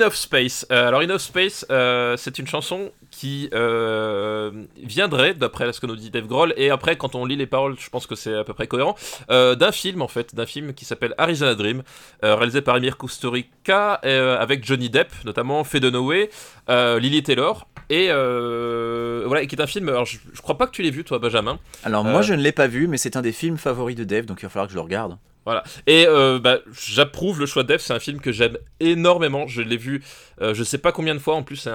In 0.00 0.10
Space. 0.10 0.66
Euh, 0.70 0.88
alors 0.88 1.00
In 1.00 1.18
Space, 1.18 1.66
euh, 1.70 2.16
c'est 2.16 2.38
une 2.38 2.46
chanson 2.46 2.90
qui 3.10 3.50
euh, 3.52 4.50
viendrait, 4.76 5.34
d'après 5.34 5.72
ce 5.72 5.80
que 5.80 5.86
nous 5.86 5.96
dit 5.96 6.10
Dave 6.10 6.26
Grohl, 6.26 6.54
et 6.56 6.70
après 6.70 6.96
quand 6.96 7.14
on 7.14 7.24
lit 7.24 7.36
les 7.36 7.46
paroles, 7.46 7.76
je 7.78 7.90
pense 7.90 8.06
que 8.06 8.14
c'est 8.14 8.34
à 8.34 8.44
peu 8.44 8.54
près 8.54 8.66
cohérent, 8.66 8.96
d'un 9.28 9.72
film 9.72 10.02
en 10.02 10.08
fait, 10.08 10.34
d'un 10.34 10.46
film 10.46 10.74
qui 10.74 10.84
s'appelle 10.84 11.14
Arizona 11.18 11.54
Dream, 11.54 11.82
réalisé 12.22 12.62
par 12.62 12.76
Emir 12.76 12.96
Kusturica, 12.96 13.94
avec 13.94 14.64
Johnny 14.64 14.90
Depp, 14.90 15.12
notamment 15.24 15.64
Faye 15.64 15.80
Dunaway, 15.80 16.30
Lily 16.68 17.22
Taylor, 17.22 17.66
et 17.90 18.06
voilà, 19.26 19.44
qui 19.46 19.54
est 19.54 19.60
un 19.60 19.66
film. 19.66 19.88
Alors, 19.88 20.06
je, 20.06 20.18
crois 20.40 20.56
pas 20.56 20.66
que 20.66 20.72
tu 20.72 20.82
l'aies 20.82 20.90
vu, 20.90 21.04
toi, 21.04 21.18
Benjamin. 21.18 21.58
Alors, 21.84 22.04
moi, 22.04 22.22
je 22.22 22.34
ne 22.34 22.42
l'ai 22.42 22.52
pas 22.52 22.66
vu, 22.66 22.86
mais 22.86 22.96
c'est 22.96 23.16
un 23.16 23.22
des 23.22 23.32
films 23.32 23.58
favoris 23.58 23.96
de 23.96 24.04
Dave, 24.04 24.24
donc 24.24 24.40
il 24.40 24.46
va 24.46 24.48
falloir 24.48 24.66
que 24.66 24.72
je 24.72 24.78
le 24.78 24.82
regarde. 24.82 25.18
Voilà. 25.46 25.64
Et 25.86 26.06
euh, 26.06 26.38
bah, 26.38 26.58
j'approuve 26.72 27.40
le 27.40 27.46
choix 27.46 27.62
de 27.62 27.68
Def, 27.68 27.80
c'est 27.80 27.94
un 27.94 27.98
film 27.98 28.20
que 28.20 28.30
j'aime 28.30 28.58
énormément. 28.78 29.46
Je 29.46 29.62
l'ai 29.62 29.78
vu, 29.78 30.04
euh, 30.42 30.52
je 30.52 30.62
sais 30.62 30.78
pas 30.78 30.92
combien 30.92 31.14
de 31.14 31.18
fois. 31.18 31.34
En 31.34 31.42
plus, 31.42 31.66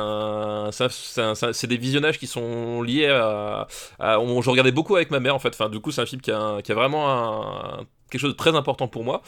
c'est 0.71 1.67
des 1.67 1.77
visionnages 1.77 2.19
qui 2.19 2.27
sont 2.27 2.83
liés 2.83 3.07
à. 3.07 3.67
je 3.99 4.49
regardais 4.49 4.71
beaucoup 4.71 4.95
avec 4.95 5.09
ma 5.09 5.19
mère 5.19 5.35
en 5.35 5.39
fait. 5.39 5.49
Enfin, 5.49 5.69
du 5.69 5.79
coup, 5.79 5.91
c'est 5.91 6.01
un 6.01 6.05
film 6.05 6.21
qui 6.21 6.31
a, 6.31 6.61
qui 6.61 6.71
a 6.71 6.75
vraiment 6.75 7.09
un, 7.09 7.85
quelque 8.15 8.21
chose 8.21 8.31
de 8.31 8.37
très 8.37 8.55
important 8.55 8.87
pour 8.87 9.03
moi, 9.03 9.21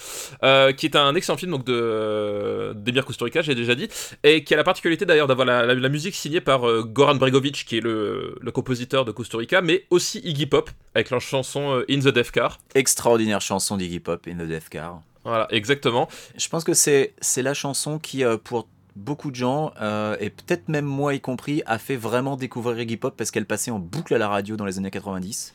euh, 0.44 0.72
qui 0.72 0.86
est 0.86 0.96
un 0.96 1.14
excellent 1.14 1.38
film 1.38 1.52
donc 1.52 1.66
de 1.66 2.74
d'Emir 2.76 3.06
Kusturica, 3.06 3.42
j'ai 3.42 3.56
déjà 3.56 3.76
dit, 3.76 3.90
et 4.24 4.44
qui 4.44 4.54
a 4.54 4.58
la 4.58 4.64
particularité 4.64 5.06
d'ailleurs 5.06 5.28
d'avoir 5.28 5.46
la, 5.46 5.90
musique 5.90 6.16
signée 6.16 6.42
par 6.42 6.68
euh, 6.68 6.84
Goran 6.84 7.16
Bregovic, 7.16 7.66
qui 7.66 7.78
est 7.78 7.82
le, 7.82 8.38
le, 8.40 8.52
compositeur 8.52 9.04
de 9.06 9.12
Kusturica, 9.12 9.62
mais 9.62 9.86
aussi 9.90 10.20
Iggy 10.24 10.46
Pop 10.46 10.70
avec 10.96 11.10
leur 11.10 11.22
chanson 11.22 11.76
euh, 11.76 11.86
In 11.90 12.00
the 12.00 12.08
Death 12.08 12.32
Car. 12.32 12.60
Extraordinaire 12.76 13.42
chanson 13.42 13.78
d'Iggy 13.78 14.00
Pop, 14.00 14.26
In 14.28 14.36
the 14.36 14.48
Death 14.48 14.70
Car. 14.70 15.02
Voilà, 15.24 15.48
exactement. 15.52 16.08
Je 16.38 16.48
pense 16.48 16.64
que 16.64 16.74
c'est 16.74 17.14
c'est 17.20 17.42
la 17.42 17.54
chanson 17.54 18.00
qui 18.00 18.24
pour 18.46 18.70
beaucoup 18.96 19.30
de 19.30 19.36
gens, 19.36 19.74
et 20.22 20.30
peut-être 20.30 20.70
même 20.70 20.86
moi 20.86 21.14
y 21.14 21.20
compris, 21.20 21.62
a 21.66 21.78
fait 21.78 21.98
vraiment 21.98 22.38
découvrir 22.38 22.80
Iggy 22.80 22.96
Pop 22.96 23.14
parce 23.18 23.32
qu'elle 23.32 23.46
passait 23.46 23.72
en 23.72 23.80
boucle 23.80 24.14
à 24.14 24.18
la 24.18 24.30
radio 24.30 24.56
dans 24.56 24.66
les 24.66 24.78
années 24.78 24.92
90. 24.92 25.54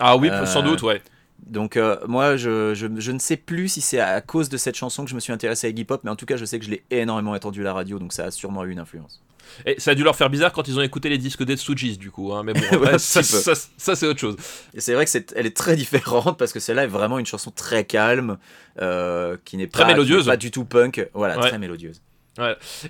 Ah 0.00 0.16
oui, 0.16 0.28
sans 0.46 0.62
doute, 0.62 0.82
ouais. 0.82 1.00
Donc 1.46 1.76
euh, 1.76 1.96
moi, 2.06 2.36
je, 2.36 2.74
je, 2.74 2.86
je, 2.96 3.12
ne 3.12 3.18
sais 3.18 3.36
plus 3.36 3.68
si 3.68 3.80
c'est 3.80 3.98
à 3.98 4.20
cause 4.20 4.48
de 4.48 4.56
cette 4.56 4.76
chanson 4.76 5.04
que 5.04 5.10
je 5.10 5.14
me 5.14 5.20
suis 5.20 5.32
intéressé 5.32 5.66
à 5.66 5.70
Iggy 5.70 5.84
Pop, 5.84 6.02
mais 6.04 6.10
en 6.10 6.16
tout 6.16 6.26
cas, 6.26 6.36
je 6.36 6.44
sais 6.44 6.58
que 6.58 6.64
je 6.64 6.70
l'ai 6.70 6.84
énormément 6.90 7.32
entendu 7.32 7.62
à 7.62 7.64
la 7.64 7.72
radio, 7.72 7.98
donc 7.98 8.12
ça 8.12 8.26
a 8.26 8.30
sûrement 8.30 8.64
eu 8.64 8.70
une 8.70 8.78
influence. 8.78 9.22
Et 9.66 9.78
ça 9.78 9.90
a 9.90 9.94
dû 9.94 10.02
leur 10.02 10.16
faire 10.16 10.30
bizarre 10.30 10.52
quand 10.52 10.66
ils 10.68 10.78
ont 10.78 10.82
écouté 10.82 11.08
les 11.08 11.18
disques 11.18 11.44
des 11.44 11.56
Stooges, 11.56 11.98
du 11.98 12.10
coup. 12.10 12.32
Hein, 12.32 12.42
mais 12.42 12.54
bon, 12.54 12.62
ça, 12.98 13.22
ça, 13.22 13.94
c'est 13.94 14.06
autre 14.06 14.20
chose. 14.20 14.36
Et 14.72 14.80
c'est 14.80 14.94
vrai 14.94 15.04
que 15.04 15.10
c'est, 15.10 15.32
elle 15.36 15.46
est 15.46 15.56
très 15.56 15.76
différente 15.76 16.38
parce 16.38 16.52
que 16.52 16.60
celle-là 16.60 16.84
est 16.84 16.88
vraiment 16.88 17.18
une 17.18 17.26
chanson 17.26 17.50
très 17.50 17.84
calme, 17.84 18.38
euh, 18.80 19.36
qui 19.44 19.56
n'est 19.56 19.66
pas, 19.66 19.84
mélodieuse, 19.84 20.26
pas 20.26 20.36
du 20.36 20.50
tout 20.50 20.64
punk. 20.64 21.06
Voilà, 21.12 21.36
très 21.36 21.58
mélodieuse. 21.58 22.00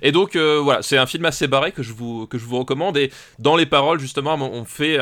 Et 0.01 0.13
donc 0.13 0.35
euh, 0.35 0.59
voilà, 0.63 0.81
c'est 0.81 0.97
un 0.97 1.05
film 1.05 1.25
assez 1.25 1.47
barré 1.47 1.73
que 1.73 1.83
je 1.83 1.91
vous 1.91 2.27
que 2.27 2.37
je 2.37 2.45
vous 2.45 2.57
recommande. 2.57 2.95
Et 2.97 3.11
dans 3.39 3.57
les 3.57 3.65
paroles 3.65 3.99
justement, 3.99 4.35
on 4.35 4.63
fait 4.63 4.97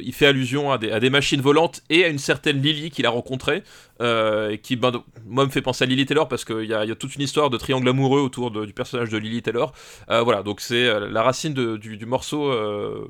il 0.00 0.12
fait 0.12 0.26
allusion 0.26 0.72
à 0.72 0.78
des, 0.78 1.10
machines 1.10 1.40
volantes 1.40 1.82
et 1.88 2.04
à 2.04 2.08
une 2.08 2.18
certaine 2.18 2.60
Lily 2.60 2.90
qu'il 2.90 3.06
a 3.06 3.10
rencontrée, 3.10 3.62
euh, 4.02 4.56
qui 4.56 4.74
ben, 4.74 4.92
moi 5.24 5.44
me 5.44 5.50
fait 5.50 5.62
penser 5.62 5.84
à 5.84 5.86
Lily 5.86 6.04
Taylor 6.04 6.26
parce 6.26 6.44
qu'il 6.44 6.64
y, 6.64 6.74
a 6.74 6.94
toute 6.96 7.14
une 7.14 7.22
histoire 7.22 7.48
de 7.48 7.56
triangle 7.58 7.88
amoureux 7.88 8.20
autour 8.20 8.50
du 8.50 8.72
personnage 8.72 9.10
de 9.10 9.18
Lily 9.18 9.42
Taylor. 9.42 9.72
Euh, 10.10 10.22
voilà, 10.22 10.42
donc 10.42 10.60
c'est 10.60 11.08
la 11.08 11.22
racine 11.22 11.54
du, 11.54 11.96
du, 11.96 12.06
morceau 12.06 12.50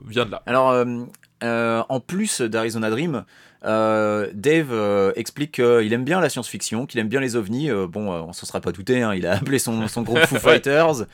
vient 0.07 0.27
de 0.27 0.31
là. 0.31 0.43
Alors 0.47 0.85
en 1.43 2.01
plus 2.01 2.41
d'Arizona 2.41 2.91
Dream. 2.91 3.25
Euh, 3.67 4.29
Dave 4.33 4.69
euh, 4.71 5.13
explique 5.17 5.53
qu'il 5.53 5.93
aime 5.93 6.05
bien 6.05 6.21
la 6.21 6.29
science-fiction, 6.29 6.87
qu'il 6.87 7.01
aime 7.01 7.09
bien 7.09 7.21
les 7.21 7.37
ovnis. 7.37 7.71
Euh, 7.71 7.87
bon, 7.87 8.11
on 8.11 8.33
s'en 8.33 8.47
sera 8.47 8.61
pas 8.61 8.73
douté, 8.73 9.03
hein, 9.03 9.15
il 9.15 9.27
a 9.27 9.33
appelé 9.37 9.59
son, 9.59 9.89
son 9.89 10.03
groupe 10.03 10.21
Foo 10.21 10.37
Fighters. 10.39 11.07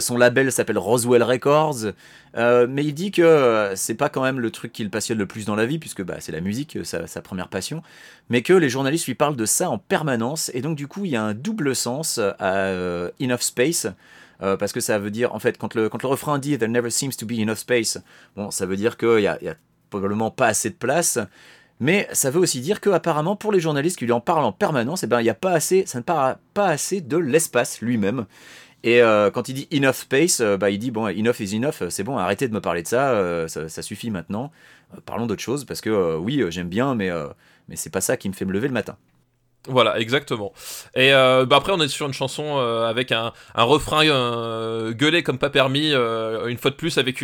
son 0.00 0.16
label 0.16 0.52
s'appelle 0.52 0.78
Roswell 0.78 1.22
Records. 1.22 1.92
Mais 2.34 2.84
il 2.84 2.92
dit 2.92 3.10
que 3.10 3.72
c'est 3.74 3.94
pas 3.94 4.08
quand 4.08 4.22
même 4.22 4.40
le 4.40 4.50
truc 4.50 4.72
qui 4.72 4.84
le 4.84 4.90
passionne 4.90 5.18
le 5.18 5.26
plus 5.26 5.44
dans 5.44 5.56
la 5.56 5.66
vie, 5.66 5.78
puisque 5.78 6.02
bah, 6.02 6.16
c'est 6.20 6.32
la 6.32 6.40
musique, 6.40 6.78
sa, 6.84 7.06
sa, 7.06 7.22
première 7.22 7.48
passion. 7.48 7.82
Mais 8.28 8.42
que 8.42 8.52
les 8.52 8.68
journalistes 8.68 9.06
lui 9.06 9.14
parlent 9.14 9.36
de 9.36 9.46
ça 9.46 9.70
en 9.70 9.78
permanence. 9.78 10.50
Et 10.54 10.60
donc, 10.60 10.76
du 10.76 10.86
coup, 10.86 11.04
il 11.04 11.10
y 11.12 11.16
a 11.16 11.22
un 11.22 11.34
double 11.34 11.74
sens 11.74 12.18
à 12.38 12.70
Enough 13.20 13.40
Space. 13.40 13.86
parce 14.38 14.72
que 14.72 14.80
ça 14.80 14.98
veut 14.98 15.10
dire, 15.10 15.34
en 15.34 15.38
fait, 15.38 15.58
quand 15.58 15.74
le, 15.74 15.88
quand 15.88 16.02
le 16.02 16.08
refrain 16.08 16.38
dit 16.38 16.58
There 16.58 16.70
never 16.70 16.90
seems 16.90 17.16
to 17.18 17.26
be 17.26 17.38
enough 17.38 17.56
space, 17.56 17.98
bon, 18.36 18.50
ça 18.50 18.66
veut 18.66 18.76
dire 18.76 18.96
qu'il 18.96 19.20
y 19.20 19.26
a, 19.26 19.38
probablement 19.90 20.30
pas 20.30 20.46
assez 20.46 20.70
de 20.70 20.74
place. 20.74 21.18
Mais 21.80 22.08
ça 22.12 22.30
veut 22.30 22.40
aussi 22.40 22.60
dire 22.60 22.80
que 22.80 22.90
apparemment 22.90 23.36
pour 23.36 23.52
les 23.52 23.60
journalistes 23.60 23.98
qui 23.98 24.04
lui 24.04 24.12
en 24.12 24.20
parlent 24.20 24.44
en 24.44 24.52
permanence, 24.52 25.04
eh 25.04 25.06
ben, 25.06 25.20
il 25.20 25.30
a 25.30 25.34
pas 25.34 25.52
assez, 25.52 25.86
ça 25.86 25.98
ne 25.98 26.02
parle 26.02 26.36
pas 26.54 26.66
assez 26.66 27.00
de 27.00 27.16
l'espace 27.16 27.80
lui-même. 27.80 28.26
Et 28.84 29.02
euh, 29.02 29.30
quand 29.30 29.48
il 29.48 29.54
dit 29.54 29.68
enough 29.72 29.94
space, 29.94 30.40
euh, 30.40 30.56
bah, 30.56 30.70
il 30.70 30.78
dit 30.78 30.90
bon, 30.90 31.06
enough 31.08 31.40
is 31.40 31.56
enough, 31.56 31.88
c'est 31.88 32.04
bon, 32.04 32.16
arrêtez 32.16 32.46
de 32.48 32.54
me 32.54 32.60
parler 32.60 32.82
de 32.82 32.88
ça, 32.88 33.10
euh, 33.10 33.48
ça, 33.48 33.82
suffit 33.82 34.10
maintenant. 34.10 34.52
parlons 35.04 35.26
d'autre 35.26 35.42
chose 35.42 35.64
parce 35.64 35.80
que 35.80 36.16
oui, 36.16 36.42
j'aime 36.50 36.68
bien, 36.68 36.94
mais 36.94 37.10
mais 37.68 37.76
c'est 37.76 37.90
pas 37.90 38.00
ça 38.00 38.16
qui 38.16 38.28
me 38.28 38.34
fait 38.34 38.44
me 38.44 38.52
lever 38.52 38.68
le 38.68 38.74
matin. 38.74 38.96
Voilà, 39.66 39.98
exactement. 39.98 40.52
Et 40.94 41.10
bah, 41.10 41.56
après, 41.56 41.72
on 41.72 41.80
est 41.80 41.88
sur 41.88 42.06
une 42.06 42.12
chanson 42.12 42.58
avec 42.58 43.12
un, 43.12 43.32
un 43.54 43.62
refrain 43.64 44.04
gueulé 44.92 45.22
comme 45.22 45.38
pas 45.38 45.50
permis, 45.50 45.92
une 45.92 46.58
fois 46.58 46.70
de 46.70 46.76
plus, 46.76 46.98
avec 46.98 47.22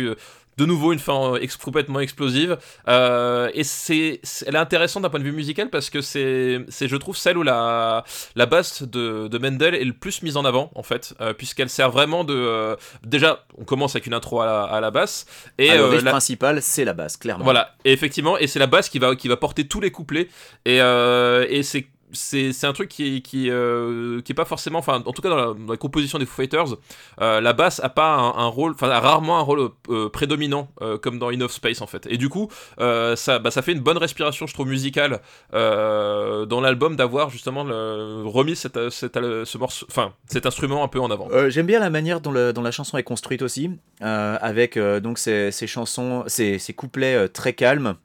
de 0.57 0.65
nouveau 0.65 0.93
une 0.93 0.99
fin 0.99 1.35
euh, 1.35 1.47
complètement 1.63 1.99
explosive. 1.99 2.57
Euh, 2.87 3.49
et 3.53 3.63
c'est, 3.63 4.21
elle 4.45 4.55
est 4.55 4.59
intéressante 4.59 5.03
d'un 5.03 5.09
point 5.09 5.19
de 5.19 5.25
vue 5.25 5.31
musical 5.31 5.69
parce 5.69 5.89
que 5.89 6.01
c'est, 6.01 6.65
c'est 6.69 6.87
je 6.87 6.95
trouve, 6.95 7.17
celle 7.17 7.37
où 7.37 7.43
la, 7.43 8.03
la 8.35 8.45
basse 8.45 8.83
de, 8.83 9.27
de 9.27 9.37
Mendel 9.37 9.75
est 9.75 9.83
le 9.83 9.93
plus 9.93 10.21
mise 10.21 10.37
en 10.37 10.45
avant, 10.45 10.71
en 10.75 10.83
fait, 10.83 11.13
euh, 11.21 11.33
puisqu'elle 11.33 11.69
sert 11.69 11.91
vraiment 11.91 12.23
de. 12.23 12.75
déjà, 13.03 13.45
on 13.57 13.63
commence 13.63 13.95
avec 13.95 14.07
une 14.07 14.13
intro 14.13 14.41
à 14.41 14.45
la, 14.45 14.63
à 14.63 14.79
la 14.79 14.91
basse. 14.91 15.25
Et 15.57 15.71
ah, 15.71 15.77
le 15.77 15.99
la 15.99 16.11
principal, 16.11 16.61
c'est 16.61 16.85
la 16.85 16.93
basse, 16.93 17.17
clairement. 17.17 17.43
Voilà, 17.43 17.75
et 17.83 17.91
effectivement, 17.91 18.37
et 18.37 18.47
c'est 18.47 18.59
la 18.59 18.67
basse 18.67 18.89
qui 18.89 18.99
va, 18.99 19.15
qui 19.15 19.27
va 19.27 19.37
porter 19.37 19.67
tous 19.67 19.81
les 19.81 19.91
couplets. 19.91 20.29
Et, 20.65 20.77
et 20.77 21.63
c'est 21.63 21.87
c'est 22.11 22.63
un 22.63 22.73
truc 22.73 22.93
euh, 22.99 23.19
qui 24.21 24.31
est 24.31 24.35
pas 24.35 24.45
forcément, 24.45 24.79
enfin 24.79 25.01
en 25.05 25.11
tout 25.11 25.21
cas 25.21 25.29
dans 25.29 25.55
la, 25.67 25.77
composition 25.77 26.19
des 26.19 26.25
Foo 26.25 26.41
Fighters, 26.41 26.75
euh, 27.21 27.41
la 27.41 27.53
basse 27.53 27.79
a 27.83 27.89
pas 27.89 28.15
un, 28.15 28.47
rôle, 28.47 28.73
enfin 28.73 28.87
rarement 28.87 29.37
un 29.37 29.41
rôle 29.41 29.69
euh, 29.89 30.09
prédominant 30.09 30.69
comme 31.01 31.19
dans 31.19 31.29
In 31.29 31.47
Space 31.47 31.81
en 31.81 31.87
fait. 31.87 32.07
Et 32.09 32.17
du 32.17 32.29
coup, 32.29 32.49
ça, 32.77 33.39
bah, 33.39 33.51
ça 33.51 33.61
fait 33.61 33.71
une 33.71 33.79
bonne 33.79 33.97
respiration, 33.97 34.47
je 34.47 34.53
trouve 34.53 34.67
musicale 34.67 35.21
dans 35.51 36.61
l'album 36.61 36.95
d'avoir 36.95 37.29
justement 37.29 37.63
remis 37.63 38.55
ce 38.55 39.57
morceau, 39.57 39.85
enfin 39.89 40.13
cet 40.27 40.45
instrument 40.45 40.83
un 40.83 40.87
peu 40.87 40.99
en 40.99 41.11
avant. 41.11 41.29
J'aime 41.49 41.65
bien 41.65 41.79
la 41.79 41.89
manière 41.89 42.21
dont, 42.21 42.31
la 42.31 42.71
chanson 42.71 42.97
est 42.97 43.03
construite 43.03 43.41
aussi, 43.41 43.71
avec 44.01 44.77
donc 44.77 45.17
ces, 45.17 45.51
chansons, 45.67 46.23
ces 46.27 46.73
couplets 46.75 47.29
très 47.29 47.53
calmes 47.53 47.95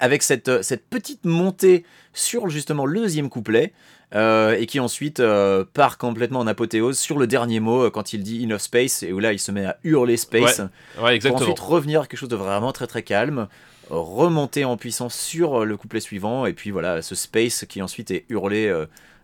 avec 0.00 0.22
cette, 0.22 0.62
cette 0.62 0.88
petite 0.88 1.24
montée 1.24 1.84
sur 2.12 2.48
justement 2.48 2.86
le 2.86 3.00
deuxième 3.00 3.28
couplet, 3.30 3.72
euh, 4.14 4.56
et 4.58 4.64
qui 4.64 4.80
ensuite 4.80 5.20
euh, 5.20 5.64
part 5.70 5.98
complètement 5.98 6.40
en 6.40 6.46
apothéose 6.46 6.98
sur 6.98 7.18
le 7.18 7.26
dernier 7.26 7.60
mot 7.60 7.84
euh, 7.84 7.90
quand 7.90 8.14
il 8.14 8.22
dit 8.22 8.44
enough 8.44 8.60
space, 8.60 9.02
et 9.02 9.12
où 9.12 9.18
là 9.18 9.34
il 9.34 9.38
se 9.38 9.52
met 9.52 9.66
à 9.66 9.76
hurler 9.84 10.16
space, 10.16 10.62
ouais, 11.02 11.18
pour 11.18 11.36
ensuite 11.36 11.58
revenir 11.58 12.00
à 12.00 12.06
quelque 12.06 12.18
chose 12.18 12.30
de 12.30 12.36
vraiment 12.36 12.72
très 12.72 12.86
très 12.86 13.02
calme, 13.02 13.48
remonter 13.90 14.64
en 14.64 14.76
puissance 14.76 15.14
sur 15.14 15.64
le 15.64 15.76
couplet 15.76 16.00
suivant, 16.00 16.46
et 16.46 16.54
puis 16.54 16.70
voilà, 16.70 17.02
ce 17.02 17.14
space 17.14 17.66
qui 17.68 17.82
ensuite 17.82 18.10
est 18.10 18.24
hurlé 18.30 18.74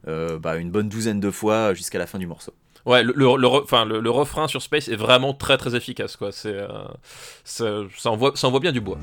bah, 0.06 0.56
une 0.56 0.70
bonne 0.70 0.90
douzaine 0.90 1.20
de 1.20 1.30
fois 1.30 1.72
jusqu'à 1.72 1.98
la 1.98 2.06
fin 2.06 2.18
du 2.18 2.26
morceau. 2.26 2.52
Ouais, 2.84 3.02
le, 3.02 3.14
le, 3.16 3.24
le, 3.24 4.00
le, 4.00 4.10
refrain 4.10 4.46
sur 4.46 4.60
Space 4.60 4.88
est 4.88 4.96
vraiment 4.96 5.32
très 5.32 5.56
très 5.56 5.74
efficace, 5.74 6.16
quoi. 6.16 6.32
C'est, 6.32 6.58
ça, 7.42 7.86
envoie, 8.04 8.32
ça 8.34 8.46
envoie 8.46 8.60
bien 8.60 8.72
du 8.72 8.82
bois. 8.82 8.98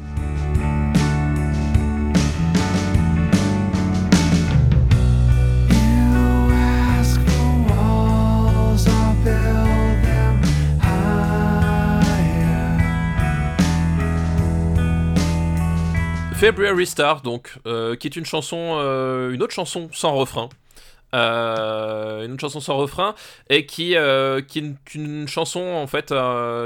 February 16.41 16.87
Star, 16.87 17.21
donc, 17.21 17.53
euh, 17.67 17.95
qui 17.95 18.07
est 18.07 18.15
une 18.15 18.25
chanson, 18.25 18.57
euh, 18.79 19.29
une 19.29 19.43
autre 19.43 19.53
chanson 19.53 19.89
sans 19.93 20.15
refrain. 20.15 20.49
Euh, 21.13 22.25
une 22.25 22.39
chanson 22.39 22.59
sans 22.59 22.77
refrain 22.77 23.13
et 23.51 23.67
qui, 23.67 23.95
qui 24.47 24.59
est 24.59 24.95
une, 24.95 25.27
chanson 25.27 25.59
en 25.59 25.85
fait 25.85 26.11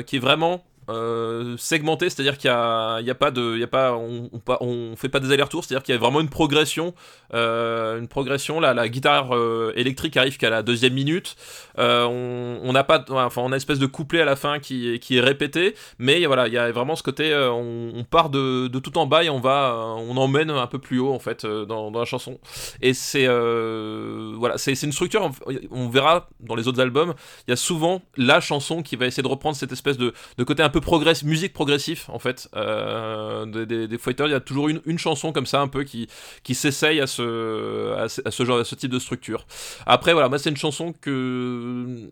qui 0.05 0.15
est 0.15 0.19
vraiment 0.19 0.63
euh, 0.89 1.55
segmenté, 1.57 2.09
c'est-à-dire 2.09 2.37
qu'il 2.37 2.49
n'y 2.49 2.55
a, 2.55 2.95
a, 2.95 3.15
pas 3.15 3.31
de, 3.31 3.57
y 3.57 3.63
a 3.63 3.67
pas, 3.67 3.93
on, 3.93 4.29
on, 4.61 4.95
fait 4.95 5.09
pas 5.09 5.19
des 5.19 5.31
allers-retours, 5.31 5.63
c'est-à-dire 5.63 5.83
qu'il 5.83 5.93
y 5.93 5.97
a 5.97 5.99
vraiment 5.99 6.21
une 6.21 6.29
progression, 6.29 6.93
euh, 7.33 7.99
une 7.99 8.07
progression. 8.07 8.59
La 8.59 8.89
guitare 8.89 9.35
euh, 9.35 9.73
électrique 9.75 10.17
arrive 10.17 10.37
qu'à 10.37 10.49
la 10.49 10.63
deuxième 10.63 10.93
minute. 10.93 11.35
on 11.77 12.71
n'a 12.71 12.83
pas, 12.83 13.03
enfin, 13.09 13.43
a 13.43 13.47
une 13.47 13.53
espèce 13.53 13.79
de 13.79 13.85
couplet 13.85 14.21
à 14.21 14.25
la 14.25 14.35
fin 14.35 14.59
qui, 14.59 14.99
est 15.09 15.21
répété, 15.21 15.75
mais 15.97 16.25
voilà, 16.25 16.47
il 16.47 16.53
y 16.53 16.57
a 16.57 16.71
vraiment 16.71 16.95
ce 16.95 17.03
côté, 17.03 17.35
on, 17.35 18.05
part 18.09 18.29
de, 18.29 18.67
tout 18.79 18.97
en 18.97 19.07
bas 19.07 19.23
et 19.23 19.29
on 19.29 19.39
va, 19.39 19.95
on 19.97 20.17
emmène 20.17 20.49
un 20.49 20.67
peu 20.67 20.79
plus 20.79 20.99
haut 20.99 21.13
en 21.13 21.19
fait 21.19 21.45
dans, 21.45 21.91
la 21.91 22.05
chanson. 22.05 22.39
Et 22.81 22.93
c'est, 22.93 23.27
voilà, 23.27 24.57
c'est 24.57 24.81
une 24.83 24.91
structure. 24.91 25.31
On 25.71 25.89
verra 25.89 26.27
dans 26.39 26.55
les 26.55 26.67
autres 26.67 26.79
albums, 26.79 27.13
il 27.47 27.51
y 27.51 27.53
a 27.53 27.57
souvent 27.57 28.01
la 28.17 28.39
chanson 28.39 28.81
qui 28.83 28.95
va 28.95 29.05
essayer 29.05 29.23
de 29.23 29.27
reprendre 29.27 29.55
cette 29.55 29.71
espèce 29.71 29.97
de, 29.97 30.13
côté 30.45 30.63
un 30.63 30.69
peu 30.81 31.27
musique 31.27 31.53
progressif 31.53 32.09
en 32.09 32.19
fait 32.19 32.49
euh, 32.55 33.45
des, 33.45 33.87
des, 33.87 33.97
fighters. 33.97 34.27
Il 34.27 34.31
y 34.31 34.35
a 34.35 34.39
toujours 34.39 34.69
une, 34.69 34.81
une, 34.85 34.97
chanson 34.97 35.31
comme 35.31 35.45
ça 35.45 35.61
un 35.61 35.67
peu 35.67 35.83
qui, 35.83 36.07
qui 36.43 36.55
s'essaye 36.55 36.99
à 36.99 37.07
ce, 37.07 37.93
à 37.93 38.31
ce, 38.31 38.45
genre, 38.45 38.59
à 38.59 38.65
ce 38.65 38.75
type 38.75 38.91
de 38.91 38.99
structure. 38.99 39.45
Après 39.85 40.13
voilà, 40.13 40.29
moi 40.29 40.39
c'est 40.39 40.49
une 40.49 40.57
chanson 40.57 40.93
que 40.93 42.09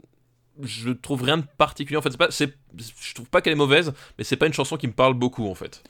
je 0.61 0.91
trouve 0.91 1.23
rien 1.23 1.37
de 1.37 1.45
particulier 1.57 1.97
en 1.97 2.01
fait. 2.01 2.15
Pas, 2.17 2.29
je 2.29 3.13
trouve 3.13 3.29
pas 3.29 3.41
qu'elle 3.41 3.53
est 3.53 3.57
mauvaise, 3.57 3.93
mais 4.17 4.23
c'est 4.23 4.37
pas 4.37 4.47
une 4.47 4.53
chanson 4.53 4.77
qui 4.77 4.87
me 4.87 4.93
parle 4.93 5.13
beaucoup 5.13 5.47
en 5.47 5.55
fait. 5.55 5.83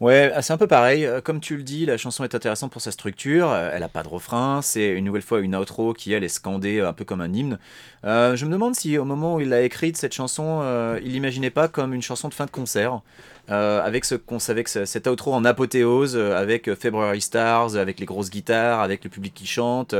Ouais, 0.00 0.30
ah, 0.34 0.42
c'est 0.42 0.52
un 0.52 0.58
peu 0.58 0.66
pareil. 0.66 1.06
Euh, 1.06 1.22
comme 1.22 1.40
tu 1.40 1.56
le 1.56 1.62
dis, 1.62 1.86
la 1.86 1.96
chanson 1.96 2.22
est 2.22 2.34
intéressante 2.34 2.70
pour 2.70 2.82
sa 2.82 2.90
structure. 2.92 3.50
Euh, 3.50 3.70
elle 3.72 3.82
a 3.82 3.88
pas 3.88 4.02
de 4.02 4.08
refrain. 4.08 4.60
C'est 4.60 4.90
une 4.90 5.06
nouvelle 5.06 5.22
fois 5.22 5.40
une 5.40 5.56
outro 5.56 5.94
qui, 5.94 6.12
elle, 6.12 6.22
est 6.22 6.28
scandée 6.28 6.80
un 6.80 6.92
peu 6.92 7.06
comme 7.06 7.22
un 7.22 7.32
hymne. 7.32 7.58
Euh, 8.04 8.36
je 8.36 8.44
me 8.44 8.52
demande 8.52 8.74
si, 8.74 8.98
au 8.98 9.06
moment 9.06 9.36
où 9.36 9.40
il 9.40 9.54
a 9.54 9.62
écrite 9.62 9.96
cette 9.96 10.12
chanson, 10.12 10.62
il 11.02 11.12
l'imaginait 11.12 11.50
pas 11.50 11.68
comme 11.68 11.94
une 11.94 12.02
chanson 12.02 12.28
de 12.28 12.34
fin 12.34 12.44
de 12.44 12.50
concert. 12.50 13.00
avec 13.48 14.04
ce 14.04 14.16
que 14.16 14.84
cette 14.84 15.06
outro 15.06 15.32
en 15.32 15.44
apothéose, 15.44 16.16
avec 16.16 16.74
February 16.74 17.20
Stars, 17.22 17.76
avec 17.76 17.98
les 17.98 18.06
grosses 18.06 18.30
guitares, 18.30 18.80
avec 18.80 19.02
le 19.04 19.10
public 19.10 19.32
qui 19.34 19.46
chante. 19.46 19.94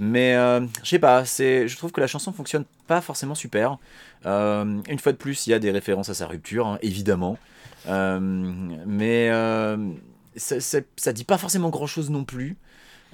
mais 0.00 0.34
je 0.82 0.88
sais 0.88 0.98
pas, 0.98 1.22
je 1.24 1.76
trouve 1.76 1.92
que 1.92 2.00
la 2.00 2.06
chanson 2.08 2.32
fonctionne 2.32 2.64
pas 2.88 3.00
forcément 3.00 3.36
super. 3.36 3.78
une 4.24 4.98
fois 4.98 5.12
de 5.12 5.18
plus, 5.18 5.46
il 5.46 5.50
y 5.50 5.54
a 5.54 5.60
des 5.60 5.70
références 5.70 6.08
à 6.08 6.14
sa 6.14 6.26
rupture, 6.26 6.66
hein, 6.66 6.78
évidemment. 6.82 7.38
Euh, 7.88 8.18
mais 8.20 9.30
euh, 9.30 9.76
ça, 10.36 10.56
ça, 10.96 11.12
dit 11.12 11.24
pas 11.24 11.38
forcément 11.38 11.70
grand 11.70 11.86
chose 11.86 12.10
non 12.10 12.24
plus. 12.24 12.56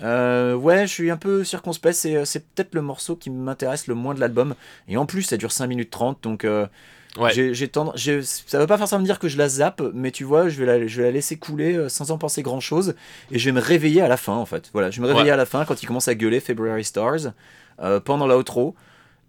Euh, 0.03 0.55
ouais, 0.55 0.87
je 0.87 0.93
suis 0.93 1.11
un 1.11 1.17
peu 1.17 1.45
circonspect. 1.45 1.95
C'est, 1.95 2.55
peut-être 2.55 2.75
le 2.75 2.83
morceau 2.83 3.17
qui 3.17 3.31
m'intéresse 3.31 3.87
le 3.87 3.95
moins 3.95 4.15
de 4.15 4.21
l'album. 4.21 4.55
Et 4.89 4.97
en 4.97 5.07
plus, 5.07 5.23
ça 5.23 5.37
dure 5.37 5.53
5 5.53 5.67
minutes 5.67 5.91
30. 5.91 6.23
Donc, 6.23 6.45
ouais. 6.45 7.33
j'ai, 7.33 7.55
j'ai 7.55 7.69
tendance, 7.69 8.09
ça 8.47 8.59
veut 8.59 8.67
pas 8.67 8.79
forcément 8.79 9.01
me 9.01 9.07
dire 9.07 9.19
que 9.19 9.29
je 9.29 9.39
la 9.39 9.49
zappe. 9.49 9.83
Mais 9.95 10.11
tu 10.11 10.25
vois, 10.25 10.49
je 10.49 10.59
vais 10.61 10.67
la, 10.67 10.87
je 10.87 10.97
vais 10.99 11.05
la 11.05 11.13
laisser 11.13 11.37
couler 11.37 11.89
sans 11.89 12.11
en 12.11 12.19
penser 12.19 12.43
grand 12.43 12.61
chose. 12.61 12.95
Et 13.31 13.39
je 13.39 13.45
vais 13.47 13.53
me 13.53 13.61
réveiller 13.61 14.03
à 14.03 14.09
la 14.09 14.17
fin, 14.17 14.35
en 14.35 14.47
fait. 14.47 14.71
Voilà, 14.73 14.91
je 14.91 15.01
vais 15.01 15.07
me 15.07 15.13
réveiller 15.13 15.33
à 15.33 15.37
la 15.37 15.47
fin 15.47 15.65
quand 15.65 15.83
il 15.83 15.87
commence 15.87 16.09
à 16.09 16.15
gueuler 16.15 16.41
February 16.41 16.85
Stars 16.85 17.33
pendant 18.05 18.27
l'outro. 18.27 18.75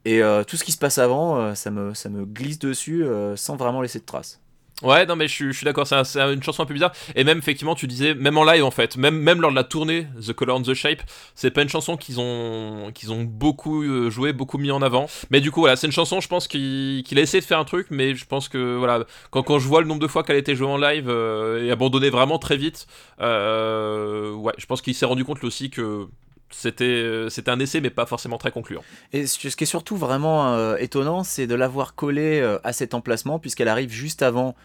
Et 0.04 0.22
tout 0.48 0.58
ce 0.58 0.64
qui 0.66 0.74
se 0.74 0.78
passe 0.78 0.98
avant, 0.98 1.56
ça, 1.56 1.72
me, 1.72 1.94
ça 1.94 2.10
me 2.10 2.26
glisse 2.26 2.60
dessus 2.60 3.06
sans 3.36 3.56
vraiment 3.56 3.82
laisser 3.82 4.00
de 4.00 4.06
traces. 4.06 4.42
Ouais, 4.84 5.08
non, 5.08 5.16
mais 5.16 5.28
je 5.28 5.52
suis, 5.52 5.66
d'accord, 5.66 5.88
c'est 5.88 6.20
une 6.20 6.44
chanson 6.44 6.62
un 6.62 6.68
peu 6.68 6.76
bizarre. 6.76 6.92
Et 7.16 7.24
même, 7.24 7.40
effectivement, 7.40 7.74
tu 7.74 7.88
disais, 7.88 8.14
même 8.14 8.38
en 8.38 8.44
live, 8.44 8.64
en 8.64 8.70
fait, 8.70 8.96
même, 8.96 9.18
même 9.18 9.42
lors 9.42 9.50
de 9.50 9.56
la 9.56 9.64
tournée 9.64 10.06
The 10.24 10.34
Color 10.34 10.58
and 10.58 10.62
the 10.62 10.76
Shape, 10.76 11.02
c'est 11.34 11.50
pas 11.50 11.64
une 11.64 11.70
chanson 11.70 11.98
qu'ils 11.98 12.20
ont, 12.20 12.92
qu'ils 12.94 13.12
ont 13.12 13.24
beaucoup 13.24 13.82
euh, 13.82 14.12
joué, 14.12 14.34
beaucoup 14.34 14.60
mis 14.60 14.70
en 14.70 14.84
avant. 14.84 15.08
Mais 15.32 15.42
du 15.42 15.50
coup, 15.50 15.62
voilà, 15.62 15.76
c'est 15.78 15.88
une 15.88 15.94
chanson, 15.94 16.22
je 16.22 16.28
pense 16.28 16.48
qu'il 16.48 17.04
a 17.18 17.22
essayé 17.22 17.42
de 17.42 17.46
faire 17.46 17.58
un 17.58 17.66
truc, 17.66 17.88
mais 17.90 18.14
je 18.14 18.26
pense 18.26 18.50
que, 18.50 18.76
voilà, 18.76 19.06
quand, 19.32 19.42
quand 19.42 19.58
je 19.58 19.68
vois 19.68 19.82
le 19.82 19.88
nombre 19.88 20.02
de 20.02 20.08
fois 20.08 20.24
qu'elle 20.24 20.36
a 20.36 20.40
été 20.40 20.56
jouée 20.56 20.68
en 20.68 20.78
live 20.78 21.10
euh, 21.10 21.66
et 21.66 21.72
abandonnée 21.72 22.12
vraiment 22.12 22.38
très 22.38 22.56
vite, 22.56 22.86
euh, 23.20 24.32
ouais, 24.34 24.54
je 24.60 24.68
pense 24.68 24.84
qu'il 24.84 24.94
s'est 24.94 25.08
rendu 25.08 25.26
compte 25.26 25.44
aussi 25.44 25.72
que 25.72 26.08
c'était 26.50 27.28
c'était 27.30 27.52
un 27.52 27.60
essai 27.60 27.82
mais 27.82 27.90
pas 27.90 28.06
forcément 28.06 28.38
très 28.38 28.52
concluant. 28.52 28.82
Et 29.14 29.28
ce 29.28 29.38
qui 29.38 29.64
est 29.64 29.66
surtout 29.66 29.98
vraiment 29.98 30.54
euh, 30.54 30.78
étonnant, 30.78 31.24
c'est 31.24 31.48
de 31.48 31.56
l'avoir 31.56 31.96
collé 31.96 32.40
euh, 32.40 32.60
à 32.64 32.74
cet 32.74 32.94
emplacement 32.94 33.40
puisqu'elle 33.40 33.68
arrive 33.68 33.92
juste 33.92 34.22
avant 34.22 34.56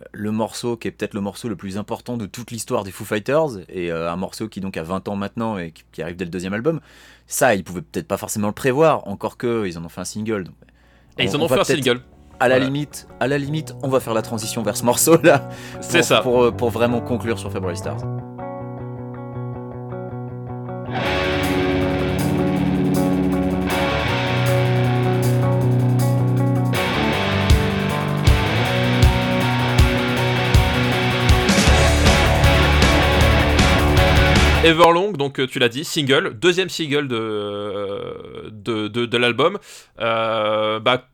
euh, 0.00 0.04
le 0.12 0.30
morceau 0.30 0.76
qui 0.76 0.88
est 0.88 0.90
peut-être 0.90 1.14
le 1.14 1.20
morceau 1.20 1.48
le 1.48 1.56
plus 1.56 1.78
important 1.78 2.16
de 2.16 2.26
toute 2.26 2.50
l'histoire 2.50 2.84
des 2.84 2.90
Foo 2.90 3.04
Fighters 3.04 3.60
et 3.68 3.90
un 3.90 4.16
morceau 4.16 4.48
qui 4.48 4.60
donc 4.60 4.76
a 4.76 4.82
20 4.82 5.08
ans 5.08 5.16
maintenant 5.16 5.58
et 5.58 5.72
qui, 5.92 6.02
arrive 6.02 6.16
dès 6.16 6.24
le 6.24 6.30
deuxième 6.30 6.54
album. 6.54 6.80
Ça, 7.26 7.54
ils 7.54 7.62
pouvaient 7.62 7.82
peut-être 7.82 8.08
pas 8.08 8.16
forcément 8.16 8.48
le 8.48 8.54
prévoir, 8.54 9.06
encore 9.06 9.36
que 9.36 9.66
ils 9.66 9.78
en 9.78 9.84
ont 9.84 9.88
fait 9.88 10.00
un 10.00 10.04
single. 10.04 10.48
et 11.18 11.24
ils 11.24 11.36
en 11.36 11.40
ont 11.40 11.48
fait 11.48 11.60
un 11.60 11.64
single. 11.64 12.00
À 12.40 12.48
la 12.48 12.58
limite, 12.58 13.06
à 13.20 13.28
la 13.28 13.36
limite, 13.36 13.74
on 13.82 13.88
va 13.88 14.00
faire 14.00 14.14
la 14.14 14.22
transition 14.22 14.62
vers 14.62 14.76
ce 14.76 14.84
morceau 14.84 15.20
là. 15.22 15.50
C'est 15.82 16.02
ça. 16.02 16.22
Pour, 16.22 16.56
pour 16.56 16.70
vraiment 16.70 17.02
conclure 17.02 17.38
sur 17.38 17.52
February 17.52 17.76
Stars. 17.76 18.00
Everlong, 34.62 35.12
donc 35.12 35.40
euh, 35.40 35.46
tu 35.46 35.58
l'as 35.58 35.70
dit, 35.70 35.84
single, 35.84 36.34
deuxième 36.38 36.68
single 36.68 37.08
de, 37.08 37.16
euh, 37.16 38.50
de, 38.52 38.88
de, 38.88 39.16
l'album. 39.16 39.58
Euh, 40.00 40.78
bah, 40.80 41.08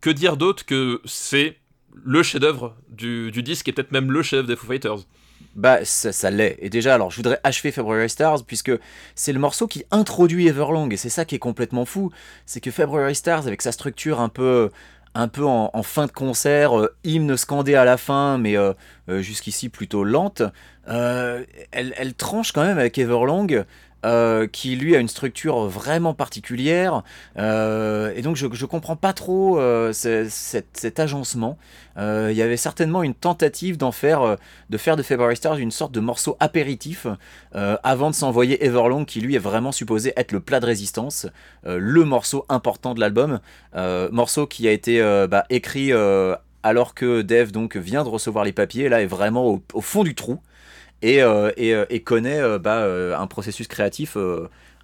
que 0.00 0.10
dire 0.10 0.36
d'autre 0.36 0.66
que 0.66 1.00
c'est 1.04 1.58
le 1.94 2.24
chef-d'œuvre 2.24 2.74
du, 2.88 3.30
du, 3.30 3.44
disque 3.44 3.68
et 3.68 3.72
peut-être 3.72 3.92
même 3.92 4.10
le 4.10 4.20
chef 4.22 4.46
des 4.46 4.56
Foo 4.56 4.66
Fighters? 4.66 5.06
Bah 5.54 5.84
ça, 5.84 6.10
ça 6.10 6.30
l'est. 6.30 6.58
Et 6.60 6.70
déjà, 6.70 6.94
alors 6.94 7.12
je 7.12 7.16
voudrais 7.16 7.38
achever 7.44 7.70
February 7.70 8.10
Stars 8.10 8.44
puisque 8.44 8.72
c'est 9.14 9.32
le 9.32 9.38
morceau 9.38 9.68
qui 9.68 9.84
introduit 9.92 10.48
Everlong 10.48 10.88
et 10.90 10.96
c'est 10.96 11.08
ça 11.08 11.24
qui 11.24 11.36
est 11.36 11.40
complètement 11.40 11.84
fou. 11.84 12.10
C'est 12.46 12.60
que 12.60 12.72
February 12.72 13.14
Stars 13.14 13.46
avec 13.46 13.62
sa 13.62 13.70
structure 13.70 14.20
un 14.20 14.28
peu 14.28 14.70
un 15.14 15.28
peu 15.28 15.44
en, 15.44 15.82
fin 15.82 16.06
de 16.06 16.12
concert, 16.12 16.72
hymne 17.02 17.36
scandé 17.36 17.74
à 17.74 17.84
la 17.84 17.96
fin, 17.96 18.38
mais 18.38 18.56
jusqu'ici 19.08 19.68
plutôt 19.68 20.04
lente, 20.04 20.42
elle, 20.88 21.94
elle, 21.96 22.14
tranche 22.14 22.52
quand 22.52 22.64
même 22.64 22.78
avec 22.78 22.98
Everlong 22.98 23.64
euh, 24.06 24.46
qui 24.46 24.76
lui 24.76 24.94
a 24.94 25.00
une 25.00 25.08
structure 25.08 25.66
vraiment 25.66 26.14
particulière. 26.14 27.02
Euh, 27.36 28.12
et 28.14 28.22
donc 28.22 28.36
je 28.36 28.46
ne 28.46 28.66
comprends 28.66 28.94
pas 28.94 29.12
trop 29.12 29.58
euh, 29.58 29.92
cet, 29.92 31.00
agencement. 31.00 31.58
Il 31.96 32.32
y 32.32 32.42
avait 32.42 32.56
certainement 32.56 33.02
une 33.02 33.14
tentative 33.14 33.76
d'en 33.76 33.90
faire, 33.90 34.36
de 34.70 34.78
faire 34.78 34.96
de 34.96 35.02
February 35.02 35.34
Stars 35.34 35.56
une 35.56 35.72
sorte 35.72 35.90
de 35.90 35.98
morceau 35.98 36.36
apéritif 36.38 37.08
avant 37.52 38.10
de 38.10 38.14
s'envoyer 38.14 38.64
Everlong, 38.64 39.04
qui 39.04 39.20
lui 39.20 39.34
est 39.34 39.40
vraiment 39.40 39.72
supposé 39.72 40.12
être 40.16 40.30
le 40.30 40.38
plat 40.38 40.60
de 40.60 40.66
résistance, 40.66 41.26
le 41.64 42.04
morceau 42.04 42.44
important 42.48 42.94
de 42.94 43.00
l'album, 43.00 43.40
morceau 44.12 44.46
qui 44.46 44.68
a 44.68 44.70
été 44.70 45.02
bah, 45.28 45.44
écrit 45.50 45.92
alors 46.62 46.94
que 46.94 47.22
Dev 47.22 47.50
donc 47.50 47.76
vient 47.76 48.04
de 48.04 48.08
recevoir 48.08 48.44
les 48.44 48.52
papiers, 48.52 48.88
là 48.88 49.02
est 49.02 49.06
vraiment 49.06 49.60
au 49.74 49.80
fond 49.80 50.04
du 50.04 50.14
trou 50.14 50.38
et, 51.02 51.22
euh, 51.22 51.50
euh, 51.58 51.86
et, 51.90 52.02
connaît 52.02 52.40
euh, 52.40 52.58
bah, 52.58 52.84
un 53.18 53.26
processus 53.26 53.68
créatif 53.68 54.16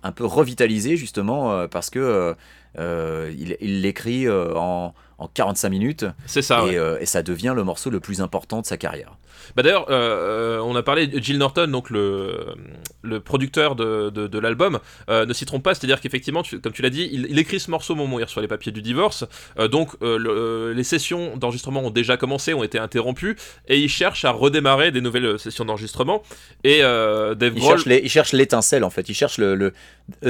un 0.03 0.13
peu 0.13 0.25
revitalisé 0.25 0.97
justement 0.97 1.67
parce 1.69 1.91
que 1.91 2.35
il 2.79 3.83
l'écrit 3.83 4.29
en, 4.29 4.95
en 5.19 5.29
45 5.29 5.69
minutes. 5.69 6.07
C'est 6.27 6.43
ça. 6.43 6.65
Et, 7.01 7.07
ça 7.07 7.23
devient 7.23 7.53
le 7.55 7.65
morceau 7.65 7.91
le 7.91 8.01
plus 8.01 8.21
important 8.21 8.61
de 8.61 8.67
sa 8.67 8.77
carrière. 8.77 9.17
Bah 9.57 9.63
d'ailleurs, 9.63 9.87
on 9.89 10.75
a 10.75 10.83
parlé 10.83 11.07
de 11.07 11.23
Jill 11.23 11.39
Norton, 11.39 11.69
donc 11.69 11.91
le, 11.91 12.55
le 13.03 13.21
producteur 13.21 13.77
de, 13.77 14.11
de, 14.11 14.39
l'album, 14.39 14.81
ne 15.09 15.33
s'y 15.33 15.45
trompe 15.45 15.63
pas, 15.63 15.75
c'est-à-dire 15.75 16.01
qu'effectivement, 16.01 16.43
comme 16.63 16.73
tu 16.73 16.83
l'as 16.83 16.91
dit, 16.91 17.09
il, 17.13 17.39
écrit 17.39 17.61
ce 17.61 17.71
morceau 17.71 17.93
au 17.93 17.97
moment 17.97 18.17
où 18.17 18.21
il 18.21 18.25
reçoit 18.25 18.43
les 18.43 18.49
papiers 18.49 18.73
du 18.73 18.83
divorce, 18.83 19.25
donc 19.71 19.91
les 20.01 20.85
sessions 20.85 21.37
d'enregistrement 21.37 21.83
ont 21.83 21.91
déjà 21.91 22.17
commencé, 22.17 22.55
ont 22.55 22.65
été 22.65 22.79
interrompues, 22.79 23.37
et 23.69 23.79
il 23.79 23.89
cherche 23.89 24.25
à 24.25 24.31
redémarrer 24.31 24.91
des 24.93 25.01
nouvelles 25.01 25.39
sessions 25.39 25.65
d'enregistrement. 25.65 26.23
Et 26.65 26.81
Dave 26.81 27.55
Grohl... 27.55 27.81
il 27.87 28.11
cherche 28.11 28.33
l'étincelle 28.33 28.85
en 28.85 28.91
fait, 28.91 29.09
il 29.09 29.15
cherche 29.15 29.39
le, 29.39 29.55
le 29.55 29.73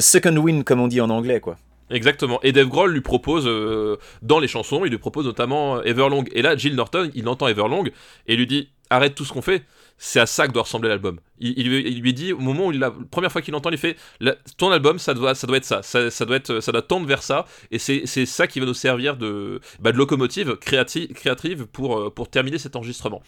second 0.00 0.36
win 0.36 0.64
comme 0.64 0.80
on 0.80 0.88
dit 0.88 1.00
en 1.00 1.10
anglais 1.10 1.40
quoi. 1.40 1.56
Exactement. 1.94 2.40
Et 2.42 2.52
Dave 2.52 2.66
Grohl 2.66 2.92
lui 2.92 3.00
propose, 3.00 3.46
euh, 3.46 3.96
dans 4.20 4.40
les 4.40 4.48
chansons, 4.48 4.84
il 4.84 4.90
lui 4.90 4.98
propose 4.98 5.26
notamment 5.26 5.80
Everlong. 5.82 6.24
Et 6.32 6.42
là, 6.42 6.56
Jill 6.56 6.74
Norton, 6.74 7.10
il 7.14 7.28
entend 7.28 7.46
Everlong 7.46 7.88
et 8.26 8.36
lui 8.36 8.46
dit 8.46 8.68
Arrête 8.90 9.14
tout 9.14 9.24
ce 9.24 9.32
qu'on 9.32 9.42
fait. 9.42 9.62
C'est 9.96 10.18
à 10.18 10.26
ça 10.26 10.48
que 10.48 10.52
doit 10.52 10.64
ressembler 10.64 10.88
l'album. 10.88 11.20
Il, 11.38 11.68
lui 11.68 12.12
dit, 12.12 12.32
au 12.32 12.38
moment 12.38 12.66
où 12.66 12.72
il 12.72 12.80
la 12.80 12.90
première 12.90 13.30
fois 13.30 13.42
qu'il 13.42 13.52
l'entend, 13.52 13.70
il 13.70 13.78
fait 13.78 13.96
Ton 14.56 14.70
album, 14.72 14.98
ça 14.98 15.14
doit, 15.14 15.34
ça 15.34 15.46
doit 15.46 15.56
être 15.56 15.64
ça. 15.64 15.82
Ça, 15.82 16.24
doit, 16.24 16.36
être, 16.36 16.60
ça 16.60 16.72
doit 16.72 16.82
tendre 16.82 17.06
vers 17.06 17.22
ça. 17.22 17.46
Et 17.70 17.78
c'est 17.78 18.26
ça 18.26 18.46
qui 18.46 18.60
va 18.60 18.66
nous 18.66 18.74
servir 18.74 19.16
de, 19.16 19.60
bah, 19.80 19.92
locomotive 19.92 20.56
créative, 20.56 21.12
créative 21.12 21.66
pour, 21.66 21.98
euh, 21.98 22.10
pour 22.10 22.28
terminer 22.28 22.58
cet 22.58 22.74
enregistrement. 22.76 23.22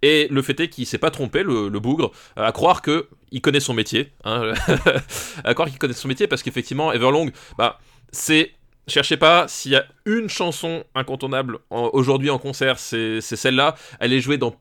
Et 0.00 0.28
le 0.30 0.42
fait 0.42 0.58
est 0.60 0.68
qu'il 0.68 0.86
s'est 0.86 0.98
pas 0.98 1.10
trompé, 1.10 1.42
le, 1.42 1.68
bougre, 1.80 2.12
à 2.36 2.52
croire 2.52 2.82
que 2.82 3.08
il 3.32 3.40
connaît 3.40 3.60
son 3.60 3.74
métier. 3.74 4.12
Hein, 4.24 4.52
à 5.44 5.54
croire 5.54 5.68
qu'il 5.68 5.78
connaît 5.78 5.92
son 5.92 6.08
métier 6.08 6.28
parce 6.28 6.42
qu'effectivement, 6.42 6.92
Everlong, 6.92 7.32
bah 7.58 7.80
c'est 8.12 8.52
Cherchez 8.88 9.16
pas, 9.16 9.46
s'il 9.46 9.70
y 9.72 9.76
a 9.76 9.86
une 10.06 10.28
chanson 10.28 10.82
incontournable 10.96 11.60
aujourd'hui 11.70 12.30
en 12.30 12.38
concert, 12.38 12.80
c'est 12.80 13.20
celle-là. 13.20 13.76
Elle 14.00 14.12
est 14.12 14.20
jouée 14.20 14.38
dans 14.38 14.56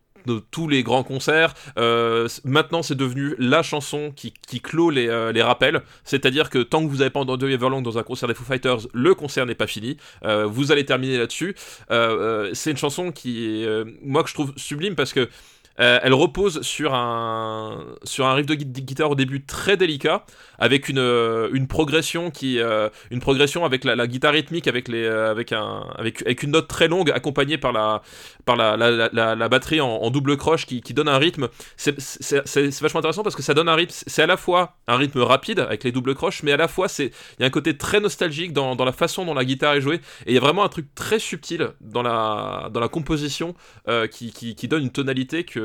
tous 0.52 0.68
les 0.68 0.84
grands 0.84 1.04
concerts. 1.04 1.54
Euh, 1.80 2.28
maintenant, 2.44 2.84
c'est 2.84 2.96
devenu 2.96 3.36
la 3.40 3.64
chanson 3.64 4.14
qui, 4.16 4.32
clôt 4.62 4.92
euh, 4.92 5.32
les, 5.32 5.42
rappels. 5.42 5.82
C'est-à-dire 6.04 6.52
que 6.52 6.60
tant 6.60 6.84
que 6.84 6.90
vous 6.90 6.98
n'avez 6.98 7.10
pas 7.10 7.20
entendu 7.20 7.52
Everlong 7.52 7.82
dans 7.82 7.98
un 7.98 8.04
concert 8.04 8.28
des 8.28 8.36
Foo 8.36 8.44
Fighters, 8.44 8.88
le 8.94 9.16
concert 9.16 9.48
n'est 9.48 9.56
pas 9.56 9.68
fini. 9.68 9.98
Euh, 10.24 10.46
vous 10.46 10.72
allez 10.72 10.86
terminer 10.86 11.18
là-dessus. 11.18 11.56
c'est 11.90 12.72
une 12.72 12.78
chanson 12.78 13.12
qui 13.12 13.66
moi, 14.04 14.24
que 14.24 14.30
je 14.30 14.34
trouve 14.36 14.54
sublime 14.56 14.96
parce 14.96 15.14
que 15.14 15.30
euh, 15.80 16.00
elle 16.04 16.14
repose 16.14 16.62
sur 16.62 16.94
un, 16.94 17.86
sur 18.04 18.26
un 18.26 18.34
riff 18.34 18.46
de 18.46 18.56
guitare 18.56 19.12
au 19.12 19.16
début 19.16 19.44
très 19.44 19.78
délicat, 19.78 20.26
avec 20.60 20.90
une, 20.90 21.00
euh, 21.00 21.50
une 21.54 21.68
progression 21.68 22.30
qui, 22.30 22.60
euh, 22.60 22.90
une 23.10 23.20
progression 23.20 23.66
avec 23.66 23.84
la, 23.84 24.08
guitare 24.08 24.34
rythmique, 24.34 24.68
avec, 24.68 24.88
les, 24.88 25.08
avec, 25.08 25.52
un, 25.54 25.86
avec, 25.98 26.44
une 26.44 26.52
note 26.52 26.68
très 26.68 26.88
longue 26.88 27.10
accompagnée 27.12 27.58
par 27.58 27.72
la, 27.72 28.02
par 28.46 28.56
la, 28.56 28.76
la 28.78 29.50
batterie 29.50 29.82
en, 29.82 30.10
double 30.12 30.36
croche 30.36 30.66
qui, 30.66 30.82
qui 30.82 30.94
donne 30.94 31.08
un 31.08 31.18
rythme. 31.18 31.48
C'est 31.78 31.96
vachement 32.82 33.00
intéressant 33.00 33.24
parce 33.24 33.36
que 33.36 33.44
ça 33.44 33.54
donne 33.54 33.70
un 33.70 33.76
rythme, 33.76 33.94
c'est 34.06 34.22
à 34.22 34.28
la 34.28 34.38
fois 34.38 34.76
un 34.88 34.98
rythme 34.98 35.22
rapide 35.22 35.60
avec 35.60 35.84
les 35.84 35.92
doubles 35.92 36.16
croches, 36.16 36.44
mais 36.44 36.52
à 36.52 36.58
la 36.58 36.68
fois 36.68 36.88
il 37.00 37.12
y 37.40 37.44
a 37.44 37.46
un 37.46 37.50
côté 37.50 37.78
très 37.78 38.00
nostalgique 38.00 38.52
dans, 38.52 38.76
dans, 38.76 38.86
la 38.86 38.92
façon 38.92 39.26
dont 39.26 39.34
la 39.34 39.46
guitare 39.46 39.76
est 39.76 39.82
jouée, 39.82 40.02
et 40.26 40.32
il 40.32 40.34
y 40.34 40.38
a 40.38 40.42
vraiment 40.42 40.64
un 40.64 40.70
truc 40.70 40.94
très 40.96 41.20
subtil 41.20 41.70
dans 41.80 42.02
la, 42.02 42.70
dans 42.74 42.80
la 42.80 42.90
composition 42.90 43.56
qui, 44.12 44.32
qui, 44.34 44.56
qui 44.56 44.68
donne 44.68 44.84
une 44.84 44.92
tonalité 44.92 45.44
que 45.44 45.61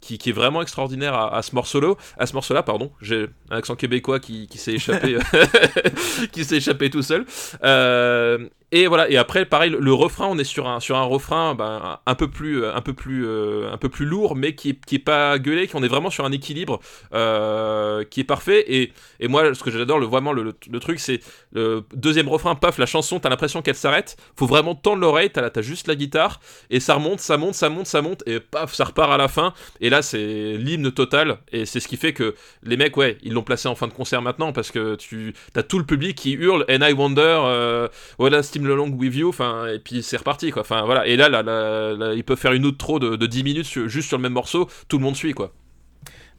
qui, 0.00 0.14
est 0.14 0.32
vraiment 0.32 0.62
extraordinaire 0.62 1.14
à, 1.14 1.42
ce 1.42 1.54
morceau-là. 1.54 1.94
À 2.18 2.26
ce 2.26 2.34
morceau-là, 2.34 2.62
pardon. 2.62 2.92
J'ai 3.00 3.26
un 3.50 3.56
accent 3.56 3.76
québécois 3.76 4.20
qui, 4.20 4.48
s'est 4.54 4.74
échappé, 4.74 5.18
qui 6.32 6.44
s'est 6.44 6.56
échappé 6.56 6.90
tout 6.90 7.02
seul. 7.02 7.24
Euh, 7.64 8.48
et 8.72 8.86
voilà, 8.86 9.10
et 9.10 9.16
après, 9.16 9.46
pareil, 9.46 9.74
le, 9.76 9.92
refrain, 9.92 10.28
on 10.28 10.38
est 10.38 10.44
sur 10.44 10.68
un, 10.68 10.78
sur 10.78 10.96
un 10.96 11.02
refrain 11.02 11.56
ben, 11.56 11.98
un, 12.06 12.14
peu 12.14 12.28
plus, 12.30 12.64
un, 12.64 12.80
peu 12.80 12.92
plus, 12.92 13.26
euh, 13.26 13.68
un 13.72 13.76
peu 13.76 13.88
plus 13.88 14.06
lourd, 14.06 14.36
mais 14.36 14.54
qui, 14.54 14.78
qui 14.86 14.94
est 14.94 15.00
pas 15.00 15.40
gueulé, 15.40 15.66
qu'on 15.66 15.82
est 15.82 15.88
vraiment 15.88 16.10
sur 16.10 16.24
un 16.24 16.30
équilibre 16.30 16.78
euh, 17.12 18.04
qui 18.04 18.20
est 18.20 18.24
parfait. 18.24 18.64
Et, 18.68 18.92
et 19.18 19.26
moi, 19.26 19.54
ce 19.54 19.64
que 19.64 19.72
j'adore, 19.72 19.98
le, 19.98 20.06
vraiment, 20.06 20.32
le, 20.32 20.52
truc, 20.80 21.00
c'est 21.00 21.18
le 21.52 21.82
deuxième 21.94 22.28
refrain, 22.28 22.54
paf, 22.54 22.78
la 22.78 22.86
chanson, 22.86 23.18
t'as 23.18 23.28
l'impression 23.28 23.60
qu'elle 23.60 23.74
s'arrête. 23.74 24.16
Faut 24.36 24.46
vraiment 24.46 24.76
tendre 24.76 25.00
l'oreille, 25.00 25.30
t'as, 25.30 25.50
as 25.52 25.62
juste 25.62 25.88
la 25.88 25.96
guitare, 25.96 26.38
et 26.70 26.78
ça 26.78 26.94
remonte, 26.94 27.18
ça 27.18 27.36
monte, 27.38 27.54
ça 27.54 27.70
monte, 27.70 27.86
ça 27.86 28.02
monte, 28.02 28.22
et 28.26 28.38
paf, 28.38 28.72
ça 28.72 28.84
repart 28.84 29.10
à 29.10 29.16
la 29.16 29.26
fin. 29.26 29.52
Et 29.80 29.90
là, 29.90 30.00
c'est 30.00 30.56
l'hymne 30.56 30.92
total, 30.92 31.38
et 31.50 31.66
c'est 31.66 31.80
ce 31.80 31.88
qui 31.88 31.96
fait 31.96 32.12
que 32.12 32.36
les 32.62 32.76
mecs, 32.76 32.96
ouais, 32.96 33.18
ils 33.24 33.32
l'ont 33.32 33.42
placé 33.42 33.66
en 33.66 33.74
fin 33.74 33.88
de 33.88 33.92
concert 33.92 34.22
maintenant, 34.22 34.52
parce 34.52 34.70
que 34.70 34.94
tu 34.94 35.34
as 35.56 35.64
tout 35.64 35.80
le 35.80 35.84
public 35.84 36.16
qui 36.16 36.34
hurle, 36.34 36.64
and 36.70 36.86
I 36.86 36.92
wonder, 36.92 37.20
euh, 37.42 37.88
voilà, 38.16 38.44
Steam 38.60 38.66
le 38.66 38.76
long 38.76 38.90
with 38.90 39.14
you, 39.14 39.28
enfin, 39.28 39.66
et 39.66 39.78
puis 39.78 40.02
c'est 40.02 40.16
reparti, 40.16 40.50
quoi. 40.50 40.62
Enfin, 40.62 40.82
voilà. 40.84 41.06
Et 41.06 41.16
là, 41.16 41.28
là, 41.28 41.42
là, 41.42 42.14
il 42.14 42.24
peut 42.24 42.36
faire 42.36 42.52
une 42.52 42.66
outro 42.66 42.98
de, 42.98 43.16
de 43.16 43.26
10 43.26 43.44
minutes 43.44 43.86
juste 43.86 44.08
sur 44.08 44.18
le 44.18 44.22
même 44.22 44.32
morceau, 44.32 44.68
tout 44.88 44.98
le 44.98 45.04
monde 45.04 45.16
suit, 45.16 45.32
quoi. 45.32 45.52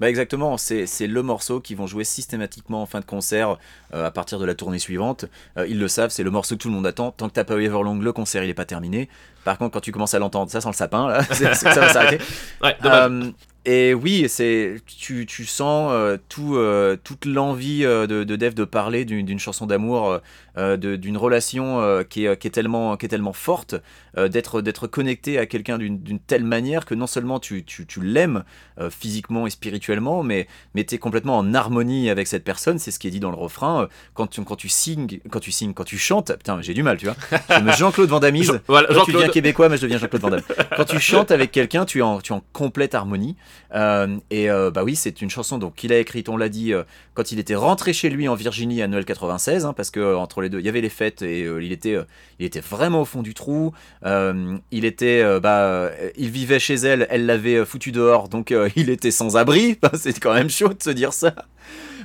Bah 0.02 0.10
exactement, 0.10 0.58
c'est 0.58 0.88
le 1.06 1.22
morceau 1.22 1.60
qu'ils 1.60 1.78
vont 1.78 1.86
jouer 1.86 2.04
systématiquement 2.04 2.82
en 2.82 2.88
fin 2.88 3.02
de 3.02 3.06
concert 3.06 3.60
euh, 3.94 4.08
à 4.08 4.10
partir 4.10 4.40
de 4.40 4.46
la 4.46 4.56
tournée 4.56 4.80
suivante. 4.80 5.26
Euh, 5.58 5.68
ils 5.68 5.78
le 5.78 5.88
savent, 5.88 6.10
c'est 6.10 6.24
le 6.24 6.32
morceau 6.32 6.56
que 6.56 6.62
tout 6.64 6.70
le 6.70 6.74
monde 6.74 6.88
attend. 6.88 7.12
Tant 7.12 7.30
que 7.30 7.34
t'as 7.34 7.44
pas 7.44 7.56
eu 7.58 7.66
Everlong, 7.66 8.02
le 8.02 8.12
concert 8.12 8.44
il 8.44 8.50
est 8.50 8.56
pas 8.56 8.66
terminé. 8.66 9.10
Par 9.44 9.60
contre, 9.60 9.74
quand 9.74 9.80
tu 9.80 9.92
commences 9.92 10.16
à 10.16 10.20
l'entendre, 10.20 10.50
ça 10.50 10.60
sent 10.60 10.70
le 10.70 10.74
sapin, 10.74 11.08
là, 11.08 11.24
ça 11.32 11.50
va 11.52 11.90
s'arrêter. 11.90 12.18
ouais, 12.64 12.76
euh, 12.84 13.30
et 13.66 13.94
oui, 13.94 14.26
c'est 14.28 14.78
tu, 14.88 15.28
tu 15.28 15.46
sens 15.46 15.94
tout, 16.30 16.58
toute 17.04 17.26
l'envie 17.26 17.84
de, 17.84 18.24
de 18.24 18.36
Dev 18.36 18.56
de 18.56 18.64
parler 18.64 19.06
d'une 19.06 19.38
chanson 19.38 19.68
d'amour, 19.68 20.20
d'une 20.58 21.18
relation 21.18 22.04
qui 22.10 22.26
est, 22.26 22.38
qui, 22.38 22.48
est 22.48 22.52
tellement, 22.52 22.98
qui 22.98 23.06
est 23.06 23.10
tellement 23.10 23.34
forte, 23.34 23.76
d'être 24.18 24.62
d'être 24.62 24.88
connecté 24.88 25.38
à 25.38 25.46
quelqu'un 25.46 25.78
d'une 25.78 26.20
telle 26.20 26.44
manière 26.44 26.86
que 26.86 26.96
non 26.96 27.08
seulement 27.08 27.40
tu, 27.40 27.64
tu, 27.64 27.86
tu 27.86 28.02
l'aimes 28.02 28.44
physiquement 28.90 29.48
et 29.48 29.50
spirituellement, 29.50 30.24
mais, 30.24 30.48
mais 30.76 30.84
tu 30.84 30.96
es 30.96 30.98
complètement 30.98 31.38
en 31.38 31.54
harmonie 31.54 32.10
avec 32.10 32.28
cette 32.28 32.44
personne. 32.44 32.80
C'est 32.80 32.92
ce 32.92 33.00
qui 33.00 33.08
est 33.08 33.12
dit 33.12 33.20
dans 33.20 33.32
le 33.32 33.38
refrain. 33.38 33.88
Quand 34.14 34.28
tu, 34.28 34.44
quand 34.44 34.56
tu 34.56 34.70
signes, 34.70 35.08
quand 35.30 35.40
tu 35.40 35.52
signes, 35.52 35.74
quand 35.74 35.84
tu 35.84 35.98
chantes, 35.98 36.36
putain, 36.36 36.62
j'ai 36.62 36.74
du 36.74 36.84
mal, 36.84 36.98
tu 36.98 37.06
vois. 37.06 37.16
Je 37.50 37.62
me 37.62 37.72
Jean-Claude 37.72 38.10
Vandamise. 38.10 38.60
voilà, 38.68 38.92
Jean 38.94 39.06
tu 39.06 39.14
deviens 39.14 39.30
québécois, 39.30 39.70
mais 39.70 39.78
je 39.78 39.84
deviens 39.84 39.98
Jean-Claude 39.98 40.22
Van 40.22 40.38
Quand 40.78 40.86
tu 40.86 41.00
chantes 41.00 41.32
avec 41.32 41.52
quelqu'un, 41.52 41.86
tu 41.86 42.00
es 42.00 42.02
en, 42.02 42.20
tu 42.20 42.34
es 42.34 42.36
en 42.36 42.44
complète 42.54 42.96
harmonie. 42.96 43.36
Euh, 43.74 44.18
et 44.30 44.50
euh, 44.50 44.72
bah 44.72 44.84
oui, 44.84 44.96
c'est 44.96 45.22
une 45.22 45.30
chanson 45.30 45.58
donc 45.58 45.76
qu'il 45.76 45.94
a 45.94 46.00
écrite, 46.00 46.30
on 46.30 46.38
l'a 46.38 46.50
dit, 46.50 46.74
euh, 46.74 46.84
quand 47.14 47.32
il 47.32 47.40
était 47.40 47.56
rentré 47.56 47.94
chez 47.94 48.10
lui 48.10 48.28
en 48.28 48.36
Virginie 48.36 48.82
à 48.82 48.88
Noël 48.88 49.06
96, 49.06 49.66
hein, 49.66 49.74
parce 49.74 49.92
que 49.92 50.16
entre 50.16 50.41
les 50.42 50.50
deux, 50.50 50.60
il 50.60 50.66
y 50.66 50.70
avait 50.70 50.82
les 50.82 50.90
fêtes 50.90 51.22
et 51.22 51.42
il 51.42 51.72
était, 51.72 51.98
il 52.40 52.46
était 52.46 52.60
vraiment 52.60 53.02
au 53.02 53.06
fond 53.06 53.22
du 53.22 53.34
trou. 53.34 53.74
il 54.04 54.86
était, 54.86 55.40
bah, 55.40 55.92
il 56.18 56.30
vivait 56.30 56.60
chez 56.60 56.76
elle, 56.76 57.08
elle 57.10 57.26
l'avait 57.26 57.66
foutu 57.66 57.92
dehors, 57.92 58.30
donc 58.30 58.54
il 58.76 58.90
était 58.90 59.12
sans 59.12 59.38
abri. 59.38 59.78
c'est 59.94 60.20
quand 60.20 60.34
même 60.34 60.50
chaud 60.50 60.74
de 60.74 60.84
se 60.84 60.90
dire 60.90 61.14
ça. 61.14 61.34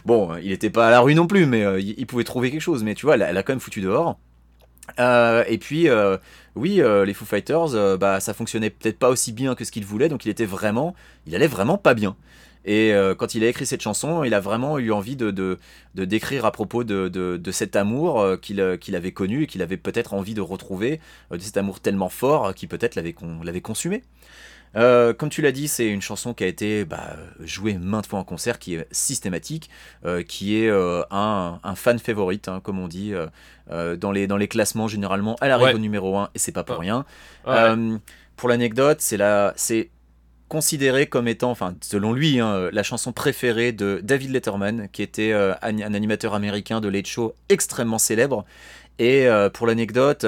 Bon, 0.04 0.36
il 0.36 0.50
n'était 0.50 0.70
pas 0.70 0.88
à 0.88 0.90
la 0.90 1.00
rue 1.00 1.14
non 1.14 1.26
plus, 1.26 1.46
mais 1.46 1.64
il, 1.82 2.06
pouvait 2.06 2.24
trouver 2.24 2.50
quelque 2.50 2.60
chose. 2.60 2.84
Mais 2.84 2.94
tu 2.94 3.06
vois, 3.06 3.16
elle, 3.16 3.26
elle 3.28 3.36
a 3.36 3.42
quand 3.42 3.52
même 3.52 3.60
foutu 3.60 3.80
dehors. 3.80 4.18
et 4.98 5.58
puis, 5.58 5.88
oui, 6.56 6.80
euh, 6.80 7.04
les 7.04 7.12
Foo 7.12 7.26
Fighters, 7.26 7.74
euh, 7.74 7.98
bah, 7.98 8.18
ça 8.18 8.32
fonctionnait 8.32 8.70
peut-être 8.70 8.98
pas 8.98 9.10
aussi 9.10 9.32
bien 9.32 9.54
que 9.54 9.64
ce 9.64 9.70
qu'il 9.70 9.84
voulait, 9.84 10.08
donc 10.08 10.24
il 10.24 10.30
était 10.30 10.46
vraiment, 10.46 10.94
il 11.26 11.34
allait 11.34 11.46
vraiment 11.46 11.76
pas 11.76 11.92
bien. 11.92 12.16
Et 12.66 12.92
euh, 12.92 13.14
quand 13.14 13.34
il 13.34 13.44
a 13.44 13.48
écrit 13.48 13.64
cette 13.64 13.80
chanson, 13.80 14.24
il 14.24 14.34
a 14.34 14.40
vraiment 14.40 14.78
eu 14.78 14.92
envie 14.92 15.16
de, 15.16 15.30
de, 15.30 15.58
décrire 16.04 16.44
à 16.44 16.52
propos 16.52 16.84
de, 16.84 17.08
de 17.08 17.50
cet 17.52 17.76
amour 17.76 18.38
qu'il 18.42 18.78
qu'il 18.80 18.96
avait 18.96 19.12
connu 19.12 19.44
et 19.44 19.46
qu'il 19.46 19.62
avait 19.62 19.76
peut-être 19.76 20.12
envie 20.12 20.34
de 20.34 20.40
retrouver, 20.40 21.00
de 21.30 21.38
cet 21.38 21.56
amour 21.56 21.80
tellement 21.80 22.08
fort 22.08 22.54
qui 22.54 22.66
peut-être 22.66 22.96
l'avait 22.96 23.60
consumé. 23.60 24.02
Euh, 24.76 25.14
comme 25.14 25.30
tu 25.30 25.42
l'as 25.42 25.52
dit, 25.52 25.68
c'est 25.68 25.88
une 25.88 26.02
chanson 26.02 26.34
qui 26.34 26.44
a 26.44 26.46
été 26.46 26.84
bah, 26.84 27.16
jouée 27.40 27.74
maintes 27.74 28.06
fois 28.06 28.18
en 28.18 28.24
concert, 28.24 28.58
qui 28.58 28.74
est 28.74 28.86
systématique, 28.90 29.70
euh, 30.04 30.22
qui 30.22 30.58
est 30.58 30.68
euh, 30.68 31.02
un, 31.10 31.58
fan 31.74 31.98
favorite, 31.98 32.48
hein, 32.48 32.60
comme 32.62 32.78
on 32.78 32.88
dit, 32.88 33.12
dans, 33.70 34.12
les, 34.12 34.26
dans 34.26 34.36
les 34.36 34.48
classements 34.48 34.88
généralement. 34.88 35.36
Elle 35.40 35.50
arrive 35.50 35.76
au 35.76 35.78
numéro 35.78 36.16
1 36.16 36.30
et 36.34 36.38
c'est 36.38 36.52
pas 36.52 36.64
pour 36.64 36.78
rien. 36.78 37.04
pour 38.36 38.48
l'anecdote, 38.48 38.98
c'est 39.00 39.16
la, 39.16 39.54
c'est 39.56 39.88
considérée 40.48 41.06
comme 41.06 41.28
étant, 41.28 41.50
enfin 41.50 41.74
selon 41.80 42.12
lui, 42.12 42.40
hein, 42.40 42.68
la 42.72 42.82
chanson 42.82 43.12
préférée 43.12 43.72
de 43.72 44.00
David 44.02 44.30
Letterman, 44.30 44.88
qui 44.92 45.02
était 45.02 45.32
un, 45.32 45.80
animateur 45.80 46.34
américain 46.34 46.80
de 46.80 46.88
Late 46.88 47.06
Show 47.06 47.34
extrêmement 47.48 47.98
célèbre. 47.98 48.44
Et 48.98 49.26
pour 49.52 49.66
l'anecdote, 49.66 50.24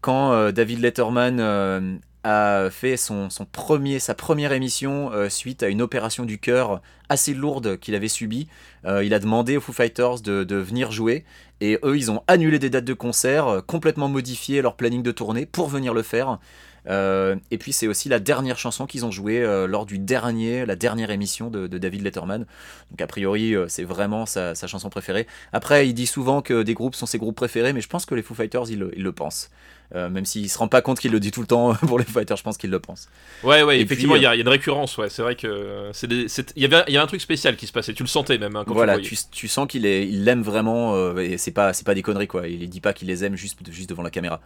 quand 0.00 0.52
David 0.52 0.80
Letterman 0.80 2.00
a 2.26 2.70
fait 2.70 2.96
son, 2.96 3.28
premier, 3.52 4.00
sa 4.00 4.14
première 4.14 4.52
émission 4.52 5.12
euh, 5.12 5.28
suite 5.28 5.62
à 5.62 5.68
une 5.68 5.80
opération 5.80 6.24
du 6.24 6.38
cœur 6.38 6.82
assez 7.08 7.34
lourde 7.34 7.78
qu'il 7.78 7.94
avait 7.94 8.08
subie. 8.08 8.48
Euh, 8.84 9.04
il 9.04 9.14
a 9.14 9.20
demandé 9.20 9.56
aux 9.56 9.60
Foo 9.60 9.72
Fighters 9.72 10.20
de, 10.22 10.56
venir 10.56 10.90
jouer 10.90 11.24
et 11.60 11.78
eux 11.84 11.96
ils 11.96 12.10
ont 12.10 12.22
annulé 12.26 12.58
des 12.58 12.68
dates 12.68 12.84
de 12.84 12.94
concert, 12.94 13.46
euh, 13.46 13.60
complètement 13.60 14.08
modifié 14.08 14.60
leur 14.60 14.74
planning 14.74 15.04
de 15.04 15.12
tournée 15.12 15.46
pour 15.46 15.68
venir 15.68 15.94
le 15.94 16.02
faire. 16.02 16.40
Et 16.88 17.58
puis 17.58 17.72
c'est 17.72 17.88
aussi 17.88 18.08
la 18.08 18.20
dernière 18.20 18.58
chanson 18.58 18.86
qu'ils 18.86 19.04
ont 19.04 19.10
jouée 19.10 19.44
lors 19.66 19.86
du 19.86 19.98
dernier, 19.98 20.66
la 20.66 20.76
dernière 20.76 21.10
émission 21.10 21.50
de, 21.50 21.66
David 21.66 22.02
Letterman. 22.02 22.46
Donc 22.90 23.00
a 23.00 23.06
priori 23.06 23.54
c'est 23.68 23.84
vraiment 23.84 24.26
sa, 24.26 24.54
chanson 24.54 24.88
préférée. 24.88 25.26
Après 25.52 25.88
il 25.88 25.94
dit 25.94 26.06
souvent 26.06 26.42
que 26.42 26.62
des 26.62 26.74
groupes 26.74 26.94
sont 26.94 27.06
ses 27.06 27.18
groupes 27.18 27.36
préférés, 27.36 27.72
mais 27.72 27.80
je 27.80 27.88
pense 27.88 28.06
que 28.06 28.14
les 28.14 28.22
Foo 28.22 28.34
Fighters 28.34 28.70
ils 28.70 28.78
le 28.78 29.12
pensent. 29.12 29.50
Euh, 29.94 30.10
même 30.10 30.24
s'il 30.24 30.50
se 30.50 30.58
rend 30.58 30.66
pas 30.66 30.82
compte 30.82 30.98
qu'il 30.98 31.12
le 31.12 31.20
dit 31.20 31.30
tout 31.30 31.40
le 31.40 31.46
temps 31.46 31.74
pour 31.86 31.98
les 31.98 32.04
fighters, 32.04 32.36
je 32.36 32.42
pense 32.42 32.58
qu'il 32.58 32.70
le 32.70 32.80
pense. 32.80 33.08
Ouais, 33.44 33.62
ouais, 33.62 33.80
effectivement, 33.80 34.16
il 34.16 34.22
y, 34.22 34.26
a 34.26 34.34
une 34.34 34.48
récurrence, 34.48 34.98
ouais. 34.98 35.08
C'est 35.08 35.22
vrai 35.22 35.36
que 35.36 35.90
c'est 35.92 36.10
il 36.10 36.62
y 36.62 36.64
avait, 36.64 36.82
il 36.88 36.94
y 36.94 36.96
a 36.96 37.02
un 37.02 37.06
truc 37.06 37.20
spécial 37.20 37.56
qui 37.56 37.66
se 37.66 37.72
passait. 37.72 37.94
Tu 37.94 38.02
le 38.02 38.08
sentais 38.08 38.38
même 38.38 38.56
hein, 38.56 38.64
quand 38.66 38.74
voilà, 38.74 38.98
tu, 38.98 39.16
tu, 39.30 39.48
sens 39.48 39.68
qu'il 39.68 39.86
il 39.86 40.24
l'aime 40.24 40.42
vraiment. 40.42 40.96
Euh, 40.96 41.18
et 41.18 41.38
c'est 41.38 41.52
pas, 41.52 41.72
c'est 41.72 41.86
pas 41.86 41.94
des 41.94 42.02
conneries 42.02 42.26
quoi. 42.26 42.48
Il 42.48 42.68
dit 42.68 42.80
pas 42.80 42.92
qu'il 42.92 43.08
les 43.08 43.24
aime 43.24 43.36
juste, 43.36 43.58
juste 43.70 43.88
devant 43.88 44.02
la 44.02 44.10
caméra. 44.10 44.40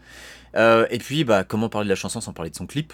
Euh, 0.57 0.87
et 0.91 0.99
puis, 0.99 1.25
bah, 1.25 1.45
comment 1.45 1.69
parler 1.69 1.87
de 1.87 1.91
la 1.91 1.97
chanson 1.97 2.21
sans 2.21 2.33
parler 2.33 2.51
de 2.51 2.57
son 2.57 2.67
clip? 2.67 2.93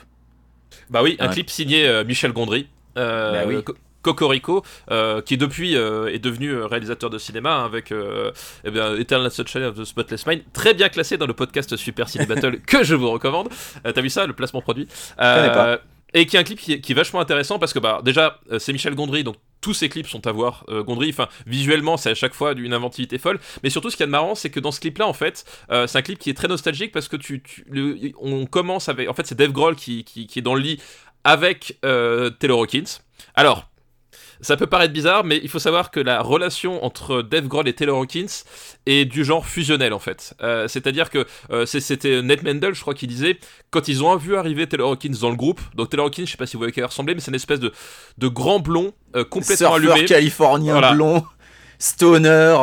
Bah 0.91 1.03
oui, 1.03 1.17
un 1.19 1.29
clip 1.29 1.51
signé 1.51 2.05
Michel 2.05 2.33
Gondry. 2.33 2.69
Bah 2.95 3.45
oui. 3.47 3.63
Cocorico, 4.07 4.65
euh, 4.93 5.21
qui 5.21 5.37
depuis 5.37 5.77
euh, 5.77 6.15
est 6.15 6.21
devenu 6.21 6.51
euh, 6.51 6.67
réalisateur 6.67 7.11
de 7.11 7.19
cinéma 7.19 7.57
hein, 7.57 7.65
avec 7.65 7.93
eh 7.93 8.71
bien, 8.71 8.95
Eternal 8.95 9.31
Sunshine 9.31 9.65
of 9.65 9.77
the 9.77 9.85
Spotless 9.85 10.27
Mind, 10.27 10.43
très 10.53 10.75
bien 10.75 10.89
classé 10.89 11.17
dans 11.17 11.27
le 11.27 11.33
podcast 11.33 11.77
Super 11.77 12.09
Ciné 12.09 12.25
Battle 12.27 12.61
que 12.67 12.85
je 12.85 12.95
vous 12.95 13.11
recommande. 13.11 13.49
T'as 13.83 14.01
vu 14.01 14.11
ça, 14.11 14.27
le 14.27 14.33
placement 14.33 14.63
produit? 14.63 14.87
Et 16.15 16.25
qui 16.25 16.37
est 16.37 16.39
un 16.39 16.45
clip 16.45 16.59
qui 16.59 16.73
est, 16.73 16.95
vachement 16.95 17.21
intéressant 17.21 17.59
parce 17.59 17.73
que 17.75 17.79
bah 17.79 18.01
déjà 18.03 18.39
c'est 18.59 18.73
Michel 18.73 18.95
Gondry 18.95 19.25
donc 19.25 19.37
tous 19.61 19.75
ses 19.75 19.89
clips 19.89 20.07
sont 20.07 20.27
à 20.27 20.33
voir 20.33 20.65
Gondry. 20.69 21.11
Enfin 21.11 21.29
visuellement 21.47 21.97
c'est 21.97 22.11
à 22.11 22.15
chaque 22.15 22.35
fois 22.35 22.55
d'une 22.55 22.73
inventivité 22.73 23.19
folle. 23.19 23.41
Mais 23.63 23.71
surtout 23.71 23.91
ce 23.91 23.97
qui 23.97 24.03
est 24.03 24.07
marrant 24.07 24.35
c'est 24.35 24.51
que 24.51 24.61
dans 24.61 24.73
ce 24.73 24.81
clip 24.81 24.99
là 24.99 25.07
en 25.07 25.13
fait 25.13 25.45
c'est 25.69 25.97
un 25.97 26.03
clip 26.03 26.19
qui 26.19 26.31
est 26.31 26.35
très 26.35 26.49
nostalgique 26.49 26.93
parce 26.93 27.09
que 27.09 27.17
tu, 27.17 27.43
on 28.21 28.47
commence 28.47 28.89
avec 28.89 29.09
en 29.09 29.15
fait 29.15 29.27
c'est 29.27 29.35
Dave 29.37 29.53
Grohl 29.53 29.77
qui, 29.77 30.05
qui, 30.05 30.27
qui, 30.27 30.39
est 30.39 30.43
dans 30.43 30.55
le 30.55 30.61
lit 30.61 30.81
avec 31.25 31.79
Taylor 31.83 32.61
Hawkins. 32.61 33.01
Alors 33.35 33.69
ça 34.41 34.57
peut 34.57 34.67
paraître 34.67 34.93
bizarre, 34.93 35.25
mais 35.25 35.41
il 35.43 35.49
faut 35.49 35.59
savoir 35.59 35.91
que 35.91 36.01
la 36.01 36.23
relation 36.23 36.85
entre 36.85 37.23
Dave 37.23 37.47
Grohl 37.47 37.69
et 37.69 37.73
Taylor 37.73 37.99
Hawkins 37.99 38.45
est 38.87 39.05
du 39.05 39.25
genre 39.25 39.47
fusionnel 39.47 39.93
en 39.93 39.99
fait. 39.99 40.35
Euh, 40.43 40.69
c'est-à-dire 40.69 41.11
que 41.11 41.27
euh, 41.51 41.67
c'était 41.67 42.23
Ned 42.23 42.43
Mendel, 42.43 42.75
je 42.75 42.81
crois, 42.81 42.95
qui 42.95 43.07
disait 43.07 43.39
quand 43.71 43.89
ils 43.89 44.03
ont 44.03 44.15
vu 44.17 44.37
arriver 44.37 44.67
Taylor 44.67 44.93
Hawkins 44.93 45.15
dans 45.21 45.31
le 45.31 45.37
groupe. 45.37 45.61
Donc 45.75 45.91
Taylor 45.91 46.07
Hawkins, 46.07 46.27
je 46.27 46.33
sais 46.33 46.37
pas 46.37 46.47
si 46.47 46.55
vous 46.55 46.61
voyez 46.61 46.75
il 46.77 46.85
ressemblait, 46.85 47.15
mais 47.15 47.21
c'est 47.21 47.31
une 47.31 47.37
espèce 47.37 47.61
de, 47.61 47.73
de 48.19 48.29
grand 48.29 48.61
blond 48.61 48.93
euh, 49.15 49.25
complètement 49.25 49.75
Surfeur 49.75 49.93
allumé. 49.95 50.05
californien 50.07 50.93
blond 50.95 51.25
stoner. 51.79 52.57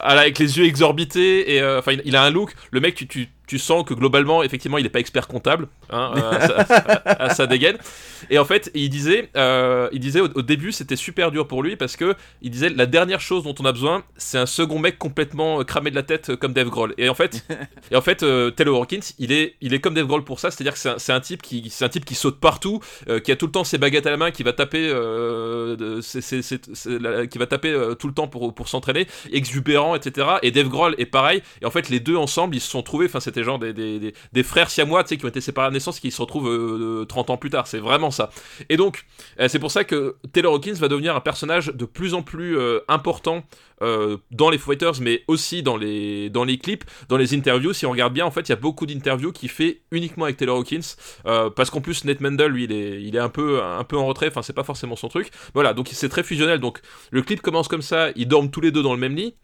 avec 0.00 0.38
les 0.38 0.58
yeux 0.58 0.64
exorbités 0.64 1.54
et 1.54 1.64
enfin 1.64 1.92
il, 2.04 2.16
a 2.16 2.22
un 2.22 2.30
look. 2.30 2.54
Le 2.70 2.80
mec, 2.80 2.94
tu, 2.94 3.06
tu, 3.06 3.28
tu 3.52 3.58
sens 3.58 3.84
que 3.84 3.92
globalement, 3.92 4.42
effectivement, 4.42 4.78
il 4.78 4.84
n'est 4.84 4.88
pas 4.88 5.00
expert 5.00 5.28
comptable, 5.28 5.68
hein, 5.90 6.14
à, 7.04 7.34
sa, 7.34 7.46
dégaine. 7.46 7.76
Et 8.30 8.38
en 8.38 8.46
fait, 8.46 8.70
il 8.72 8.88
disait, 8.88 9.28
euh, 9.36 9.90
il 9.92 10.00
disait 10.00 10.20
au, 10.20 10.40
début, 10.40 10.72
c'était 10.72 10.96
super 10.96 11.30
dur 11.30 11.46
pour 11.46 11.62
lui 11.62 11.76
parce 11.76 11.96
que 11.96 12.14
il 12.40 12.50
disait 12.50 12.70
la 12.70 12.86
dernière 12.86 13.20
chose 13.20 13.44
dont 13.44 13.54
on 13.60 13.66
a 13.66 13.72
besoin, 13.72 14.04
c'est 14.16 14.38
un 14.38 14.46
second 14.46 14.78
mec 14.78 14.98
complètement 14.98 15.60
euh, 15.60 15.64
cramé 15.64 15.90
de 15.90 15.96
la 15.96 16.02
tête 16.02 16.30
euh, 16.30 16.36
comme 16.36 16.54
Dave 16.54 16.70
Grohl. 16.70 16.94
Et 16.96 17.10
en 17.10 17.14
fait, 17.14 17.44
et 17.90 17.96
en 17.96 18.00
fait, 18.00 18.24
Taylor 18.56 18.80
Hawkins, 18.80 19.12
il 19.18 19.32
est, 19.32 19.56
il 19.60 19.74
est 19.74 19.80
comme 19.80 19.92
Dave 19.92 20.06
Grohl 20.06 20.24
pour 20.24 20.40
ça, 20.40 20.50
c'est-à-dire 20.50 20.72
que 20.72 20.78
c'est 20.78 21.12
un, 21.12 21.20
type 21.20 21.42
qui, 21.42 21.68
c'est 21.68 21.84
un 21.84 21.90
type 21.90 22.06
qui 22.06 22.14
saute 22.14 22.40
partout, 22.40 22.80
qui 23.22 23.32
a 23.32 23.36
tout 23.36 23.44
le 23.46 23.52
temps 23.52 23.64
ses 23.64 23.76
baguettes 23.76 24.06
à 24.06 24.10
la 24.10 24.16
main, 24.16 24.30
qui 24.30 24.44
va 24.44 24.54
taper, 24.54 24.88
qui 27.30 27.38
va 27.38 27.46
taper 27.46 27.94
tout 27.98 28.08
le 28.08 28.14
temps 28.14 28.28
pour, 28.28 28.54
pour 28.54 28.68
s'entraîner, 28.68 29.06
exubérant, 29.30 29.94
etc. 29.94 30.26
Et 30.40 30.52
Dave 30.52 30.70
Grohl 30.70 30.94
est 30.96 31.04
pareil. 31.04 31.42
Et 31.60 31.66
en 31.66 31.70
fait, 31.70 31.90
les 31.90 32.00
deux 32.00 32.16
ensemble, 32.16 32.56
ils 32.56 32.60
se 32.60 32.70
sont 32.70 32.82
trouvés. 32.82 33.04
Enfin, 33.04 33.20
c'était 33.20 33.41
genre 33.42 33.58
des, 33.58 33.72
des, 33.72 34.14
des, 34.32 34.42
frères 34.42 34.70
siamois, 34.70 35.02
tu 35.02 35.10
sais, 35.10 35.16
qui 35.16 35.24
ont 35.24 35.28
été 35.28 35.40
séparés 35.40 35.68
à 35.68 35.70
naissance 35.70 35.98
et 35.98 36.00
qui 36.00 36.10
se 36.10 36.20
retrouvent 36.20 37.06
30 37.06 37.30
ans 37.30 37.36
plus 37.36 37.50
tard. 37.50 37.66
C'est 37.66 37.78
vraiment 37.78 38.10
ça. 38.10 38.30
Et 38.68 38.76
donc, 38.76 39.04
euh, 39.38 39.48
c'est 39.48 39.58
pour 39.58 39.70
ça 39.70 39.84
que 39.84 40.16
Taylor 40.32 40.54
Hawkins 40.54 40.74
va 40.74 40.88
devenir 40.88 41.16
un 41.16 41.20
personnage 41.20 41.66
de 41.66 41.84
plus 41.84 42.14
en 42.14 42.22
plus 42.22 42.58
euh, 42.58 42.80
important 42.88 43.44
euh, 43.82 44.18
dans 44.30 44.50
les 44.50 44.58
Fighters, 44.58 45.00
mais 45.00 45.24
aussi 45.26 45.62
dans 45.62 45.76
les, 45.76 46.30
dans 46.30 46.44
les 46.44 46.58
clips, 46.58 46.84
dans 47.08 47.16
les 47.16 47.34
interviews. 47.34 47.72
Si 47.72 47.86
on 47.86 47.90
regarde 47.90 48.12
bien, 48.12 48.24
en 48.24 48.30
fait, 48.30 48.42
il 48.42 48.50
y 48.50 48.52
a 48.52 48.56
beaucoup 48.56 48.86
d'interviews 48.86 49.32
qui 49.32 49.48
fait 49.48 49.82
uniquement 49.90 50.24
avec 50.24 50.36
Taylor 50.36 50.58
Hawkins, 50.58 50.96
parce 51.24 51.70
qu'en 51.70 51.80
plus, 51.80 52.04
Nate 52.04 52.20
Mendel, 52.20 52.52
lui, 52.52 52.64
il 52.64 52.72
est, 52.72 53.02
il 53.02 53.16
est 53.16 53.20
un, 53.20 53.28
peu, 53.28 53.62
un 53.62 53.84
peu 53.84 53.96
en 53.96 54.06
retrait, 54.06 54.28
enfin, 54.28 54.42
c'est 54.42 54.52
pas 54.52 54.64
forcément 54.64 54.96
son 54.96 55.08
truc. 55.08 55.30
Voilà, 55.54 55.74
donc 55.74 55.88
c'est 55.92 56.08
très 56.08 56.22
fusionnel. 56.22 56.60
Donc, 56.60 56.80
le 57.10 57.22
clip 57.22 57.40
commence 57.40 57.68
comme 57.68 57.82
ça, 57.82 58.10
ils 58.14 58.28
dorment 58.28 58.50
tous 58.50 58.60
les 58.60 58.70
deux 58.70 58.82
dans 58.82 58.94
le 58.94 59.00
même 59.00 59.16
lit. 59.16 59.34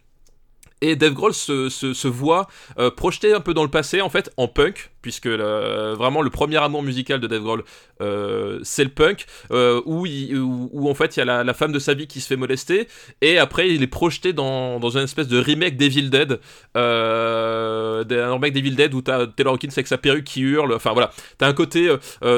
Et 0.81 0.97
Dave 0.97 1.15
Grohl 1.15 1.35
se, 1.35 2.09
voit 2.09 2.49
euh, 2.79 2.91
projeté 2.91 3.33
un 3.33 3.41
peu 3.41 3.55
dans 3.55 3.65
le 3.65 3.71
passé, 3.71 4.01
en 4.01 4.11
fait, 4.11 4.31
en 4.37 4.47
punk, 4.47 4.91
puisque 5.03 5.27
vraiment 5.27 6.23
le 6.23 6.31
premier 6.31 6.59
amour 6.59 6.83
musical 6.83 7.21
de 7.21 7.27
Dave 7.27 7.43
Grohl, 7.43 7.65
euh, 8.01 8.61
c'est 8.63 8.85
le 8.85 8.91
punk, 8.91 9.27
euh, 9.51 9.81
où, 9.87 10.89
en 10.89 10.95
fait 10.95 11.17
il 11.17 11.21
y 11.21 11.23
a 11.23 11.43
la, 11.43 11.55
femme 11.55 11.73
de 11.73 11.79
sa 11.79 11.95
vie 11.95 12.07
qui 12.07 12.21
se 12.21 12.29
fait 12.29 12.37
molester, 12.37 12.89
et 13.21 13.39
après 13.39 13.71
il 13.71 13.83
est 13.83 13.89
projeté 13.89 14.33
dans, 14.33 14.79
une 14.81 15.03
espèce 15.03 15.29
de 15.29 15.39
remake 15.39 15.77
d'Evil 15.77 16.11
Dead, 16.11 16.39
un 16.75 18.33
remake 18.33 18.53
d'Evil 18.53 18.77
Dead 18.77 18.95
où 18.95 19.03
t'as 19.03 19.27
Taylor 19.27 19.55
Hawkins 19.55 19.71
avec 19.73 19.87
sa 19.87 19.99
perruque 19.99 20.25
qui 20.25 20.43
hurle, 20.43 20.73
enfin 20.75 20.93
voilà, 20.93 21.11
t'as 21.39 21.49
un 21.49 21.55
côté 21.55 21.93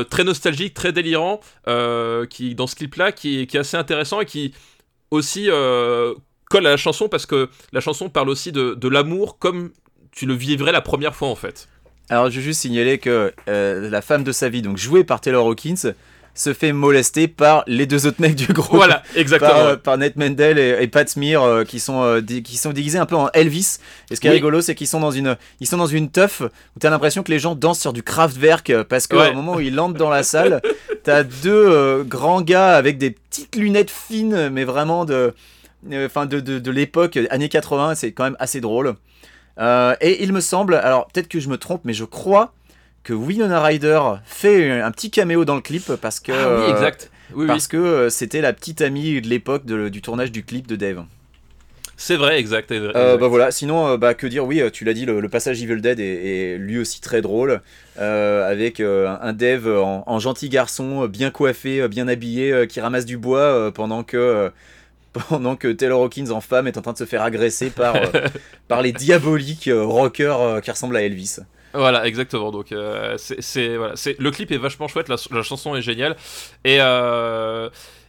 très 0.09 0.25
nostalgique, 0.25 0.75
très 0.75 0.93
délirant, 0.93 1.41
qui 2.31 2.55
dans 2.55 2.67
ce 2.67 2.77
clip-là, 2.77 3.13
qui, 3.13 3.41
est 3.41 3.55
assez 3.55 3.77
intéressant 3.77 4.21
et 4.21 4.27
qui 4.27 4.55
aussi 5.11 5.51
colle 6.51 6.67
à 6.67 6.71
la 6.71 6.77
chanson 6.77 7.09
parce 7.09 7.25
que 7.25 7.49
la 7.73 7.81
chanson 7.81 8.11
parle 8.11 8.29
aussi 8.29 8.53
de, 8.53 8.75
de 8.75 8.89
l'amour 8.89 9.39
comme 9.39 9.71
tu 10.13 10.27
le 10.27 10.35
vivrais 10.35 10.73
la 10.73 10.83
première 10.83 11.15
fois 11.15 11.29
en 11.29 11.37
fait. 11.37 11.69
Alors 12.11 12.29
je 12.29 12.37
veux 12.37 12.43
juste 12.43 12.61
signaler 12.61 12.99
que 12.99 13.33
euh, 13.49 13.89
la 13.89 14.03
femme 14.03 14.25
de 14.25 14.33
sa 14.33 14.49
vie, 14.49 14.61
donc 14.61 14.77
jouée 14.77 15.05
par 15.05 15.21
Taylor 15.21 15.47
Hawkins, 15.47 15.95
se 16.35 16.53
fait 16.53 16.73
molester 16.73 17.29
par 17.29 17.63
les 17.67 17.87
deux 17.87 18.07
autres 18.07 18.21
mecs 18.21 18.35
du 18.35 18.53
groupe. 18.53 18.75
Voilà, 18.75 19.03
exactement. 19.15 19.51
Par, 19.51 19.67
euh, 19.67 19.77
par 19.77 19.99
Ned 19.99 20.17
Mendel 20.17 20.59
et, 20.59 20.87
Pat 20.89 21.09
Smear 21.09 21.43
euh, 21.43 21.65
qui, 21.65 21.79
sont, 21.79 22.21
qui 22.27 22.57
sont 22.57 22.73
déguisés 22.73 22.99
un 22.99 23.07
peu 23.07 23.17
en 23.17 23.29
Elvis. 23.33 23.79
Et 24.11 24.17
ce 24.17 24.21
qui 24.21 24.27
est 24.27 24.31
rigolo, 24.31 24.61
c'est 24.61 24.75
qu'ils 24.75 24.87
sont 24.89 25.01
dans 25.01 25.11
une, 25.11 25.37
ils 25.61 25.67
sont 25.67 25.77
dans 25.77 25.87
une 25.87 26.11
teuf 26.11 26.41
où 26.41 26.79
t'as 26.81 26.91
l'impression 26.91 27.23
que 27.23 27.31
les 27.31 27.39
gens 27.39 27.55
dansent 27.55 27.81
sur 27.81 27.93
du 27.93 28.03
Kraftwerk 28.03 28.83
parce 28.85 29.07
qu'au 29.07 29.33
moment 29.35 29.57
où 29.57 29.61
ils 29.61 29.75
landent 29.75 29.97
dans 29.97 30.11
la 30.11 30.25
salle, 30.25 30.61
t'as 31.05 31.23
deux 31.23 32.03
grands 32.05 32.43
gars 32.43 32.75
avec 32.77 32.99
des 32.99 33.11
petites 33.11 33.55
lunettes 33.55 33.91
fines, 33.91 34.49
mais 34.51 34.65
vraiment 34.65 35.05
de 35.05 35.15
euh, 35.15 35.31
enfin 35.93 36.27
de, 36.27 36.41
de, 36.41 36.71
l'époque, 36.71 37.19
années 37.31 37.49
80, 37.49 37.95
c'est 37.95 38.13
quand 38.13 38.25
même 38.25 38.37
assez 38.39 38.61
drôle. 38.61 38.97
Euh, 39.59 39.95
et 40.01 40.23
il 40.23 40.33
me 40.33 40.41
semble, 40.41 40.75
alors 40.75 41.07
peut-être 41.09 41.29
que 41.29 41.41
je 41.41 41.49
me 41.49 41.59
trompe, 41.59 41.83
mais 41.85 41.93
je 41.93 42.05
crois 42.05 42.53
que 43.03 43.13
Winona 43.13 43.63
Ryder 43.63 44.01
fait 44.25 44.81
un 44.81 44.91
petit 44.91 45.11
caméo 45.11 45.45
dans 45.45 45.55
le 45.55 45.61
clip 45.61 45.93
parce 46.01 46.21
que 46.21 46.33
ah 46.33 46.65
oui, 46.65 46.71
exact. 46.71 47.11
parce 47.47 47.67
que 47.67 47.77
euh, 47.77 48.11
c'était 48.11 48.41
la 48.41 48.53
petite 48.53 48.83
amie 48.83 49.21
de 49.21 49.29
l'époque 49.29 49.67
du 49.67 50.03
tournage 50.03 50.33
du 50.33 50.45
clip 50.45 50.67
de 50.67 50.77
Dave. 50.77 51.05
C'est 51.97 52.17
vrai, 52.17 52.39
exact. 52.39 52.73
bah 52.73 53.29
voilà. 53.29 53.51
Sinon, 53.51 53.99
bah 53.99 54.15
que 54.15 54.27
dire 54.27 54.47
Oui, 54.47 54.63
tu 54.73 54.87
l'as 54.87 54.95
dit, 54.95 55.05
le, 55.05 55.29
passage 55.29 55.63
Evil 55.63 55.83
Dead 55.83 56.01
est, 56.01 56.57
lui 56.57 56.79
aussi 56.79 57.03
très 57.03 57.21
drôle, 57.21 57.61
avec 57.99 58.81
un 58.81 59.33
Dave 59.35 59.69
en, 59.69 60.05
en, 60.07 60.19
gentil 60.19 60.49
garçon, 60.49 61.07
bien 61.09 61.31
coiffé, 61.31 61.87
bien 61.89 62.09
habillé, 62.09 62.67
qui 62.69 62.81
ramasse 62.81 63.05
du 63.05 63.19
bois 63.19 63.71
pendant 63.75 64.03
que 64.03 64.51
pendant 65.13 65.57
que 65.57 65.69
Taylor 65.69 66.03
Hawkins 66.03 66.31
en 66.31 66.41
femme 66.41 66.67
est 66.67 66.77
en 66.77 66.83
train 66.83 66.93
de 66.93 66.99
se 66.99 67.05
faire 67.05 67.23
agresser 67.23 67.71
par, 67.71 67.97
euh, 67.97 68.29
par 68.69 68.83
les 68.83 68.93
diaboliques 68.93 69.69
euh, 69.69 69.85
rockers 69.85 70.41
euh, 70.41 70.61
qui 70.61 70.71
ressemblent 70.71 70.97
à 70.97 71.03
Elvis. 71.03 71.39
Voilà, 71.73 72.07
exactement. 72.07 72.51
Donc, 72.51 72.75
c'est, 73.17 73.77
voilà, 73.77 73.95
c'est, 73.95 74.19
le 74.19 74.31
clip 74.33 74.51
est 74.51 74.57
vachement 74.57 74.89
chouette, 74.89 75.09
la, 75.09 75.43
chanson 75.43 75.77
est 75.77 75.83
géniale. 75.83 76.17
Et, 76.65 76.79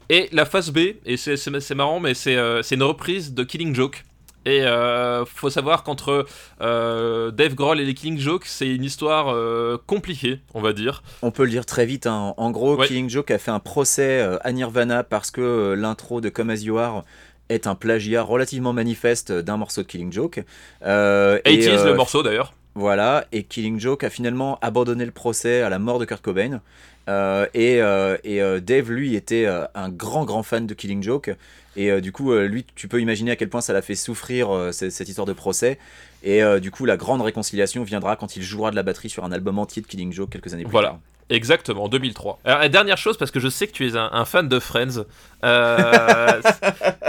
et 0.10 0.30
la 0.32 0.46
phase 0.46 0.72
B, 0.72 0.80
et 1.06 1.16
c'est, 1.16 1.38
c'est 1.38 1.76
marrant, 1.76 2.00
mais 2.00 2.16
c'est, 2.16 2.36
c'est 2.64 2.74
une 2.74 2.82
reprise 2.82 3.36
de 3.36 3.44
Killing 3.44 3.76
Joke. 3.76 4.04
Et 4.46 4.64
euh, 4.64 5.24
faut 5.26 5.50
savoir 5.50 5.84
qu'entre 5.84 6.26
euh, 6.62 7.32
Dave 7.32 7.54
Grohl 7.54 7.80
et 7.80 7.86
les 7.86 7.94
Killing 7.94 8.18
Joke, 8.18 8.46
c'est 8.46 8.68
une 8.68 8.84
histoire 8.84 9.30
euh, 9.30 9.78
compliquée, 9.86 10.40
on 10.54 10.62
va 10.62 10.74
dire. 10.74 11.04
On 11.22 11.32
peut 11.32 11.44
le 11.44 11.52
dire 11.52 11.66
très 11.66 11.86
vite. 11.86 12.08
Hein. 12.08 12.34
En 12.38 12.50
gros, 12.52 12.78
Killing 12.78 13.10
Joke 13.10 13.30
a 13.32 13.38
fait 13.38 13.52
un 13.52 13.60
procès 13.60 14.28
à 14.42 14.52
Nirvana 14.52 15.04
parce 15.04 15.30
que 15.30 15.74
l'intro 15.78 16.22
de 16.22 16.30
Come 16.30 16.50
As 16.50 16.64
You 16.64 16.78
Are 16.78 17.04
est 17.50 17.68
un 17.68 17.76
plagiat 17.76 18.24
relativement 18.24 18.74
manifeste 18.74 19.32
d'un 19.32 19.58
morceau 19.58 19.84
de 19.84 19.88
Killing 19.88 20.12
Joke. 20.12 20.44
Euh, 20.86 21.40
80 21.46 21.86
le 21.86 21.94
morceau 21.94 22.24
d'ailleurs. 22.24 22.54
Voilà, 22.74 23.26
et 23.34 23.44
Killing 23.44 23.80
Joke 23.82 24.06
a 24.06 24.10
finalement 24.10 24.58
abandonné 24.62 25.04
le 25.06 25.12
procès 25.12 25.62
à 25.62 25.70
la 25.70 25.78
mort 25.78 26.00
de 26.00 26.06
Kurt 26.06 26.22
Cobain. 26.22 26.62
Euh, 27.10 27.48
et, 27.54 27.82
euh, 27.82 28.18
et 28.24 28.42
euh, 28.42 28.60
Dave, 28.62 28.92
lui, 28.92 29.16
était 29.16 29.46
un 29.76 29.90
grand, 29.90 30.24
grand 30.24 30.44
fan 30.44 30.68
de 30.68 30.74
Killing 30.74 31.04
Joke. 31.04 31.32
Et 31.76 32.02
du 32.02 32.12
coup, 32.12 32.34
lui, 32.34 32.66
tu 32.76 32.88
peux 32.88 33.00
imaginer 33.00 33.32
à 33.32 33.36
quel 33.36 33.50
point 33.50 33.62
ça 33.62 33.72
l'a 33.72 33.82
fait 33.82 33.96
souffrir 33.96 34.70
cette, 34.72 34.92
cette, 34.92 35.08
histoire 35.08 35.26
de 35.26 35.34
procès. 35.34 35.80
Et 36.24 36.42
du 36.60 36.70
coup, 36.70 36.86
la 36.86 36.98
grande 36.98 37.22
réconciliation 37.22 37.84
viendra 37.84 38.18
quand 38.18 38.36
il 38.36 38.44
jouera 38.44 38.72
de 38.72 38.76
la 38.76 38.84
batterie 38.84 39.10
sur 39.10 39.24
un 39.24 39.32
album 39.32 39.58
entier 39.58 39.82
de 39.82 39.88
Killing 39.88 40.12
Joke 40.12 40.32
quelques 40.32 40.54
années 40.54 40.64
plus 40.64 40.72
voilà. 40.72 40.90
tard. 40.90 41.00
Exactement, 41.32 41.86
en 41.86 41.88
2003. 41.88 42.40
Alors, 42.44 42.70
dernière 42.70 42.98
chose, 42.98 43.18
parce 43.18 43.32
que 43.32 43.40
je 43.40 43.48
sais 43.48 43.66
que 43.66 43.72
tu 43.72 43.88
es 43.88 43.96
un, 43.96 44.26
fan 44.26 44.50
de 44.50 44.60
Friends, 44.60 45.06
euh, 45.46 46.42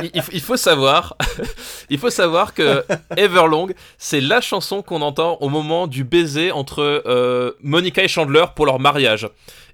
il, 0.33 0.41
faut 0.41 0.57
savoir, 0.57 1.17
il 1.91 1.99
faut 1.99 2.09
savoir 2.09 2.55
que 2.55 2.85
Everlong, 3.17 3.75
c'est 3.99 4.21
la 4.21 4.41
chanson 4.41 4.81
qu'on 4.81 5.03
entend 5.03 5.39
au 5.41 5.49
moment 5.49 5.89
du 5.89 6.05
baiser 6.05 6.53
entre 6.53 7.03
euh, 7.05 7.51
Monica 7.63 8.05
et 8.05 8.09
Chandler 8.09 8.45
pour 8.55 8.65
leur 8.65 8.79
mariage. 8.79 9.29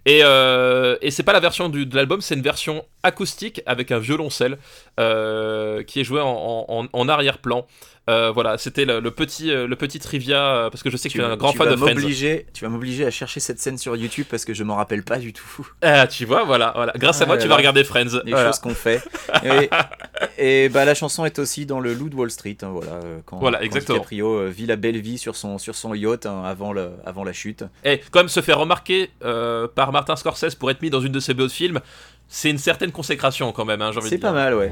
Et, 0.06 0.20
euh, 0.22 0.96
et 1.02 1.10
c'est 1.10 1.24
pas 1.24 1.34
la 1.34 1.40
version 1.40 1.68
du, 1.68 1.84
de 1.84 1.94
l'album, 1.94 2.22
c'est 2.22 2.34
une 2.34 2.42
version 2.42 2.86
acoustique 3.08 3.62
avec 3.66 3.90
un 3.90 3.98
violoncelle 3.98 4.58
qui 4.96 6.00
est 6.00 6.04
joué 6.04 6.20
en, 6.22 6.88
en 6.92 7.08
arrière-plan. 7.08 7.66
Euh, 8.08 8.30
voilà, 8.30 8.56
c'était 8.56 8.86
le, 8.86 9.10
petit, 9.10 9.50
euh, 9.50 9.66
le 9.66 9.76
petit 9.76 9.98
trivia 9.98 10.38
euh, 10.38 10.70
parce 10.70 10.82
que 10.82 10.88
je 10.88 10.96
sais 10.96 11.08
que 11.10 11.12
tu, 11.12 11.20
es 11.20 11.24
un 11.24 11.36
grand 11.36 11.52
fan 11.52 11.68
de 11.68 11.76
Friends. 11.76 11.94
Tu 12.54 12.64
vas 12.64 12.70
m'obliger 12.70 13.04
à 13.04 13.10
chercher 13.10 13.38
cette 13.38 13.60
scène 13.60 13.76
sur 13.76 13.96
YouTube 13.96 14.24
parce 14.30 14.46
que 14.46 14.54
je 14.54 14.64
m'en 14.64 14.76
rappelle 14.76 15.02
pas 15.02 15.18
du 15.18 15.32
tout. 15.32 15.44
Ah, 15.82 16.06
tu 16.06 16.24
vois, 16.24 16.44
voilà, 16.44 16.72
voilà. 16.74 16.92
Grâce 16.96 17.20
à 17.22 17.26
moi, 17.26 17.36
ah 17.38 17.42
tu 17.42 17.48
vas 17.48 17.56
regarder 17.56 17.84
Friends. 17.84 18.20
Les 18.24 18.32
choses 18.32 18.58
qu'on 18.58 18.74
fait. 18.74 19.02
et, 20.38 20.68
bah 20.68 20.84
la 20.84 20.94
chanson 20.94 21.24
est 21.24 21.38
aussi 21.38 21.66
dans 21.66 21.80
le 21.80 21.94
Loup 21.94 22.08
de 22.08 22.14
Wall 22.14 22.30
Street. 22.30 22.56
Hein, 22.62 22.70
voilà, 22.72 23.00
quand, 23.24 23.38
voilà, 23.38 23.62
exactement. 23.62 23.98
DiCaprio 23.98 24.48
vit 24.48 24.66
la 24.66 24.76
belle 24.76 25.00
vie 25.00 25.18
sur 25.18 25.36
son, 25.36 25.58
sur 25.58 25.74
son 25.74 25.94
yacht 25.94 26.26
hein, 26.26 26.42
avant, 26.44 26.72
le, 26.72 26.90
avant 27.06 27.24
la 27.24 27.32
chute. 27.32 27.64
Et 27.84 28.00
comme 28.10 28.28
se 28.28 28.40
fait 28.40 28.52
remarquer 28.52 29.10
par 29.74 29.92
Martin 29.92 30.16
Scorsese 30.16 30.54
pour 30.54 30.70
être 30.70 30.82
mis 30.82 30.90
dans 30.90 31.00
une 31.00 31.12
de 31.12 31.20
ses 31.20 31.34
beaux 31.34 31.48
films, 31.48 31.80
c'est 32.28 32.50
une 32.50 32.58
certaine 32.58 32.92
consécration 32.92 33.52
quand 33.52 33.64
même. 33.64 33.82
Hein, 33.82 33.90
c'est 34.02 34.18
pas 34.18 34.32
mal, 34.32 34.54
ouais. 34.54 34.70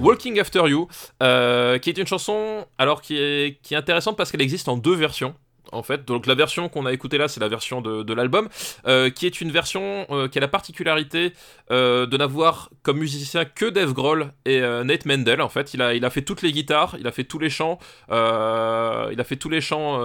Walking 0.00 0.40
After 0.40 0.62
You, 0.66 0.88
euh, 1.22 1.78
qui 1.78 1.90
est 1.90 1.98
une 1.98 2.06
chanson 2.06 2.64
alors 2.78 3.02
qui 3.02 3.18
est, 3.18 3.60
qui 3.62 3.74
est 3.74 3.76
intéressante 3.76 4.16
parce 4.16 4.30
qu'elle 4.30 4.40
existe 4.40 4.68
en 4.68 4.78
deux 4.78 4.94
versions 4.94 5.34
en 5.72 5.82
fait. 5.82 6.04
Donc 6.04 6.26
la 6.26 6.34
version 6.34 6.68
qu'on 6.68 6.86
a 6.86 6.92
écoutée 6.92 7.18
là, 7.18 7.28
c'est 7.28 7.40
la 7.40 7.48
version 7.48 7.80
de, 7.80 8.12
l'album, 8.14 8.48
euh, 8.86 9.10
qui 9.10 9.26
est 9.26 9.40
une 9.40 9.50
version 9.50 10.06
euh, 10.10 10.28
qui 10.28 10.38
a 10.38 10.40
la 10.40 10.48
particularité 10.48 11.32
de 11.70 12.16
n'avoir 12.16 12.70
comme 12.82 12.98
musicien 12.98 13.44
que 13.44 13.66
Dave 13.66 13.92
Grohl 13.92 14.32
et 14.46 14.60
Nate 14.60 15.04
Mendel. 15.04 15.42
En 15.42 15.50
fait, 15.50 15.74
il 15.74 15.82
a, 15.82 16.10
fait 16.10 16.22
toutes 16.22 16.40
les 16.40 16.50
guitares, 16.50 16.96
il 16.98 17.06
a 17.06 17.12
fait 17.12 17.24
tous 17.24 17.38
les 17.38 17.50
chants, 17.50 17.78
il 18.08 18.14
a 18.14 19.24
fait 19.24 19.36
tous 19.36 19.50
les 19.50 19.60
chants 19.60 19.98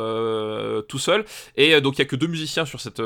tout 0.89 0.99
seul. 0.99 1.23
Et 1.55 1.79
donc 1.79 1.97
il 1.97 1.99
y 1.99 2.01
a 2.01 2.05
que 2.05 2.17
deux 2.17 2.27
musiciens 2.27 2.65
sur 2.65 2.81
cette, 2.81 3.01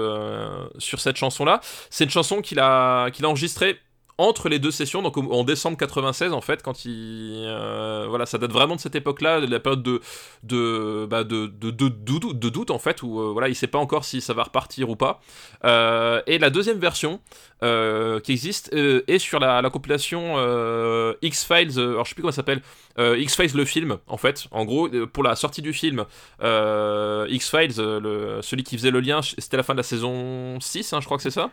sur 0.79 0.99
cette 0.99 1.17
chanson 1.17 1.45
là. 1.45 1.61
C'est 1.91 2.05
une 2.05 2.09
chanson 2.09 2.41
qu'il 2.41 2.59
a, 2.59 3.11
qu'il 3.11 3.25
a 3.25 3.29
enregistrée 3.29 3.79
entre 4.17 4.49
les 4.49 4.57
deux 4.57 4.71
sessions, 4.71 5.01
donc 5.03 5.17
en 5.17 5.43
décembre 5.43 5.77
96 5.77 6.33
en 6.33 6.41
fait, 6.41 6.63
quand 6.63 6.85
il, 6.85 7.43
euh, 7.45 8.07
voilà, 8.09 8.25
ça 8.25 8.39
date 8.39 8.51
vraiment 8.51 8.75
de 8.75 8.79
cette 8.79 8.95
époque-là, 8.95 9.41
de 9.41 9.45
la 9.45 9.59
période 9.59 9.83
de 9.83 10.01
de, 10.43 11.05
bah, 11.09 11.23
de, 11.23 11.47
de, 11.47 11.69
doute 11.69 12.71
en 12.71 12.79
fait, 12.79 13.03
où 13.03 13.19
euh, 13.19 13.31
voilà, 13.31 13.47
il 13.47 13.55
sait 13.55 13.67
pas 13.67 13.77
encore 13.77 14.05
si 14.05 14.21
ça 14.21 14.33
va 14.33 14.43
repartir 14.43 14.89
ou 14.89 14.95
pas. 14.95 15.21
Euh, 15.65 16.21
et 16.25 16.39
la 16.39 16.49
deuxième 16.49 16.79
version 16.79 17.19
qui 17.61 18.31
existe 18.31 18.71
est 18.73 19.19
sur 19.19 19.39
la, 19.39 19.61
la 19.61 19.69
compilation 19.69 20.35
X 21.21 21.45
Files, 21.45 21.79
alors 21.79 22.05
je 22.05 22.09
sais 22.09 22.15
plus 22.15 22.21
comment 22.21 22.31
ça 22.31 22.37
s'appelle, 22.37 22.61
X 22.99 23.35
Files 23.35 23.55
le 23.55 23.65
film 23.65 23.97
en 24.07 24.17
fait. 24.17 24.47
En 24.51 24.65
gros, 24.65 24.89
pour 25.11 25.23
la 25.23 25.35
sortie 25.35 25.61
du 25.61 25.73
film 25.73 26.05
X 26.39 27.49
Files, 27.49 27.73
celui 27.73 28.63
qui 28.63 28.77
faisait 28.77 28.91
le 28.91 28.99
lien, 28.99 29.21
c'était 29.21 29.57
la 29.57 29.63
fin 29.63 29.73
de 29.73 29.77
la 29.77 29.83
saison 29.83 30.59
6, 30.59 30.93
hein, 30.93 31.01
je 31.01 31.05
crois 31.05 31.17
que 31.17 31.23
c'est 31.23 31.31
ça. 31.31 31.51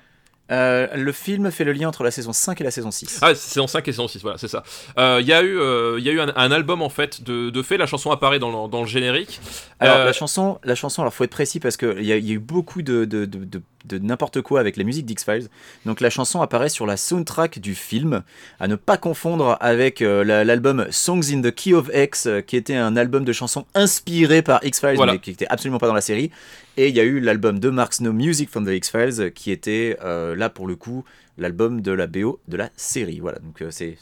Euh, 0.50 0.88
le 0.94 1.12
film 1.12 1.50
fait 1.50 1.64
le 1.64 1.72
lien 1.72 1.88
entre 1.88 2.04
la 2.04 2.10
saison 2.10 2.32
5 2.32 2.60
et 2.60 2.64
la 2.64 2.70
saison 2.70 2.90
6. 2.90 3.20
Ah, 3.22 3.34
saison 3.34 3.66
5 3.66 3.88
et 3.88 3.92
saison 3.92 4.08
6, 4.08 4.20
voilà, 4.22 4.36
c'est 4.36 4.48
ça. 4.48 4.62
Il 4.96 5.02
euh, 5.02 5.20
y 5.22 5.32
a 5.32 5.42
eu, 5.42 5.58
euh, 5.58 5.98
y 6.00 6.08
a 6.10 6.12
eu 6.12 6.20
un, 6.20 6.52
album 6.52 6.82
en 6.82 6.90
fait 6.90 7.22
de, 7.22 7.48
de 7.48 7.62
fait, 7.62 7.78
la 7.78 7.86
chanson 7.86 8.10
apparaît 8.10 8.38
dans 8.38 8.64
le, 8.64 8.68
dans 8.68 8.82
le 8.82 8.86
générique. 8.86 9.40
Alors, 9.80 10.04
la 10.04 10.12
chanson, 10.12 10.58
la 10.64 10.74
chanson, 10.74 11.02
alors 11.02 11.14
faut 11.14 11.24
être 11.24 11.30
précis 11.30 11.60
parce 11.60 11.76
qu'il 11.76 12.02
y, 12.02 12.08
y, 12.08 12.12
a 12.12 12.16
eu 12.16 12.38
beaucoup 12.38 12.82
de, 12.82 13.06
de, 13.06 13.24
de 13.24 13.62
de 13.84 13.98
n'importe 13.98 14.40
quoi 14.42 14.60
avec 14.60 14.76
la 14.76 14.84
musique 14.84 15.06
d'X-Files. 15.06 15.48
Donc 15.86 16.00
la 16.00 16.10
chanson 16.10 16.40
apparaît 16.40 16.68
sur 16.68 16.86
la 16.86 16.96
soundtrack 16.96 17.58
du 17.58 17.74
film, 17.74 18.22
à 18.60 18.68
ne 18.68 18.76
pas 18.76 18.96
confondre 18.96 19.56
avec 19.60 20.02
euh, 20.02 20.24
l'album 20.24 20.86
Songs 20.90 21.32
in 21.32 21.42
the 21.42 21.54
Key 21.54 21.74
of 21.74 21.90
X, 21.94 22.26
euh, 22.26 22.40
qui 22.40 22.56
était 22.56 22.76
un 22.76 22.96
album 22.96 23.24
de 23.24 23.32
chansons 23.32 23.66
inspiré 23.74 24.42
par 24.42 24.64
X-Files, 24.64 24.98
mais 25.04 25.18
qui 25.18 25.30
était 25.30 25.46
absolument 25.48 25.78
pas 25.78 25.86
dans 25.86 25.94
la 25.94 26.00
série. 26.00 26.30
Et 26.76 26.88
il 26.88 26.94
y 26.94 27.00
a 27.00 27.04
eu 27.04 27.20
l'album 27.20 27.58
de 27.58 27.70
Mark 27.70 27.94
Snow 27.94 28.12
Music 28.12 28.50
from 28.50 28.66
the 28.66 28.70
X-Files, 28.70 29.32
qui 29.32 29.50
était 29.50 29.96
euh, 30.02 30.34
là 30.34 30.50
pour 30.50 30.66
le 30.66 30.76
coup 30.76 31.04
l'album 31.38 31.80
de 31.80 31.92
la 31.92 32.06
BO 32.06 32.40
de 32.48 32.56
la 32.56 32.70
série. 32.76 33.20
Voilà, 33.20 33.38
donc 33.38 33.62
c'est 33.70 33.96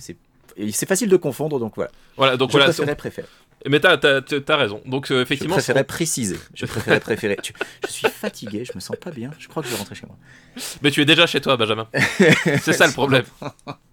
c'est 0.70 0.86
facile 0.86 1.08
de 1.08 1.16
confondre, 1.16 1.58
donc 1.58 1.72
voilà. 1.76 1.90
Voilà, 2.16 2.36
donc 2.36 2.50
je 2.50 2.58
voilà. 2.58 2.94
préfère. 2.94 3.24
Mais 3.68 3.80
t'as 3.80 3.96
as, 3.96 4.56
raison. 4.56 4.80
Donc 4.86 5.10
euh, 5.10 5.22
effectivement. 5.22 5.54
Je 5.54 5.60
préférais 5.60 5.84
préciser. 5.84 6.38
Je 6.54 6.66
préférais 6.66 7.00
préférer. 7.00 7.36
je 7.86 7.92
suis 7.92 8.08
fatigué, 8.08 8.64
je 8.64 8.72
me 8.74 8.80
sens 8.80 8.96
pas 8.96 9.10
bien. 9.10 9.30
Je 9.38 9.48
crois 9.48 9.62
que 9.62 9.68
je 9.68 9.74
vais 9.74 9.78
rentrer 9.78 9.94
chez 9.94 10.06
moi. 10.06 10.16
Mais 10.82 10.90
tu 10.90 11.00
es 11.00 11.04
déjà 11.04 11.26
chez 11.26 11.40
toi, 11.40 11.56
Benjamin. 11.56 11.88
C'est 12.60 12.72
ça 12.72 12.86
le 12.86 12.92
problème. 12.92 13.24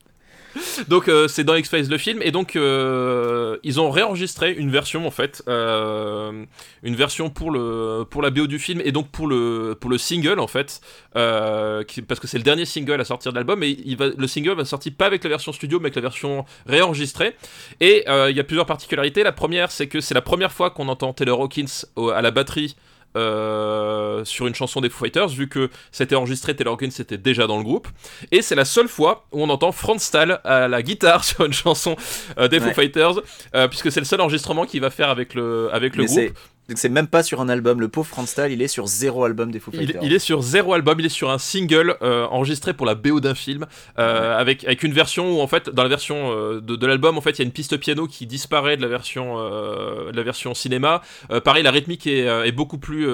donc 0.87 1.07
euh, 1.07 1.27
c'est 1.27 1.43
dans 1.43 1.55
X-Files 1.55 1.89
le 1.89 1.97
film. 1.97 2.21
Et 2.21 2.31
donc 2.31 2.55
euh, 2.55 3.57
ils 3.63 3.79
ont 3.79 3.89
réenregistré 3.89 4.53
une 4.53 4.71
version 4.71 5.05
en 5.05 5.11
fait 5.11 5.43
euh, 5.47 6.45
une 6.83 6.95
version 6.95 7.29
pour 7.29 7.51
le 7.51 8.03
pour 8.09 8.21
la 8.21 8.29
BO 8.29 8.47
du 8.47 8.59
film 8.59 8.81
et 8.83 8.91
donc 8.91 9.09
pour 9.09 9.27
le 9.27 9.75
pour 9.79 9.89
le 9.89 9.97
single 9.97 10.39
en 10.39 10.47
fait 10.47 10.81
parce 11.13 12.19
que 12.19 12.27
c'est 12.27 12.37
le 12.37 12.43
dernier 12.43 12.65
single 12.65 12.99
à 13.01 13.05
sortir 13.05 13.31
de 13.31 13.37
l'album 13.37 13.63
et 13.63 13.77
le 13.97 14.27
single 14.27 14.55
va 14.55 14.65
sortir 14.65 14.93
pas 14.97 15.05
avec 15.05 15.23
la 15.23 15.29
version 15.29 15.51
studio 15.51 15.79
mais 15.79 15.85
avec 15.85 15.95
la 15.95 16.01
version 16.01 16.45
réenregistrée. 16.65 17.35
Et 17.79 18.03
il 18.07 18.35
y 18.35 18.39
a 18.39 18.43
plusieurs 18.43 18.65
particularités. 18.65 19.23
La 19.23 19.31
première 19.31 19.71
c'est 19.71 19.87
que 19.87 20.01
c'est 20.01 20.13
la 20.13 20.21
première 20.21 20.51
fois 20.51 20.69
qu'on 20.69 20.87
entend 20.87 21.13
Taylor 21.13 21.41
Hawkins 21.41 21.85
à 22.13 22.21
la 22.21 22.31
batterie 22.31 22.75
euh, 23.15 24.23
sur 24.23 24.47
une 24.47 24.55
chanson 24.55 24.81
des 24.81 24.89
Foo 24.89 25.05
Fighters, 25.05 25.29
vu 25.29 25.47
que 25.47 25.69
c'était 25.91 26.15
enregistré, 26.15 26.55
Taylor 26.55 26.73
Hawkins 26.73 26.89
était 26.99 27.17
déjà 27.17 27.47
dans 27.47 27.57
le 27.57 27.63
groupe. 27.63 27.87
Et 28.31 28.41
c'est 28.41 28.55
la 28.55 28.65
seule 28.65 28.87
fois 28.87 29.25
où 29.31 29.41
on 29.41 29.49
entend 29.49 29.71
Franz 29.71 30.03
Stahl 30.03 30.41
à 30.43 30.67
la 30.67 30.81
guitare 30.83 31.23
sur 31.25 31.45
une 31.45 31.53
chanson 31.53 31.95
euh, 32.37 32.47
des 32.47 32.59
Foo 32.59 32.71
Fighters, 32.71 33.21
euh, 33.55 33.67
puisque 33.67 33.91
c'est 33.91 33.99
le 33.99 34.05
seul 34.05 34.21
enregistrement 34.21 34.65
qu'il 34.65 34.81
va 34.81 34.89
faire 34.89 35.09
avec 35.09 35.33
le, 35.33 35.69
avec 35.73 35.95
le 35.95 36.05
groupe. 36.05 36.37
Donc 36.69 36.77
c'est 36.77 36.87
même 36.87 37.07
pas 37.07 37.23
sur 37.23 37.41
un 37.41 37.49
album. 37.49 37.81
Le 37.81 37.87
pauvre 37.87 38.07
Franz 38.07 38.29
Stahl, 38.29 38.51
il 38.51 38.61
est 38.61 38.67
sur 38.67 38.85
zéro 38.85 39.23
album 39.23 39.49
des 39.49 39.59
Foo 39.59 39.71
Fighters. 39.71 40.03
Il, 40.03 40.13
est 40.13 40.19
sur 40.19 40.43
zéro 40.43 40.75
album. 40.75 40.99
Il 40.99 41.05
est 41.07 41.09
sur 41.09 41.31
un 41.31 41.39
single 41.39 41.97
euh, 42.03 42.27
enregistré 42.27 42.75
pour 42.75 42.85
la 42.85 42.93
BO 42.93 43.19
d'un 43.19 43.33
film, 43.33 43.65
euh, 43.97 44.37
avec 44.37 44.63
avec 44.65 44.83
une 44.83 44.93
version 44.93 45.35
où 45.35 45.41
en 45.41 45.47
fait 45.47 45.69
dans 45.71 45.81
la 45.81 45.89
version 45.89 46.31
euh, 46.31 46.61
de, 46.61 46.85
l'album 46.85 47.17
en 47.17 47.21
fait 47.21 47.31
il 47.31 47.39
y 47.39 47.41
a 47.41 47.45
une 47.45 47.51
piste 47.51 47.75
piano 47.77 48.05
qui 48.05 48.27
disparaît 48.27 48.77
de 48.77 48.83
la 48.83 48.87
version 48.87 49.37
de 49.39 50.15
la 50.15 50.23
version 50.23 50.53
cinéma. 50.53 51.01
pareil, 51.43 51.63
la 51.63 51.71
rythmique 51.71 52.05
est, 52.05 52.51
beaucoup 52.51 52.77
plus 52.77 53.07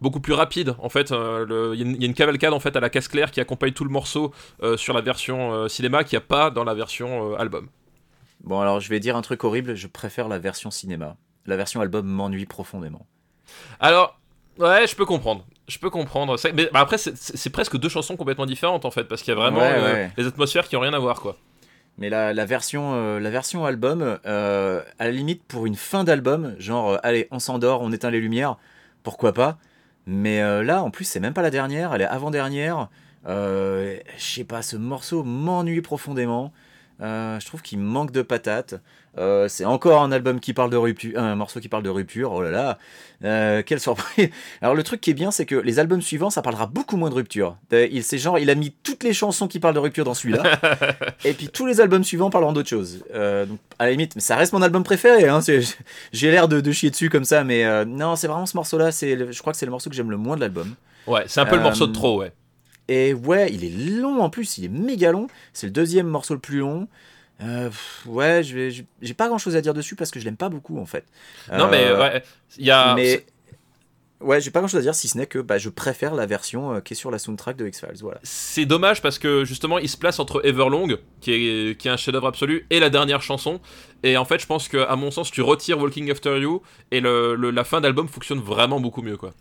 beaucoup 0.00 0.20
plus 0.20 0.32
rapide. 0.32 0.76
En 0.78 0.88
fait, 0.88 1.10
il 1.10 1.96
y, 2.00 2.04
a 2.04 2.06
une 2.06 2.14
cavalcade 2.14 2.52
en 2.52 2.60
fait 2.60 2.76
à 2.76 2.80
la 2.80 2.88
casse 2.88 3.08
claire 3.08 3.32
qui 3.32 3.40
accompagne 3.40 3.72
tout 3.72 3.84
le 3.84 3.90
morceau 3.90 4.32
sur 4.76 4.94
la 4.94 5.00
version 5.00 5.68
cinéma 5.68 6.04
qui 6.04 6.14
a 6.14 6.20
pas 6.20 6.50
dans 6.50 6.64
la 6.64 6.74
version 6.74 7.34
album. 7.36 7.68
Bon 8.44 8.60
alors 8.60 8.78
je 8.78 8.88
vais 8.90 9.00
dire 9.00 9.16
un 9.16 9.22
truc 9.22 9.42
horrible. 9.42 9.74
Je 9.74 9.88
préfère 9.88 10.28
la 10.28 10.38
version 10.38 10.70
cinéma 10.70 11.16
la 11.46 11.56
version 11.56 11.80
album 11.80 12.06
m'ennuie 12.06 12.46
profondément. 12.46 13.06
Alors, 13.80 14.18
ouais, 14.58 14.86
je 14.86 14.96
peux 14.96 15.06
comprendre. 15.06 15.44
Je 15.68 15.78
peux 15.78 15.90
comprendre. 15.90 16.36
Mais 16.54 16.68
bah, 16.72 16.80
après, 16.80 16.98
c'est 16.98 17.50
presque 17.50 17.78
deux 17.78 17.88
chansons 17.88 18.16
complètement 18.16 18.46
différentes 18.46 18.84
en 18.84 18.90
fait, 18.90 19.04
parce 19.04 19.22
qu'il 19.22 19.32
y 19.32 19.36
a 19.36 19.40
vraiment 19.40 19.60
euh, 19.62 20.06
les 20.16 20.26
atmosphères 20.26 20.68
qui 20.68 20.76
ont 20.76 20.80
rien 20.80 20.92
à 20.92 20.98
voir, 20.98 21.20
quoi. 21.20 21.36
Mais 21.96 22.10
la, 22.10 22.32
version, 22.44 22.94
euh, 22.94 23.20
la 23.20 23.30
version 23.30 23.64
album, 23.64 24.18
euh, 24.26 24.82
à 24.98 25.04
la 25.04 25.10
limite 25.12 25.44
pour 25.44 25.64
une 25.64 25.76
fin 25.76 26.02
d'album, 26.02 26.56
genre 26.58 26.98
allez, 27.02 27.28
on 27.30 27.38
s'endort, 27.38 27.82
on 27.82 27.92
éteint 27.92 28.10
les 28.10 28.20
lumières, 28.20 28.56
pourquoi 29.02 29.32
pas. 29.32 29.58
Mais 30.06 30.40
là, 30.62 30.82
en 30.82 30.90
plus, 30.90 31.04
c'est 31.04 31.20
même 31.20 31.32
pas 31.32 31.40
la 31.40 31.50
dernière, 31.50 31.94
elle 31.94 32.02
est 32.02 32.06
avant-dernière. 32.06 32.88
je 33.26 34.00
sais 34.18 34.44
pas, 34.44 34.60
ce 34.60 34.76
morceau 34.76 35.22
m'ennuie 35.22 35.80
profondément. 35.80 36.52
je 37.00 37.46
trouve 37.46 37.62
qu'il 37.62 37.78
manque 37.78 38.10
de 38.10 38.20
patates. 38.20 38.74
Euh, 39.16 39.46
c'est 39.48 39.64
encore 39.64 40.02
un 40.02 40.10
album 40.10 40.40
qui 40.40 40.52
parle 40.52 40.70
de 40.70 40.76
rupture, 40.76 41.18
un 41.18 41.36
morceau 41.36 41.60
qui 41.60 41.68
parle 41.68 41.82
de 41.82 41.90
rupture. 41.90 42.32
Oh 42.32 42.42
là 42.42 42.50
là, 42.50 42.78
euh, 43.24 43.62
quelle 43.64 43.78
surprise 43.78 44.30
Alors 44.62 44.74
le 44.74 44.82
truc 44.82 45.00
qui 45.00 45.10
est 45.10 45.14
bien, 45.14 45.30
c'est 45.30 45.46
que 45.46 45.54
les 45.54 45.78
albums 45.78 46.02
suivants, 46.02 46.30
ça 46.30 46.42
parlera 46.42 46.66
beaucoup 46.66 46.96
moins 46.96 47.10
de 47.10 47.14
rupture. 47.14 47.56
Euh, 47.72 47.86
il, 47.90 48.02
c'est 48.02 48.18
genre, 48.18 48.38
il 48.38 48.50
a 48.50 48.54
mis 48.54 48.72
toutes 48.82 49.04
les 49.04 49.12
chansons 49.12 49.46
qui 49.46 49.60
parlent 49.60 49.74
de 49.74 49.80
rupture 49.80 50.04
dans 50.04 50.14
celui-là, 50.14 50.58
et 51.24 51.32
puis 51.32 51.48
tous 51.48 51.66
les 51.66 51.80
albums 51.80 52.02
suivants 52.02 52.30
parleront 52.30 52.52
d'autre 52.52 52.68
chose. 52.68 53.04
donc 53.12 53.58
à 53.78 53.84
la 53.84 53.92
limite, 53.92 54.20
ça 54.20 54.36
reste 54.36 54.52
mon 54.52 54.62
album 54.62 54.82
préféré. 54.82 55.28
Hein, 55.28 55.40
j'ai 56.12 56.30
l'air 56.30 56.48
de, 56.48 56.72
chier 56.72 56.90
dessus 56.90 57.08
comme 57.08 57.24
ça, 57.24 57.44
mais 57.44 57.84
non, 57.84 58.16
c'est 58.16 58.26
vraiment 58.26 58.46
ce 58.46 58.56
morceau-là. 58.56 58.90
C'est, 58.90 59.32
je 59.32 59.40
crois 59.40 59.52
que 59.52 59.58
c'est 59.58 59.66
le 59.66 59.72
morceau 59.72 59.90
que 59.90 59.96
j'aime 59.96 60.10
le 60.10 60.16
moins 60.16 60.36
de 60.36 60.40
l'album. 60.40 60.74
Ouais, 61.06 61.24
c'est 61.26 61.40
un 61.40 61.46
peu 61.46 61.56
le 61.56 61.62
morceau 61.62 61.86
de 61.86 61.92
trop, 61.92 62.18
ouais. 62.18 62.32
Et 62.88 63.14
ouais, 63.14 63.50
il 63.52 63.64
est 63.64 64.00
long 64.00 64.20
en 64.20 64.28
plus, 64.28 64.58
il 64.58 64.64
est 64.64 64.68
méga 64.68 65.12
long. 65.12 65.28
C'est 65.52 65.66
le 65.66 65.72
deuxième 65.72 66.06
morceau 66.06 66.34
le 66.34 66.40
plus 66.40 66.58
long. 66.58 66.88
Euh, 67.42 67.70
ouais, 68.06 68.42
j'ai 68.44 69.14
pas 69.14 69.28
grand 69.28 69.38
chose 69.38 69.56
à 69.56 69.60
dire 69.60 69.74
dessus 69.74 69.96
parce 69.96 70.10
que 70.10 70.20
je 70.20 70.24
l'aime 70.24 70.36
pas 70.36 70.48
beaucoup 70.48 70.78
en 70.78 70.86
fait. 70.86 71.04
Non, 71.52 71.68
mais 71.68 71.86
euh, 71.86 72.00
ouais, 72.00 72.22
il 72.58 72.64
y 72.64 72.70
a. 72.70 72.94
Mais 72.94 73.26
ouais, 74.20 74.40
j'ai 74.40 74.50
pas 74.50 74.60
grand 74.60 74.68
chose 74.68 74.78
à 74.78 74.82
dire 74.82 74.94
si 74.94 75.08
ce 75.08 75.18
n'est 75.18 75.26
que 75.26 75.40
bah, 75.40 75.58
je 75.58 75.68
préfère 75.68 76.14
la 76.14 76.26
version 76.26 76.74
euh, 76.74 76.80
qui 76.80 76.94
est 76.94 76.96
sur 76.96 77.10
la 77.10 77.18
soundtrack 77.18 77.56
de 77.56 77.66
X-Files. 77.66 77.98
Voilà. 78.00 78.20
C'est 78.22 78.66
dommage 78.66 79.02
parce 79.02 79.18
que 79.18 79.44
justement 79.44 79.78
il 79.78 79.88
se 79.88 79.96
place 79.96 80.20
entre 80.20 80.46
Everlong, 80.46 80.96
qui 81.20 81.32
est, 81.32 81.78
qui 81.78 81.88
est 81.88 81.90
un 81.90 81.96
chef-d'œuvre 81.96 82.28
absolu, 82.28 82.66
et 82.70 82.78
la 82.78 82.88
dernière 82.90 83.20
chanson. 83.20 83.60
Et 84.04 84.16
en 84.16 84.24
fait, 84.24 84.38
je 84.38 84.46
pense 84.46 84.68
que 84.68 84.78
à 84.78 84.94
mon 84.94 85.10
sens, 85.10 85.30
tu 85.30 85.42
retires 85.42 85.78
Walking 85.80 86.10
After 86.10 86.38
You 86.38 86.62
et 86.92 87.00
le, 87.00 87.34
la 87.34 87.64
fin 87.64 87.80
d'album 87.80 88.08
fonctionne 88.08 88.40
vraiment 88.40 88.80
beaucoup 88.80 89.02
mieux 89.02 89.16
quoi. 89.16 89.32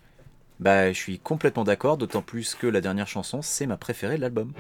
Bah, 0.60 0.92
je 0.92 0.98
suis 0.98 1.20
complètement 1.20 1.64
d'accord, 1.64 1.98
d'autant 1.98 2.22
plus 2.22 2.56
que 2.56 2.68
la 2.68 2.80
dernière 2.80 3.08
chanson, 3.08 3.42
c'est 3.42 3.66
ma 3.66 3.78
préférée 3.78 4.16
de 4.16 4.22
l'album. 4.22 4.54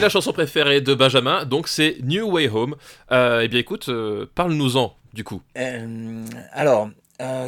Et 0.00 0.02
la 0.02 0.08
chanson 0.08 0.32
préférée 0.32 0.80
de 0.80 0.94
Benjamin, 0.94 1.44
donc 1.44 1.68
c'est 1.68 1.98
New 2.02 2.30
Way 2.30 2.48
Home. 2.48 2.74
Euh, 3.12 3.42
eh 3.44 3.48
bien 3.48 3.60
écoute, 3.60 3.90
euh, 3.90 4.24
parle-nous-en 4.34 4.96
du 5.12 5.24
coup. 5.24 5.42
Euh, 5.58 6.24
alors, 6.52 6.88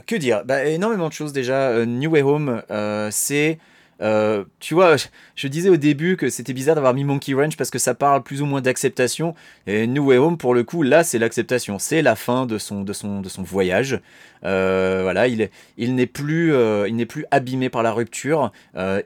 que 0.06 0.16
dire? 0.16 0.42
Bah, 0.44 0.66
Énormément 0.66 1.08
de 1.08 1.14
choses 1.14 1.32
déjà. 1.32 1.86
New 1.86 2.10
Way 2.10 2.20
Home, 2.20 2.62
c'est 3.10 3.58
euh, 4.02 4.44
tu 4.58 4.74
vois, 4.74 4.96
je, 5.36 5.48
disais 5.48 5.68
au 5.68 5.76
début 5.76 6.16
que 6.16 6.28
c'était 6.28 6.52
bizarre 6.52 6.74
d'avoir 6.74 6.92
mis 6.92 7.04
Monkey 7.04 7.34
Ranch 7.34 7.56
parce 7.56 7.70
que 7.70 7.78
ça 7.78 7.94
parle 7.94 8.22
plus 8.22 8.42
ou 8.42 8.46
moins 8.46 8.60
d'acceptation. 8.60 9.34
Et 9.66 9.86
New 9.86 10.10
Home, 10.12 10.36
pour 10.36 10.54
le 10.54 10.64
coup, 10.64 10.82
là, 10.82 11.04
c'est 11.04 11.18
l'acceptation. 11.18 11.78
C'est 11.78 12.02
la 12.02 12.16
fin 12.16 12.46
de 12.46 12.58
son, 12.58 12.82
de 12.82 12.92
son, 12.92 13.20
de 13.20 13.28
son 13.28 13.42
voyage. 13.42 14.00
Euh, 14.44 15.00
voilà, 15.02 15.28
il, 15.28 15.48
il 15.78 15.94
n'est 15.94 16.06
plus, 16.06 16.52
euh, 16.52 16.88
il 16.88 16.96
n'est 16.96 17.06
plus 17.06 17.24
abîmé 17.30 17.68
par 17.68 17.82
la 17.82 17.92
rupture. 17.92 18.50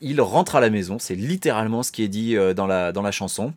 il 0.00 0.20
rentre 0.20 0.56
à 0.56 0.60
la 0.60 0.70
maison. 0.70 0.98
C'est 0.98 1.14
littéralement 1.14 1.82
ce 1.82 1.92
qui 1.92 2.02
est 2.02 2.08
dit 2.08 2.36
dans, 2.54 2.66
la, 2.66 2.92
dans 2.92 3.02
la 3.02 3.12
chanson. 3.12 3.52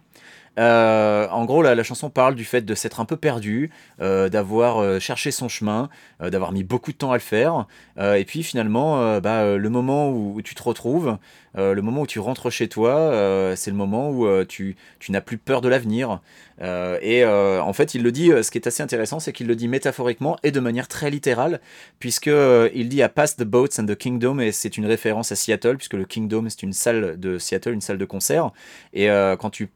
En 0.60 1.46
gros, 1.46 1.62
la, 1.62 1.84
chanson 1.84 2.10
parle 2.10 2.36
du 2.36 2.46
fait 2.46 2.62
de 2.62 2.76
s'être 2.76 3.00
un 3.00 3.06
peu 3.06 3.18
perdu, 3.18 3.72
d'avoir 4.00 5.00
cherché 5.00 5.32
son 5.32 5.48
chemin, 5.48 5.90
d'avoir 6.20 6.52
mis 6.52 6.64
beaucoup 6.64 6.92
de 6.92 6.98
temps 6.98 7.12
à 7.12 7.16
le 7.16 7.22
faire, 7.22 7.66
et 7.98 8.26
puis 8.26 8.44
finalement, 8.44 9.20
bah, 9.20 9.58
le 9.58 9.70
moment 9.70 10.12
où, 10.12 10.42
tu 10.42 10.56
te 10.56 10.64
retrouves, 10.64 11.18
euh, 11.58 11.74
le 11.74 11.82
moment 11.82 12.02
où 12.02 12.08
tu 12.08 12.20
rentres 12.20 12.52
chez 12.52 12.68
toi, 12.68 12.92
euh, 12.92 13.56
c'est 13.56 13.72
le 13.72 13.78
moment 13.78 14.10
où 14.10 14.28
euh, 14.28 14.46
tu, 14.46 14.76
n'as 15.10 15.22
plus 15.22 15.38
peur 15.38 15.62
de 15.62 15.70
l'avenir. 15.70 16.22
et 16.62 17.26
en 17.26 17.74
fait, 17.74 17.96
il 17.96 18.04
le 18.04 18.12
dit, 18.12 18.32
ce 18.44 18.52
qui 18.52 18.58
est 18.58 18.68
assez 18.68 18.84
intéressant, 18.84 19.20
c'est 19.20 19.34
qu'il 19.34 19.48
le 19.48 19.56
dit 19.56 19.68
métaphoriquement 19.68 20.38
et 20.44 20.52
de 20.52 20.60
manière 20.60 20.88
très 20.88 21.10
littérale, 21.10 21.62
puisque 22.00 22.30
il 22.74 22.90
dit 22.90 23.02
à 23.02 23.10
Pass 23.10 23.38
the 23.38 23.44
Boats 23.44 23.80
and 23.80 23.86
the 23.86 23.96
Kingdom, 23.96 24.40
et 24.40 24.52
c'est 24.52 24.78
une 24.78 24.86
référence 24.86 25.32
à 25.32 25.36
Seattle, 25.36 25.78
puisque 25.78 25.94
le 25.94 26.06
Kingdom, 26.06 26.46
c'est 26.50 26.64
une 26.64 26.74
salle 26.74 27.20
de 27.20 27.38
Seattle, 27.38 27.74
une 27.74 27.82
salle 27.82 27.98
de 27.98 28.06
concert. 28.06 28.52
Et 28.94 29.08
quand, 29.40 29.50
tu, 29.50 29.70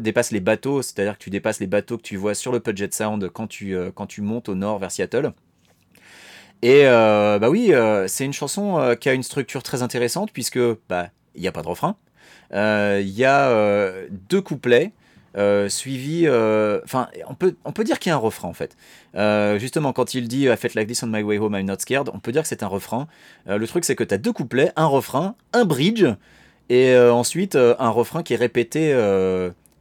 dépasses 0.00 0.32
les 0.32 0.40
bateaux, 0.40 0.82
c'est-à-dire 0.82 1.16
que 1.16 1.22
tu 1.22 1.30
dépasses 1.30 1.60
les 1.60 1.66
bateaux 1.66 1.96
que 1.96 2.02
tu 2.02 2.16
vois 2.16 2.34
sur 2.34 2.52
le 2.52 2.60
Puget 2.60 2.90
Sound 2.90 3.30
quand 3.30 3.46
tu 3.46 4.22
montes 4.22 4.48
au 4.48 4.54
nord 4.54 4.78
vers 4.78 4.90
Seattle, 4.90 5.32
et 6.66 6.82
euh, 6.84 7.38
bah 7.38 7.48
oui, 7.48 7.72
euh, 7.72 8.08
c'est 8.08 8.24
une 8.24 8.32
chanson 8.32 8.80
euh, 8.80 8.96
qui 8.96 9.08
a 9.08 9.12
une 9.12 9.22
structure 9.22 9.62
très 9.62 9.82
intéressante 9.82 10.32
puisque 10.32 10.58
bah 10.88 11.10
il 11.36 11.40
n'y 11.40 11.46
a 11.46 11.52
pas 11.52 11.62
de 11.62 11.68
refrain. 11.68 11.94
Il 12.52 13.08
y 13.08 13.24
a 13.24 13.92
deux 14.28 14.40
couplets 14.40 14.90
suivis. 15.68 16.28
Enfin, 16.82 17.08
on 17.28 17.34
peut 17.72 17.84
dire 17.84 18.00
qu'il 18.00 18.10
y 18.10 18.12
a 18.12 18.16
un 18.16 18.18
refrain 18.18 18.48
en 18.48 18.52
fait. 18.52 18.76
justement, 19.60 19.92
quand 19.92 20.14
il 20.14 20.26
dit 20.26 20.46
I 20.46 20.56
felt 20.56 20.74
like 20.74 20.88
this 20.88 21.04
on 21.04 21.06
my 21.06 21.22
way 21.22 21.38
home, 21.38 21.54
I'm 21.54 21.66
not 21.66 21.78
scared, 21.78 22.10
on 22.12 22.18
peut 22.18 22.32
dire 22.32 22.42
que 22.42 22.48
c'est 22.48 22.64
un 22.64 22.68
refrain. 22.68 23.06
le 23.46 23.64
truc 23.68 23.84
c'est 23.84 23.94
que 23.94 24.02
tu 24.02 24.14
as 24.14 24.18
deux 24.18 24.32
couplets, 24.32 24.72
un 24.74 24.86
refrain, 24.86 25.36
un 25.52 25.64
bridge 25.64 26.04
et 26.68 26.98
ensuite 26.98 27.54
un 27.54 27.90
refrain 27.90 28.24
qui 28.24 28.34
est 28.34 28.38
répété 28.38 28.92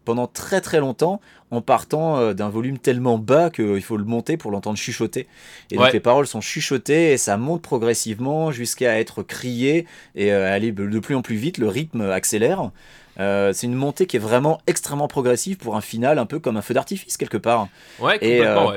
pendant 0.04 0.28
très 0.28 0.62
très 0.62 0.80
longtemps 0.80 1.20
en 1.56 1.62
partant 1.62 2.18
euh, 2.18 2.34
d'un 2.34 2.50
volume 2.50 2.78
tellement 2.78 3.18
bas 3.18 3.50
qu'il 3.50 3.82
faut 3.82 3.98
le 3.98 4.04
monter 4.04 4.38
pour 4.38 4.52
l'entendre 4.52 4.78
chuchoter. 4.78 5.28
Et 5.72 5.78
donc 5.78 5.94
les 5.94 6.00
paroles 6.00 6.28
sont 6.28 6.42
chuchotées 6.42 7.14
et 7.14 7.18
ça 7.18 7.38
monte 7.38 7.62
progressivement 7.62 8.52
jusqu'à 8.52 9.00
être 9.00 9.24
crié 9.24 9.86
et 10.16 10.32
euh, 10.32 10.54
aller 10.54 10.72
de 10.72 11.00
plus 11.00 11.16
en 11.16 11.22
plus 11.22 11.36
vite, 11.36 11.58
le 11.58 11.68
rythme 11.68 12.02
accélère. 12.02 12.72
Euh, 13.20 13.54
c'est 13.54 13.68
une 13.68 13.76
montée 13.76 14.08
qui 14.08 14.18
est 14.18 14.20
vraiment 14.20 14.60
extrêmement 14.68 15.08
progressive 15.08 15.56
pour 15.56 15.78
un 15.78 15.82
final 15.82 16.20
un 16.20 16.26
peu 16.26 16.40
comme 16.40 16.58
un 16.58 16.62
feu 16.62 16.74
d'artifice 16.74 17.16
quelque 17.16 17.38
part. 17.38 17.70
Ouais, 18.00 18.20
complètement, 18.20 18.74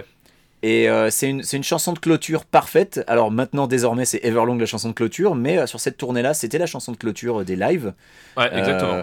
et, 0.63 0.85
Et 0.85 1.11
c'est 1.11 1.29
une, 1.29 1.43
une, 1.53 1.65
chanson 1.65 1.93
de 1.93 1.99
clôture 1.99 2.45
parfaite. 2.45 3.03
Alors 3.09 3.33
maintenant, 3.33 3.67
désormais, 3.67 4.05
c'est 4.05 4.25
Everlong 4.25 4.59
la 4.59 4.67
chanson 4.67 4.91
de 4.91 4.95
clôture, 4.95 5.35
mais 5.35 5.67
sur 5.67 5.81
cette 5.81 5.97
tournée-là, 5.97 6.35
c'était 6.35 6.59
la 6.59 6.67
chanson 6.67 6.93
de 6.93 6.97
clôture 6.97 7.45
des 7.45 7.57
lives. 7.57 7.93
Ouais, 8.37 8.49
exactement. 8.57 9.03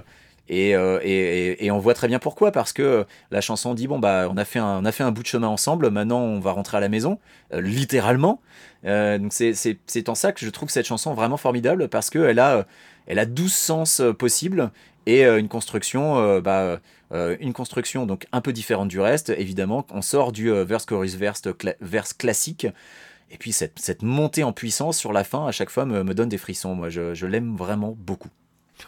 Euh, 0.52 1.00
et, 1.04 1.72
on 1.72 1.80
voit 1.80 1.94
très 1.94 2.08
bien 2.08 2.20
pourquoi, 2.20 2.52
parce 2.52 2.74
que 2.74 3.06
la 3.32 3.42
chanson 3.42 3.74
dit 3.74 3.88
bon 3.88 4.00
bah 4.00 4.28
on 4.30 4.38
a 4.38 4.46
fait 4.46 4.60
un, 4.60 4.80
on 4.82 4.86
a 4.86 4.92
fait 4.92 5.04
un 5.04 5.12
bout 5.12 5.24
de 5.24 5.28
chemin 5.28 5.48
ensemble, 5.48 5.90
maintenant 5.90 6.20
on 6.20 6.40
va 6.40 6.52
rentrer 6.52 6.78
à 6.78 6.80
la 6.80 6.90
maison, 6.90 7.20
euh, 7.54 7.62
littéralement. 7.62 8.42
Euh, 8.86 9.18
donc 9.18 9.34
c'est 9.34 10.10
en 10.10 10.16
ça 10.16 10.32
que 10.32 10.46
je 10.46 10.50
trouve 10.50 10.70
cette 10.70 10.86
chanson 10.86 11.14
vraiment 11.14 11.38
formidable 11.38 11.90
parce 11.90 12.10
qu'elle 12.10 12.40
a, 12.40 12.68
elle 13.08 13.20
a 13.20 13.26
12 13.26 13.52
sens 13.52 14.02
possibles 14.18 14.72
et 15.08 15.24
une 15.26 15.48
construction, 15.48 16.40
bah, 16.40 16.80
une 17.12 17.54
construction 17.54 18.06
donc 18.06 18.26
un 18.32 18.42
peu 18.42 18.54
différente 18.54 18.88
du 18.88 19.00
reste. 19.00 19.30
Évidemment, 19.30 19.86
on 19.92 20.02
sort 20.02 20.32
du 20.32 20.52
verse 20.52 20.86
chorus 20.86 21.16
verse, 21.16 21.42
verse 21.82 22.14
classique. 22.14 22.68
Et 23.32 23.38
puis 23.38 23.52
cette, 23.52 23.80
cette, 23.80 24.04
montée 24.04 24.44
en 24.44 24.54
puissance 24.54 24.98
sur 24.98 25.12
la 25.12 25.24
fin 25.24 25.48
à 25.48 25.52
chaque 25.52 25.72
fois 25.72 25.86
me, 25.86 26.04
me 26.04 26.14
donne 26.14 26.30
des 26.30 26.38
frissons. 26.38 26.76
Moi, 26.76 26.90
je, 26.90 27.16
je 27.16 27.26
l'aime 27.26 27.56
vraiment 27.56 27.96
beaucoup. 27.98 28.30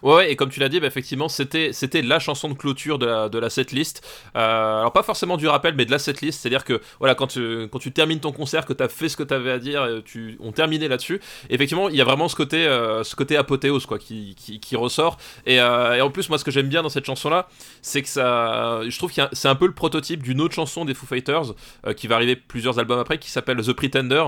Ouais, 0.04 0.32
et 0.32 0.36
comme 0.36 0.50
tu 0.50 0.60
l'as 0.60 0.70
dit, 0.70 0.80
bah, 0.80 0.88
effectivement, 0.88 1.30
c'était, 1.30 1.72
la 2.04 2.20
chanson 2.20 2.50
de 2.50 2.54
clôture 2.54 3.00
de 3.00 3.06
la, 3.06 3.30
de 3.30 3.40
la 3.40 3.50
setlist. 3.50 4.06
Euh, 4.36 4.80
alors, 4.80 4.94
pas 4.94 5.04
forcément 5.04 5.38
du 5.38 5.48
rappel, 5.48 5.76
mais 5.76 5.86
de 5.86 5.92
la 5.92 6.00
setlist. 6.00 6.42
C'est-à-dire 6.42 6.64
que, 6.64 6.82
voilà, 7.00 7.16
quand 7.16 7.28
tu, 7.28 7.68
quand 7.72 7.80
tu 7.80 7.92
termines 7.92 8.20
ton 8.20 8.32
concert, 8.32 8.66
que 8.66 8.74
tu 8.74 8.84
as 8.84 8.90
fait 8.90 9.10
ce 9.10 9.18
que 9.18 9.24
tu 9.24 9.34
avais 9.34 9.52
à 9.52 9.60
dire, 9.60 9.82
euh, 9.82 10.02
tu, 10.04 10.38
on 10.40 10.52
terminait 10.52 10.88
là-dessus. 10.88 11.20
Effectivement, 11.50 11.90
il 11.90 11.96
y 11.96 12.02
a 12.02 12.06
vraiment 12.06 12.28
ce 12.28 12.36
côté, 12.36 12.68
euh, 12.68 13.04
ce 13.04 13.16
côté 13.16 13.38
apothéose, 13.38 13.86
quoi, 13.86 14.00
qui, 14.00 14.36
qui, 14.36 14.76
ressort. 14.76 15.18
Et, 15.46 15.60
en 15.62 16.12
plus, 16.12 16.30
moi, 16.30 16.38
ce 16.38 16.44
que 16.44 16.52
j'aime 16.52 16.68
bien 16.68 16.84
dans 16.84 16.90
cette 16.90 17.06
chanson-là, 17.06 17.48
c'est 17.82 18.02
que 18.02 18.10
ça. 18.10 18.82
Je 18.88 18.98
trouve 18.98 19.12
que 19.12 19.22
c'est 19.32 19.48
un 19.48 19.56
peu 19.56 19.66
le 19.66 19.74
prototype 19.74 20.22
d'une 20.22 20.42
autre 20.42 20.54
chanson 20.54 20.86
des 20.86 20.94
Foo 20.94 21.06
Fighters, 21.06 21.54
qui 21.96 22.08
va 22.08 22.16
arriver 22.16 22.36
plusieurs 22.36 22.80
albums 22.80 23.00
après, 23.00 23.18
qui 23.18 23.32
s'appelle 23.32 23.58
The 23.58 23.74
Pretender. 23.74 24.26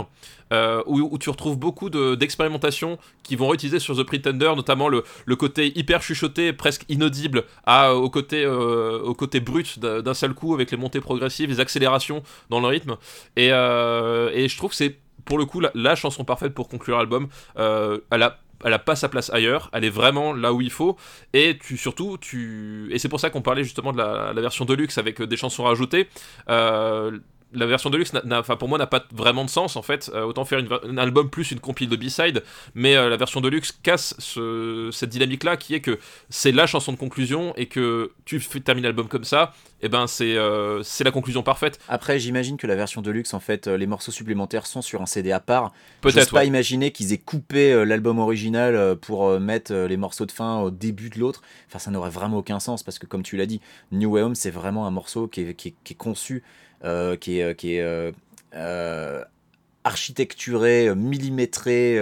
Euh, 0.52 0.82
où, 0.88 1.16
tu 1.20 1.30
retrouves 1.30 1.58
beaucoup 1.60 1.92
d'expérimentations 1.92 2.98
qui 3.22 3.36
vont 3.36 3.50
réutiliser 3.50 3.78
sur 3.78 3.96
The 3.96 4.04
Pretender, 4.04 4.52
notamment 4.56 4.90
le, 4.90 5.04
le, 5.26 5.36
côté 5.36 5.49
hyper 5.58 6.02
chuchoté, 6.02 6.54
presque 6.54 6.86
inaudible, 6.90 7.46
à, 7.66 7.94
au, 7.96 8.10
côté, 8.10 8.44
euh, 8.46 9.00
au 9.02 9.14
côté 9.14 9.40
brut 9.40 9.80
d'un 9.80 10.14
seul 10.14 10.34
coup, 10.34 10.54
avec 10.54 10.72
les 10.72 10.78
montées 10.78 11.02
progressives, 11.02 11.50
les 11.50 11.60
accélérations 11.60 12.24
dans 12.50 12.60
le 12.60 12.68
rythme. 12.68 12.98
Et, 13.36 13.50
euh, 13.52 14.32
et 14.34 14.48
je 14.48 14.58
trouve 14.58 14.72
que 14.72 14.76
c'est 14.76 14.98
pour 15.26 15.38
le 15.38 15.46
coup 15.46 15.62
la, 15.62 15.96
chanson 15.96 16.24
parfaite 16.24 16.54
pour 16.54 16.68
conclure 16.70 16.98
l'album. 16.98 17.28
elle 17.56 18.24
a 18.24 18.40
elle 18.66 18.78
pas 18.80 18.96
sa 18.96 19.10
place 19.10 19.32
ailleurs, 19.32 19.70
elle 19.74 19.86
est 19.86 19.90
vraiment 19.90 20.34
là 20.34 20.54
où 20.54 20.62
il 20.62 20.72
faut, 20.72 20.98
et 21.34 21.58
tu 21.58 21.78
surtout, 21.78 22.18
tu 22.18 22.90
et 22.92 23.00
c'est 23.00 23.10
pour 23.10 23.20
ça 23.20 23.30
qu'on 23.30 23.42
parlait 23.42 23.64
justement 23.64 23.94
de 23.94 23.98
la, 23.98 24.34
version 24.34 24.66
deluxe 24.66 24.98
avec 24.98 25.22
des 25.22 25.38
chansons 25.38 25.64
rajoutées. 25.64 26.08
Euh, 26.50 27.20
la 27.54 27.66
version 27.66 27.90
deluxe, 27.90 28.12
enfin 28.32 28.56
pour 28.56 28.70
moi, 28.70 28.78
n'a 28.78 28.88
pas 28.88 29.04
vraiment 29.12 29.44
de 29.44 29.50
sens 29.50 29.76
en 29.76 29.82
fait. 29.82 30.12
Euh, 30.14 30.24
autant 30.24 30.46
faire 30.46 30.62
un 30.84 30.98
album 30.98 31.30
plus 31.30 31.52
une 31.52 31.60
compile 31.60 31.90
de 31.90 31.96
B-side, 31.96 32.44
mais 32.76 32.96
euh, 32.96 33.10
la 33.10 33.18
version 33.18 33.42
deluxe 33.42 33.72
casse 33.72 34.16
cette 34.92 35.10
dynamique-là 35.10 35.58
qui 35.58 35.74
est 35.74 35.82
que 35.82 36.00
c'est 36.30 36.52
la 36.52 36.68
chanson 36.68 36.92
de 36.92 36.98
conclusion 36.98 37.54
et 37.56 37.66
que 37.66 38.12
tu 38.26 38.40
termines 38.40 38.84
l'album 38.84 39.08
comme 39.08 39.24
ça, 39.24 39.54
et 39.82 39.86
eh 39.86 39.90
ben 39.90 40.08
c'est 40.08 40.38
c'est 40.84 41.04
la 41.04 41.12
conclusion 41.12 41.42
parfaite. 41.42 41.80
Après, 41.88 42.20
j'imagine 42.20 42.58
que 42.58 42.68
la 42.68 42.76
version 42.76 43.02
deluxe, 43.02 43.34
en 43.34 43.40
fait, 43.40 43.68
les 43.68 43.88
morceaux 43.88 44.12
supplémentaires 44.12 44.68
sont 44.68 44.82
sur 44.82 45.02
un 45.02 45.06
CD 45.06 45.32
à 45.32 45.40
part. 45.40 45.72
Peut-être. 46.02 46.32
pas 46.32 46.46
imaginer 46.46 46.92
qu'ils 46.92 47.14
aient 47.14 47.18
coupé 47.18 47.86
l'album 47.86 48.20
original 48.20 48.98
pour 48.98 49.40
mettre 49.40 49.74
les 49.74 49.98
morceaux 49.98 50.26
de 50.26 50.32
fin 50.32 50.60
au 50.60 50.70
début 50.70 51.10
de 51.10 51.20
l'autre. 51.20 51.42
Enfin, 51.68 51.80
ça 51.80 51.92
n'aurait 51.92 52.10
vraiment 52.10 52.38
aucun 52.38 52.60
sens 52.60 52.84
parce 52.84 53.00
que, 53.00 53.06
comme 53.06 53.24
tu 53.24 53.38
l'as 53.38 53.46
dit, 53.46 53.62
New 53.92 54.12
Way 54.12 54.22
Home, 54.22 54.36
c'est 54.36 54.52
vraiment 54.52 54.86
un 54.86 54.92
morceau 54.92 55.28
qui 55.28 55.42
est, 55.42 55.54
qui 55.56 55.74
est 55.90 55.98
conçu 55.98 56.44
euh, 56.86 57.18
qui 57.18 57.40
est, 57.40 57.56
qui 57.56 57.76
est 57.76 57.82
euh, 57.82 58.12
euh, 58.56 59.24
architecturé, 59.84 60.96
millimétré 60.96 62.00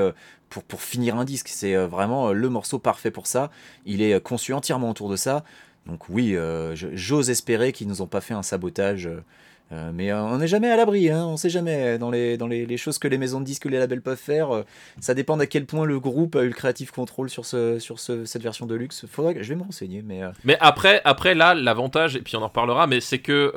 pour, 0.50 0.64
pour 0.64 0.82
finir 0.82 1.16
un 1.16 1.26
disque. 1.26 1.48
C'est 1.50 1.76
vraiment 1.76 2.32
le 2.32 2.50
morceau 2.50 2.80
parfait 2.80 3.12
pour 3.12 3.28
ça. 3.28 3.50
Il 3.86 4.02
est 4.02 4.20
conçu 4.22 4.54
entièrement 4.54 4.90
autour 4.90 5.10
de 5.10 5.16
ça. 5.16 5.44
Donc 5.86 6.10
oui, 6.10 6.36
j'ose 6.74 7.30
espérer 7.30 7.72
qu'ils 7.72 7.88
nous 7.88 8.02
ont 8.02 8.08
pas 8.08 8.22
fait 8.22 8.34
un 8.34 8.44
sabotage 8.44 9.10
euh, 9.74 9.92
mais 9.94 10.12
euh, 10.12 10.22
on 10.22 10.38
n'est 10.38 10.48
jamais 10.48 10.70
à 10.70 10.78
l'abri, 10.78 11.10
hein, 11.10 11.26
on 11.26 11.36
sait 11.36 11.50
jamais 11.50 11.98
dans, 11.98 12.10
les, 12.10 12.38
dans 12.38 12.48
les, 12.48 12.78
choses 12.78 13.00
que 13.00 13.08
les 13.08 13.18
maisons 13.18 13.42
de 13.42 13.46
disques, 13.46 13.66
les 13.66 13.80
labels 13.80 14.02
peuvent 14.02 14.18
faire. 14.18 14.52
Euh, 14.52 14.64
ça 15.02 15.14
dépend 15.14 15.36
d'à 15.36 15.46
quel 15.46 15.66
point 15.66 15.86
le 15.86 16.00
groupe 16.00 16.36
a 16.36 16.44
eu 16.44 16.48
le 16.48 16.54
créatif 16.54 16.92
control 16.92 17.30
sur, 17.30 17.46
ce, 17.46 17.78
sur 17.80 18.00
ce, 18.00 18.24
cette 18.26 18.42
version 18.42 18.66
de 18.66 18.76
luxe. 18.76 19.06
Faudrait 19.12 19.34
que 19.34 19.44
je 19.44 19.50
vais 19.50 19.56
me 19.56 19.64
renseigner. 19.64 20.02
Mais, 20.06 20.22
mais 20.46 20.58
après, 20.62 21.02
après 21.04 21.36
là, 21.36 21.54
l'avantage, 21.54 22.16
et 22.16 22.22
puis 22.22 22.38
on 22.38 22.42
en 22.42 22.48
reparlera, 22.48 22.88
mais 22.88 23.02
c'est 23.02 23.20
que 23.20 23.52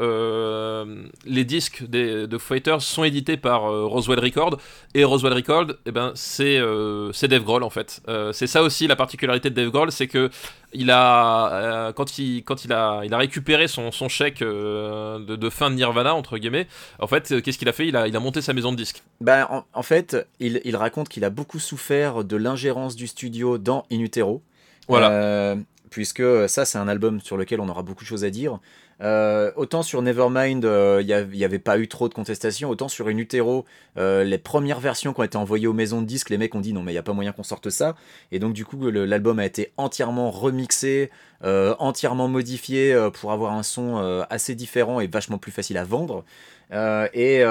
les 1.25 1.45
disques 1.45 1.85
des, 1.89 2.27
de 2.27 2.39
Fighters 2.39 2.83
sont 2.83 3.05
édités 3.05 3.37
par 3.37 3.63
Roswell 3.63 4.19
Records 4.19 4.59
et 4.95 5.05
Roswell 5.05 5.33
Records, 5.33 5.75
eh 5.87 5.93
ben, 5.93 6.13
c'est 6.15 6.59
Dave 6.59 7.45
Grohl 7.45 7.63
en 7.63 7.71
fait. 7.71 8.03
c'est 8.33 8.47
ça 8.47 8.63
aussi 8.63 8.87
la 8.87 8.97
particularité 8.97 9.51
de 9.51 9.55
Dave 9.55 9.71
Grohl, 9.71 9.93
c'est 9.93 10.09
que 10.09 10.31
il 10.73 10.91
a, 10.91 11.93
quand, 11.95 12.19
il, 12.19 12.45
quand 12.45 12.65
il, 12.65 12.73
a, 12.73 13.03
il 13.05 13.13
a 13.13 13.19
récupéré 13.19 13.67
son, 13.67 13.91
son 13.91 14.09
chèque 14.09 14.41
de, 14.41 15.37
de 15.37 15.51
fin 15.51 15.71
de 15.71 15.75
Nirvana, 15.75 16.00
entre 16.07 16.39
guillemets. 16.39 16.67
En 16.99 17.07
fait, 17.07 17.33
euh, 17.33 17.41
qu'est-ce 17.41 17.59
qu'il 17.59 17.69
a 17.69 17.73
fait? 17.73 17.89
Il 17.89 17.97
a, 17.97 18.09
il 18.09 18.17
a 18.17 18.21
monté 18.21 18.43
sa 18.43 18.53
maison 18.53 18.73
de 18.73 18.77
disques. 18.77 19.03
Ben, 19.21 19.65
en, 19.73 19.83
fait, 19.83 20.17
il, 20.39 20.61
il 20.65 20.77
raconte 20.77 21.09
qu'il 21.09 21.25
a 21.25 21.31
beaucoup 21.31 21.59
souffert 21.59 22.25
de 22.25 22.37
l'ingérence 22.37 22.97
du 22.97 23.07
studio 23.07 23.59
dans 23.59 23.85
In 23.93 24.01
Utero. 24.01 24.43
Voilà. 24.89 25.11
Euh, 25.11 25.57
puisque 25.91 26.23
ça, 26.49 26.65
c'est 26.65 26.79
un 26.79 26.89
album 26.89 27.21
sur 27.21 27.37
lequel 27.37 27.61
on 27.61 27.69
aura 27.69 27.83
beaucoup 27.83 28.05
de 28.05 28.09
choses 28.09 28.25
à 28.25 28.31
dire. 28.31 28.59
Euh, 29.03 29.51
autant 29.57 29.83
sur 29.83 30.03
Nevermind, 30.03 30.65
il 30.65 31.07
n'y 31.07 31.45
avait 31.45 31.59
pas 31.59 31.79
eu 31.79 31.89
trop 31.89 32.09
de 32.09 32.15
contestations, 32.15 32.69
autant 32.69 32.89
sur 32.89 33.09
une 33.09 33.19
Utero, 33.19 33.65
les 33.97 34.39
premières 34.39 34.81
versions 34.81 35.13
qui 35.13 35.21
ont 35.21 35.25
été 35.25 35.37
envoyées 35.37 35.67
aux 35.67 35.73
maisons 35.73 36.03
de 36.03 36.07
disques, 36.07 36.31
les 36.31 36.39
mecs 36.39 36.55
ont 36.55 36.61
dit 36.61 36.73
non 36.73 36.83
mais 36.83 36.93
il 36.93 36.95
n'y 36.95 36.99
a 36.99 37.03
pas 37.03 37.13
moyen 37.13 37.33
qu'on 37.33 37.43
sorte 37.43 37.71
ça. 37.71 37.97
Et 38.33 38.39
donc 38.39 38.53
du 38.53 38.65
coup 38.65 38.91
l'album 38.91 39.39
a 39.39 39.47
été 39.47 39.73
entièrement 39.77 40.31
remixé, 40.31 41.11
entièrement 41.43 42.29
modifié 42.29 43.09
pour 43.15 43.33
avoir 43.33 43.55
un 43.55 43.63
son 43.63 44.25
assez 44.29 44.55
différent 44.55 45.01
et 45.01 45.07
vachement 45.07 45.39
plus 45.39 45.53
facile 45.53 45.79
à 45.79 45.85
vendre. 45.85 46.25
Et, 46.73 47.43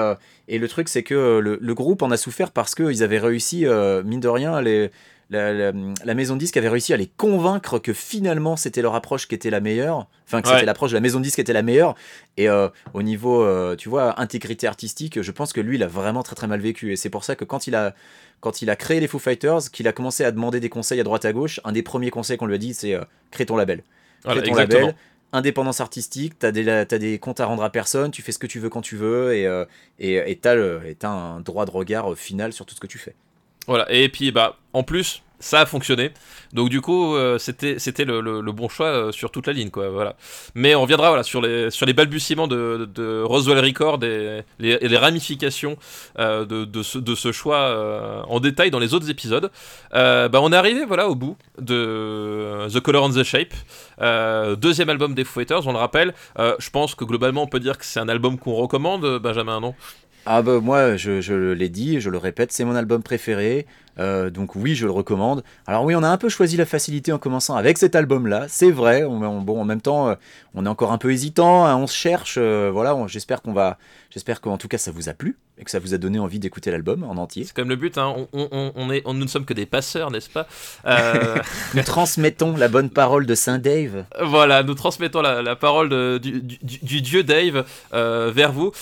et, 0.48 0.58
le 0.58 0.68
truc 0.68 0.88
c'est 0.88 1.02
que 1.02 1.38
le, 1.40 1.58
le, 1.60 1.74
groupe 1.74 2.02
en 2.02 2.10
a 2.10 2.16
souffert 2.16 2.52
parce 2.52 2.74
qu'ils 2.74 3.02
avaient 3.02 3.18
réussi, 3.18 3.66
mine 4.04 4.20
de 4.20 4.28
rien, 4.28 4.60
les, 4.60 4.90
la, 5.30 6.14
maison 6.14 6.34
de 6.34 6.40
disque 6.40 6.56
avait 6.56 6.68
réussi 6.68 6.92
à 6.92 6.96
les 6.96 7.06
convaincre 7.06 7.78
que 7.78 7.92
finalement 7.92 8.56
c'était 8.56 8.82
leur 8.82 8.94
approche 8.94 9.28
qui 9.28 9.34
était 9.34 9.50
la 9.50 9.60
meilleure, 9.60 10.08
enfin 10.26 10.42
que 10.42 10.48
c'était 10.48 10.66
l'approche 10.66 10.90
de 10.90 10.96
la 10.96 11.00
maison 11.00 11.18
de 11.18 11.24
disque 11.24 11.36
qui 11.36 11.40
était 11.40 11.52
la 11.52 11.62
meilleure. 11.62 11.94
Et 12.36 12.48
euh, 12.48 12.68
au 12.94 13.02
niveau, 13.02 13.42
euh, 13.42 13.76
tu 13.76 13.88
vois, 13.88 14.20
intégrité 14.20 14.66
artistique, 14.66 15.22
je 15.22 15.32
pense 15.32 15.52
que 15.52 15.60
lui, 15.60 15.76
il 15.76 15.82
a 15.82 15.86
vraiment 15.86 16.22
très 16.22 16.34
très 16.34 16.48
mal 16.48 16.60
vécu. 16.60 16.92
Et 16.92 16.96
c'est 16.96 17.10
pour 17.10 17.24
ça 17.24 17.36
que 17.36 17.44
quand 17.44 17.66
il 17.66 17.76
a, 17.76 17.94
quand 18.40 18.62
il 18.62 18.70
a 18.70 18.76
créé 18.76 18.98
les 18.98 19.06
Foo 19.06 19.18
Fighters, 19.18 19.70
qu'il 19.72 19.86
a 19.86 19.92
commencé 19.92 20.24
à 20.24 20.32
demander 20.32 20.58
des 20.58 20.68
conseils 20.68 21.00
à 21.00 21.04
droite 21.04 21.24
à 21.24 21.32
gauche, 21.32 21.60
un 21.64 21.72
des 21.72 21.82
premiers 21.82 22.10
conseils 22.10 22.36
qu'on 22.36 22.46
lui 22.46 22.56
a 22.56 22.58
dit, 22.58 22.74
c'est 22.74 22.94
euh, 22.94 23.04
crée 23.30 23.46
ton 23.46 23.56
label. 23.56 23.84
Crée 24.24 24.42
ton 24.42 24.54
label 24.54 24.94
indépendance 25.32 25.80
artistique, 25.80 26.40
t'as 26.40 26.50
des, 26.50 26.68
as 26.68 26.84
des 26.86 27.20
comptes 27.20 27.38
à 27.38 27.46
rendre 27.46 27.62
à 27.62 27.70
personne, 27.70 28.10
tu 28.10 28.20
fais 28.20 28.32
ce 28.32 28.40
que 28.40 28.48
tu 28.48 28.58
veux 28.58 28.68
quand 28.68 28.80
tu 28.80 28.96
veux, 28.96 29.32
et 29.32 29.46
et 30.00 30.36
t'as 30.42 30.56
as 30.56 31.08
un 31.08 31.38
droit 31.38 31.66
de 31.66 31.70
regard 31.70 32.16
final 32.16 32.52
sur 32.52 32.66
tout 32.66 32.74
ce 32.74 32.80
que 32.80 32.88
tu 32.88 32.98
fais. 32.98 33.14
Et 33.88 34.08
puis 34.08 34.32
bah 34.32 34.56
en 34.72 34.82
plus, 34.82 35.22
ça 35.40 35.60
a 35.60 35.66
fonctionné. 35.66 36.12
Donc 36.52 36.68
du 36.68 36.80
coup, 36.80 37.14
euh, 37.14 37.38
c'était 37.38 38.04
le, 38.04 38.52
bon 38.52 38.68
choix 38.68 38.86
euh, 38.86 39.12
sur 39.12 39.30
toute 39.30 39.46
la 39.46 39.52
ligne, 39.52 39.70
quoi. 39.70 39.88
Voilà. 39.88 40.16
Mais 40.54 40.74
on 40.74 40.82
reviendra 40.82 41.08
voilà 41.08 41.22
sur 41.22 41.40
les 41.40 41.70
sur 41.70 41.86
les 41.86 41.92
balbutiements 41.92 42.46
de, 42.46 42.88
de 42.94 43.22
Roswell 43.22 43.64
Record 43.64 44.04
et 44.04 44.44
les, 44.58 44.96
ramifications 44.96 45.76
euh, 46.18 46.44
de, 46.44 46.64
de, 46.64 46.82
ce, 46.82 46.98
de 46.98 47.14
ce 47.14 47.32
choix 47.32 48.24
en 48.28 48.38
détail 48.40 48.70
dans 48.70 48.78
les 48.78 48.92
autres 48.94 49.08
épisodes. 49.10 49.50
bah, 49.92 50.28
on 50.34 50.52
est 50.52 50.56
arrivé 50.56 50.84
voilà 50.84 51.08
au 51.08 51.14
bout 51.14 51.36
de 51.58 52.68
The 52.72 52.80
Color 52.80 53.04
and 53.04 53.10
the 53.10 53.22
Shape, 53.22 53.54
deuxième 54.58 54.90
album 54.90 55.14
des 55.14 55.24
Foo 55.24 55.40
Fighters. 55.40 55.66
On 55.66 55.72
le 55.72 55.78
rappelle. 55.78 56.14
je 56.36 56.70
pense 56.70 56.94
que 56.94 57.04
globalement, 57.04 57.42
on 57.44 57.46
peut 57.46 57.60
dire 57.60 57.78
que 57.78 57.84
c'est 57.84 58.00
un 58.00 58.08
album 58.08 58.38
qu'on 58.38 58.54
recommande, 58.54 59.18
Benjamin, 59.18 59.60
non? 59.60 59.74
Ah 60.26 60.42
bah 60.42 60.60
moi 60.60 60.96
je, 60.96 61.20
je 61.20 61.34
l'ai 61.52 61.68
dit, 61.68 62.00
je 62.00 62.10
le 62.10 62.18
répète, 62.18 62.52
c'est 62.52 62.64
mon 62.64 62.74
album 62.74 63.02
préféré. 63.02 63.66
Euh, 64.00 64.30
donc 64.30 64.56
oui, 64.56 64.74
je 64.74 64.86
le 64.86 64.92
recommande. 64.92 65.44
Alors 65.66 65.84
oui, 65.84 65.94
on 65.94 66.02
a 66.02 66.08
un 66.08 66.16
peu 66.16 66.28
choisi 66.28 66.56
la 66.56 66.66
facilité 66.66 67.12
en 67.12 67.18
commençant 67.18 67.56
avec 67.56 67.78
cet 67.78 67.94
album-là, 67.94 68.46
c'est 68.48 68.70
vrai. 68.70 69.02
bon, 69.02 69.60
en 69.60 69.64
même 69.64 69.80
temps, 69.80 70.08
euh, 70.08 70.14
on 70.54 70.64
est 70.66 70.68
encore 70.68 70.92
un 70.92 70.98
peu 70.98 71.12
hésitant, 71.12 71.66
hein, 71.66 71.76
on 71.76 71.86
se 71.86 71.94
cherche. 71.94 72.36
Euh, 72.38 72.70
voilà, 72.72 72.96
j'espère 73.06 73.42
qu'on 73.42 73.52
va, 73.52 73.78
j'espère 74.10 74.40
qu'en 74.40 74.56
tout 74.56 74.68
cas 74.68 74.78
ça 74.78 74.90
vous 74.90 75.08
a 75.08 75.12
plu 75.12 75.36
et 75.58 75.64
que 75.64 75.70
ça 75.70 75.78
vous 75.78 75.92
a 75.92 75.98
donné 75.98 76.18
envie 76.18 76.38
d'écouter 76.38 76.70
l'album 76.70 77.04
en 77.04 77.18
entier. 77.18 77.44
C'est 77.44 77.54
comme 77.54 77.68
le 77.68 77.76
but, 77.76 77.98
hein. 77.98 78.16
on, 78.32 78.90
est, 78.90 79.06
nous 79.06 79.12
ne 79.12 79.26
sommes 79.26 79.44
que 79.44 79.52
des 79.52 79.66
passeurs, 79.66 80.10
n'est-ce 80.10 80.30
pas? 80.30 80.46
Nous 81.74 81.82
transmettons 81.82 82.56
la 82.56 82.68
bonne 82.68 82.88
parole 82.88 83.26
de 83.26 83.34
Saint 83.34 83.58
Dave. 83.58 84.06
Voilà, 84.22 84.62
nous 84.62 84.72
transmettons 84.72 85.20
la, 85.20 85.56
parole 85.56 86.18
du, 86.18 86.40
du, 86.40 87.02
dieu 87.02 87.22
Dave 87.22 87.66
vers 87.92 88.52
vous 88.52 88.72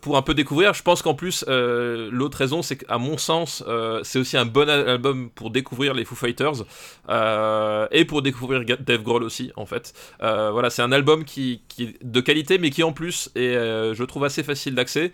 pour 0.00 0.16
un 0.16 0.22
peu 0.22 0.34
découvrir. 0.34 0.74
Je 0.74 0.84
pense 0.84 1.02
qu'en 1.02 1.14
plus, 1.14 1.44
l'autre 1.48 2.38
raison, 2.38 2.62
c'est 2.62 2.76
qu'à 2.76 2.98
mon 2.98 3.18
sens, 3.18 3.64
c'est 4.04 4.20
aussi 4.20 4.35
un 4.36 4.46
bon 4.46 4.68
album 4.68 5.30
pour 5.30 5.50
découvrir 5.50 5.94
les 5.94 6.04
Foo 6.04 6.14
Fighters 6.14 6.64
euh, 7.08 7.86
et 7.90 8.04
pour 8.04 8.22
découvrir 8.22 8.64
Dave 8.64 9.02
Grohl 9.02 9.22
aussi 9.22 9.52
en 9.56 9.66
fait. 9.66 9.92
Euh, 10.22 10.50
voilà, 10.50 10.70
c'est 10.70 10.82
un 10.82 10.92
album 10.92 11.24
qui, 11.24 11.62
qui, 11.68 11.84
est 11.84 12.04
de 12.04 12.20
qualité 12.20 12.58
mais 12.58 12.70
qui 12.70 12.82
en 12.82 12.92
plus 12.92 13.30
est, 13.34 13.56
euh, 13.56 13.94
je 13.94 14.04
trouve 14.04 14.24
assez 14.24 14.42
facile 14.42 14.74
d'accès, 14.74 15.12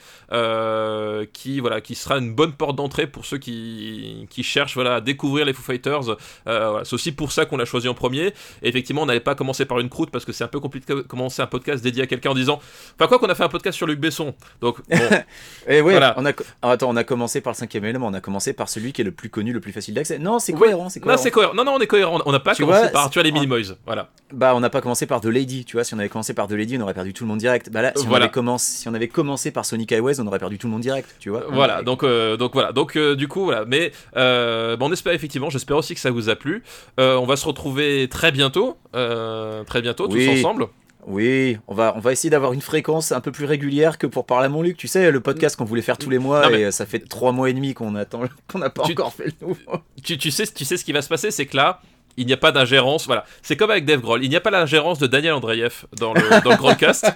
qui 1.32 1.61
voilà, 1.61 1.81
qui 1.81 1.94
sera 1.94 2.19
une 2.19 2.35
bonne 2.35 2.53
porte 2.53 2.77
d'entrée 2.77 3.07
pour 3.07 3.27
ceux 3.27 3.39
qui, 3.39 4.27
qui 4.31 4.43
cherchent 4.43 4.74
voilà 4.74 4.97
à 4.97 5.01
découvrir 5.01 5.44
les 5.44 5.53
Foo 5.53 5.62
Fighters. 5.62 6.16
Voilà, 6.44 6.85
c'est 6.85 6.94
aussi 6.94 7.12
pour 7.12 7.32
ça 7.32 7.47
qu'on 7.47 7.57
l'a 7.57 7.65
choisi 7.65 7.89
en 7.89 7.94
premier. 7.94 8.27
Et 8.62 8.69
effectivement, 8.69 9.03
on 9.03 9.07
n'allait 9.07 9.20
pas 9.20 9.35
commencer 9.35 9.65
par 9.65 9.78
une 9.81 9.89
croûte 9.89 10.11
parce 10.11 10.24
que 10.24 10.32
c'est 10.32 10.44
un 10.44 10.49
peu 10.49 10.61
compliqué 10.61 10.94
de 10.94 11.01
commencer 11.03 11.43
un 11.43 11.47
podcast 11.47 11.82
dédié 11.82 12.03
à 12.03 12.07
quelqu'un 12.07 12.31
en 12.31 12.35
disant, 12.35 12.61
enfin 12.94 13.07
quoi 13.07 13.19
qu'on 13.19 13.28
a 13.28 13.35
fait 13.35 13.44
un 13.44 13.49
podcast 13.49 13.77
sur 13.77 13.86
Luc 13.86 14.01
Besson, 14.01 14.35
donc 14.61 14.78
bon. 14.89 14.97
et 15.69 15.81
oui, 15.81 15.93
voilà. 15.93 16.15
on 16.16 16.27
a, 16.27 16.32
attends, 16.62 16.90
on 16.90 16.97
a 16.97 17.05
commencé 17.05 17.40
par 17.40 17.53
le 17.53 17.57
cinquième 17.57 17.85
élément, 17.85 18.07
on 18.07 18.15
a 18.15 18.20
commencé 18.20 18.53
par 18.53 18.69
celui 18.69 18.93
qui 18.93 19.03
est 19.03 19.05
le 19.05 19.11
plus 19.12 19.30
connu, 19.30 19.52
le 19.52 19.60
plus 19.60 19.72
facile 19.72 19.94
d'accès. 19.94 20.18
Non, 20.18 20.39
c'est 20.39 20.52
cohérent, 20.52 20.89
c'est 20.89 21.01
cohérent. 21.01 21.16
Non, 21.16 21.22
c'est 21.22 21.30
cohérent. 21.30 21.55
Non, 21.55 21.64
non, 21.64 21.72
on 21.76 21.80
est 21.80 21.86
cohérent. 21.86 22.20
On 22.24 22.32
n'a 22.32 22.40
pas 22.40 22.55
commencé 22.55 22.90
par 22.90 23.10
tu 23.10 23.18
vois 23.18 23.22
les 23.22 23.32
Minimoys. 23.32 23.76
Voilà. 23.86 24.10
Bah, 24.32 24.55
on 24.55 24.60
n'a 24.60 24.70
pas 24.70 24.80
commencé 24.80 25.06
par 25.06 25.20
The 25.20 25.26
Lady. 25.26 25.64
Tu 25.64 25.76
vois, 25.76 25.84
si 25.84 25.94
on 25.94 25.98
avait 25.98 26.09
commencé 26.09 26.34
par 26.34 26.48
The 26.48 26.52
Lady, 26.52 26.76
on 26.78 26.82
aurait 26.82 26.94
perdu 26.94 27.12
tout 27.12 27.24
le 27.24 27.28
monde 27.28 27.39
direct. 27.39 27.70
Bah 27.70 27.82
là, 27.82 27.93
si, 27.97 28.06
on, 28.06 28.14
avait 28.14 28.30
commencé, 28.30 28.78
si 28.78 28.89
on 28.89 28.94
avait 28.94 29.09
commencé 29.09 29.51
par 29.51 29.64
Sonic 29.64 29.93
Highways, 29.93 30.20
on 30.20 30.26
aurait 30.26 30.39
perdu 30.39 30.59
tout 30.59 30.66
le 30.66 30.72
monde 30.72 30.82
direct. 30.82 31.14
Tu 31.18 31.30
vois. 31.30 31.44
Voilà. 31.51 31.82
Donc, 31.82 32.02
euh, 32.02 32.36
donc 32.36 32.52
voilà. 32.55 32.72
Donc, 32.72 32.97
euh, 32.97 33.14
du 33.14 33.28
coup, 33.28 33.44
voilà. 33.44 33.64
Mais 33.66 33.93
bon, 34.14 34.86
on 34.89 34.93
espère 34.93 35.12
effectivement. 35.12 35.51
J'espère 35.51 35.76
aussi 35.76 35.94
que 35.94 36.01
ça 36.01 36.10
vous 36.10 36.28
a 36.28 36.36
plu. 36.36 36.62
on 36.98 37.26
va 37.26 37.36
se 37.36 37.47
retrouver 37.47 38.09
très 38.09 38.32
bientôt. 38.32 38.76
très 38.93 39.82
bientôt, 39.82 40.09
tous 40.09 40.28
ensemble. 40.28 40.68
Oui, 41.07 41.59
on 41.66 41.74
va, 41.74 41.95
on 41.97 42.01
va 42.01 42.12
essayer 42.12 42.31
d'avoir 42.31 42.53
une 42.53 42.61
fréquence 42.61 43.12
un 43.12 43.20
peu 43.20 43.33
plus 43.33 43.45
régulière 43.45 43.99
que 43.99 44.07
pour 44.07 44.24
parler 44.24 44.47
à 44.47 44.49
mon 44.49 44.62
Luc. 44.62 44.77
Tu 44.77 44.89
sais, 44.89 45.11
le 45.11 45.20
podcast 45.20 45.57
qu'on 45.57 45.65
voulait 45.65 45.83
faire 45.83 45.99
tous 45.99 46.11
les 46.11 46.19
mois 46.19 46.51
et 46.53 46.70
ça 46.70 46.87
fait 46.87 47.01
trois 47.01 47.33
mois 47.33 47.51
et 47.51 47.53
demi 47.53 47.74
qu'on 47.74 47.95
attend, 47.97 48.23
qu'on 48.51 48.59
n'a 48.59 48.70
pas 48.70 48.85
encore 48.85 49.12
fait 49.12 49.27
le 49.27 49.47
nouveau. 49.47 49.79
Tu, 50.03 50.16
tu, 50.19 50.31
sais, 50.31 50.47
tu 50.47 50.65
sais 50.65 50.77
ce 50.77 50.85
qui 50.85 50.93
va 50.93 51.03
se 51.03 51.09
passer, 51.09 51.31
c'est 51.31 51.47
que 51.47 51.57
là, 51.57 51.81
il 52.16 52.27
n'y 52.27 52.33
a 52.33 52.37
pas 52.37 52.53
d'ingérence. 52.53 53.07
Voilà, 53.07 53.24
c'est 53.43 53.57
comme 53.57 53.70
avec 53.70 53.85
Dave 53.85 54.01
Grohl. 54.01 54.23
Il 54.23 54.31
n'y 54.31 54.37
a 54.37 54.41
pas 54.41 54.51
l'ingérence 54.51 54.99
de 54.99 55.07
Daniel 55.07 55.35
Andreev 55.35 55.87
dans 55.97 56.15
le, 56.15 56.43
dans 56.43 56.51
le 56.51 56.57
Grollcast. 56.57 57.07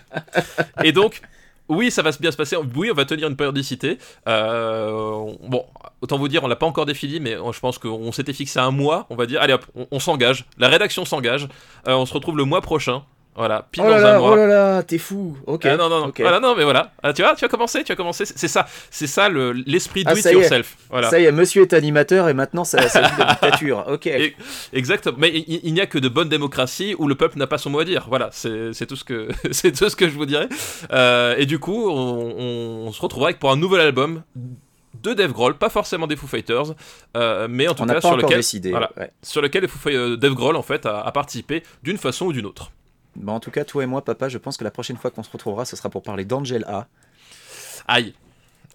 Et 0.83 0.93
donc, 0.93 1.21
oui, 1.69 1.91
ça 1.91 2.03
va 2.03 2.11
bien 2.19 2.31
se 2.31 2.37
passer. 2.37 2.57
Oui, 2.75 2.91
on 2.91 2.95
va 2.95 3.05
tenir 3.05 3.29
une 3.29 3.37
périodicité. 3.37 3.99
Euh, 4.29 5.33
bon, 5.43 5.65
autant 6.01 6.19
vous 6.19 6.29
dire, 6.29 6.45
on 6.45 6.49
l'a 6.49 6.57
pas 6.57 6.67
encore 6.67 6.87
défini, 6.87 7.21
mais 7.21 7.37
je 7.53 7.61
pense 7.61 7.79
qu'on 7.79 8.13
s'était 8.13 8.33
fixé 8.33 8.59
un 8.59 8.71
mois. 8.71 9.07
On 9.11 9.17
va 9.17 9.27
dire, 9.27 9.41
allez 9.41 9.53
hop, 9.53 9.67
on, 9.91 10.01
s'engage. 10.01 10.47
La 10.59 10.69
rédaction 10.69 11.05
s'engage. 11.05 11.49
Euh, 11.89 11.95
on 11.95 12.07
se 12.07 12.15
retrouve 12.15 12.37
le 12.37 12.45
mois 12.45 12.63
prochain 12.63 13.05
Voilà, 13.37 13.67
pile 13.71 13.83
oh 13.87 13.91
dans 13.91 14.05
un 14.05 14.19
mois. 14.19 14.33
Oh 14.33 14.37
là 14.37 14.47
là, 14.47 14.83
t'es 14.83 14.97
fou. 14.97 15.37
Ok. 15.47 15.67
Ah, 15.67 15.77
non, 15.77 15.91
non, 15.91 16.07
non. 16.07 16.13
Voilà, 16.19 16.41
non, 16.41 16.55
mais 16.57 16.65
voilà. 16.65 16.93
Ah, 17.03 17.13
tu 17.13 17.21
vois, 17.21 17.35
tu 17.35 17.45
as 17.45 17.49
commencé, 17.49 17.85
tu 17.85 17.93
as 17.93 17.97
commencé. 17.97 18.25
C'est 18.25 18.49
ça, 18.49 18.67
c'est 18.91 19.07
ça 19.07 19.29
l'esprit 19.29 20.05
le, 20.05 20.11
ah, 20.11 20.15
do 20.15 20.19
it 20.19 20.33
yourself. 20.33 20.77
Voilà. 20.89 21.11
Ça 21.11 21.21
y 21.21 21.25
est, 21.25 21.33
monsieur 21.33 21.63
est 21.63 21.75
animateur 21.75 22.31
et 22.31 22.35
maintenant 22.35 22.65
ça, 22.65 22.89
ça 22.89 23.03
la 23.03 23.11
dictature. 23.11 23.85
Ok. 23.97 24.09
exactement. 24.73 25.17
Mais 25.19 25.33
il, 25.47 25.73
n'y 25.73 25.81
a 25.81 25.87
que 25.87 25.99
de 25.99 26.09
bonnes 26.09 26.29
démocraties 26.29 26.95
où 26.99 27.09
le 27.09 27.15
peuple 27.15 27.39
n'a 27.39 27.47
pas 27.47 27.59
son 27.59 27.71
mot 27.71 27.81
à 27.81 27.85
dire. 27.85 28.07
Voilà, 28.09 28.31
c'est 28.33 28.87
tout 28.87 28.97
ce 28.97 29.05
que 29.05 29.29
c'est 29.51 29.73
tout 29.73 29.89
ce 29.89 29.97
que 29.97 30.09
je 30.09 30.15
vous 30.15 30.27
dirais. 30.27 30.49
Euh, 30.93 31.37
et 31.37 31.47
du 31.47 31.59
coup, 31.59 31.89
on, 31.91 32.91
se 32.93 33.01
retrouvera 33.01 33.29
avec 33.29 33.39
pour 33.39 33.51
un 33.51 33.57
nouvel 33.57 33.81
album 33.81 34.23
de 35.03 35.13
Dave 35.13 35.33
Grohl, 35.33 35.57
pas 35.57 35.69
forcément 35.69 36.07
des 36.07 36.17
Foo 36.17 36.27
Fighters, 36.27 36.75
euh, 37.17 37.47
mais 37.51 37.69
en 37.69 37.75
tout 37.75 37.85
cas 37.85 38.01
sur 38.01 38.17
lequel, 38.17 38.41
voilà, 38.71 38.91
sur 39.23 39.43
lequel 39.43 39.69
euh, 39.87 40.17
Dave 40.17 40.35
Grohl 40.35 40.57
en 40.57 40.63
fait 40.63 40.87
a 40.87 41.11
participé 41.13 41.63
d'une 41.83 41.99
façon 41.99 42.27
ou 42.27 42.33
d'une 42.33 42.47
autre. 42.47 42.71
Bah 43.17 43.33
en 43.33 43.41
tout 43.41 43.51
cas, 43.51 43.65
toi 43.65 43.83
et 43.83 43.87
moi, 43.87 44.05
papa, 44.05 44.29
je 44.29 44.39
pense 44.39 44.57
que 44.57 44.65
la 44.65 44.71
prochaine 44.71 44.97
fois 44.97 45.11
qu'on 45.11 45.23
se 45.23 45.31
retrouvera, 45.31 45.65
ce 45.65 45.77
sera 45.77 45.89
pour 45.89 46.03
parler 46.03 46.25
d'Angela. 46.25 46.87
Aïe. 47.89 48.15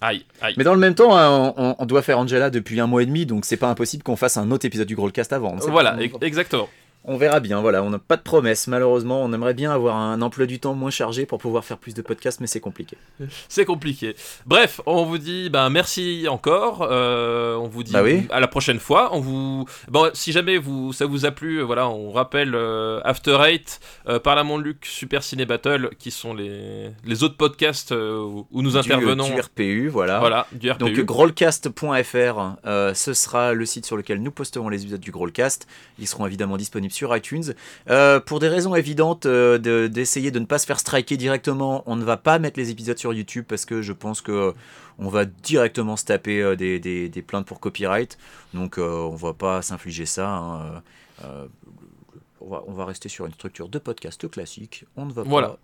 Aïe, 0.01 0.25
aïe. 0.41 0.55
Mais 0.57 0.63
dans 0.63 0.73
le 0.73 0.79
même 0.79 0.95
temps, 0.95 1.15
hein, 1.15 1.53
on, 1.77 1.85
doit 1.85 2.01
faire 2.01 2.17
Angela 2.17 2.49
depuis 2.49 2.79
un 2.79 2.87
mois 2.87 3.03
et 3.03 3.05
demi, 3.05 3.27
donc 3.27 3.45
c'est 3.45 3.57
pas 3.57 3.69
impossible 3.69 4.01
qu'on 4.01 4.15
fasse 4.15 4.35
un 4.35 4.49
autre 4.49 4.65
épisode 4.65 4.87
du 4.87 4.95
Growlcast 4.95 5.31
avant. 5.31 5.55
Voilà, 5.67 5.95
exactement. 6.21 6.67
On 7.03 7.17
verra 7.17 7.39
bien, 7.39 7.61
voilà, 7.61 7.81
on 7.81 7.89
n'a 7.89 7.97
pas 7.97 8.15
de 8.15 8.21
promesses 8.21 8.67
malheureusement, 8.67 9.23
on 9.23 9.33
aimerait 9.33 9.55
bien 9.55 9.71
avoir 9.71 9.95
un 9.95 10.21
emploi 10.21 10.45
du 10.45 10.59
temps 10.59 10.75
moins 10.75 10.91
chargé 10.91 11.25
pour 11.25 11.39
pouvoir 11.39 11.65
faire 11.65 11.79
plus 11.79 11.95
de 11.95 12.01
podcasts, 12.03 12.39
mais 12.39 12.45
c'est 12.47 12.59
compliqué. 12.59 12.95
C'est 13.49 13.65
compliqué. 13.65 14.15
Bref, 14.45 14.81
on 14.85 15.03
vous 15.05 15.17
dit 15.17 15.49
ben, 15.49 15.71
merci 15.71 16.27
encore, 16.29 16.87
euh, 16.89 17.55
on 17.55 17.67
vous 17.67 17.81
dit 17.81 17.91
bah 17.91 18.03
à 18.29 18.39
la 18.39 18.47
prochaine 18.47 18.77
fois. 18.77 19.09
On 19.13 19.19
vous... 19.19 19.65
bon, 19.87 20.11
si 20.13 20.31
jamais 20.31 20.59
vous, 20.59 20.93
ça 20.93 21.07
vous 21.07 21.25
a 21.25 21.31
plu, 21.31 21.61
voilà, 21.61 21.89
on 21.89 22.11
rappelle 22.11 22.53
euh, 22.53 23.01
After 23.03 23.37
Eight, 23.47 23.79
euh, 24.07 24.19
Parlement 24.19 24.59
Luc, 24.59 24.85
Super 24.85 25.23
Ciné 25.23 25.45
Battle, 25.45 25.89
qui 25.97 26.11
sont 26.11 26.35
les, 26.35 26.91
les 27.03 27.23
autres 27.23 27.37
podcasts 27.37 27.91
où 27.91 28.61
nous 28.61 28.77
intervenons. 28.77 29.27
Du 29.27 29.41
RPU, 29.41 29.87
voilà. 29.87 30.19
Voilà, 30.19 30.45
du 30.51 30.69
RPU. 30.69 30.79
Donc 30.79 30.99
growlcast.fr, 30.99 32.93
ce 32.93 33.13
sera 33.15 33.53
le 33.53 33.65
site 33.65 33.87
sur 33.87 33.97
lequel 33.97 34.21
nous 34.21 34.31
posterons 34.31 34.69
les 34.69 34.81
épisodes 34.83 34.99
du 34.99 35.11
Growlcast. 35.11 35.67
Ils 35.97 36.07
seront 36.07 36.27
évidemment 36.27 36.57
disponibles 36.57 36.90
sur 36.93 37.15
iTunes. 37.15 37.53
Euh, 37.89 38.19
pour 38.19 38.39
des 38.39 38.47
raisons 38.47 38.75
évidentes 38.75 39.25
euh, 39.25 39.87
d'essayer 39.87 40.31
de, 40.31 40.39
ne 40.39 40.45
pas 40.45 40.57
se 40.57 40.65
faire 40.65 40.79
striker 40.79 41.17
directement, 41.17 41.83
on 41.85 41.95
ne 41.95 42.03
va 42.03 42.17
pas 42.17 42.39
mettre 42.39 42.59
les 42.59 42.69
épisodes 42.69 42.97
sur 42.97 43.13
YouTube 43.13 43.45
parce 43.47 43.65
que 43.65 43.81
je 43.81 43.93
pense 43.93 44.21
que 44.21 44.53
on 44.99 45.09
va 45.09 45.25
directement 45.25 45.97
se 45.97 46.05
taper 46.05 46.41
euh, 46.41 46.55
des, 46.55 46.79
des, 46.79 47.21
plaintes 47.21 47.45
pour 47.45 47.59
copyright. 47.59 48.17
Donc 48.53 48.77
on 48.77 49.15
va 49.15 49.33
pas 49.33 49.61
s'infliger 49.61 50.05
ça. 50.05 50.29
Hein, 50.29 50.83
on, 52.41 52.49
va, 52.49 52.63
on, 52.67 52.73
va, 52.73 52.85
rester 52.85 53.09
sur 53.09 53.25
une 53.25 53.33
structure 53.33 53.69
de 53.69 53.79
podcast 53.79 54.29
classique. 54.29 54.85
On 54.95 55.05
ne 55.05 55.13
va 55.13 55.23
pas 55.23 55.57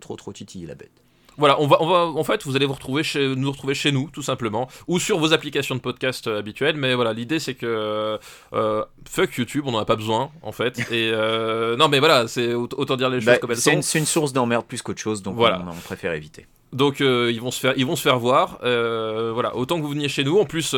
trop 0.00 0.16
trop 0.16 0.32
titiller 0.32 0.66
la 0.66 0.74
bête. 0.74 1.01
Voilà, 1.38 1.60
on 1.60 1.66
va, 1.66 1.78
on 1.80 1.88
va, 1.88 2.06
en 2.06 2.24
fait, 2.24 2.44
vous 2.44 2.56
allez 2.56 2.66
vous 2.66 2.74
retrouver 2.74 3.02
chez, 3.02 3.34
nous 3.34 3.50
retrouver 3.50 3.74
chez 3.74 3.92
nous, 3.92 4.10
tout 4.12 4.22
simplement, 4.22 4.68
ou 4.86 4.98
sur 4.98 5.18
vos 5.18 5.32
applications 5.32 5.74
de 5.74 5.80
podcast 5.80 6.26
euh, 6.26 6.38
habituelles. 6.38 6.76
Mais 6.76 6.94
voilà, 6.94 7.12
l'idée 7.12 7.38
c'est 7.38 7.54
que 7.54 8.18
euh, 8.52 8.84
fuck 9.08 9.36
YouTube, 9.36 9.64
on 9.66 9.72
n'en 9.72 9.78
a 9.78 9.84
pas 9.84 9.96
besoin, 9.96 10.30
en 10.42 10.52
fait. 10.52 10.78
Et 10.90 11.10
euh, 11.12 11.76
non, 11.76 11.88
mais 11.88 11.98
voilà, 11.98 12.28
c'est 12.28 12.54
autant 12.54 12.96
dire 12.96 13.08
les 13.08 13.18
choses 13.18 13.26
bah, 13.26 13.38
comme 13.38 13.50
elles 13.50 13.56
sont. 13.56 13.82
C'est 13.82 13.98
une 13.98 14.06
source 14.06 14.32
d'emmerde 14.32 14.66
plus 14.66 14.82
qu'autre 14.82 15.00
chose, 15.00 15.22
donc 15.22 15.36
voilà. 15.36 15.64
on, 15.68 15.80
préfère 15.80 16.12
éviter. 16.12 16.46
Donc 16.72 17.00
ils 17.00 17.40
vont 17.40 17.50
se 17.50 17.60
faire, 17.60 17.74
ils 17.76 17.84
vont 17.84 17.96
se 17.96 18.02
faire 18.02 18.18
voir. 18.18 18.58
voilà, 18.60 19.56
autant 19.56 19.76
que 19.76 19.82
vous 19.82 19.90
veniez 19.90 20.08
chez 20.08 20.24
nous. 20.24 20.38
En 20.38 20.44
plus, 20.44 20.74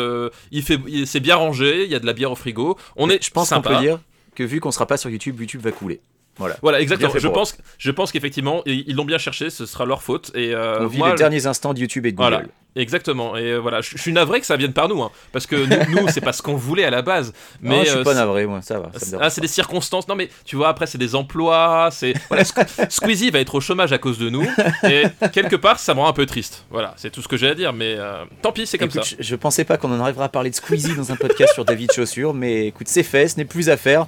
il 0.51 0.63
fait, 0.63 0.79
c'est 1.07 1.21
bien 1.21 1.37
rangé. 1.37 1.85
Il 1.85 1.91
y 1.91 1.95
a 1.95 2.01
de 2.01 2.07
la 2.07 2.13
bière 2.13 2.33
au 2.33 2.37
frigo. 2.37 2.77
On 2.97 3.11
est, 3.11 3.23
je 3.23 3.31
pense 3.31 3.51
qu'on 3.51 3.63
peut 3.63 3.77
dire 3.77 4.01
que 4.35 4.43
vu 4.43 4.61
qu'on 4.61 4.73
sera 4.73 4.87
pas 4.87 4.97
sur 4.97 5.11
YouTube, 5.11 5.41
YouTube 5.41 5.61
va 5.63 5.71
couler. 5.71 6.01
Voilà, 6.37 6.57
voilà 6.63 6.81
exactement. 6.81 7.13
Je 7.17 7.29
pense, 7.29 7.57
je 7.79 7.91
pense 7.91 8.13
qu'effectivement, 8.13 8.63
ils 8.67 8.95
l'ont 8.95 9.05
bien 9.05 9.19
cherché, 9.19 9.51
ce 9.51 9.67
sera 9.67 9.85
leur 9.85 10.03
faute. 10.03 10.31
Et, 10.35 10.55
euh, 10.55 10.81
On 10.81 10.87
vit 10.87 11.03
les 11.03 11.15
derniers 11.15 11.47
instants 11.47 11.75
de 11.75 11.81
YouTube 11.81 12.07
et 12.07 12.13
de 12.13 12.17
Google. 12.17 12.31
Voilà. 12.31 12.47
Exactement. 12.77 13.37
Et 13.37 13.53
euh, 13.53 13.59
voilà, 13.59 13.81
je, 13.81 13.97
suis 13.97 14.13
navré 14.13 14.41
que 14.41 14.47
ça 14.47 14.57
vienne 14.57 14.73
par 14.73 14.89
nous, 14.89 15.01
hein, 15.03 15.11
parce 15.33 15.47
que 15.47 15.57
nous, 15.91 16.09
c'est 16.09 16.21
pas 16.21 16.33
ce 16.33 16.43
qu'on 16.43 16.57
voulait 16.57 16.85
à 16.85 16.91
la 16.91 17.03
base. 17.03 17.33
Mais 17.61 17.77
non, 17.77 17.85
je 17.85 17.91
suis 17.91 17.99
euh, 17.99 18.05
pas 18.05 18.15
navré, 18.15 18.47
moi, 18.47 18.63
ça 18.63 18.81
va. 18.81 18.91
ah, 19.21 19.31
c'est 19.31 19.41
des 19.41 19.49
circonstances. 19.49 20.09
Non, 20.09 20.17
mais 20.17 20.29
tu 20.45 20.57
vois, 20.57 20.69
après, 20.69 20.87
c'est 20.87 20.99
des 20.99 21.15
emplois. 21.15 21.91
C'est 21.93 22.15
voilà, 22.29 22.45
Squeezie 22.89 23.31
va 23.31 23.41
être 23.41 23.55
au 23.55 23.61
chômage 23.61 23.93
à 23.93 23.99
cause 23.99 24.19
de 24.19 24.29
nous. 24.29 24.47
Et 24.89 25.05
quelque 25.33 25.57
part, 25.57 25.79
ça 25.79 25.95
me 25.95 26.01
rend 26.01 26.09
un 26.09 26.13
peu 26.13 26.27
triste. 26.27 26.65
Voilà, 26.71 26.95
c'est 26.97 27.11
tout 27.11 27.23
ce 27.23 27.29
que 27.29 27.37
j'ai 27.37 27.49
à 27.49 27.55
dire. 27.55 27.73
Mais 27.73 27.95
euh, 27.97 28.25
tant 28.43 28.51
pis, 28.51 28.67
c'est 28.67 28.79
comme 28.79 28.91
ça. 28.91 29.03
Je, 29.03 29.17
je, 29.21 29.37
pensais 29.37 29.65
pas 29.65 29.77
qu'on 29.77 29.93
en 29.93 30.01
arrivera 30.01 30.25
à 30.25 30.29
parler 30.29 30.51
de 30.51 30.57
Squeezie 30.57 30.97
dans 30.97 31.13
un 31.13 31.17
podcast 31.17 31.55
sur 31.55 31.65
David 31.65 31.93
Chaussure, 31.93 32.35
mais 32.35 32.67
écoute, 32.67 32.89
c'est 32.89 33.03
fait, 33.05 33.29
ce 33.29 33.37
n'est 33.37 33.45
plus 33.45 33.71
à 33.71 33.77
faire. 33.77 34.07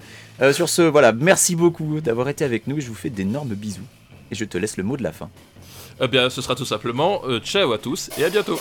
Sur 0.52 0.68
ce, 0.68 0.82
voilà, 0.82 1.12
merci 1.12 1.56
beaucoup 1.56 2.00
d'avoir 2.00 2.28
été 2.28 2.44
avec 2.44 2.66
nous. 2.66 2.80
Je 2.80 2.88
vous 2.88 2.94
fais 2.94 3.10
d'énormes 3.10 3.54
bisous 3.54 3.86
et 4.30 4.34
je 4.34 4.44
te 4.44 4.58
laisse 4.58 4.76
le 4.76 4.84
mot 4.84 4.96
de 4.96 5.02
la 5.02 5.12
fin. 5.12 5.30
Eh 6.00 6.08
bien, 6.08 6.28
ce 6.28 6.42
sera 6.42 6.54
tout 6.54 6.66
simplement 6.66 7.22
euh, 7.26 7.40
ciao 7.40 7.72
à 7.72 7.78
tous 7.78 8.10
et 8.18 8.24
à 8.24 8.30
bientôt. 8.30 8.58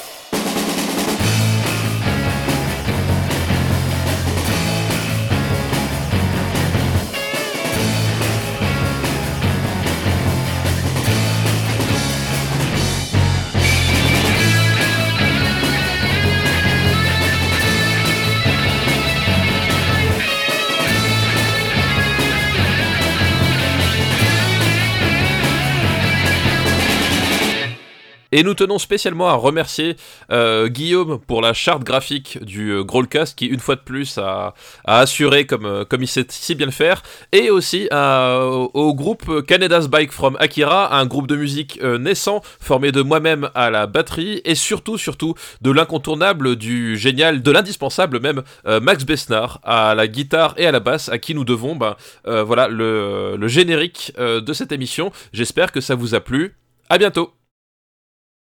Et 28.35 28.43
nous 28.43 28.53
tenons 28.53 28.79
spécialement 28.79 29.29
à 29.29 29.35
remercier 29.35 29.95
euh, 30.29 30.67
Guillaume 30.67 31.19
pour 31.25 31.41
la 31.41 31.53
charte 31.53 31.85
graphique 31.85 32.43
du 32.43 32.69
euh, 32.69 32.83
qui, 33.33 33.45
une 33.45 33.61
fois 33.61 33.77
de 33.77 33.79
plus, 33.79 34.17
a, 34.17 34.53
assuré 34.83 35.45
comme, 35.45 35.65
euh, 35.65 35.85
comme 35.85 36.03
il 36.03 36.07
sait 36.07 36.25
si 36.27 36.53
bien 36.53 36.65
le 36.65 36.73
faire. 36.73 37.01
Et 37.31 37.49
aussi 37.49 37.87
au 37.93 38.93
groupe 38.93 39.45
Canada's 39.45 39.87
Bike 39.87 40.11
from 40.11 40.35
Akira, 40.41 40.99
un 40.99 41.05
groupe 41.05 41.27
de 41.27 41.37
musique 41.37 41.81
naissant 41.81 42.41
formé 42.59 42.91
de 42.91 43.01
moi-même 43.01 43.49
à 43.55 43.69
la 43.69 43.87
batterie 43.87 44.41
et 44.43 44.55
surtout, 44.55 44.97
surtout 44.97 45.35
de 45.61 45.71
l'incontournable, 45.71 46.57
du 46.57 46.97
génial, 46.97 47.41
de 47.41 47.51
l'indispensable 47.51 48.19
même, 48.19 48.43
Max 48.65 49.05
Besnard 49.05 49.61
à 49.63 49.95
la 49.95 50.07
guitare 50.07 50.55
et 50.57 50.65
à 50.65 50.73
la 50.73 50.81
basse, 50.81 51.07
à 51.07 51.19
qui 51.19 51.35
nous 51.35 51.45
devons 51.45 51.77
ben, 51.77 51.95
voilà, 52.25 52.67
le, 52.67 53.37
le 53.37 53.47
générique 53.47 54.11
de 54.17 54.53
cette 54.53 54.73
émission. 54.73 55.13
J'espère 55.31 55.71
que 55.71 55.79
ça 55.79 55.95
vous 55.95 56.15
a 56.15 56.19
plu. 56.19 56.55
À 56.89 56.97
bientôt 56.97 57.33